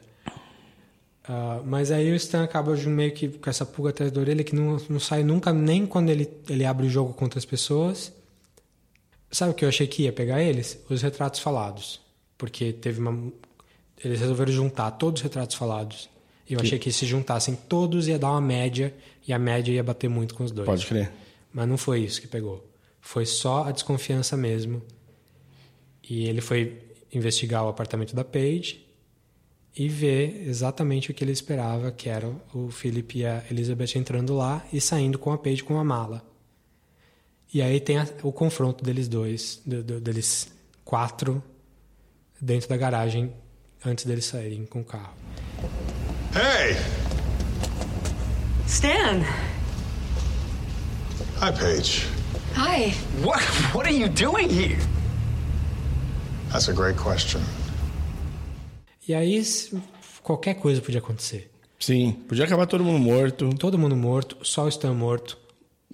Ah, 1.25 1.61
mas 1.65 1.89
aí 1.91 2.11
o 2.11 2.15
Stan 2.15 2.43
acaba 2.43 2.75
de 2.75 2.87
meio 2.87 3.11
que 3.13 3.29
com 3.29 3.49
essa 3.49 3.65
pulga 3.65 3.91
atrás 3.91 4.11
da 4.11 4.19
orelha 4.19 4.43
que 4.43 4.53
não, 4.55 4.77
não 4.89 4.99
sai 4.99 5.23
nunca, 5.23 5.53
nem 5.53 5.85
quando 5.85 6.09
ele, 6.09 6.29
ele 6.49 6.65
abre 6.65 6.85
o 6.87 6.89
jogo 6.89 7.13
contra 7.13 7.39
as 7.39 7.45
pessoas. 7.45 8.11
Sabe 9.31 9.51
o 9.51 9.53
que 9.55 9.63
eu 9.65 9.69
achei 9.69 9.87
que 9.87 10.03
ia 10.03 10.11
pegar 10.13 10.41
eles? 10.43 10.77
Os 10.89 11.01
retratos 11.01 11.39
falados. 11.39 12.01
Porque 12.37 12.73
teve 12.73 12.99
uma. 12.99 13.31
Eles 14.03 14.19
resolveram 14.19 14.51
juntar 14.51 14.91
todos 14.91 15.21
os 15.21 15.23
retratos 15.23 15.55
falados. 15.55 16.09
E 16.47 16.53
eu 16.53 16.59
Que- 16.59 16.65
achei 16.65 16.79
que 16.79 16.91
se 16.91 17.05
juntassem 17.05 17.55
todos 17.55 18.07
ia 18.07 18.19
dar 18.19 18.31
uma 18.31 18.41
média. 18.41 18.93
E 19.25 19.31
a 19.31 19.39
média 19.39 19.71
ia 19.71 19.83
bater 19.83 20.09
muito 20.09 20.35
com 20.35 20.43
os 20.43 20.51
dois. 20.51 20.65
Pode 20.65 20.85
crer. 20.85 21.09
Mas 21.53 21.67
não 21.67 21.77
foi 21.77 22.01
isso 22.01 22.19
que 22.19 22.27
pegou. 22.27 22.67
Foi 22.99 23.25
só 23.25 23.63
a 23.63 23.71
desconfiança 23.71 24.35
mesmo. 24.35 24.81
E 26.07 26.25
ele 26.27 26.41
foi 26.41 26.77
investigar 27.13 27.63
o 27.63 27.69
apartamento 27.69 28.13
da 28.13 28.25
Paige 28.25 28.82
e 29.75 29.87
ver 29.89 30.47
exatamente 30.47 31.09
o 31.09 31.13
que 31.13 31.23
ele 31.23 31.31
esperava, 31.31 31.91
que 31.91 32.07
era 32.07 32.29
o 32.53 32.69
Philip 32.69 33.17
e 33.19 33.25
a 33.25 33.43
Elizabeth 33.49 33.95
entrando 33.97 34.35
lá 34.35 34.63
e 34.71 34.79
saindo 34.79 35.17
com 35.17 35.31
a 35.31 35.37
Paige 35.37 35.63
com 35.63 35.73
uma 35.73 35.83
mala. 35.83 36.23
E 37.53 37.61
aí 37.61 37.79
tem 37.79 37.97
a- 37.97 38.07
o 38.23 38.31
confronto 38.31 38.83
deles 38.83 39.07
dois, 39.07 39.61
do- 39.65 39.83
do- 39.83 39.99
deles 40.01 40.47
quatro, 40.85 41.43
dentro 42.39 42.67
da 42.69 42.77
garagem, 42.77 43.31
antes 43.85 44.05
deles 44.05 44.25
saírem 44.25 44.65
com 44.65 44.81
o 44.81 44.85
carro. 44.85 45.13
Hey! 46.35 46.75
Stan! 48.67 49.21
Hi, 51.41 51.51
Paige. 51.51 52.05
Hi. 52.55 52.93
What? 53.23 53.43
What 53.75 53.87
are 53.87 53.91
you 53.95 54.07
doing 54.09 54.49
here? 54.49 54.77
That's 56.51 56.69
a 56.69 56.73
great 56.73 56.97
question. 56.97 57.41
E 59.07 59.13
aí 59.13 59.43
qualquer 60.21 60.55
coisa 60.55 60.81
podia 60.81 60.99
acontecer. 60.99 61.51
Sim, 61.79 62.13
podia 62.27 62.45
acabar 62.45 62.65
todo 62.65 62.83
mundo 62.83 62.99
morto. 62.99 63.49
Todo 63.55 63.77
mundo 63.77 63.95
morto, 63.95 64.37
só 64.41 64.65
o 64.65 64.69
Stan 64.69 64.93
morto. 64.93 65.37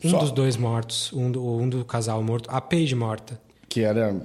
Um 0.03 0.09
Só. 0.11 0.19
dos 0.19 0.31
dois 0.31 0.55
mortos, 0.55 1.11
um 1.11 1.29
do, 1.29 1.45
um 1.45 1.67
do 1.67 1.83
casal 1.83 2.23
morto, 2.23 2.49
a 2.49 2.61
Paige 2.61 2.95
morta. 2.95 3.41
Que 3.67 3.81
era 3.81 4.15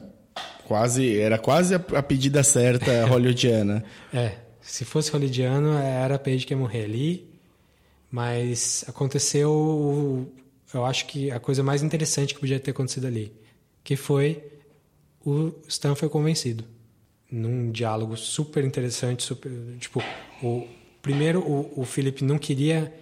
quase, 0.66 1.18
era 1.18 1.36
quase 1.36 1.74
a, 1.74 2.02
pedida 2.02 2.44
certa 2.44 3.04
hollywoodiana. 3.08 3.84
É, 4.12 4.36
se 4.60 4.84
fosse 4.84 5.10
hollywoodiano, 5.10 5.72
era 5.72 6.14
a 6.14 6.18
Paige 6.18 6.46
que 6.46 6.52
ia 6.52 6.56
morrer 6.56 6.84
ali. 6.84 7.34
Mas 8.08 8.84
aconteceu, 8.86 10.30
eu 10.72 10.84
acho 10.84 11.06
que 11.06 11.32
a 11.32 11.40
coisa 11.40 11.64
mais 11.64 11.82
interessante 11.82 12.32
que 12.34 12.40
podia 12.40 12.60
ter 12.60 12.70
acontecido 12.70 13.08
ali, 13.08 13.32
que 13.82 13.96
foi 13.96 14.40
o 15.26 15.52
Stan 15.66 15.96
foi 15.96 16.08
convencido. 16.08 16.64
Num 17.34 17.72
diálogo 17.72 18.16
super 18.16 18.64
interessante, 18.64 19.24
super, 19.24 19.50
tipo, 19.80 20.00
o 20.40 20.68
primeiro 21.02 21.40
o, 21.40 21.80
o 21.80 21.84
Philip 21.84 22.22
não 22.22 22.38
queria, 22.38 22.94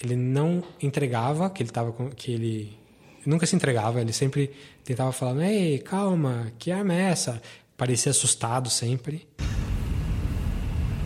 ele 0.00 0.14
não 0.14 0.62
entregava 0.80 1.50
que 1.50 1.62
ele 1.62 1.70
tava 1.70 1.90
com, 1.90 2.08
que 2.10 2.30
ele 2.30 2.78
nunca 3.26 3.46
se 3.46 3.56
entregava, 3.56 4.00
ele 4.00 4.12
sempre 4.12 4.52
tentava 4.84 5.10
falar: 5.10 5.44
"Ei, 5.44 5.78
calma, 5.78 6.52
que 6.56 6.70
arma 6.70 6.94
é 6.94 7.10
essa?" 7.10 7.42
Parecia 7.76 8.10
assustado 8.10 8.70
sempre. 8.70 9.26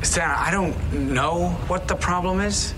Stan, 0.02 0.28
I 0.46 0.50
don't 0.50 0.76
know 0.94 1.56
what 1.68 1.86
the 1.86 1.94
problem 1.94 2.46
is, 2.46 2.74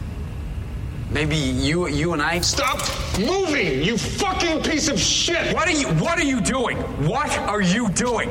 Maybe 1.13 1.35
you 1.35 1.89
you 1.89 2.13
and 2.13 2.23
I 2.23 2.41
Stop 2.41 2.79
moving, 3.19 3.83
you 3.83 3.99
fucking 3.99 4.63
piece 4.63 4.89
of 4.89 4.99
shit! 5.01 5.53
What 5.53 5.67
are 5.67 5.73
you 5.73 5.89
what 5.99 6.19
are 6.19 6.25
you 6.25 6.41
doing? 6.41 6.77
What 7.05 7.37
are 7.49 7.61
you 7.61 7.89
doing? 7.89 8.31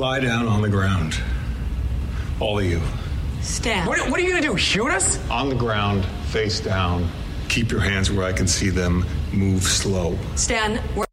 Lie 0.00 0.20
down 0.20 0.48
on 0.48 0.62
the 0.62 0.68
ground. 0.70 1.20
All 2.40 2.58
of 2.58 2.64
you. 2.64 2.80
Stan. 3.42 3.86
What, 3.86 3.98
what 4.08 4.18
are 4.18 4.22
you 4.22 4.30
gonna 4.30 4.40
do? 4.40 4.56
Shoot 4.56 4.88
us? 4.88 5.18
On 5.28 5.50
the 5.50 5.54
ground, 5.54 6.06
face 6.32 6.58
down. 6.58 7.06
Keep 7.50 7.70
your 7.70 7.82
hands 7.82 8.10
where 8.10 8.26
I 8.26 8.32
can 8.32 8.46
see 8.46 8.70
them. 8.70 9.04
Move 9.30 9.62
slow. 9.62 10.16
Stan, 10.36 10.80
we're 10.96 11.04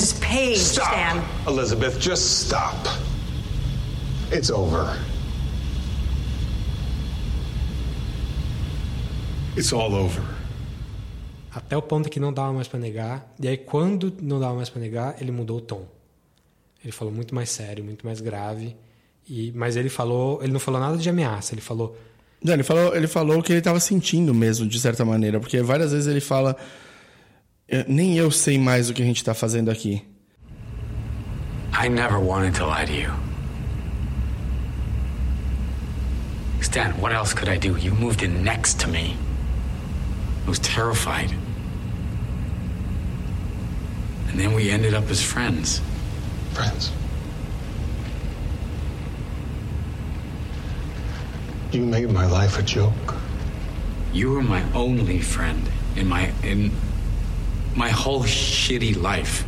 this 0.00 0.18
page, 0.18 0.58
Stop! 0.58 0.88
Stan. 0.88 1.22
Elizabeth, 1.46 2.00
just 2.00 2.44
stop. 2.48 2.74
It's 4.32 4.50
over. 4.50 4.98
It's 9.56 9.72
all 9.72 9.94
over. 9.94 10.24
Até 11.54 11.76
o 11.76 11.82
ponto 11.82 12.10
que 12.10 12.18
não 12.18 12.32
dava 12.32 12.52
mais 12.52 12.66
pra 12.66 12.80
negar. 12.80 13.32
E 13.38 13.46
aí, 13.46 13.56
quando 13.56 14.12
não 14.20 14.40
dava 14.40 14.54
mais 14.54 14.68
pra 14.68 14.80
negar, 14.80 15.14
ele 15.20 15.30
mudou 15.30 15.58
o 15.58 15.60
tom. 15.60 15.93
Ele 16.84 16.92
falou 16.92 17.12
muito 17.12 17.34
mais 17.34 17.48
sério, 17.50 17.82
muito 17.82 18.04
mais 18.06 18.20
grave. 18.20 18.76
E, 19.28 19.50
mas 19.56 19.74
ele 19.74 19.88
falou, 19.88 20.42
ele 20.42 20.52
não 20.52 20.60
falou 20.60 20.78
nada 20.78 20.98
de 20.98 21.08
ameaça. 21.08 21.54
Ele 21.54 21.62
falou, 21.62 21.98
Não, 22.42 22.52
ele 22.52 22.62
falou, 22.62 22.94
ele 22.94 23.06
falou 23.08 23.38
o 23.38 23.42
que 23.42 23.50
ele 23.52 23.58
estava 23.60 23.80
sentindo 23.80 24.34
mesmo, 24.34 24.66
de 24.68 24.78
certa 24.78 25.02
maneira, 25.04 25.40
porque 25.40 25.62
várias 25.62 25.92
vezes 25.92 26.06
ele 26.06 26.20
fala 26.20 26.54
"Eh, 27.66 27.86
nem 27.88 28.18
eu 28.18 28.30
sei 28.30 28.58
mais 28.58 28.90
o 28.90 28.92
que 28.94 29.02
a 29.02 29.04
gente 29.06 29.16
está 29.16 29.32
fazendo 29.32 29.70
aqui. 29.70 30.02
I 31.72 31.88
never 31.88 32.18
wanted 32.18 32.54
to 32.58 32.66
lie 32.66 32.84
to 32.86 32.92
you. 32.92 33.10
Stan, 36.60 36.92
what 37.00 37.14
else 37.14 37.34
could 37.34 37.48
I 37.50 37.56
do? 37.58 37.78
You 37.78 37.94
moved 37.94 38.22
in 38.22 38.42
next 38.44 38.78
to 38.80 38.88
me. 38.88 39.16
I 40.46 40.48
was 40.50 40.58
terrified. 40.58 41.30
And 44.28 44.38
then 44.38 44.54
we 44.54 44.70
ended 44.70 44.94
up 44.94 45.10
as 45.10 45.22
friends. 45.22 45.80
Friends. 46.54 46.92
You 51.72 51.84
made 51.84 52.10
my 52.12 52.26
life 52.26 52.58
a 52.58 52.62
joke. 52.62 53.14
You 54.12 54.30
were 54.30 54.42
my 54.42 54.62
only 54.74 55.20
friend 55.20 55.60
in 55.96 56.06
my 56.06 56.30
in 56.44 56.70
my 57.74 57.90
whole 57.90 58.22
shitty 58.24 58.94
life. 58.96 59.44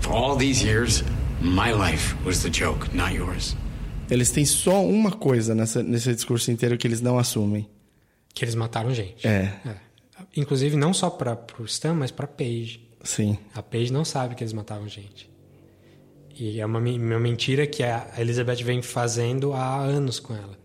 For 0.00 0.12
all 0.12 0.36
these 0.36 0.62
years, 0.64 1.02
my 1.40 1.72
life 1.72 2.14
was 2.24 2.42
the 2.42 2.50
joke, 2.50 2.94
not 2.94 3.12
yours. 3.12 3.56
Eles 4.10 4.30
têm 4.30 4.44
só 4.44 4.84
uma 4.84 5.10
coisa 5.10 5.54
nessa, 5.54 5.82
nesse 5.82 6.14
discurso 6.14 6.50
inteiro 6.50 6.76
que 6.76 6.86
eles 6.86 7.00
não 7.00 7.18
assumem. 7.18 7.66
que 8.34 8.44
eles 8.44 8.54
mataram 8.54 8.92
gente. 8.94 9.26
É, 9.26 9.52
Inclusive, 10.36 10.76
não 10.76 10.92
só 10.92 11.08
para 11.10 11.38
o 11.58 11.64
Stan, 11.64 11.94
mas 11.94 12.10
para 12.10 12.26
Paige. 12.26 12.83
Sim. 13.04 13.38
A 13.54 13.62
Paige 13.62 13.92
não 13.92 14.04
sabe 14.04 14.34
que 14.34 14.42
eles 14.42 14.52
matavam 14.52 14.88
gente. 14.88 15.30
E 16.36 16.58
é 16.58 16.66
uma, 16.66 16.80
uma 16.80 17.20
mentira 17.20 17.66
que 17.66 17.82
a 17.82 18.12
Elizabeth 18.18 18.64
vem 18.64 18.82
fazendo 18.82 19.52
há 19.52 19.78
anos 19.78 20.18
com 20.18 20.34
ela. 20.34 20.58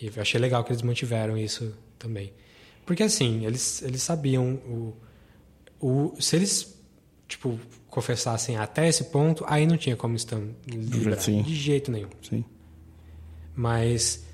E 0.00 0.06
eu 0.06 0.12
achei 0.22 0.40
legal 0.40 0.64
que 0.64 0.72
eles 0.72 0.82
mantiveram 0.82 1.36
isso 1.36 1.74
também. 1.98 2.32
Porque 2.86 3.02
assim, 3.02 3.44
eles, 3.44 3.82
eles 3.82 4.02
sabiam 4.02 4.54
o, 4.54 4.96
o. 5.80 6.14
Se 6.20 6.36
eles, 6.36 6.78
tipo, 7.28 7.58
confessassem 7.88 8.56
até 8.56 8.88
esse 8.88 9.04
ponto, 9.04 9.44
aí 9.46 9.66
não 9.66 9.76
tinha 9.76 9.96
como. 9.96 10.18
Sim. 10.18 11.42
De 11.42 11.54
jeito 11.54 11.90
nenhum. 11.90 12.10
Sim. 12.22 12.44
Mas 13.54 14.24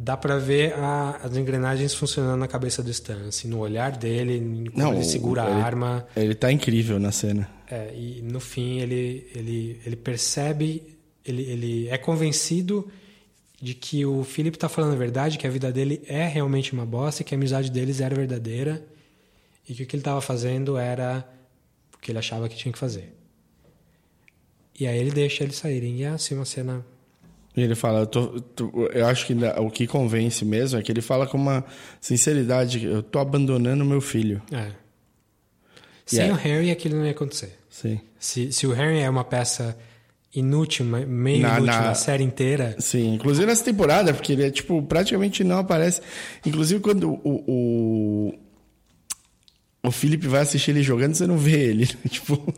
dá 0.00 0.16
pra 0.16 0.38
ver 0.38 0.74
a- 0.74 1.18
as 1.24 1.36
engrenagens 1.36 1.92
funcionando 1.92 2.38
na 2.38 2.46
cabeça 2.46 2.82
do 2.82 2.90
Stan, 2.90 3.26
assim, 3.28 3.48
no 3.48 3.58
olhar 3.58 3.96
dele, 3.96 4.70
como 4.70 4.94
ele 4.94 5.04
segura 5.04 5.42
ele, 5.42 5.50
a 5.50 5.64
arma. 5.64 6.06
Ele 6.14 6.34
tá 6.36 6.52
incrível 6.52 6.98
na 7.00 7.10
cena. 7.10 7.50
É, 7.68 7.92
e 7.94 8.22
no 8.22 8.38
fim 8.38 8.78
ele, 8.78 9.28
ele, 9.34 9.80
ele 9.84 9.96
percebe, 9.96 10.96
ele, 11.24 11.42
ele 11.42 11.88
é 11.88 11.98
convencido 11.98 12.88
de 13.60 13.74
que 13.74 14.06
o 14.06 14.22
Philip 14.22 14.56
está 14.56 14.68
falando 14.68 14.92
a 14.92 14.96
verdade, 14.96 15.36
que 15.36 15.46
a 15.46 15.50
vida 15.50 15.72
dele 15.72 16.00
é 16.06 16.26
realmente 16.28 16.72
uma 16.72 16.86
bosta, 16.86 17.22
e 17.22 17.24
que 17.24 17.34
a 17.34 17.36
amizade 17.36 17.68
deles 17.70 18.00
era 18.00 18.14
verdadeira 18.14 18.86
e 19.68 19.74
que 19.74 19.82
o 19.82 19.86
que 19.86 19.96
ele 19.96 20.00
estava 20.00 20.20
fazendo 20.20 20.78
era 20.78 21.28
o 21.92 21.98
que 21.98 22.12
ele 22.12 22.18
achava 22.20 22.48
que 22.48 22.56
tinha 22.56 22.72
que 22.72 22.78
fazer. 22.78 23.12
E 24.78 24.86
aí 24.86 24.96
ele 24.96 25.10
deixa 25.10 25.42
eles 25.42 25.56
saírem. 25.56 25.96
E 25.96 26.04
é 26.04 26.08
assim 26.08 26.36
uma 26.36 26.44
cena. 26.44 26.86
Ele 27.62 27.74
fala, 27.74 28.00
eu, 28.00 28.06
tô- 28.06 28.42
eu 28.92 29.06
acho 29.06 29.26
que 29.26 29.34
o 29.58 29.70
que 29.70 29.86
convence 29.86 30.44
mesmo 30.44 30.78
é 30.78 30.82
que 30.82 30.90
ele 30.92 31.00
fala 31.00 31.26
com 31.26 31.36
uma 31.36 31.64
sinceridade, 32.00 32.84
eu 32.84 33.02
tô 33.02 33.18
abandonando 33.18 33.84
meu 33.84 34.00
filho. 34.00 34.40
É. 34.52 34.70
Sem 36.06 36.20
Yeah. 36.20 36.34
o 36.34 36.42
Harry 36.42 36.70
aquilo 36.70 36.96
não 36.96 37.04
ia 37.04 37.10
acontecer. 37.10 37.58
Sim. 37.68 38.00
Se, 38.18 38.50
se 38.52 38.66
o 38.66 38.72
Harry 38.72 38.98
é 39.00 39.10
uma 39.10 39.24
peça 39.24 39.76
inútil, 40.34 40.84
me- 40.86 41.04
meio 41.06 41.40
Na- 41.42 41.58
inútil 41.58 41.66
na- 41.74 41.80
na 41.88 41.94
série 41.94 42.22
inteira, 42.24 42.76
Sim, 42.78 43.14
inclusive 43.14 43.46
nessa 43.46 43.64
temporada, 43.64 44.12
porque 44.14 44.32
ele 44.32 44.44
é, 44.46 44.50
tipo, 44.50 44.82
praticamente 44.82 45.42
não 45.44 45.58
aparece. 45.58 46.00
Inclusive 46.46 46.80
quando 46.80 47.10
o, 47.24 47.44
o, 47.46 48.34
o 49.84 49.90
Felipe 49.90 50.26
vai 50.26 50.40
assistir 50.42 50.70
ele 50.70 50.82
jogando, 50.82 51.14
você 51.14 51.26
não 51.26 51.36
vê 51.38 51.58
ele. 51.68 51.86
tipo, 52.08 52.54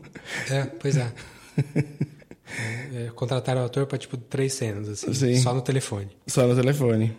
É, 0.50 0.64
pois 0.64 0.96
é. 0.96 1.10
É, 2.58 3.06
é, 3.06 3.10
contrataram 3.14 3.62
o 3.62 3.64
ator 3.64 3.86
pra, 3.86 3.96
tipo, 3.98 4.16
três 4.16 4.54
cenas, 4.54 4.88
assim. 4.88 5.12
Sim. 5.14 5.36
Só 5.36 5.54
no 5.54 5.62
telefone. 5.62 6.08
só 6.26 6.46
no 6.46 6.54
telefone. 6.54 7.12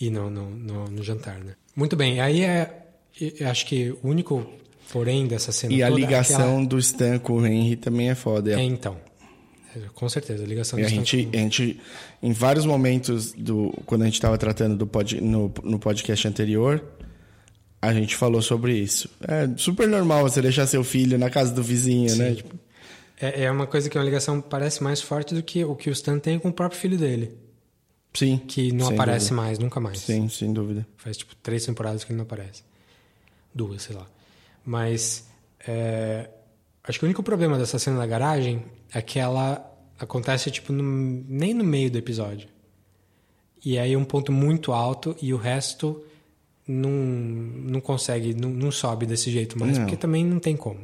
E 0.00 0.10
no, 0.10 0.28
no, 0.30 0.50
no, 0.50 0.84
no 0.90 1.02
jantar, 1.02 1.38
né? 1.38 1.52
Muito 1.74 1.96
bem. 1.96 2.20
Aí 2.20 2.42
é... 2.42 2.82
Acho 3.48 3.64
que 3.66 3.90
o 4.02 4.08
único 4.08 4.46
porém 4.92 5.26
dessa 5.26 5.50
cena 5.52 5.72
E 5.72 5.82
a 5.82 5.88
toda 5.88 6.00
é 6.00 6.04
ligação 6.04 6.36
aquela- 6.36 6.66
do 6.66 6.78
Stan 6.78 7.18
com 7.18 7.32
o 7.38 7.46
Henry 7.46 7.76
também 7.76 8.10
é 8.10 8.14
foda. 8.14 8.52
É, 8.52 8.62
então. 8.62 8.96
É, 9.74 9.80
com 9.94 10.06
certeza, 10.08 10.44
a 10.44 10.46
ligação 10.46 10.78
E 10.78 10.82
do 10.82 10.84
a 10.84 10.88
Stan 10.88 10.96
gente, 11.04 11.28
a 11.34 11.38
gente, 11.38 11.80
em 12.22 12.32
vários 12.32 12.66
momentos, 12.66 13.32
do, 13.32 13.72
quando 13.86 14.02
a 14.02 14.04
gente 14.04 14.14
estava 14.14 14.36
tratando 14.36 14.76
do 14.76 14.86
pod, 14.86 15.18
no, 15.20 15.52
no 15.64 15.78
podcast 15.78 16.28
anterior, 16.28 16.84
a 17.80 17.92
gente 17.94 18.14
falou 18.16 18.42
sobre 18.42 18.74
isso. 18.76 19.08
É 19.26 19.48
super 19.56 19.88
normal 19.88 20.22
você 20.22 20.42
deixar 20.42 20.66
seu 20.66 20.84
filho 20.84 21.18
na 21.18 21.30
casa 21.30 21.52
do 21.54 21.62
vizinho, 21.62 22.14
né? 22.16 22.34
Tipo, 22.34 22.54
É, 23.20 23.44
é 23.44 23.50
uma 23.50 23.66
coisa 23.66 23.88
que 23.88 23.96
é 23.96 24.00
uma 24.00 24.04
ligação 24.04 24.40
parece 24.40 24.82
mais 24.82 25.00
forte 25.00 25.34
do 25.34 25.42
que 25.42 25.64
o 25.64 25.74
que 25.74 25.88
o 25.88 25.92
Stan 25.92 26.18
tem 26.18 26.38
com 26.38 26.48
o 26.48 26.52
próprio 26.52 26.78
filho 26.80 26.98
dele. 26.98 27.36
sim. 28.14 28.38
Que 28.46 28.72
não 28.72 28.88
aparece 28.88 29.30
dúvida. 29.30 29.42
mais, 29.42 29.58
nunca 29.58 29.80
mais. 29.80 29.98
Sim, 30.00 30.28
sem 30.28 30.52
dúvida. 30.52 30.86
Faz 30.96 31.16
tipo 31.16 31.34
três 31.36 31.64
temporadas 31.64 32.04
que 32.04 32.12
ele 32.12 32.16
não 32.18 32.24
aparece. 32.24 32.62
Duas, 33.54 33.82
sei 33.82 33.96
lá. 33.96 34.06
Mas 34.64 35.26
é, 35.66 36.28
acho 36.84 36.98
que 36.98 37.04
o 37.04 37.06
único 37.06 37.22
problema 37.22 37.56
dessa 37.58 37.78
cena 37.78 37.98
da 37.98 38.06
garagem 38.06 38.64
é 38.92 39.00
que 39.00 39.18
ela 39.18 39.64
acontece 39.98 40.50
tipo 40.50 40.72
no- 40.72 41.24
nem 41.28 41.54
no 41.54 41.64
meio 41.64 41.90
do 41.90 41.96
episódio. 41.98 42.48
E 43.64 43.78
aí 43.78 43.92
é 43.94 43.98
um 43.98 44.04
ponto 44.04 44.30
muito 44.30 44.72
alto 44.72 45.16
e 45.22 45.32
o 45.32 45.36
resto 45.38 46.04
não, 46.68 46.90
não 46.90 47.80
consegue, 47.80 48.34
não, 48.34 48.50
não 48.50 48.70
sobe 48.70 49.06
desse 49.06 49.30
jeito 49.30 49.58
mais, 49.58 49.78
Não. 49.78 49.84
porque 49.84 49.96
também 49.96 50.24
não 50.24 50.38
tem 50.38 50.56
como. 50.56 50.80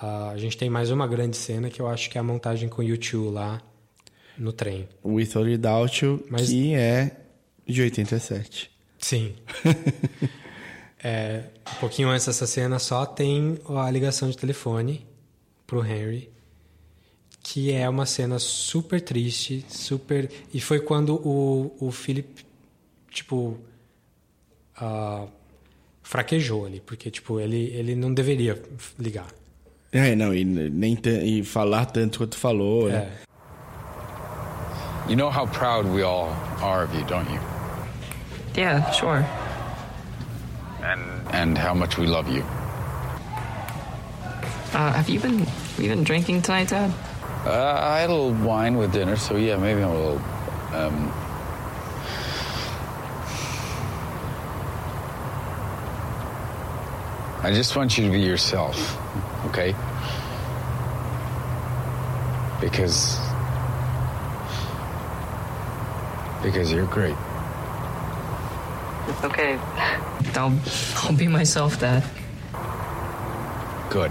Ah, 0.00 0.30
a 0.30 0.38
gente 0.38 0.56
tem 0.56 0.70
mais 0.70 0.90
uma 0.90 1.06
grande 1.06 1.36
cena 1.36 1.68
que 1.68 1.80
eu 1.80 1.86
acho 1.88 2.08
que 2.08 2.16
é 2.16 2.20
a 2.20 2.24
montagem 2.24 2.68
com 2.68 2.80
o 2.80 2.84
YouTube 2.84 3.32
lá 3.34 3.60
no 4.38 4.52
trem. 4.52 4.88
With 5.04 5.30
or 5.36 5.44
Without 5.44 6.04
You, 6.04 6.24
Mas- 6.30 6.48
que 6.48 6.74
é 6.74 7.16
de 7.66 7.82
87. 7.82 8.70
Sim. 8.98 9.34
É, 11.02 11.44
um 11.66 11.80
pouquinho 11.80 12.10
antes 12.10 12.26
dessa 12.26 12.46
cena 12.46 12.78
só 12.78 13.06
tem 13.06 13.58
a 13.70 13.90
ligação 13.90 14.28
de 14.28 14.36
telefone 14.36 15.06
pro 15.66 15.82
Henry, 15.82 16.28
que 17.42 17.72
é 17.72 17.88
uma 17.88 18.04
cena 18.04 18.38
super 18.38 19.00
triste, 19.00 19.64
super. 19.66 20.30
E 20.52 20.60
foi 20.60 20.78
quando 20.78 21.14
o, 21.26 21.74
o 21.80 21.90
Philip, 21.90 22.44
tipo, 23.10 23.58
ah, 24.76 25.26
fraquejou 26.02 26.66
ali, 26.66 26.80
porque, 26.84 27.10
tipo, 27.10 27.40
ele, 27.40 27.68
ele 27.74 27.94
não 27.94 28.12
deveria 28.12 28.62
ligar. 28.98 29.32
É, 29.92 30.14
não, 30.14 30.32
e, 30.32 30.44
nem 30.44 30.94
ta- 30.94 31.10
e 31.10 31.42
falar 31.44 31.86
tanto 31.86 32.18
quanto 32.18 32.36
falou, 32.36 32.88
né? 32.88 33.08
You 35.08 35.16
know 35.16 35.28
how 35.30 35.46
proud 35.48 35.86
we 35.86 36.02
all 36.04 36.28
are 36.62 36.84
of 36.84 36.94
you, 36.96 37.04
don't 37.06 37.28
you? 37.28 37.40
Yeah, 38.56 38.88
sure. 38.92 39.24
And 40.82 41.00
and 41.32 41.58
how 41.58 41.74
much 41.74 41.98
we 41.98 42.06
love 42.06 42.28
you. 42.30 42.44
Uh, 44.72 44.92
have 44.92 45.08
you 45.10 45.18
been 45.18 45.38
have 45.40 45.80
you 45.82 45.88
been 45.88 46.04
drinking 46.04 46.42
tonight, 46.42 46.68
Dad? 46.68 46.92
Uh, 47.44 47.50
I 47.50 48.00
had 48.02 48.10
a 48.10 48.14
little 48.14 48.34
wine 48.46 48.76
with 48.76 48.92
dinner, 48.92 49.16
so 49.16 49.36
yeah, 49.36 49.56
maybe 49.56 49.82
I'm 49.82 49.90
a 49.90 49.94
little. 49.94 50.20
Um, 50.74 51.12
I 57.42 57.50
just 57.52 57.74
want 57.74 57.96
you 57.96 58.04
to 58.04 58.10
be 58.12 58.20
yourself, 58.20 58.76
okay? 59.46 59.74
Because 62.60 63.18
Because 66.42 66.72
you're 66.72 66.86
great. 66.86 67.16
Okay. 69.22 69.58
I'll, 70.34 70.58
I'll 70.96 71.12
be 71.12 71.28
myself, 71.28 71.78
Dad. 71.78 72.02
Good. 73.90 74.10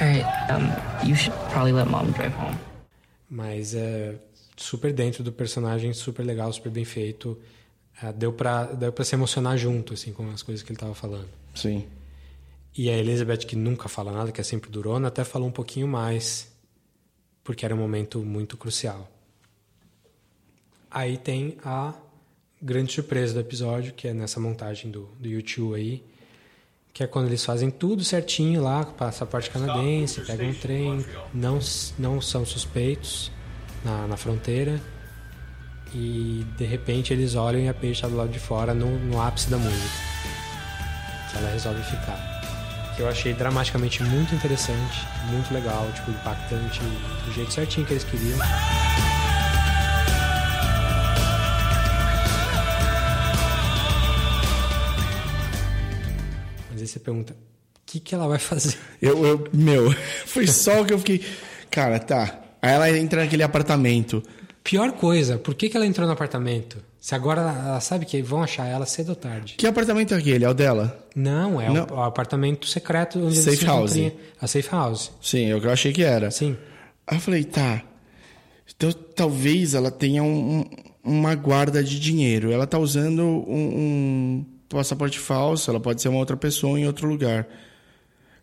Alright, 0.00 0.24
um, 0.50 0.72
you 1.06 1.14
should 1.14 1.34
probably 1.50 1.72
let 1.72 1.88
Mom 1.88 2.12
drive 2.12 2.32
home. 2.32 2.58
Mas 3.28 3.74
é 3.74 4.14
super 4.56 4.92
dentro 4.92 5.22
do 5.22 5.32
personagem, 5.32 5.92
super 5.92 6.24
legal, 6.24 6.52
super 6.52 6.70
bem 6.70 6.84
feito. 6.84 7.38
É, 8.02 8.12
deu, 8.12 8.32
pra, 8.32 8.64
deu 8.64 8.92
pra 8.92 9.04
se 9.04 9.14
emocionar 9.14 9.56
junto, 9.56 9.94
assim, 9.94 10.12
com 10.12 10.30
as 10.30 10.42
coisas 10.42 10.64
que 10.64 10.72
ele 10.72 10.78
tava 10.78 10.94
falando. 10.94 11.28
Sim. 11.54 11.86
E 12.76 12.90
a 12.90 12.96
Elizabeth, 12.96 13.38
que 13.38 13.54
nunca 13.54 13.88
fala 13.88 14.10
nada, 14.10 14.32
que 14.32 14.40
é 14.40 14.44
sempre 14.44 14.68
durona, 14.68 15.08
até 15.08 15.22
falou 15.22 15.48
um 15.48 15.52
pouquinho 15.52 15.86
mais, 15.86 16.52
porque 17.44 17.64
era 17.64 17.74
um 17.74 17.78
momento 17.78 18.20
muito 18.20 18.56
crucial. 18.56 19.08
Aí 20.90 21.16
tem 21.16 21.56
a 21.64 21.94
grande 22.60 22.92
surpresa 22.92 23.34
do 23.34 23.40
episódio, 23.40 23.92
que 23.92 24.08
é 24.08 24.14
nessa 24.14 24.40
montagem 24.40 24.90
do, 24.90 25.08
do 25.20 25.28
YouTube 25.28 25.76
aí, 25.76 26.02
que 26.92 27.02
é 27.02 27.06
quando 27.06 27.26
eles 27.26 27.44
fazem 27.44 27.70
tudo 27.70 28.02
certinho 28.02 28.62
lá, 28.62 28.84
passaporte 28.84 29.50
canadense, 29.50 30.20
pegam 30.22 30.48
um 30.48 30.54
trem, 30.54 31.04
não, 31.32 31.58
não 31.98 32.20
são 32.20 32.44
suspeitos 32.46 33.30
na, 33.84 34.06
na 34.06 34.16
fronteira, 34.16 34.80
e 35.92 36.44
de 36.56 36.64
repente 36.64 37.12
eles 37.12 37.34
olham 37.34 37.60
e 37.60 37.68
a 37.68 37.74
Paige 37.74 37.92
está 37.92 38.08
do 38.08 38.16
lado 38.16 38.30
de 38.30 38.40
fora 38.40 38.74
no, 38.74 38.98
no 38.98 39.20
ápice 39.20 39.48
da 39.48 39.58
música. 39.58 40.14
Ela 41.36 41.50
resolve 41.50 41.82
ficar. 41.82 42.33
Que 42.96 43.02
eu 43.02 43.08
achei 43.08 43.32
dramaticamente 43.34 44.02
muito 44.04 44.34
interessante, 44.34 45.06
muito 45.30 45.52
legal, 45.52 45.90
tipo, 45.94 46.12
impactante, 46.12 46.80
do 47.26 47.32
jeito 47.32 47.52
certinho 47.52 47.84
que 47.86 47.92
eles 47.92 48.04
queriam. 48.04 48.38
Mas 56.70 56.80
aí 56.80 56.86
você 56.86 57.00
pergunta, 57.00 57.32
o 57.32 57.36
que, 57.84 57.98
que 57.98 58.14
ela 58.14 58.28
vai 58.28 58.38
fazer? 58.38 58.76
Eu, 59.02 59.26
eu, 59.26 59.48
meu, 59.52 59.92
foi 60.24 60.46
só 60.46 60.80
o 60.80 60.86
que 60.86 60.94
eu 60.94 60.98
fiquei. 60.98 61.22
Cara, 61.70 61.98
tá. 61.98 62.40
Aí 62.62 62.72
ela 62.72 62.90
entra 62.90 63.22
naquele 63.22 63.42
apartamento. 63.42 64.22
Pior 64.64 64.92
coisa, 64.92 65.36
por 65.38 65.54
que, 65.54 65.68
que 65.68 65.76
ela 65.76 65.86
entrou 65.86 66.06
no 66.06 66.12
apartamento? 66.14 66.78
Se 66.98 67.14
agora 67.14 67.42
ela 67.42 67.80
sabe 67.80 68.06
que 68.06 68.22
vão 68.22 68.42
achar 68.42 68.66
ela 68.66 68.86
cedo 68.86 69.10
ou 69.10 69.14
tarde. 69.14 69.56
Que 69.58 69.66
apartamento 69.66 70.14
é 70.14 70.16
aquele? 70.16 70.42
É 70.42 70.48
o 70.48 70.54
dela? 70.54 71.06
Não, 71.14 71.60
é 71.60 71.68
Não. 71.68 71.86
O, 71.90 71.94
o 71.96 72.02
apartamento 72.02 72.66
secreto 72.66 73.18
onde 73.18 73.34
eles 73.34 73.44
Safe 73.44 73.56
se 73.58 73.66
house. 73.66 73.92
A 74.40 74.46
safe 74.46 74.68
house. 74.70 75.12
Sim, 75.20 75.50
é 75.50 75.54
o 75.54 75.60
que 75.60 75.66
eu 75.66 75.70
achei 75.70 75.92
que 75.92 76.02
era. 76.02 76.30
Sim. 76.30 76.56
Aí 77.06 77.18
eu 77.18 77.20
falei, 77.20 77.44
tá. 77.44 77.82
Então 78.74 78.90
talvez 78.90 79.74
ela 79.74 79.90
tenha 79.90 80.22
um- 80.22 80.60
um- 80.60 80.64
uma 81.04 81.34
guarda 81.34 81.84
de 81.84 82.00
dinheiro. 82.00 82.50
Ela 82.50 82.66
tá 82.66 82.78
usando 82.78 83.22
um, 83.22 83.44
um 83.46 84.46
passaporte 84.70 85.18
falso, 85.18 85.70
ela 85.70 85.78
pode 85.78 86.00
ser 86.00 86.08
uma 86.08 86.18
outra 86.18 86.38
pessoa 86.38 86.80
em 86.80 86.86
outro 86.86 87.06
lugar. 87.06 87.46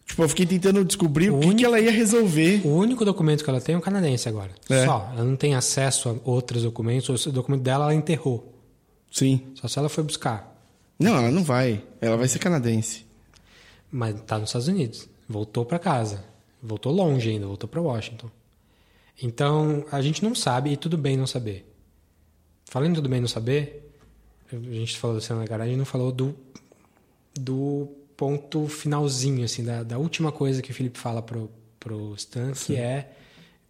Tipo, 0.06 0.24
eu 0.24 0.30
fiquei 0.30 0.46
tentando 0.46 0.84
descobrir 0.84 1.30
o, 1.30 1.40
que, 1.40 1.56
que 1.56 1.66
ela 1.66 1.80
ia 1.80 1.92
resolver. 1.92 2.62
O 2.66 2.76
único 2.76 3.06
documento 3.06 3.44
que 3.44 3.50
ela 3.50 3.62
tem 3.62 3.76
é 3.76 3.78
um 3.78 3.82
canadense 3.82 4.28
agora. 4.28 4.52
É. 4.70 4.86
Só. 4.86 5.10
Ela 5.14 5.24
não 5.24 5.36
tem 5.36 5.56
acesso 5.56 6.10
a 6.10 6.30
outros 6.30 6.64
documentos. 6.64 7.26
O 7.26 7.32
documento 7.32 7.62
dela 7.62 7.86
ela 7.86 7.96
enterrou. 7.96 8.54
Sim. 9.10 9.42
Só 9.56 9.68
se 9.68 9.80
ela 9.80 9.88
foi 9.88 10.04
buscar. 10.04 10.54
Não, 11.00 11.16
ela 11.16 11.32
não 11.32 11.44
vai. 11.44 11.84
Ela 12.00 12.18
vai 12.18 12.28
ser 12.28 12.40
canadense. 12.40 13.06
Mas 13.92 14.20
tá 14.22 14.38
nos 14.38 14.50
Estados 14.50 14.68
Unidos. 14.68 15.08
Voltou 15.28 15.66
para 15.66 15.80
casa. 15.80 16.24
Voltou 16.62 16.92
longe 16.92 17.30
ainda, 17.30 17.48
voltou 17.48 17.68
para 17.68 17.82
Washington. 17.82 18.30
Então, 19.22 19.86
a 19.92 20.02
gente 20.02 20.24
não 20.24 20.36
sabe 20.36 20.72
e 20.72 20.78
tudo 20.78 20.98
bem 20.98 21.18
não 21.18 21.26
saber. 21.26 21.68
Falando 22.66 22.96
tudo 22.96 23.10
bem 23.10 23.20
não 23.20 23.28
saber, 23.28 23.92
a 24.52 24.56
gente 24.56 24.98
falou 24.98 25.18
da 25.18 25.22
cena 25.22 25.40
da 25.40 25.46
garagem 25.46 25.76
não 25.76 25.86
falou 25.86 26.12
do, 26.12 26.36
do 27.34 27.88
ponto 28.22 28.68
finalzinho, 28.68 29.44
assim, 29.44 29.64
da, 29.64 29.82
da 29.82 29.98
última 29.98 30.32
coisa 30.32 30.62
que 30.62 30.70
o 30.70 30.74
Felipe 30.76 31.00
fala 31.00 31.24
pro, 31.24 31.50
pro 31.80 32.14
Stan, 32.14 32.52
que 32.52 32.76
é, 32.76 33.10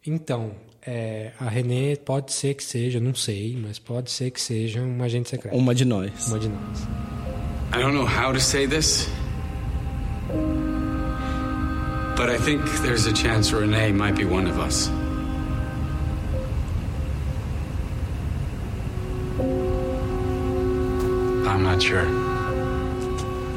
então, 0.06 0.52
é, 0.86 1.32
a 1.40 1.48
René 1.48 1.96
pode 1.96 2.34
ser 2.34 2.56
que 2.56 2.64
seja, 2.66 3.00
não 3.00 3.16
sei, 3.16 3.58
mas 3.58 3.80
pode 3.80 4.12
ser 4.12 4.30
que 4.30 4.42
seja 4.42 4.82
um 4.82 5.02
agente 5.02 5.30
secreto. 5.30 5.56
Uma 5.56 5.74
de 5.74 5.86
nós. 5.86 6.28
Uma 6.28 6.38
de 6.38 6.50
nós. 6.50 6.82
I 7.74 7.82
don't 7.82 7.94
know 7.94 8.06
how 8.06 8.34
to 8.34 8.42
say 8.42 8.68
this, 8.68 9.08
but 12.18 12.30
I 12.30 12.38
think 12.38 12.62
there's 12.82 13.08
a 13.08 13.14
chance 13.14 13.56
Renee 13.56 13.94
might 13.94 14.18
be 14.18 14.26
one 14.26 14.50
of 14.50 14.60
us. 14.60 14.90
I'm 21.48 21.64
not 21.64 21.82
sure. 21.82 22.21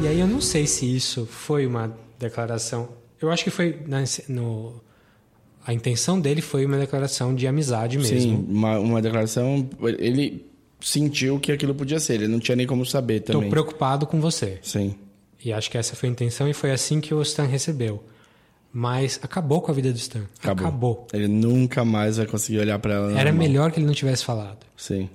E 0.05 0.09
aí 0.09 0.21
eu 0.21 0.27
não 0.27 0.41
sei 0.41 0.67
se 0.67 0.85
isso 0.95 1.25
foi 1.25 1.67
uma 1.67 1.97
declaração. 2.19 2.91
Eu 3.21 3.31
acho 3.31 3.43
que 3.43 3.51
foi 3.51 3.79
na- 3.87 4.05
no 4.29 4.81
a 5.67 5.73
intenção 5.73 6.21
dele 6.21 6.43
foi 6.43 6.67
uma 6.67 6.77
declaração 6.77 7.35
de 7.35 7.47
amizade 7.47 7.97
mesmo. 7.97 8.21
Sim, 8.21 8.47
uma, 8.51 8.79
uma 8.79 9.01
declaração. 9.01 9.67
Ele 9.99 10.45
sentiu 10.79 11.41
que 11.41 11.51
aquilo 11.51 11.75
podia 11.75 11.99
ser. 11.99 12.15
Ele 12.17 12.29
não 12.29 12.39
tinha 12.39 12.55
nem 12.55 12.67
como 12.67 12.85
saber 12.85 13.21
também. 13.21 13.49
preocupado 13.49 14.07
com 14.07 14.21
você. 14.21 14.59
Sim. 14.63 14.95
E 15.43 15.53
acho 15.55 15.71
que 15.71 15.79
essa 15.79 15.97
foi 15.97 16.11
a 16.11 16.13
intenção 16.13 16.47
e 16.49 16.53
foi 16.53 16.71
assim 16.71 17.01
que 17.01 17.15
o 17.15 17.23
Stan 17.23 17.45
recebeu. 17.47 18.05
Mas 18.71 19.19
acabou 19.23 19.63
com 19.63 19.71
a 19.71 19.75
vida 19.75 19.91
do 19.91 19.97
Stan. 19.97 20.25
Acabou. 20.39 20.67
Acabou. 20.67 21.07
Ele 21.15 21.29
nunca 21.29 21.83
mais 21.83 22.19
vai 22.19 22.27
conseguir 22.27 22.59
olhar 22.59 22.79
pra 22.79 22.93
ela. 22.95 23.13
Era 23.13 23.31
normal. 23.31 23.35
melhor 23.49 23.73
que 23.73 23.79
ele 23.79 23.87
não 23.87 23.95
tivesse 23.95 24.23
falado. 24.23 24.67
Sim. 24.77 25.09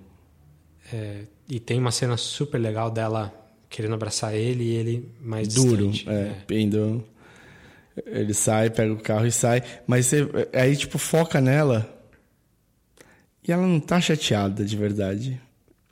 É, 0.92 1.26
e 1.48 1.60
tem 1.60 1.78
uma 1.80 1.92
cena 1.92 2.18
super 2.18 2.58
legal 2.58 2.90
dela 2.90 3.32
querendo 3.70 3.94
abraçar 3.94 4.34
ele 4.36 4.64
e 4.64 4.76
ele 4.76 5.12
mais 5.22 5.48
Duro. 5.50 5.90
distante. 5.90 6.10
É, 6.10 6.54
indo. 6.60 7.04
Ele 8.06 8.34
sai, 8.34 8.70
pega 8.70 8.94
o 8.94 8.98
carro 8.98 9.26
e 9.28 9.32
sai. 9.32 9.62
Mas 9.86 10.06
você, 10.08 10.28
aí, 10.54 10.76
tipo, 10.76 10.98
foca 10.98 11.40
nela. 11.42 11.88
E 13.48 13.52
ela 13.52 13.66
não 13.66 13.80
tá 13.80 14.00
chateada 14.00 14.64
de 14.64 14.76
verdade. 14.76 15.40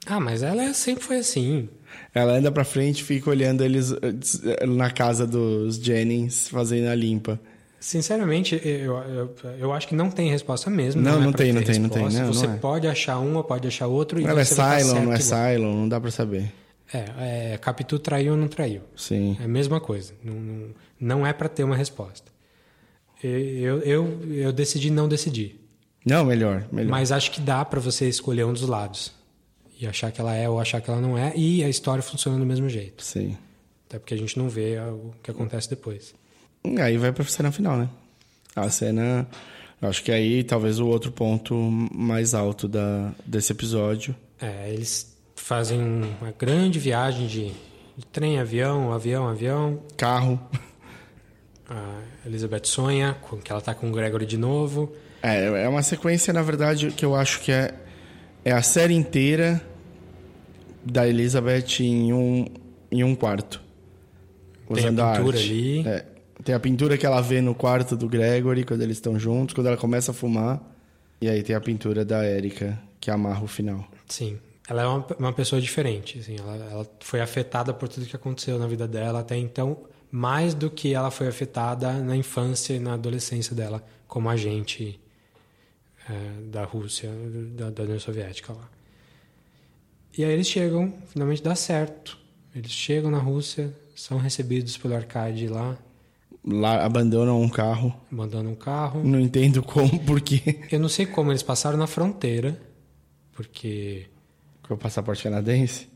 Ah, 0.06 0.20
mas 0.20 0.42
ela 0.42 0.62
é- 0.62 0.72
sempre 0.72 1.04
foi 1.04 1.18
assim. 1.18 1.68
Ela 2.14 2.32
anda 2.32 2.50
pra 2.50 2.64
frente 2.64 3.00
e 3.00 3.04
fica 3.04 3.30
olhando 3.30 3.62
eles 3.64 3.92
eh, 3.92 4.66
na 4.66 4.90
casa 4.90 5.26
dos 5.26 5.76
Jennings 5.76 6.48
fazendo 6.48 6.88
a 6.88 6.94
limpa. 6.94 7.38
Sinceramente, 7.80 8.60
eu, 8.64 8.96
eu, 8.96 9.34
eu 9.58 9.72
acho 9.72 9.86
que 9.86 9.94
não 9.94 10.10
tem 10.10 10.30
resposta 10.30 10.68
mesmo. 10.68 11.00
Não, 11.00 11.20
é 11.20 11.24
não 11.24 11.32
tem, 11.32 11.52
não 11.52 11.62
tem, 11.62 11.78
não 11.78 11.88
tem. 11.88 12.02
Não, 12.10 12.32
você 12.32 12.46
não 12.46 12.54
é. 12.54 12.58
pode 12.58 12.86
achar 12.88 13.18
um 13.20 13.36
ou 13.36 13.44
pode 13.44 13.68
achar 13.68 13.86
outro. 13.86 14.20
E 14.20 14.24
Ela 14.24 14.40
é 14.40 14.44
Cylon, 14.44 15.04
não 15.04 15.12
é. 15.12 15.18
Cylon, 15.20 15.76
não 15.76 15.88
dá 15.88 16.00
pra 16.00 16.10
saber. 16.10 16.52
É, 16.92 17.52
é, 17.52 17.58
Capitu 17.58 17.98
traiu 17.98 18.32
ou 18.32 18.38
não 18.38 18.48
traiu. 18.48 18.82
Sim. 18.96 19.36
É 19.40 19.44
a 19.44 19.48
mesma 19.48 19.80
coisa. 19.80 20.14
Não, 20.22 20.70
não, 20.98 21.26
é 21.26 21.32
para 21.32 21.48
ter 21.48 21.64
uma 21.64 21.76
resposta. 21.76 22.30
Eu, 23.22 23.80
eu, 23.80 24.32
eu 24.32 24.52
decidi 24.52 24.90
não 24.90 25.08
decidir. 25.08 25.60
Não, 26.04 26.24
melhor, 26.24 26.66
melhor. 26.72 26.90
Mas 26.90 27.12
acho 27.12 27.30
que 27.30 27.40
dá 27.40 27.64
para 27.64 27.80
você 27.80 28.08
escolher 28.08 28.44
um 28.44 28.52
dos 28.52 28.62
lados. 28.62 29.12
E 29.78 29.86
achar 29.86 30.10
que 30.10 30.20
ela 30.20 30.34
é 30.34 30.48
ou 30.48 30.58
achar 30.58 30.80
que 30.80 30.90
ela 30.90 31.00
não 31.00 31.16
é. 31.18 31.32
E 31.36 31.62
a 31.62 31.68
história 31.68 32.02
funciona 32.02 32.38
do 32.38 32.46
mesmo 32.46 32.68
jeito. 32.68 33.04
Sim. 33.04 33.36
Até 33.86 33.98
porque 33.98 34.14
a 34.14 34.16
gente 34.16 34.38
não 34.38 34.48
vê 34.48 34.78
o 34.78 35.12
que 35.22 35.30
acontece 35.30 35.68
depois. 35.68 36.14
Aí 36.80 36.96
vai 36.96 37.12
pra 37.12 37.24
cena 37.24 37.52
final, 37.52 37.76
né? 37.76 37.88
A 38.56 38.68
cena. 38.70 39.26
Acho 39.80 40.02
que 40.02 40.10
aí 40.10 40.42
talvez 40.42 40.80
o 40.80 40.86
outro 40.86 41.12
ponto 41.12 41.54
mais 41.54 42.34
alto 42.34 42.66
da, 42.66 43.12
desse 43.24 43.52
episódio. 43.52 44.14
É, 44.40 44.72
eles 44.72 45.16
fazem 45.40 45.80
uma 46.20 46.32
grande 46.38 46.78
viagem 46.78 47.26
de, 47.26 47.52
de 47.96 48.06
trem, 48.12 48.38
avião, 48.38 48.92
avião, 48.92 49.28
avião. 49.28 49.80
Carro. 49.96 50.38
A 51.68 52.00
Elizabeth 52.26 52.64
sonha 52.64 53.16
com 53.20 53.36
que 53.36 53.52
ela 53.52 53.60
tá 53.60 53.74
com 53.74 53.88
o 53.88 53.92
Gregory 53.92 54.24
de 54.24 54.38
novo. 54.38 54.92
É, 55.22 55.64
é 55.64 55.68
uma 55.68 55.82
sequência, 55.82 56.32
na 56.32 56.42
verdade, 56.42 56.90
que 56.90 57.04
eu 57.04 57.14
acho 57.14 57.40
que 57.40 57.52
é, 57.52 57.74
é 58.44 58.52
a 58.52 58.62
série 58.62 58.94
inteira 58.94 59.62
da 60.84 61.06
Elizabeth 61.06 61.80
em 61.80 62.12
um, 62.12 62.46
em 62.90 63.04
um 63.04 63.14
quarto. 63.14 63.60
Tem 64.66 64.76
a 64.76 64.86
Usando 64.86 65.00
a 65.00 65.12
pintura 65.12 65.36
arte. 65.36 65.50
ali. 65.50 65.88
É, 65.88 66.04
tem 66.44 66.54
a 66.54 66.60
pintura 66.60 66.96
que 66.96 67.04
ela 67.04 67.20
vê 67.20 67.40
no 67.40 67.54
quarto 67.54 67.96
do 67.96 68.08
Gregory 68.08 68.64
quando 68.64 68.82
eles 68.82 68.96
estão 68.96 69.18
juntos, 69.18 69.54
quando 69.54 69.66
ela 69.66 69.76
começa 69.76 70.12
a 70.12 70.14
fumar. 70.14 70.60
E 71.20 71.28
aí 71.28 71.42
tem 71.42 71.54
a 71.54 71.60
pintura 71.60 72.04
da 72.04 72.24
Erika, 72.26 72.78
que 73.00 73.10
amarra 73.10 73.42
o 73.42 73.48
final. 73.48 73.86
Sim. 74.06 74.38
Ela 74.68 74.82
é 74.82 74.86
uma, 74.86 75.06
uma 75.18 75.32
pessoa 75.32 75.60
diferente. 75.60 76.18
Assim, 76.18 76.36
ela, 76.38 76.56
ela 76.70 76.86
foi 77.00 77.20
afetada 77.20 77.72
por 77.72 77.88
tudo 77.88 78.06
que 78.06 78.14
aconteceu 78.14 78.58
na 78.58 78.66
vida 78.66 78.86
dela 78.86 79.20
até 79.20 79.36
então, 79.36 79.78
mais 80.10 80.54
do 80.54 80.70
que 80.70 80.94
ela 80.94 81.10
foi 81.10 81.26
afetada 81.26 81.92
na 81.94 82.14
infância 82.16 82.74
e 82.74 82.78
na 82.78 82.94
adolescência 82.94 83.54
dela, 83.54 83.84
como 84.06 84.28
agente 84.28 85.00
é, 86.08 86.42
da 86.50 86.64
Rússia, 86.64 87.10
da, 87.56 87.70
da 87.70 87.82
União 87.82 87.98
Soviética 87.98 88.52
lá. 88.52 88.68
E 90.16 90.24
aí 90.24 90.32
eles 90.32 90.48
chegam, 90.48 90.92
finalmente 91.08 91.42
dá 91.42 91.54
certo. 91.54 92.18
Eles 92.54 92.70
chegam 92.70 93.10
na 93.10 93.18
Rússia, 93.18 93.72
são 93.94 94.18
recebidos 94.18 94.76
pelo 94.76 94.94
Arcade 94.94 95.48
lá, 95.48 95.78
Lá 96.50 96.84
abandonam 96.84 97.42
um 97.42 97.48
carro. 97.48 97.94
abandonam 98.10 98.52
o 98.52 98.56
carro. 98.56 99.02
Não 99.04 99.20
entendo 99.20 99.62
como, 99.62 99.98
porque. 100.06 100.60
Eu 100.70 100.80
não 100.80 100.88
sei 100.88 101.04
como 101.04 101.30
eles 101.30 101.42
passaram 101.42 101.76
na 101.76 101.86
fronteira. 101.86 102.58
Porque. 103.32 104.06
Com 104.68 104.74
o 104.74 104.78
passaporte 104.78 105.22
canadense? 105.22 105.88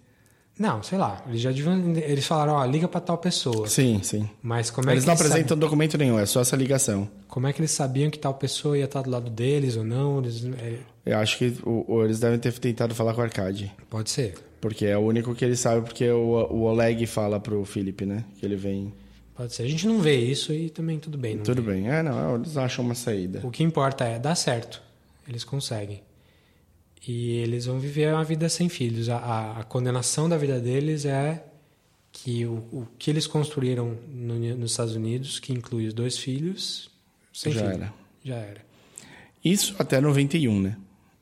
Não, 0.58 0.82
sei 0.82 0.98
lá. 0.98 1.22
Eles 1.28 1.40
já 1.40 1.50
deviam. 1.50 1.94
Eles 1.96 2.26
falaram, 2.26 2.54
ó, 2.54 2.64
liga 2.64 2.86
pra 2.88 3.00
tal 3.00 3.16
pessoa. 3.18 3.66
Sim, 3.68 4.00
sim. 4.02 4.28
Mas 4.42 4.70
como 4.70 4.88
é 4.90 4.92
eles 4.92 5.04
que 5.04 5.06
não 5.06 5.14
eles 5.14 5.20
apresentam 5.22 5.48
sabiam- 5.50 5.58
documento 5.60 5.96
nenhum, 5.98 6.18
é 6.18 6.26
só 6.26 6.40
essa 6.42 6.56
ligação. 6.56 7.08
Como 7.28 7.46
é 7.46 7.52
que 7.52 7.60
eles 7.60 7.70
sabiam 7.70 8.10
que 8.10 8.18
tal 8.18 8.34
pessoa 8.34 8.76
ia 8.76 8.84
estar 8.84 9.02
do 9.02 9.10
lado 9.10 9.30
deles 9.30 9.76
ou 9.76 9.84
não? 9.84 10.18
Eles, 10.18 10.44
é, 10.44 10.78
Eu 11.06 11.18
acho 11.18 11.38
que 11.38 11.56
o, 11.64 12.04
eles 12.04 12.20
devem 12.20 12.38
ter 12.38 12.52
tentado 12.58 12.94
falar 12.94 13.14
com 13.14 13.20
o 13.20 13.24
Arcade. 13.24 13.72
pode 13.88 14.10
ser. 14.10 14.34
Porque 14.60 14.86
é 14.86 14.96
o 14.96 15.00
único 15.00 15.34
que 15.34 15.44
ele 15.44 15.56
sabe, 15.56 15.80
porque 15.84 16.08
o, 16.08 16.18
o 16.50 16.62
Oleg 16.64 17.04
fala 17.06 17.40
pro 17.40 17.64
Felipe, 17.64 18.04
né? 18.06 18.24
Que 18.38 18.46
ele 18.46 18.54
vem. 18.54 18.92
Pode 19.34 19.54
ser. 19.54 19.64
A 19.64 19.68
gente 19.68 19.86
não 19.88 20.00
vê 20.00 20.16
isso 20.16 20.52
e 20.52 20.68
também 20.70 20.98
tudo 21.00 21.16
bem. 21.18 21.38
Tudo 21.38 21.62
vê. 21.62 21.72
bem. 21.72 21.88
É, 21.90 22.02
não, 22.02 22.36
eles 22.36 22.56
acham 22.56 22.84
uma 22.84 22.94
saída. 22.94 23.40
O 23.42 23.50
que 23.50 23.64
importa 23.64 24.04
é 24.04 24.18
dar 24.18 24.34
certo. 24.36 24.80
Eles 25.26 25.42
conseguem. 25.42 26.02
E 27.06 27.32
eles 27.38 27.66
vão 27.66 27.78
viver 27.80 28.12
uma 28.14 28.22
vida 28.24 28.48
sem 28.48 28.68
filhos. 28.68 29.08
A, 29.08 29.16
a- 29.16 29.60
a 29.60 29.64
condenação 29.64 30.28
da 30.28 30.36
vida 30.36 30.60
deles 30.60 31.04
é 31.04 31.44
que 32.12 32.44
o, 32.46 32.54
o 32.72 32.86
que 32.98 33.10
eles 33.10 33.26
construíram 33.26 33.96
no- 34.08 34.56
nos 34.56 34.70
Estados 34.72 34.94
Unidos, 34.94 35.40
que 35.40 35.52
inclui 35.52 35.86
os 35.88 35.94
dois 35.94 36.16
filhos, 36.18 36.90
sem 37.32 37.52
Já 37.52 37.60
filho. 37.62 37.72
era. 37.72 37.94
Já 38.24 38.36
era. 38.36 38.60
Isso 39.44 39.74
até 39.78 40.00
91, 40.00 40.60
né? 40.60 40.76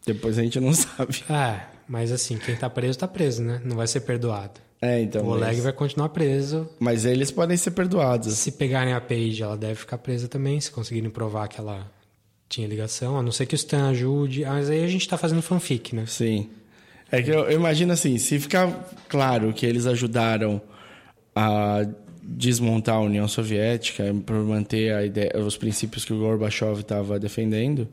Depois 0.05 0.39
a 0.39 0.43
gente 0.43 0.61
não 0.61 0.73
sabe. 0.75 1.23
É, 1.31 1.65
mas 1.89 2.13
assim, 2.13 2.37
quem 2.37 2.57
tá 2.57 2.69
preso, 2.69 2.99
tá 2.99 3.09
preso, 3.09 3.43
né? 3.43 3.61
Não 3.65 3.77
vai 3.77 3.87
ser 3.87 4.01
perdoado. 4.01 4.61
É, 4.83 5.01
então. 5.01 5.25
o 5.25 5.29
Oleg 5.31 5.55
mas... 5.57 5.63
vai 5.65 5.73
continuar 5.75 6.09
preso. 6.11 6.69
mas 6.79 7.05
eles 7.05 7.31
podem 7.31 7.57
ser 7.57 7.71
perdoados. 7.71 8.35
Se 8.39 8.53
pegarem 8.53 8.93
a 8.95 9.01
Paige, 9.01 9.43
ela 9.43 9.57
deve 9.57 9.75
ficar 9.77 9.99
presa 9.99 10.27
também, 10.29 10.61
se 10.61 10.71
conseguirem 10.71 11.11
provar 11.11 11.49
que 11.49 11.61
ela 11.61 11.91
tinha 12.51 12.67
ligação, 12.67 13.17
a 13.17 13.23
não 13.23 13.31
ser 13.31 13.47
que 13.47 13.55
o 13.55 13.57
Stan 13.57 13.89
ajude. 13.89 14.45
Mas 14.45 14.69
aí 14.69 14.85
a 14.85 14.89
gente 14.89 15.09
tá 15.09 15.17
fazendo 15.17 15.41
fanfic, 15.41 15.95
né? 15.95 16.05
Sim. 16.07 16.51
É 17.11 17.23
que 17.23 17.31
eu, 17.31 17.45
eu 17.45 17.53
imagino 17.59 17.93
assim, 17.93 18.19
se 18.19 18.39
ficar 18.39 18.91
claro 19.09 19.53
que 19.55 19.65
eles 19.65 19.87
ajudaram 19.87 20.61
a 21.35 21.87
desmontar 22.23 22.97
a 22.97 23.01
União 23.01 23.27
Soviética 23.27 24.05
por 24.27 24.37
manter 24.45 24.93
a 24.93 25.05
ideia, 25.05 25.33
os 25.39 25.57
princípios 25.57 26.05
que 26.05 26.13
o 26.13 26.19
Gorbachev 26.19 26.81
estava 26.81 27.19
defendendo, 27.19 27.89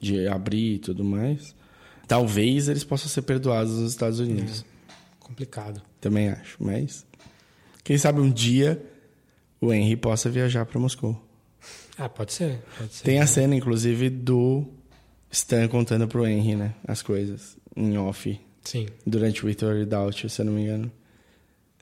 de 0.00 0.26
abrir 0.28 0.74
e 0.74 0.78
tudo 0.78 1.04
mais, 1.04 1.54
talvez 2.06 2.68
eles 2.68 2.84
possam 2.84 3.08
ser 3.08 3.22
perdoados 3.22 3.78
nos 3.78 3.90
Estados 3.90 4.20
Unidos. 4.20 4.64
Complicado. 5.18 5.82
Também 6.00 6.28
acho, 6.28 6.56
mas 6.60 7.04
quem 7.82 7.98
sabe 7.98 8.20
um 8.20 8.30
dia 8.30 8.80
o 9.60 9.72
Henry 9.72 9.96
possa 9.96 10.28
viajar 10.30 10.64
para 10.64 10.78
Moscou. 10.78 11.25
Ah, 11.98 12.08
pode 12.08 12.32
ser. 12.32 12.60
Pode 12.78 12.92
ser. 12.94 13.04
Tem 13.04 13.20
a 13.20 13.26
cena, 13.26 13.54
inclusive, 13.54 14.10
do 14.10 14.64
Stan 15.30 15.66
contando 15.68 16.06
pro 16.06 16.26
Henry, 16.26 16.54
né? 16.54 16.74
As 16.86 17.02
coisas, 17.02 17.56
em 17.74 17.96
off. 17.98 18.38
Sim. 18.64 18.86
Durante 19.06 19.44
o 19.44 19.48
or 19.48 19.74
Without, 19.76 20.28
se 20.28 20.40
eu 20.40 20.44
não 20.46 20.52
me 20.52 20.62
engano. 20.62 20.90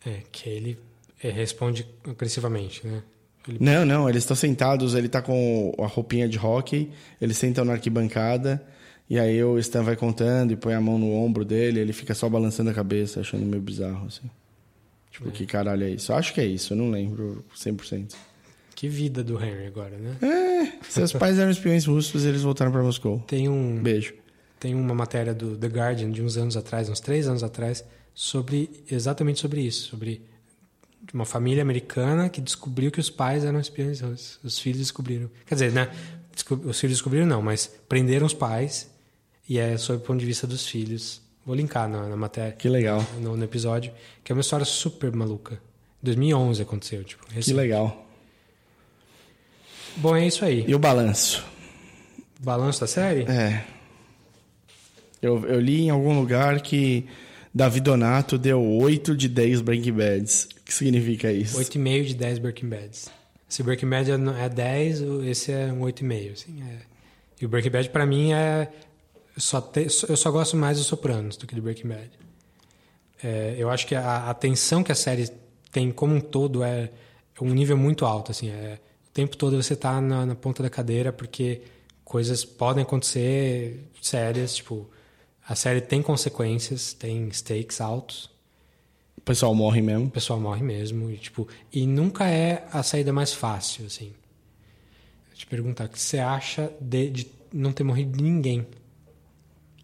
É, 0.07 0.19
que 0.31 0.49
ele 0.49 0.79
é, 1.23 1.31
responde 1.31 1.87
agressivamente, 2.07 2.87
né? 2.87 3.03
Ele- 3.49 3.59
Não, 3.61 3.85
não, 3.85 4.09
eles 4.09 4.23
estão 4.23 4.37
sentados, 4.37 4.95
ele 4.95 5.09
tá 5.09 5.21
com 5.23 5.73
a 5.79 5.87
roupinha 5.87 6.29
de 6.29 6.39
hockey, 6.39 6.91
eles 7.21 7.37
sentam 7.39 7.65
na 7.65 7.73
arquibancada, 7.73 8.63
e 9.09 9.19
aí 9.19 9.43
o 9.43 9.59
Stan 9.59 9.83
vai 9.83 9.97
contando 9.97 10.53
e 10.53 10.57
põe 10.57 10.75
a 10.75 10.81
mão 10.81 10.99
no 10.99 11.13
ombro 11.13 11.45
dele, 11.45 11.81
ele 11.81 11.93
fica 11.93 12.15
só 12.15 12.29
balançando 12.29 12.71
a 12.71 12.75
cabeça, 12.75 13.21
achando 13.21 13.45
meio 13.45 13.63
bizarro, 13.63 14.07
assim. 14.07 14.31
Tipo, 15.11 15.31
que 15.31 15.47
caralho 15.47 15.85
é 15.85 15.91
isso? 15.91 16.13
Acho 16.13 16.35
que 16.35 16.41
é 16.41 16.45
isso, 16.47 16.73
eu 16.73 16.77
não 16.77 16.91
lembro 16.91 17.45
100%. 17.57 18.15
Que 18.75 18.89
vida 18.89 19.23
do 19.23 19.43
Henry 19.43 19.67
agora, 19.67 19.97
né? 19.97 20.17
É, 20.21 20.85
seus 20.91 21.13
pais 21.13 21.39
eram 21.39 21.51
espiões 21.51 21.85
russos 21.87 22.25
e 22.25 22.29
eles 22.29 22.43
voltaram 22.43 22.73
pra 22.73 22.83
Moscou. 22.83 23.21
Tem 23.27 23.49
um. 23.49 23.83
Beijo. 23.83 24.15
Tem 24.59 24.75
uma 24.75 24.95
matéria 24.95 25.35
do 25.35 25.57
The 25.57 25.67
Guardian 25.67 26.11
de 26.11 26.23
uns 26.23 26.37
anos 26.37 26.57
atrás, 26.57 26.89
uns 26.89 27.01
três 27.01 27.29
anos 27.29 27.43
atrás, 27.43 27.85
sobre 28.15 28.71
exatamente 28.91 29.41
sobre 29.41 29.61
isso, 29.61 29.89
sobre 29.89 30.23
uma 31.13 31.25
família 31.25 31.63
americana 31.63 32.29
que 32.29 32.41
descobriu 32.41 32.91
que 32.91 33.01
os 33.01 33.11
pais 33.11 33.45
eram 33.45 33.61
espiões 33.61 34.01
russos. 34.01 34.39
Os 34.43 34.59
filhos 34.59 34.79
descobriram. 34.79 35.31
Quer 35.47 35.55
dizer, 35.55 35.73
né? 35.73 35.91
Os 36.65 36.81
filhos 36.81 36.97
descobriram 36.97 37.27
não, 37.27 37.43
mas 37.43 37.71
prenderam 37.89 38.27
os 38.27 38.35
pais 38.35 38.91
e 39.49 39.59
é 39.59 39.77
sob 39.77 39.99
o 39.99 40.01
ponto 40.01 40.19
de 40.19 40.27
vista 40.27 40.47
dos 40.47 40.67
filhos. 40.67 41.21
Vou 41.45 41.55
linkar 41.55 41.89
na, 41.89 42.09
na 42.09 42.17
matéria. 42.17 42.53
Que 42.53 42.69
legal. 42.69 43.05
No, 43.21 43.37
no 43.37 43.45
episódio, 43.45 43.93
que 44.23 44.33
é 44.33 44.35
uma 44.35 44.41
história 44.41 44.65
super 44.65 45.13
maluca. 45.13 45.61
2011 46.03 46.63
aconteceu, 46.63 47.05
tipo. 47.05 47.27
Que 47.27 47.35
recente. 47.35 47.55
legal. 47.55 48.04
Bom, 49.97 50.17
é 50.17 50.27
isso 50.27 50.45
aí. 50.45 50.65
E 50.67 50.75
o 50.75 50.79
balanço? 50.79 51.45
Balanço 52.41 52.81
da 52.81 52.87
série? 52.87 53.23
É. 53.31 53.65
Eu, 55.23 55.45
eu 55.47 55.61
li 55.61 55.83
em 55.83 55.91
algum 55.91 56.19
lugar 56.19 56.61
que 56.61 57.07
Davi 57.55 57.81
Donato 57.81 58.37
deu 58.37 58.63
8 58.63 59.17
de 59.17 59.29
10 59.29 59.61
Breaking 59.63 59.93
Bads. 59.93 60.49
O 60.61 60.65
que 60.65 60.75
significa 60.75 61.33
isso? 61.33 61.57
8,5 61.59 62.05
de 62.05 62.15
10 62.15 62.39
Breaking 62.39 62.69
Bads. 62.69 63.11
Se 63.49 63.63
Breaking 63.63 63.89
Bad 63.89 64.11
é 64.11 64.15
é 64.45 64.49
10, 64.49 65.01
o- 65.03 65.23
esse 65.25 65.53
é 65.53 65.73
um 65.73 65.81
8,5. 65.83 66.33
Assim, 66.33 66.63
é. 66.63 66.79
E 67.41 67.47
o 67.47 67.49
Breaking 67.49 67.71
Bad, 67.71 67.89
pra 67.91 68.05
mim, 68.05 68.33
é. 68.33 68.69
Eu 69.37 69.41
só, 69.41 69.61
te- 69.61 69.87
eu 70.09 70.17
só 70.17 70.31
gosto 70.31 70.57
mais 70.57 70.77
dos 70.79 70.87
Sopranos 70.87 71.37
do 71.37 71.47
que 71.47 71.55
do 71.55 71.63
Breaking 71.63 71.89
Bad. 71.89 72.11
É, 73.23 73.55
eu 73.57 73.71
acho 73.71 73.87
que 73.87 73.95
a, 73.95 74.29
a 74.31 74.35
tensão 74.35 74.83
que 74.83 74.93
a 74.93 74.95
série 74.95 75.29
tem 75.73 75.91
como 75.91 76.15
um 76.15 76.21
todo 76.21 76.63
é 76.63 76.91
um 77.41 77.49
nível 77.53 77.77
muito 77.77 78.05
alto. 78.05 78.31
Assim, 78.33 78.49
é, 78.51 78.79
tempo 79.15 79.37
todo 79.37 79.57
você 79.57 79.77
tá 79.77 80.01
na, 80.01 80.27
na 80.27 80.35
ponta 80.35 80.63
da 80.63 80.69
cadeira 80.69 81.13
porque 81.13 81.63
coisas 82.05 82.45
podem 82.45 82.83
acontecer 82.83 83.89
sérias. 84.03 84.57
Tipo, 84.57 84.91
a 85.49 85.55
série 85.55 85.81
tem 85.81 86.03
consequências, 86.03 86.93
tem 86.93 87.31
stakes 87.31 87.81
altos. 87.81 88.31
O 89.17 89.21
pessoal 89.21 89.55
morre 89.55 89.81
mesmo. 89.81 90.07
O 90.07 90.11
pessoal 90.11 90.41
morre 90.41 90.63
mesmo. 90.63 91.11
E, 91.11 91.17
tipo, 91.17 91.49
e 91.73 91.87
nunca 91.87 92.29
é 92.29 92.67
a 92.73 92.83
saída 92.83 93.13
mais 93.13 93.33
fácil, 93.33 93.87
assim. 93.87 94.13
Vou 95.29 95.37
te 95.37 95.47
perguntar, 95.47 95.87
o 95.87 95.89
que 95.89 96.01
você 96.01 96.19
acha 96.19 96.71
de, 96.81 97.11
de 97.11 97.27
não 97.53 97.73
ter 97.73 97.85
morrido 97.85 98.21
ninguém 98.23 98.67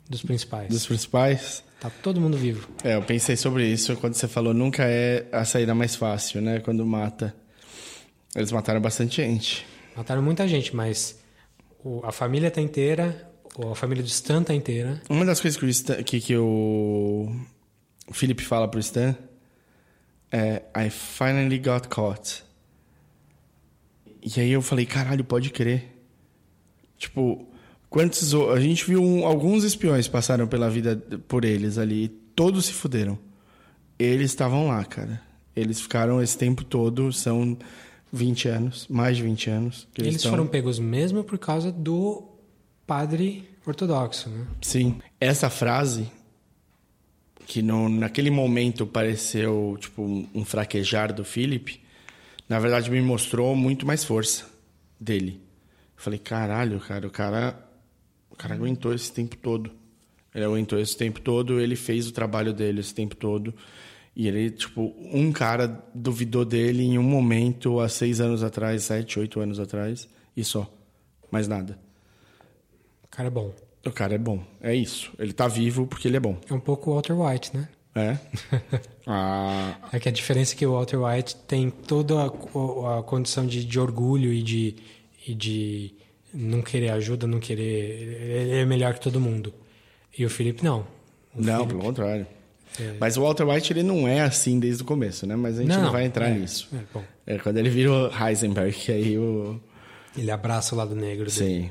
dos 0.08 0.22
principais? 0.22 0.68
Dos 0.68 0.86
principais? 0.86 1.62
Tá 1.80 1.88
todo 1.88 2.20
mundo 2.20 2.36
vivo. 2.36 2.68
É, 2.84 2.96
eu 2.96 3.02
pensei 3.02 3.36
sobre 3.36 3.66
isso 3.66 3.96
quando 3.96 4.14
você 4.14 4.28
falou 4.28 4.52
nunca 4.52 4.84
é 4.84 5.26
a 5.32 5.44
saída 5.44 5.74
mais 5.74 5.94
fácil, 5.94 6.42
né? 6.42 6.58
Quando 6.60 6.84
mata. 6.84 7.34
Eles 8.34 8.52
mataram 8.52 8.80
bastante 8.80 9.16
gente. 9.16 9.66
Mataram 9.96 10.22
muita 10.22 10.46
gente, 10.46 10.74
mas 10.74 11.18
o- 11.84 12.00
a 12.04 12.12
família 12.12 12.50
tá 12.50 12.60
inteira, 12.60 13.28
a 13.70 13.74
família 13.74 14.02
do 14.02 14.08
Stan 14.08 14.42
tá 14.42 14.54
inteira. 14.54 15.00
Uma 15.08 15.24
das 15.24 15.40
coisas 15.40 15.58
que 15.58 15.64
o, 15.66 15.68
Stan, 15.68 16.02
que, 16.02 16.20
que 16.20 16.36
o 16.36 17.28
Philip 18.12 18.42
fala 18.44 18.68
pro 18.68 18.78
Stan 18.80 19.16
é 20.30 20.62
I 20.76 20.90
finally 20.90 21.58
got 21.58 21.88
caught. 21.88 22.44
E 24.22 24.40
aí 24.40 24.50
eu 24.52 24.62
falei, 24.62 24.86
caralho, 24.86 25.24
pode 25.24 25.50
crer. 25.50 25.96
Tipo, 26.98 27.48
quantos... 27.88 28.34
A 28.34 28.60
gente 28.60 28.84
viu 28.84 29.02
um- 29.02 29.24
alguns 29.26 29.64
espiões 29.64 30.06
passaram 30.06 30.46
pela 30.46 30.68
vida 30.70 30.96
por 31.26 31.44
eles 31.44 31.78
ali. 31.78 32.04
e 32.04 32.08
Todos 32.08 32.66
se 32.66 32.72
fuderam. 32.72 33.18
Eles 33.98 34.30
estavam 34.30 34.68
lá, 34.68 34.84
cara. 34.84 35.20
Eles 35.56 35.80
ficaram 35.80 36.22
esse 36.22 36.36
tempo 36.38 36.62
todo, 36.64 37.12
são 37.12 37.58
20 38.12 38.48
anos, 38.48 38.86
mais 38.88 39.16
de 39.16 39.22
20 39.22 39.50
anos. 39.50 39.88
Que 39.94 40.00
Eles, 40.02 40.08
eles 40.08 40.16
estão- 40.16 40.30
foram 40.32 40.46
pegos 40.46 40.78
mesmo 40.78 41.22
por 41.24 41.38
causa 41.38 41.70
do 41.70 42.24
padre 42.86 43.48
ortodoxo, 43.66 44.28
né? 44.28 44.46
Sim. 44.62 45.00
Essa 45.20 45.48
frase, 45.48 46.10
que 47.46 47.62
no, 47.62 47.88
naquele 47.88 48.30
momento 48.30 48.86
pareceu 48.86 49.76
tipo 49.80 50.02
um, 50.02 50.26
um 50.34 50.44
fraquejar 50.44 51.12
do 51.12 51.24
Philip, 51.24 51.80
na 52.48 52.58
verdade 52.58 52.90
me 52.90 53.00
mostrou 53.00 53.54
muito 53.54 53.86
mais 53.86 54.04
força 54.04 54.46
dele. 54.98 55.40
Eu 55.96 56.02
falei, 56.02 56.18
caralho, 56.18 56.80
cara, 56.80 57.06
o 57.06 57.10
cara, 57.10 57.68
o 58.30 58.36
cara 58.36 58.54
aguentou 58.54 58.92
esse 58.94 59.12
tempo 59.12 59.36
todo. 59.36 59.70
Ele 60.34 60.44
aguentou 60.44 60.78
esse 60.78 60.96
tempo 60.96 61.20
todo, 61.20 61.60
ele 61.60 61.74
fez 61.76 62.06
o 62.06 62.12
trabalho 62.12 62.52
dele 62.52 62.80
esse 62.80 62.94
tempo 62.94 63.16
todo. 63.16 63.52
E 64.20 64.28
ele, 64.28 64.50
tipo, 64.50 64.94
um 65.14 65.32
cara 65.32 65.82
duvidou 65.94 66.44
dele 66.44 66.82
em 66.82 66.98
um 66.98 67.02
momento 67.02 67.80
há 67.80 67.88
seis 67.88 68.20
anos 68.20 68.42
atrás, 68.42 68.82
sete, 68.82 69.18
oito 69.18 69.40
anos 69.40 69.58
atrás, 69.58 70.06
e 70.36 70.44
só. 70.44 70.70
Mais 71.30 71.48
nada. 71.48 71.78
O 73.02 73.08
cara 73.08 73.28
é 73.28 73.30
bom. 73.30 73.50
O 73.86 73.90
cara 73.90 74.14
é 74.14 74.18
bom. 74.18 74.44
É 74.60 74.74
isso. 74.74 75.10
Ele 75.18 75.32
tá 75.32 75.48
vivo 75.48 75.86
porque 75.86 76.06
ele 76.06 76.18
é 76.18 76.20
bom. 76.20 76.36
É 76.50 76.52
um 76.52 76.60
pouco 76.60 76.90
o 76.90 76.94
Walter 76.94 77.14
White, 77.18 77.56
né? 77.56 77.66
É? 77.94 78.18
ah, 79.08 79.88
É 79.90 79.98
que 79.98 80.10
a 80.10 80.12
diferença 80.12 80.52
é 80.54 80.56
que 80.58 80.66
o 80.66 80.72
Walter 80.72 80.98
White 81.02 81.36
tem 81.48 81.70
toda 81.70 82.14
a, 82.20 82.98
a 82.98 83.02
condição 83.02 83.46
de, 83.46 83.64
de 83.64 83.80
orgulho 83.80 84.34
e 84.34 84.42
de, 84.42 84.76
e 85.26 85.34
de 85.34 85.94
não 86.34 86.60
querer 86.60 86.90
ajuda, 86.90 87.26
não 87.26 87.40
querer. 87.40 87.62
Ele 87.62 88.50
é 88.58 88.64
melhor 88.66 88.92
que 88.92 89.00
todo 89.00 89.18
mundo. 89.18 89.54
E 90.18 90.26
o 90.26 90.28
Felipe 90.28 90.62
não. 90.62 90.80
O 91.34 91.40
não, 91.40 91.54
Philip- 91.60 91.68
pelo 91.68 91.80
contrário. 91.80 92.26
É. 92.78 92.94
Mas 93.00 93.16
o 93.16 93.22
Walter 93.22 93.44
White 93.44 93.72
ele 93.72 93.82
não 93.82 94.06
é 94.06 94.20
assim 94.20 94.60
desde 94.60 94.82
o 94.82 94.86
começo, 94.86 95.26
né? 95.26 95.34
Mas 95.36 95.58
a 95.58 95.62
gente 95.62 95.70
não, 95.70 95.84
Não, 95.84 95.92
vai 95.92 96.04
entrar 96.04 96.28
é, 96.28 96.34
nisso. 96.34 96.68
é. 97.26 97.34
É 97.34 97.38
quando 97.38 97.58
ele 97.58 97.70
vira 97.70 97.90
o 97.90 98.10
Heisenberg, 98.12 98.72
que 98.72 98.92
aí 98.92 99.18
o. 99.18 99.60
Ele 100.16 100.30
abraça 100.30 100.74
o 100.74 100.78
lado 100.78 100.94
negro 100.94 101.26
dele. 101.30 101.30
Sim. 101.30 101.70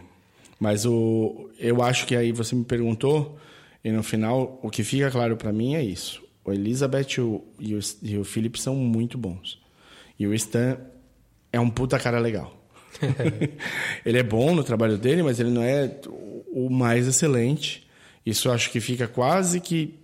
Mas 0.59 0.85
o. 0.85 1.49
Eu 1.57 1.81
acho 1.81 2.05
que 2.05 2.15
aí 2.15 2.31
você 2.31 2.55
me 2.55 2.63
perguntou. 2.63 3.37
E 3.83 3.91
no 3.91 4.03
final, 4.03 4.59
o 4.61 4.69
que 4.69 4.83
fica 4.83 5.09
claro 5.09 5.37
para 5.37 5.53
mim 5.53 5.75
é 5.75 5.83
isso. 5.83 6.21
O 6.43 6.51
Elizabeth 6.51 7.17
e 7.17 7.21
o, 7.21 7.43
e 7.59 7.75
o, 7.75 7.79
e 8.01 8.17
o 8.17 8.23
Philip 8.25 8.59
são 8.59 8.75
muito 8.75 9.17
bons. 9.17 9.57
E 10.17 10.27
o 10.27 10.33
Stan 10.33 10.77
é 11.51 11.59
um 11.59 11.69
puta 11.69 11.97
cara 11.97 12.19
legal. 12.19 12.53
ele 14.05 14.17
é 14.17 14.23
bom 14.23 14.53
no 14.53 14.63
trabalho 14.63 14.97
dele, 14.97 15.23
mas 15.23 15.39
ele 15.39 15.49
não 15.49 15.63
é 15.63 15.95
o 16.51 16.69
mais 16.69 17.07
excelente. 17.07 17.87
Isso 18.25 18.49
eu 18.49 18.51
acho 18.51 18.69
que 18.71 18.81
fica 18.81 19.07
quase 19.07 19.61
que 19.61 19.97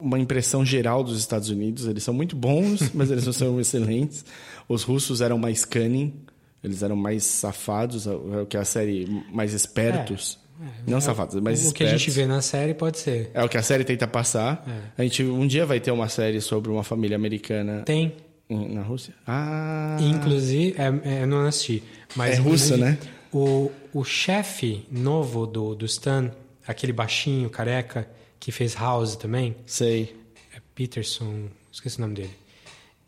uma 0.00 0.18
impressão 0.18 0.64
geral 0.64 1.02
dos 1.02 1.18
Estados 1.18 1.48
Unidos. 1.50 1.86
Eles 1.86 2.02
são 2.02 2.14
muito 2.14 2.36
bons, 2.36 2.90
mas 2.94 3.10
eles 3.10 3.24
não 3.26 3.32
são 3.32 3.60
excelentes. 3.60 4.24
Os 4.68 4.82
russos 4.82 5.20
eram 5.20 5.38
mais 5.38 5.64
cunning, 5.64 6.14
eles 6.62 6.82
eram 6.82 6.96
mais 6.96 7.24
safados, 7.24 8.06
é 8.06 8.10
o 8.12 8.46
que 8.46 8.56
a 8.56 8.64
série 8.64 9.06
mais 9.32 9.52
espertos. 9.54 10.38
É, 10.60 10.64
é, 10.64 10.90
não 10.90 10.98
é, 10.98 11.00
safados, 11.00 11.34
mas 11.40 11.60
O 11.60 11.66
espertos. 11.68 11.72
que 11.72 11.84
a 11.84 11.96
gente 11.98 12.10
vê 12.10 12.26
na 12.26 12.42
série 12.42 12.74
pode 12.74 12.98
ser. 12.98 13.30
É 13.32 13.44
o 13.44 13.48
que 13.48 13.56
a 13.56 13.62
série 13.62 13.84
tenta 13.84 14.06
passar. 14.08 14.64
É. 14.96 15.02
A 15.02 15.04
gente 15.04 15.22
um 15.22 15.46
dia 15.46 15.64
vai 15.64 15.78
ter 15.80 15.90
uma 15.92 16.08
série 16.08 16.40
sobre 16.40 16.70
uma 16.70 16.82
família 16.82 17.16
americana. 17.16 17.82
Tem. 17.84 18.12
em- 18.50 18.74
Na 18.74 18.82
Rússia? 18.82 19.14
Ah. 19.26 19.96
Inclusive, 20.00 20.74
é, 20.78 21.20
é, 21.22 21.26
não 21.26 21.46
assisti. 21.46 21.82
Mas, 22.16 22.34
É 22.34 22.40
russo, 22.40 22.74
inclusive, 22.74 22.80
né? 22.80 22.98
O, 23.32 23.70
o 23.92 24.02
chefe 24.04 24.84
novo 24.90 25.46
do, 25.46 25.74
do 25.74 25.84
Stan, 25.86 26.30
aquele 26.66 26.92
baixinho, 26.92 27.48
careca, 27.50 28.08
que 28.40 28.52
fez 28.52 28.74
House 28.74 29.16
também. 29.16 29.56
Sei. 29.66 30.14
É 30.54 30.60
Peterson, 30.74 31.44
esqueci 31.72 31.98
o 31.98 32.00
nome 32.02 32.14
dele. 32.14 32.30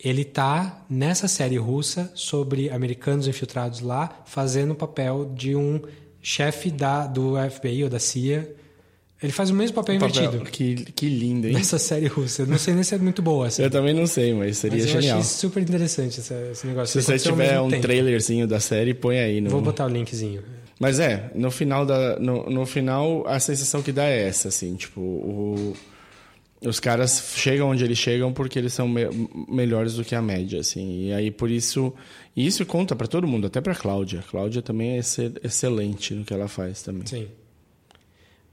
Ele 0.03 0.25
tá 0.25 0.83
nessa 0.89 1.27
série 1.27 1.57
russa 1.57 2.11
sobre 2.15 2.69
americanos 2.71 3.27
infiltrados 3.27 3.81
lá, 3.81 4.23
fazendo 4.25 4.71
o 4.71 4.75
papel 4.75 5.31
de 5.35 5.55
um 5.55 5.79
chefe 6.21 6.71
da, 6.71 7.05
do 7.05 7.33
FBI 7.49 7.83
ou 7.83 7.89
da 7.89 7.99
CIA. 7.99 8.55
Ele 9.21 9.31
faz 9.31 9.51
o 9.51 9.53
mesmo 9.53 9.75
papel, 9.75 9.99
Papel- 9.99 10.23
invertido. 10.25 10.45
Que, 10.51 10.91
que 10.93 11.07
lindo, 11.07 11.45
hein? 11.47 11.53
Nessa 11.53 11.77
série 11.77 12.07
russa. 12.07 12.41
Eu 12.41 12.47
não 12.47 12.57
sei 12.57 12.73
nem 12.73 12.81
se 12.83 12.95
é 12.95 12.97
muito 12.97 13.21
boa. 13.21 13.45
Assim. 13.45 13.61
Eu 13.61 13.69
também 13.69 13.93
não 13.93 14.07
sei, 14.07 14.33
mas 14.33 14.57
seria 14.57 14.79
Mas 14.79 14.87
eu 14.87 14.99
genial. 15.01 15.19
achei 15.19 15.29
super 15.29 15.61
interessante 15.61 16.19
esse, 16.19 16.33
esse 16.51 16.65
negócio. 16.65 16.99
Se 16.99 17.05
você 17.05 17.19
tiver 17.19 17.61
um 17.61 17.69
tempo. 17.69 17.83
trailerzinho 17.83 18.47
da 18.47 18.59
série, 18.59 18.95
põe 18.95 19.19
aí. 19.19 19.39
No... 19.39 19.51
Vou 19.51 19.61
botar 19.61 19.85
o 19.85 19.89
linkzinho. 19.89 20.41
Mas 20.81 20.99
é, 20.99 21.29
no 21.35 21.51
final, 21.51 21.85
da, 21.85 22.19
no, 22.19 22.49
no 22.49 22.65
final 22.65 23.23
a 23.27 23.39
sensação 23.39 23.83
que 23.83 23.91
dá 23.91 24.05
é 24.05 24.27
essa, 24.27 24.47
assim, 24.47 24.75
tipo, 24.75 24.99
o- 24.99 25.73
os 26.65 26.79
caras 26.79 27.33
chegam 27.35 27.69
onde 27.69 27.83
eles 27.83 27.99
chegam 27.99 28.33
porque 28.33 28.57
eles 28.57 28.73
são 28.73 28.87
me- 28.87 29.07
melhores 29.47 29.93
do 29.93 30.03
que 30.03 30.15
a 30.15 30.21
média, 30.21 30.59
assim, 30.59 31.07
e 31.07 31.13
aí 31.13 31.29
por 31.29 31.51
isso, 31.51 31.93
e 32.35 32.45
isso 32.47 32.65
conta 32.65 32.95
pra 32.95 33.05
todo 33.05 33.27
mundo, 33.27 33.45
até 33.45 33.61
pra 33.61 33.75
Cláudia. 33.75 34.23
Cláudia 34.29 34.61
também 34.63 34.91
é 34.93 34.97
excel- 34.97 35.33
excelente 35.43 36.15
no 36.15 36.25
que 36.25 36.33
ela 36.33 36.47
faz 36.47 36.81
também. 36.81 37.05
Sim. 37.05 37.27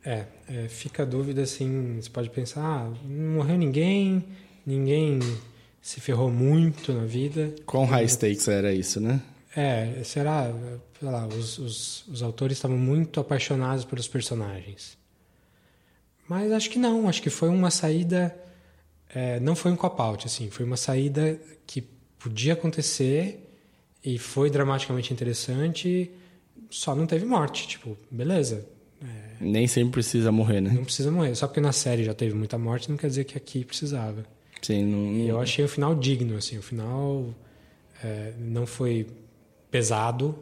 É, 0.04 0.24
é, 0.48 0.68
fica 0.68 1.02
a 1.02 1.06
dúvida 1.06 1.42
assim, 1.42 1.98
você 2.00 2.10
pode 2.10 2.28
pensar, 2.30 2.60
ah, 2.62 2.92
não 3.08 3.36
morreu 3.36 3.56
ninguém, 3.58 4.22
ninguém 4.66 5.18
se 5.82 5.98
ferrou 6.00 6.30
muito 6.30 6.92
na 6.92 7.04
vida. 7.04 7.54
Quão 7.66 7.84
high 7.86 8.06
stakes 8.06 8.48
era 8.48 8.72
isso, 8.72 9.00
né? 9.00 9.20
É, 9.58 10.04
será, 10.04 10.52
sei 11.00 11.08
lá, 11.08 11.26
os, 11.26 11.58
os, 11.58 12.06
os 12.06 12.22
autores 12.22 12.56
estavam 12.56 12.78
muito 12.78 13.18
apaixonados 13.18 13.84
pelos 13.84 14.06
personagens. 14.06 14.96
Mas 16.28 16.52
acho 16.52 16.70
que 16.70 16.78
não, 16.78 17.08
acho 17.08 17.20
que 17.20 17.30
foi 17.30 17.48
uma 17.48 17.70
saída, 17.70 18.36
é, 19.12 19.40
não 19.40 19.56
foi 19.56 19.72
um 19.72 19.76
cop-out, 19.76 20.26
assim, 20.26 20.48
foi 20.48 20.64
uma 20.64 20.76
saída 20.76 21.40
que 21.66 21.82
podia 22.18 22.52
acontecer 22.52 23.50
e 24.04 24.16
foi 24.18 24.48
dramaticamente 24.48 25.12
interessante, 25.12 26.10
só 26.70 26.94
não 26.94 27.06
teve 27.06 27.24
morte, 27.24 27.66
tipo, 27.66 27.96
beleza, 28.10 28.64
Nem 29.40 29.66
sempre 29.66 29.92
precisa 29.92 30.30
morrer, 30.30 30.60
né? 30.60 30.70
não 30.70 30.84
precisa 30.84 31.10
morrer. 31.10 31.34
Só 31.34 31.46
porque 31.46 31.60
na 31.60 31.72
série 31.72 32.04
já 32.04 32.14
teve 32.14 32.34
muita 32.34 32.58
morte, 32.58 32.90
não 32.90 32.96
quer 32.96 33.08
dizer 33.08 33.24
que 33.24 33.36
aqui 33.36 33.64
precisava. 33.64 34.24
Sim, 34.62 34.84
não, 34.84 35.12
E 35.12 35.28
eu 35.28 35.40
achei 35.40 35.64
o 35.64 35.68
final 35.68 35.94
digno, 35.94 36.36
assim. 36.36 36.58
O 36.58 36.62
final 36.62 37.32
é, 38.02 38.32
não 38.38 38.66
foi 38.66 39.06
pesado, 39.70 40.38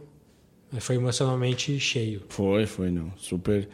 mas 0.70 0.84
foi 0.84 0.96
emocionalmente 0.96 1.78
cheio. 1.78 2.22
Foi, 2.28 2.66
foi, 2.66 2.90
não. 2.90 3.12
Super. 3.16 3.68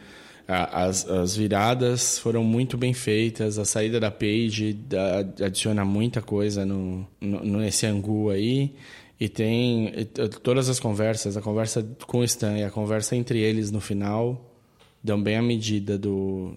As, 0.47 1.09
as 1.09 1.35
viradas 1.37 2.19
foram 2.19 2.43
muito 2.43 2.77
bem 2.77 2.93
feitas. 2.93 3.57
A 3.57 3.65
saída 3.65 3.99
da 3.99 4.11
Paige 4.11 4.73
da- 4.73 5.19
adiciona 5.19 5.85
muita 5.85 6.21
coisa 6.21 6.65
no, 6.65 7.07
no, 7.21 7.43
nesse 7.59 7.85
angu 7.85 8.29
aí. 8.29 8.73
E 9.19 9.29
tem 9.29 9.93
todas 10.41 10.67
as 10.67 10.79
conversas, 10.79 11.37
a 11.37 11.41
conversa 11.41 11.87
com 12.05 12.19
o 12.19 12.23
Stan 12.25 12.57
e 12.57 12.63
a 12.63 12.69
conversa 12.71 13.15
entre 13.15 13.39
eles 13.39 13.71
no 13.71 13.79
final, 13.79 14.53
dão 15.01 15.21
bem 15.21 15.37
a 15.37 15.41
medida 15.41 15.97
do, 15.97 16.53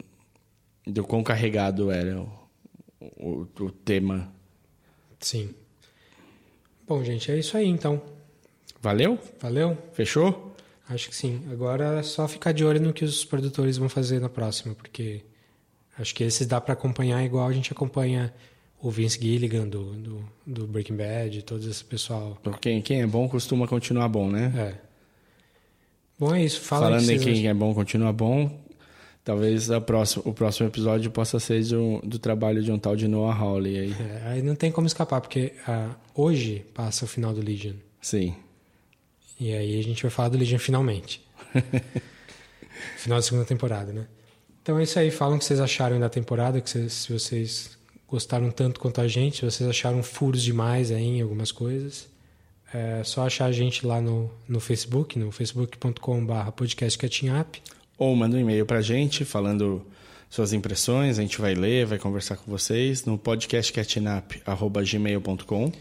do 0.85 1.05
quão 1.05 1.23
carregado 1.23 1.90
era 1.93 2.20
o, 2.20 2.28
o, 3.01 3.47
o 3.60 3.70
tema. 3.70 4.32
Sim. 5.20 5.55
Bom, 6.89 7.05
gente, 7.05 7.31
é 7.31 7.39
isso 7.39 7.56
aí 7.56 7.66
então. 7.68 8.02
Valeu? 8.86 9.18
Valeu? 9.40 9.76
Fechou? 9.94 10.54
Acho 10.88 11.08
que 11.08 11.16
sim. 11.16 11.42
Agora 11.50 11.98
é 11.98 12.02
só 12.04 12.28
ficar 12.28 12.52
de 12.52 12.64
olho 12.64 12.80
no 12.80 12.92
que 12.92 13.04
os 13.04 13.24
produtores 13.24 13.76
vão 13.76 13.88
fazer 13.88 14.20
na 14.20 14.28
próxima, 14.28 14.76
porque 14.76 15.22
acho 15.98 16.14
que 16.14 16.22
esses 16.22 16.46
dá 16.46 16.60
para 16.60 16.74
acompanhar 16.74 17.24
igual 17.24 17.48
a 17.48 17.52
gente 17.52 17.72
acompanha 17.72 18.32
o 18.80 18.88
Vince 18.88 19.18
Gilligan 19.20 19.66
do, 19.66 19.92
do, 19.94 20.24
do 20.46 20.66
Breaking 20.68 20.94
Bad, 20.94 21.42
todo 21.42 21.68
esse 21.68 21.84
pessoal. 21.84 22.38
Quem, 22.60 22.80
quem 22.80 23.02
é 23.02 23.06
bom 23.08 23.28
costuma 23.28 23.66
continuar 23.66 24.06
bom, 24.06 24.30
né? 24.30 24.52
É. 24.56 24.74
Bom, 26.16 26.32
é 26.32 26.44
isso. 26.44 26.60
Fala 26.60 26.86
Falando 26.86 27.10
em 27.10 27.18
quem 27.18 27.48
é 27.48 27.54
bom 27.54 27.74
continua 27.74 28.12
bom, 28.12 28.56
talvez 29.24 29.68
a 29.68 29.80
próxima, 29.80 30.22
o 30.24 30.32
próximo 30.32 30.68
episódio 30.68 31.10
possa 31.10 31.40
ser 31.40 31.60
do, 31.64 32.00
do 32.04 32.20
trabalho 32.20 32.62
de 32.62 32.70
um 32.70 32.78
tal 32.78 32.94
de 32.94 33.08
Noah 33.08 33.36
Hawley 33.36 33.78
aí. 33.80 33.96
É, 33.98 34.28
aí 34.28 34.42
não 34.42 34.54
tem 34.54 34.70
como 34.70 34.86
escapar, 34.86 35.20
porque 35.20 35.54
ah, 35.66 35.90
hoje 36.14 36.64
passa 36.72 37.04
o 37.04 37.08
final 37.08 37.34
do 37.34 37.40
Legion. 37.40 37.74
Sim. 38.00 38.36
E 39.38 39.52
aí 39.52 39.78
a 39.78 39.82
gente 39.82 40.02
vai 40.02 40.10
falar 40.10 40.30
do 40.30 40.38
Legion 40.38 40.58
finalmente. 40.58 41.20
final 42.96 43.18
da 43.18 43.22
segunda 43.22 43.44
temporada, 43.44 43.92
né? 43.92 44.06
Então 44.62 44.78
é 44.78 44.82
isso 44.82 44.98
aí. 44.98 45.10
Falam 45.10 45.36
o 45.36 45.38
que 45.38 45.44
vocês 45.44 45.60
acharam 45.60 46.00
da 46.00 46.08
temporada, 46.08 46.58
que 46.60 46.68
vocês- 46.70 46.92
se 46.92 47.12
vocês 47.12 47.76
gostaram 48.08 48.50
tanto 48.50 48.80
quanto 48.80 49.00
a 49.00 49.06
gente, 49.08 49.36
se 49.38 49.44
vocês 49.44 49.68
acharam 49.68 50.02
furos 50.02 50.42
demais 50.42 50.90
aí 50.90 51.04
em 51.04 51.20
algumas 51.22 51.52
coisas. 51.52 52.08
É 52.74 53.02
só 53.04 53.24
achar 53.26 53.44
a 53.46 53.52
gente 53.52 53.86
lá 53.86 54.00
no, 54.00 54.28
no 54.48 54.58
Facebook, 54.58 55.16
no 55.18 55.30
facebook.com.br 55.30 56.50
podcastcatchingup. 56.56 57.58
Ou 57.96 58.14
manda 58.16 58.36
um 58.36 58.40
e-mail 58.40 58.66
pra 58.66 58.82
gente 58.82 59.24
falando 59.24 59.86
suas 60.28 60.52
impressões, 60.52 61.18
a 61.18 61.22
gente 61.22 61.40
vai 61.40 61.54
ler, 61.54 61.86
vai 61.86 61.98
conversar 61.98 62.36
com 62.36 62.50
vocês 62.50 63.04
no 63.04 63.16
podcastcatchingup.gmail.com 63.16 65.72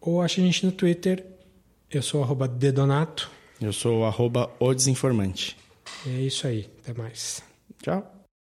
Ou 0.00 0.22
acha 0.22 0.40
a 0.40 0.44
gente 0.44 0.64
no 0.64 0.72
Twitter. 0.72 1.22
Eu 1.90 2.02
sou 2.02 2.22
arroba 2.22 2.48
dedonato. 2.48 3.30
Eu 3.60 3.72
sou 3.72 4.00
o 4.00 4.04
arroba 4.04 4.50
o 4.58 4.74
desinformante. 4.74 5.56
É 6.06 6.20
isso 6.20 6.46
aí. 6.46 6.68
Até 6.82 6.92
mais. 6.92 7.42
Tchau. 7.82 8.15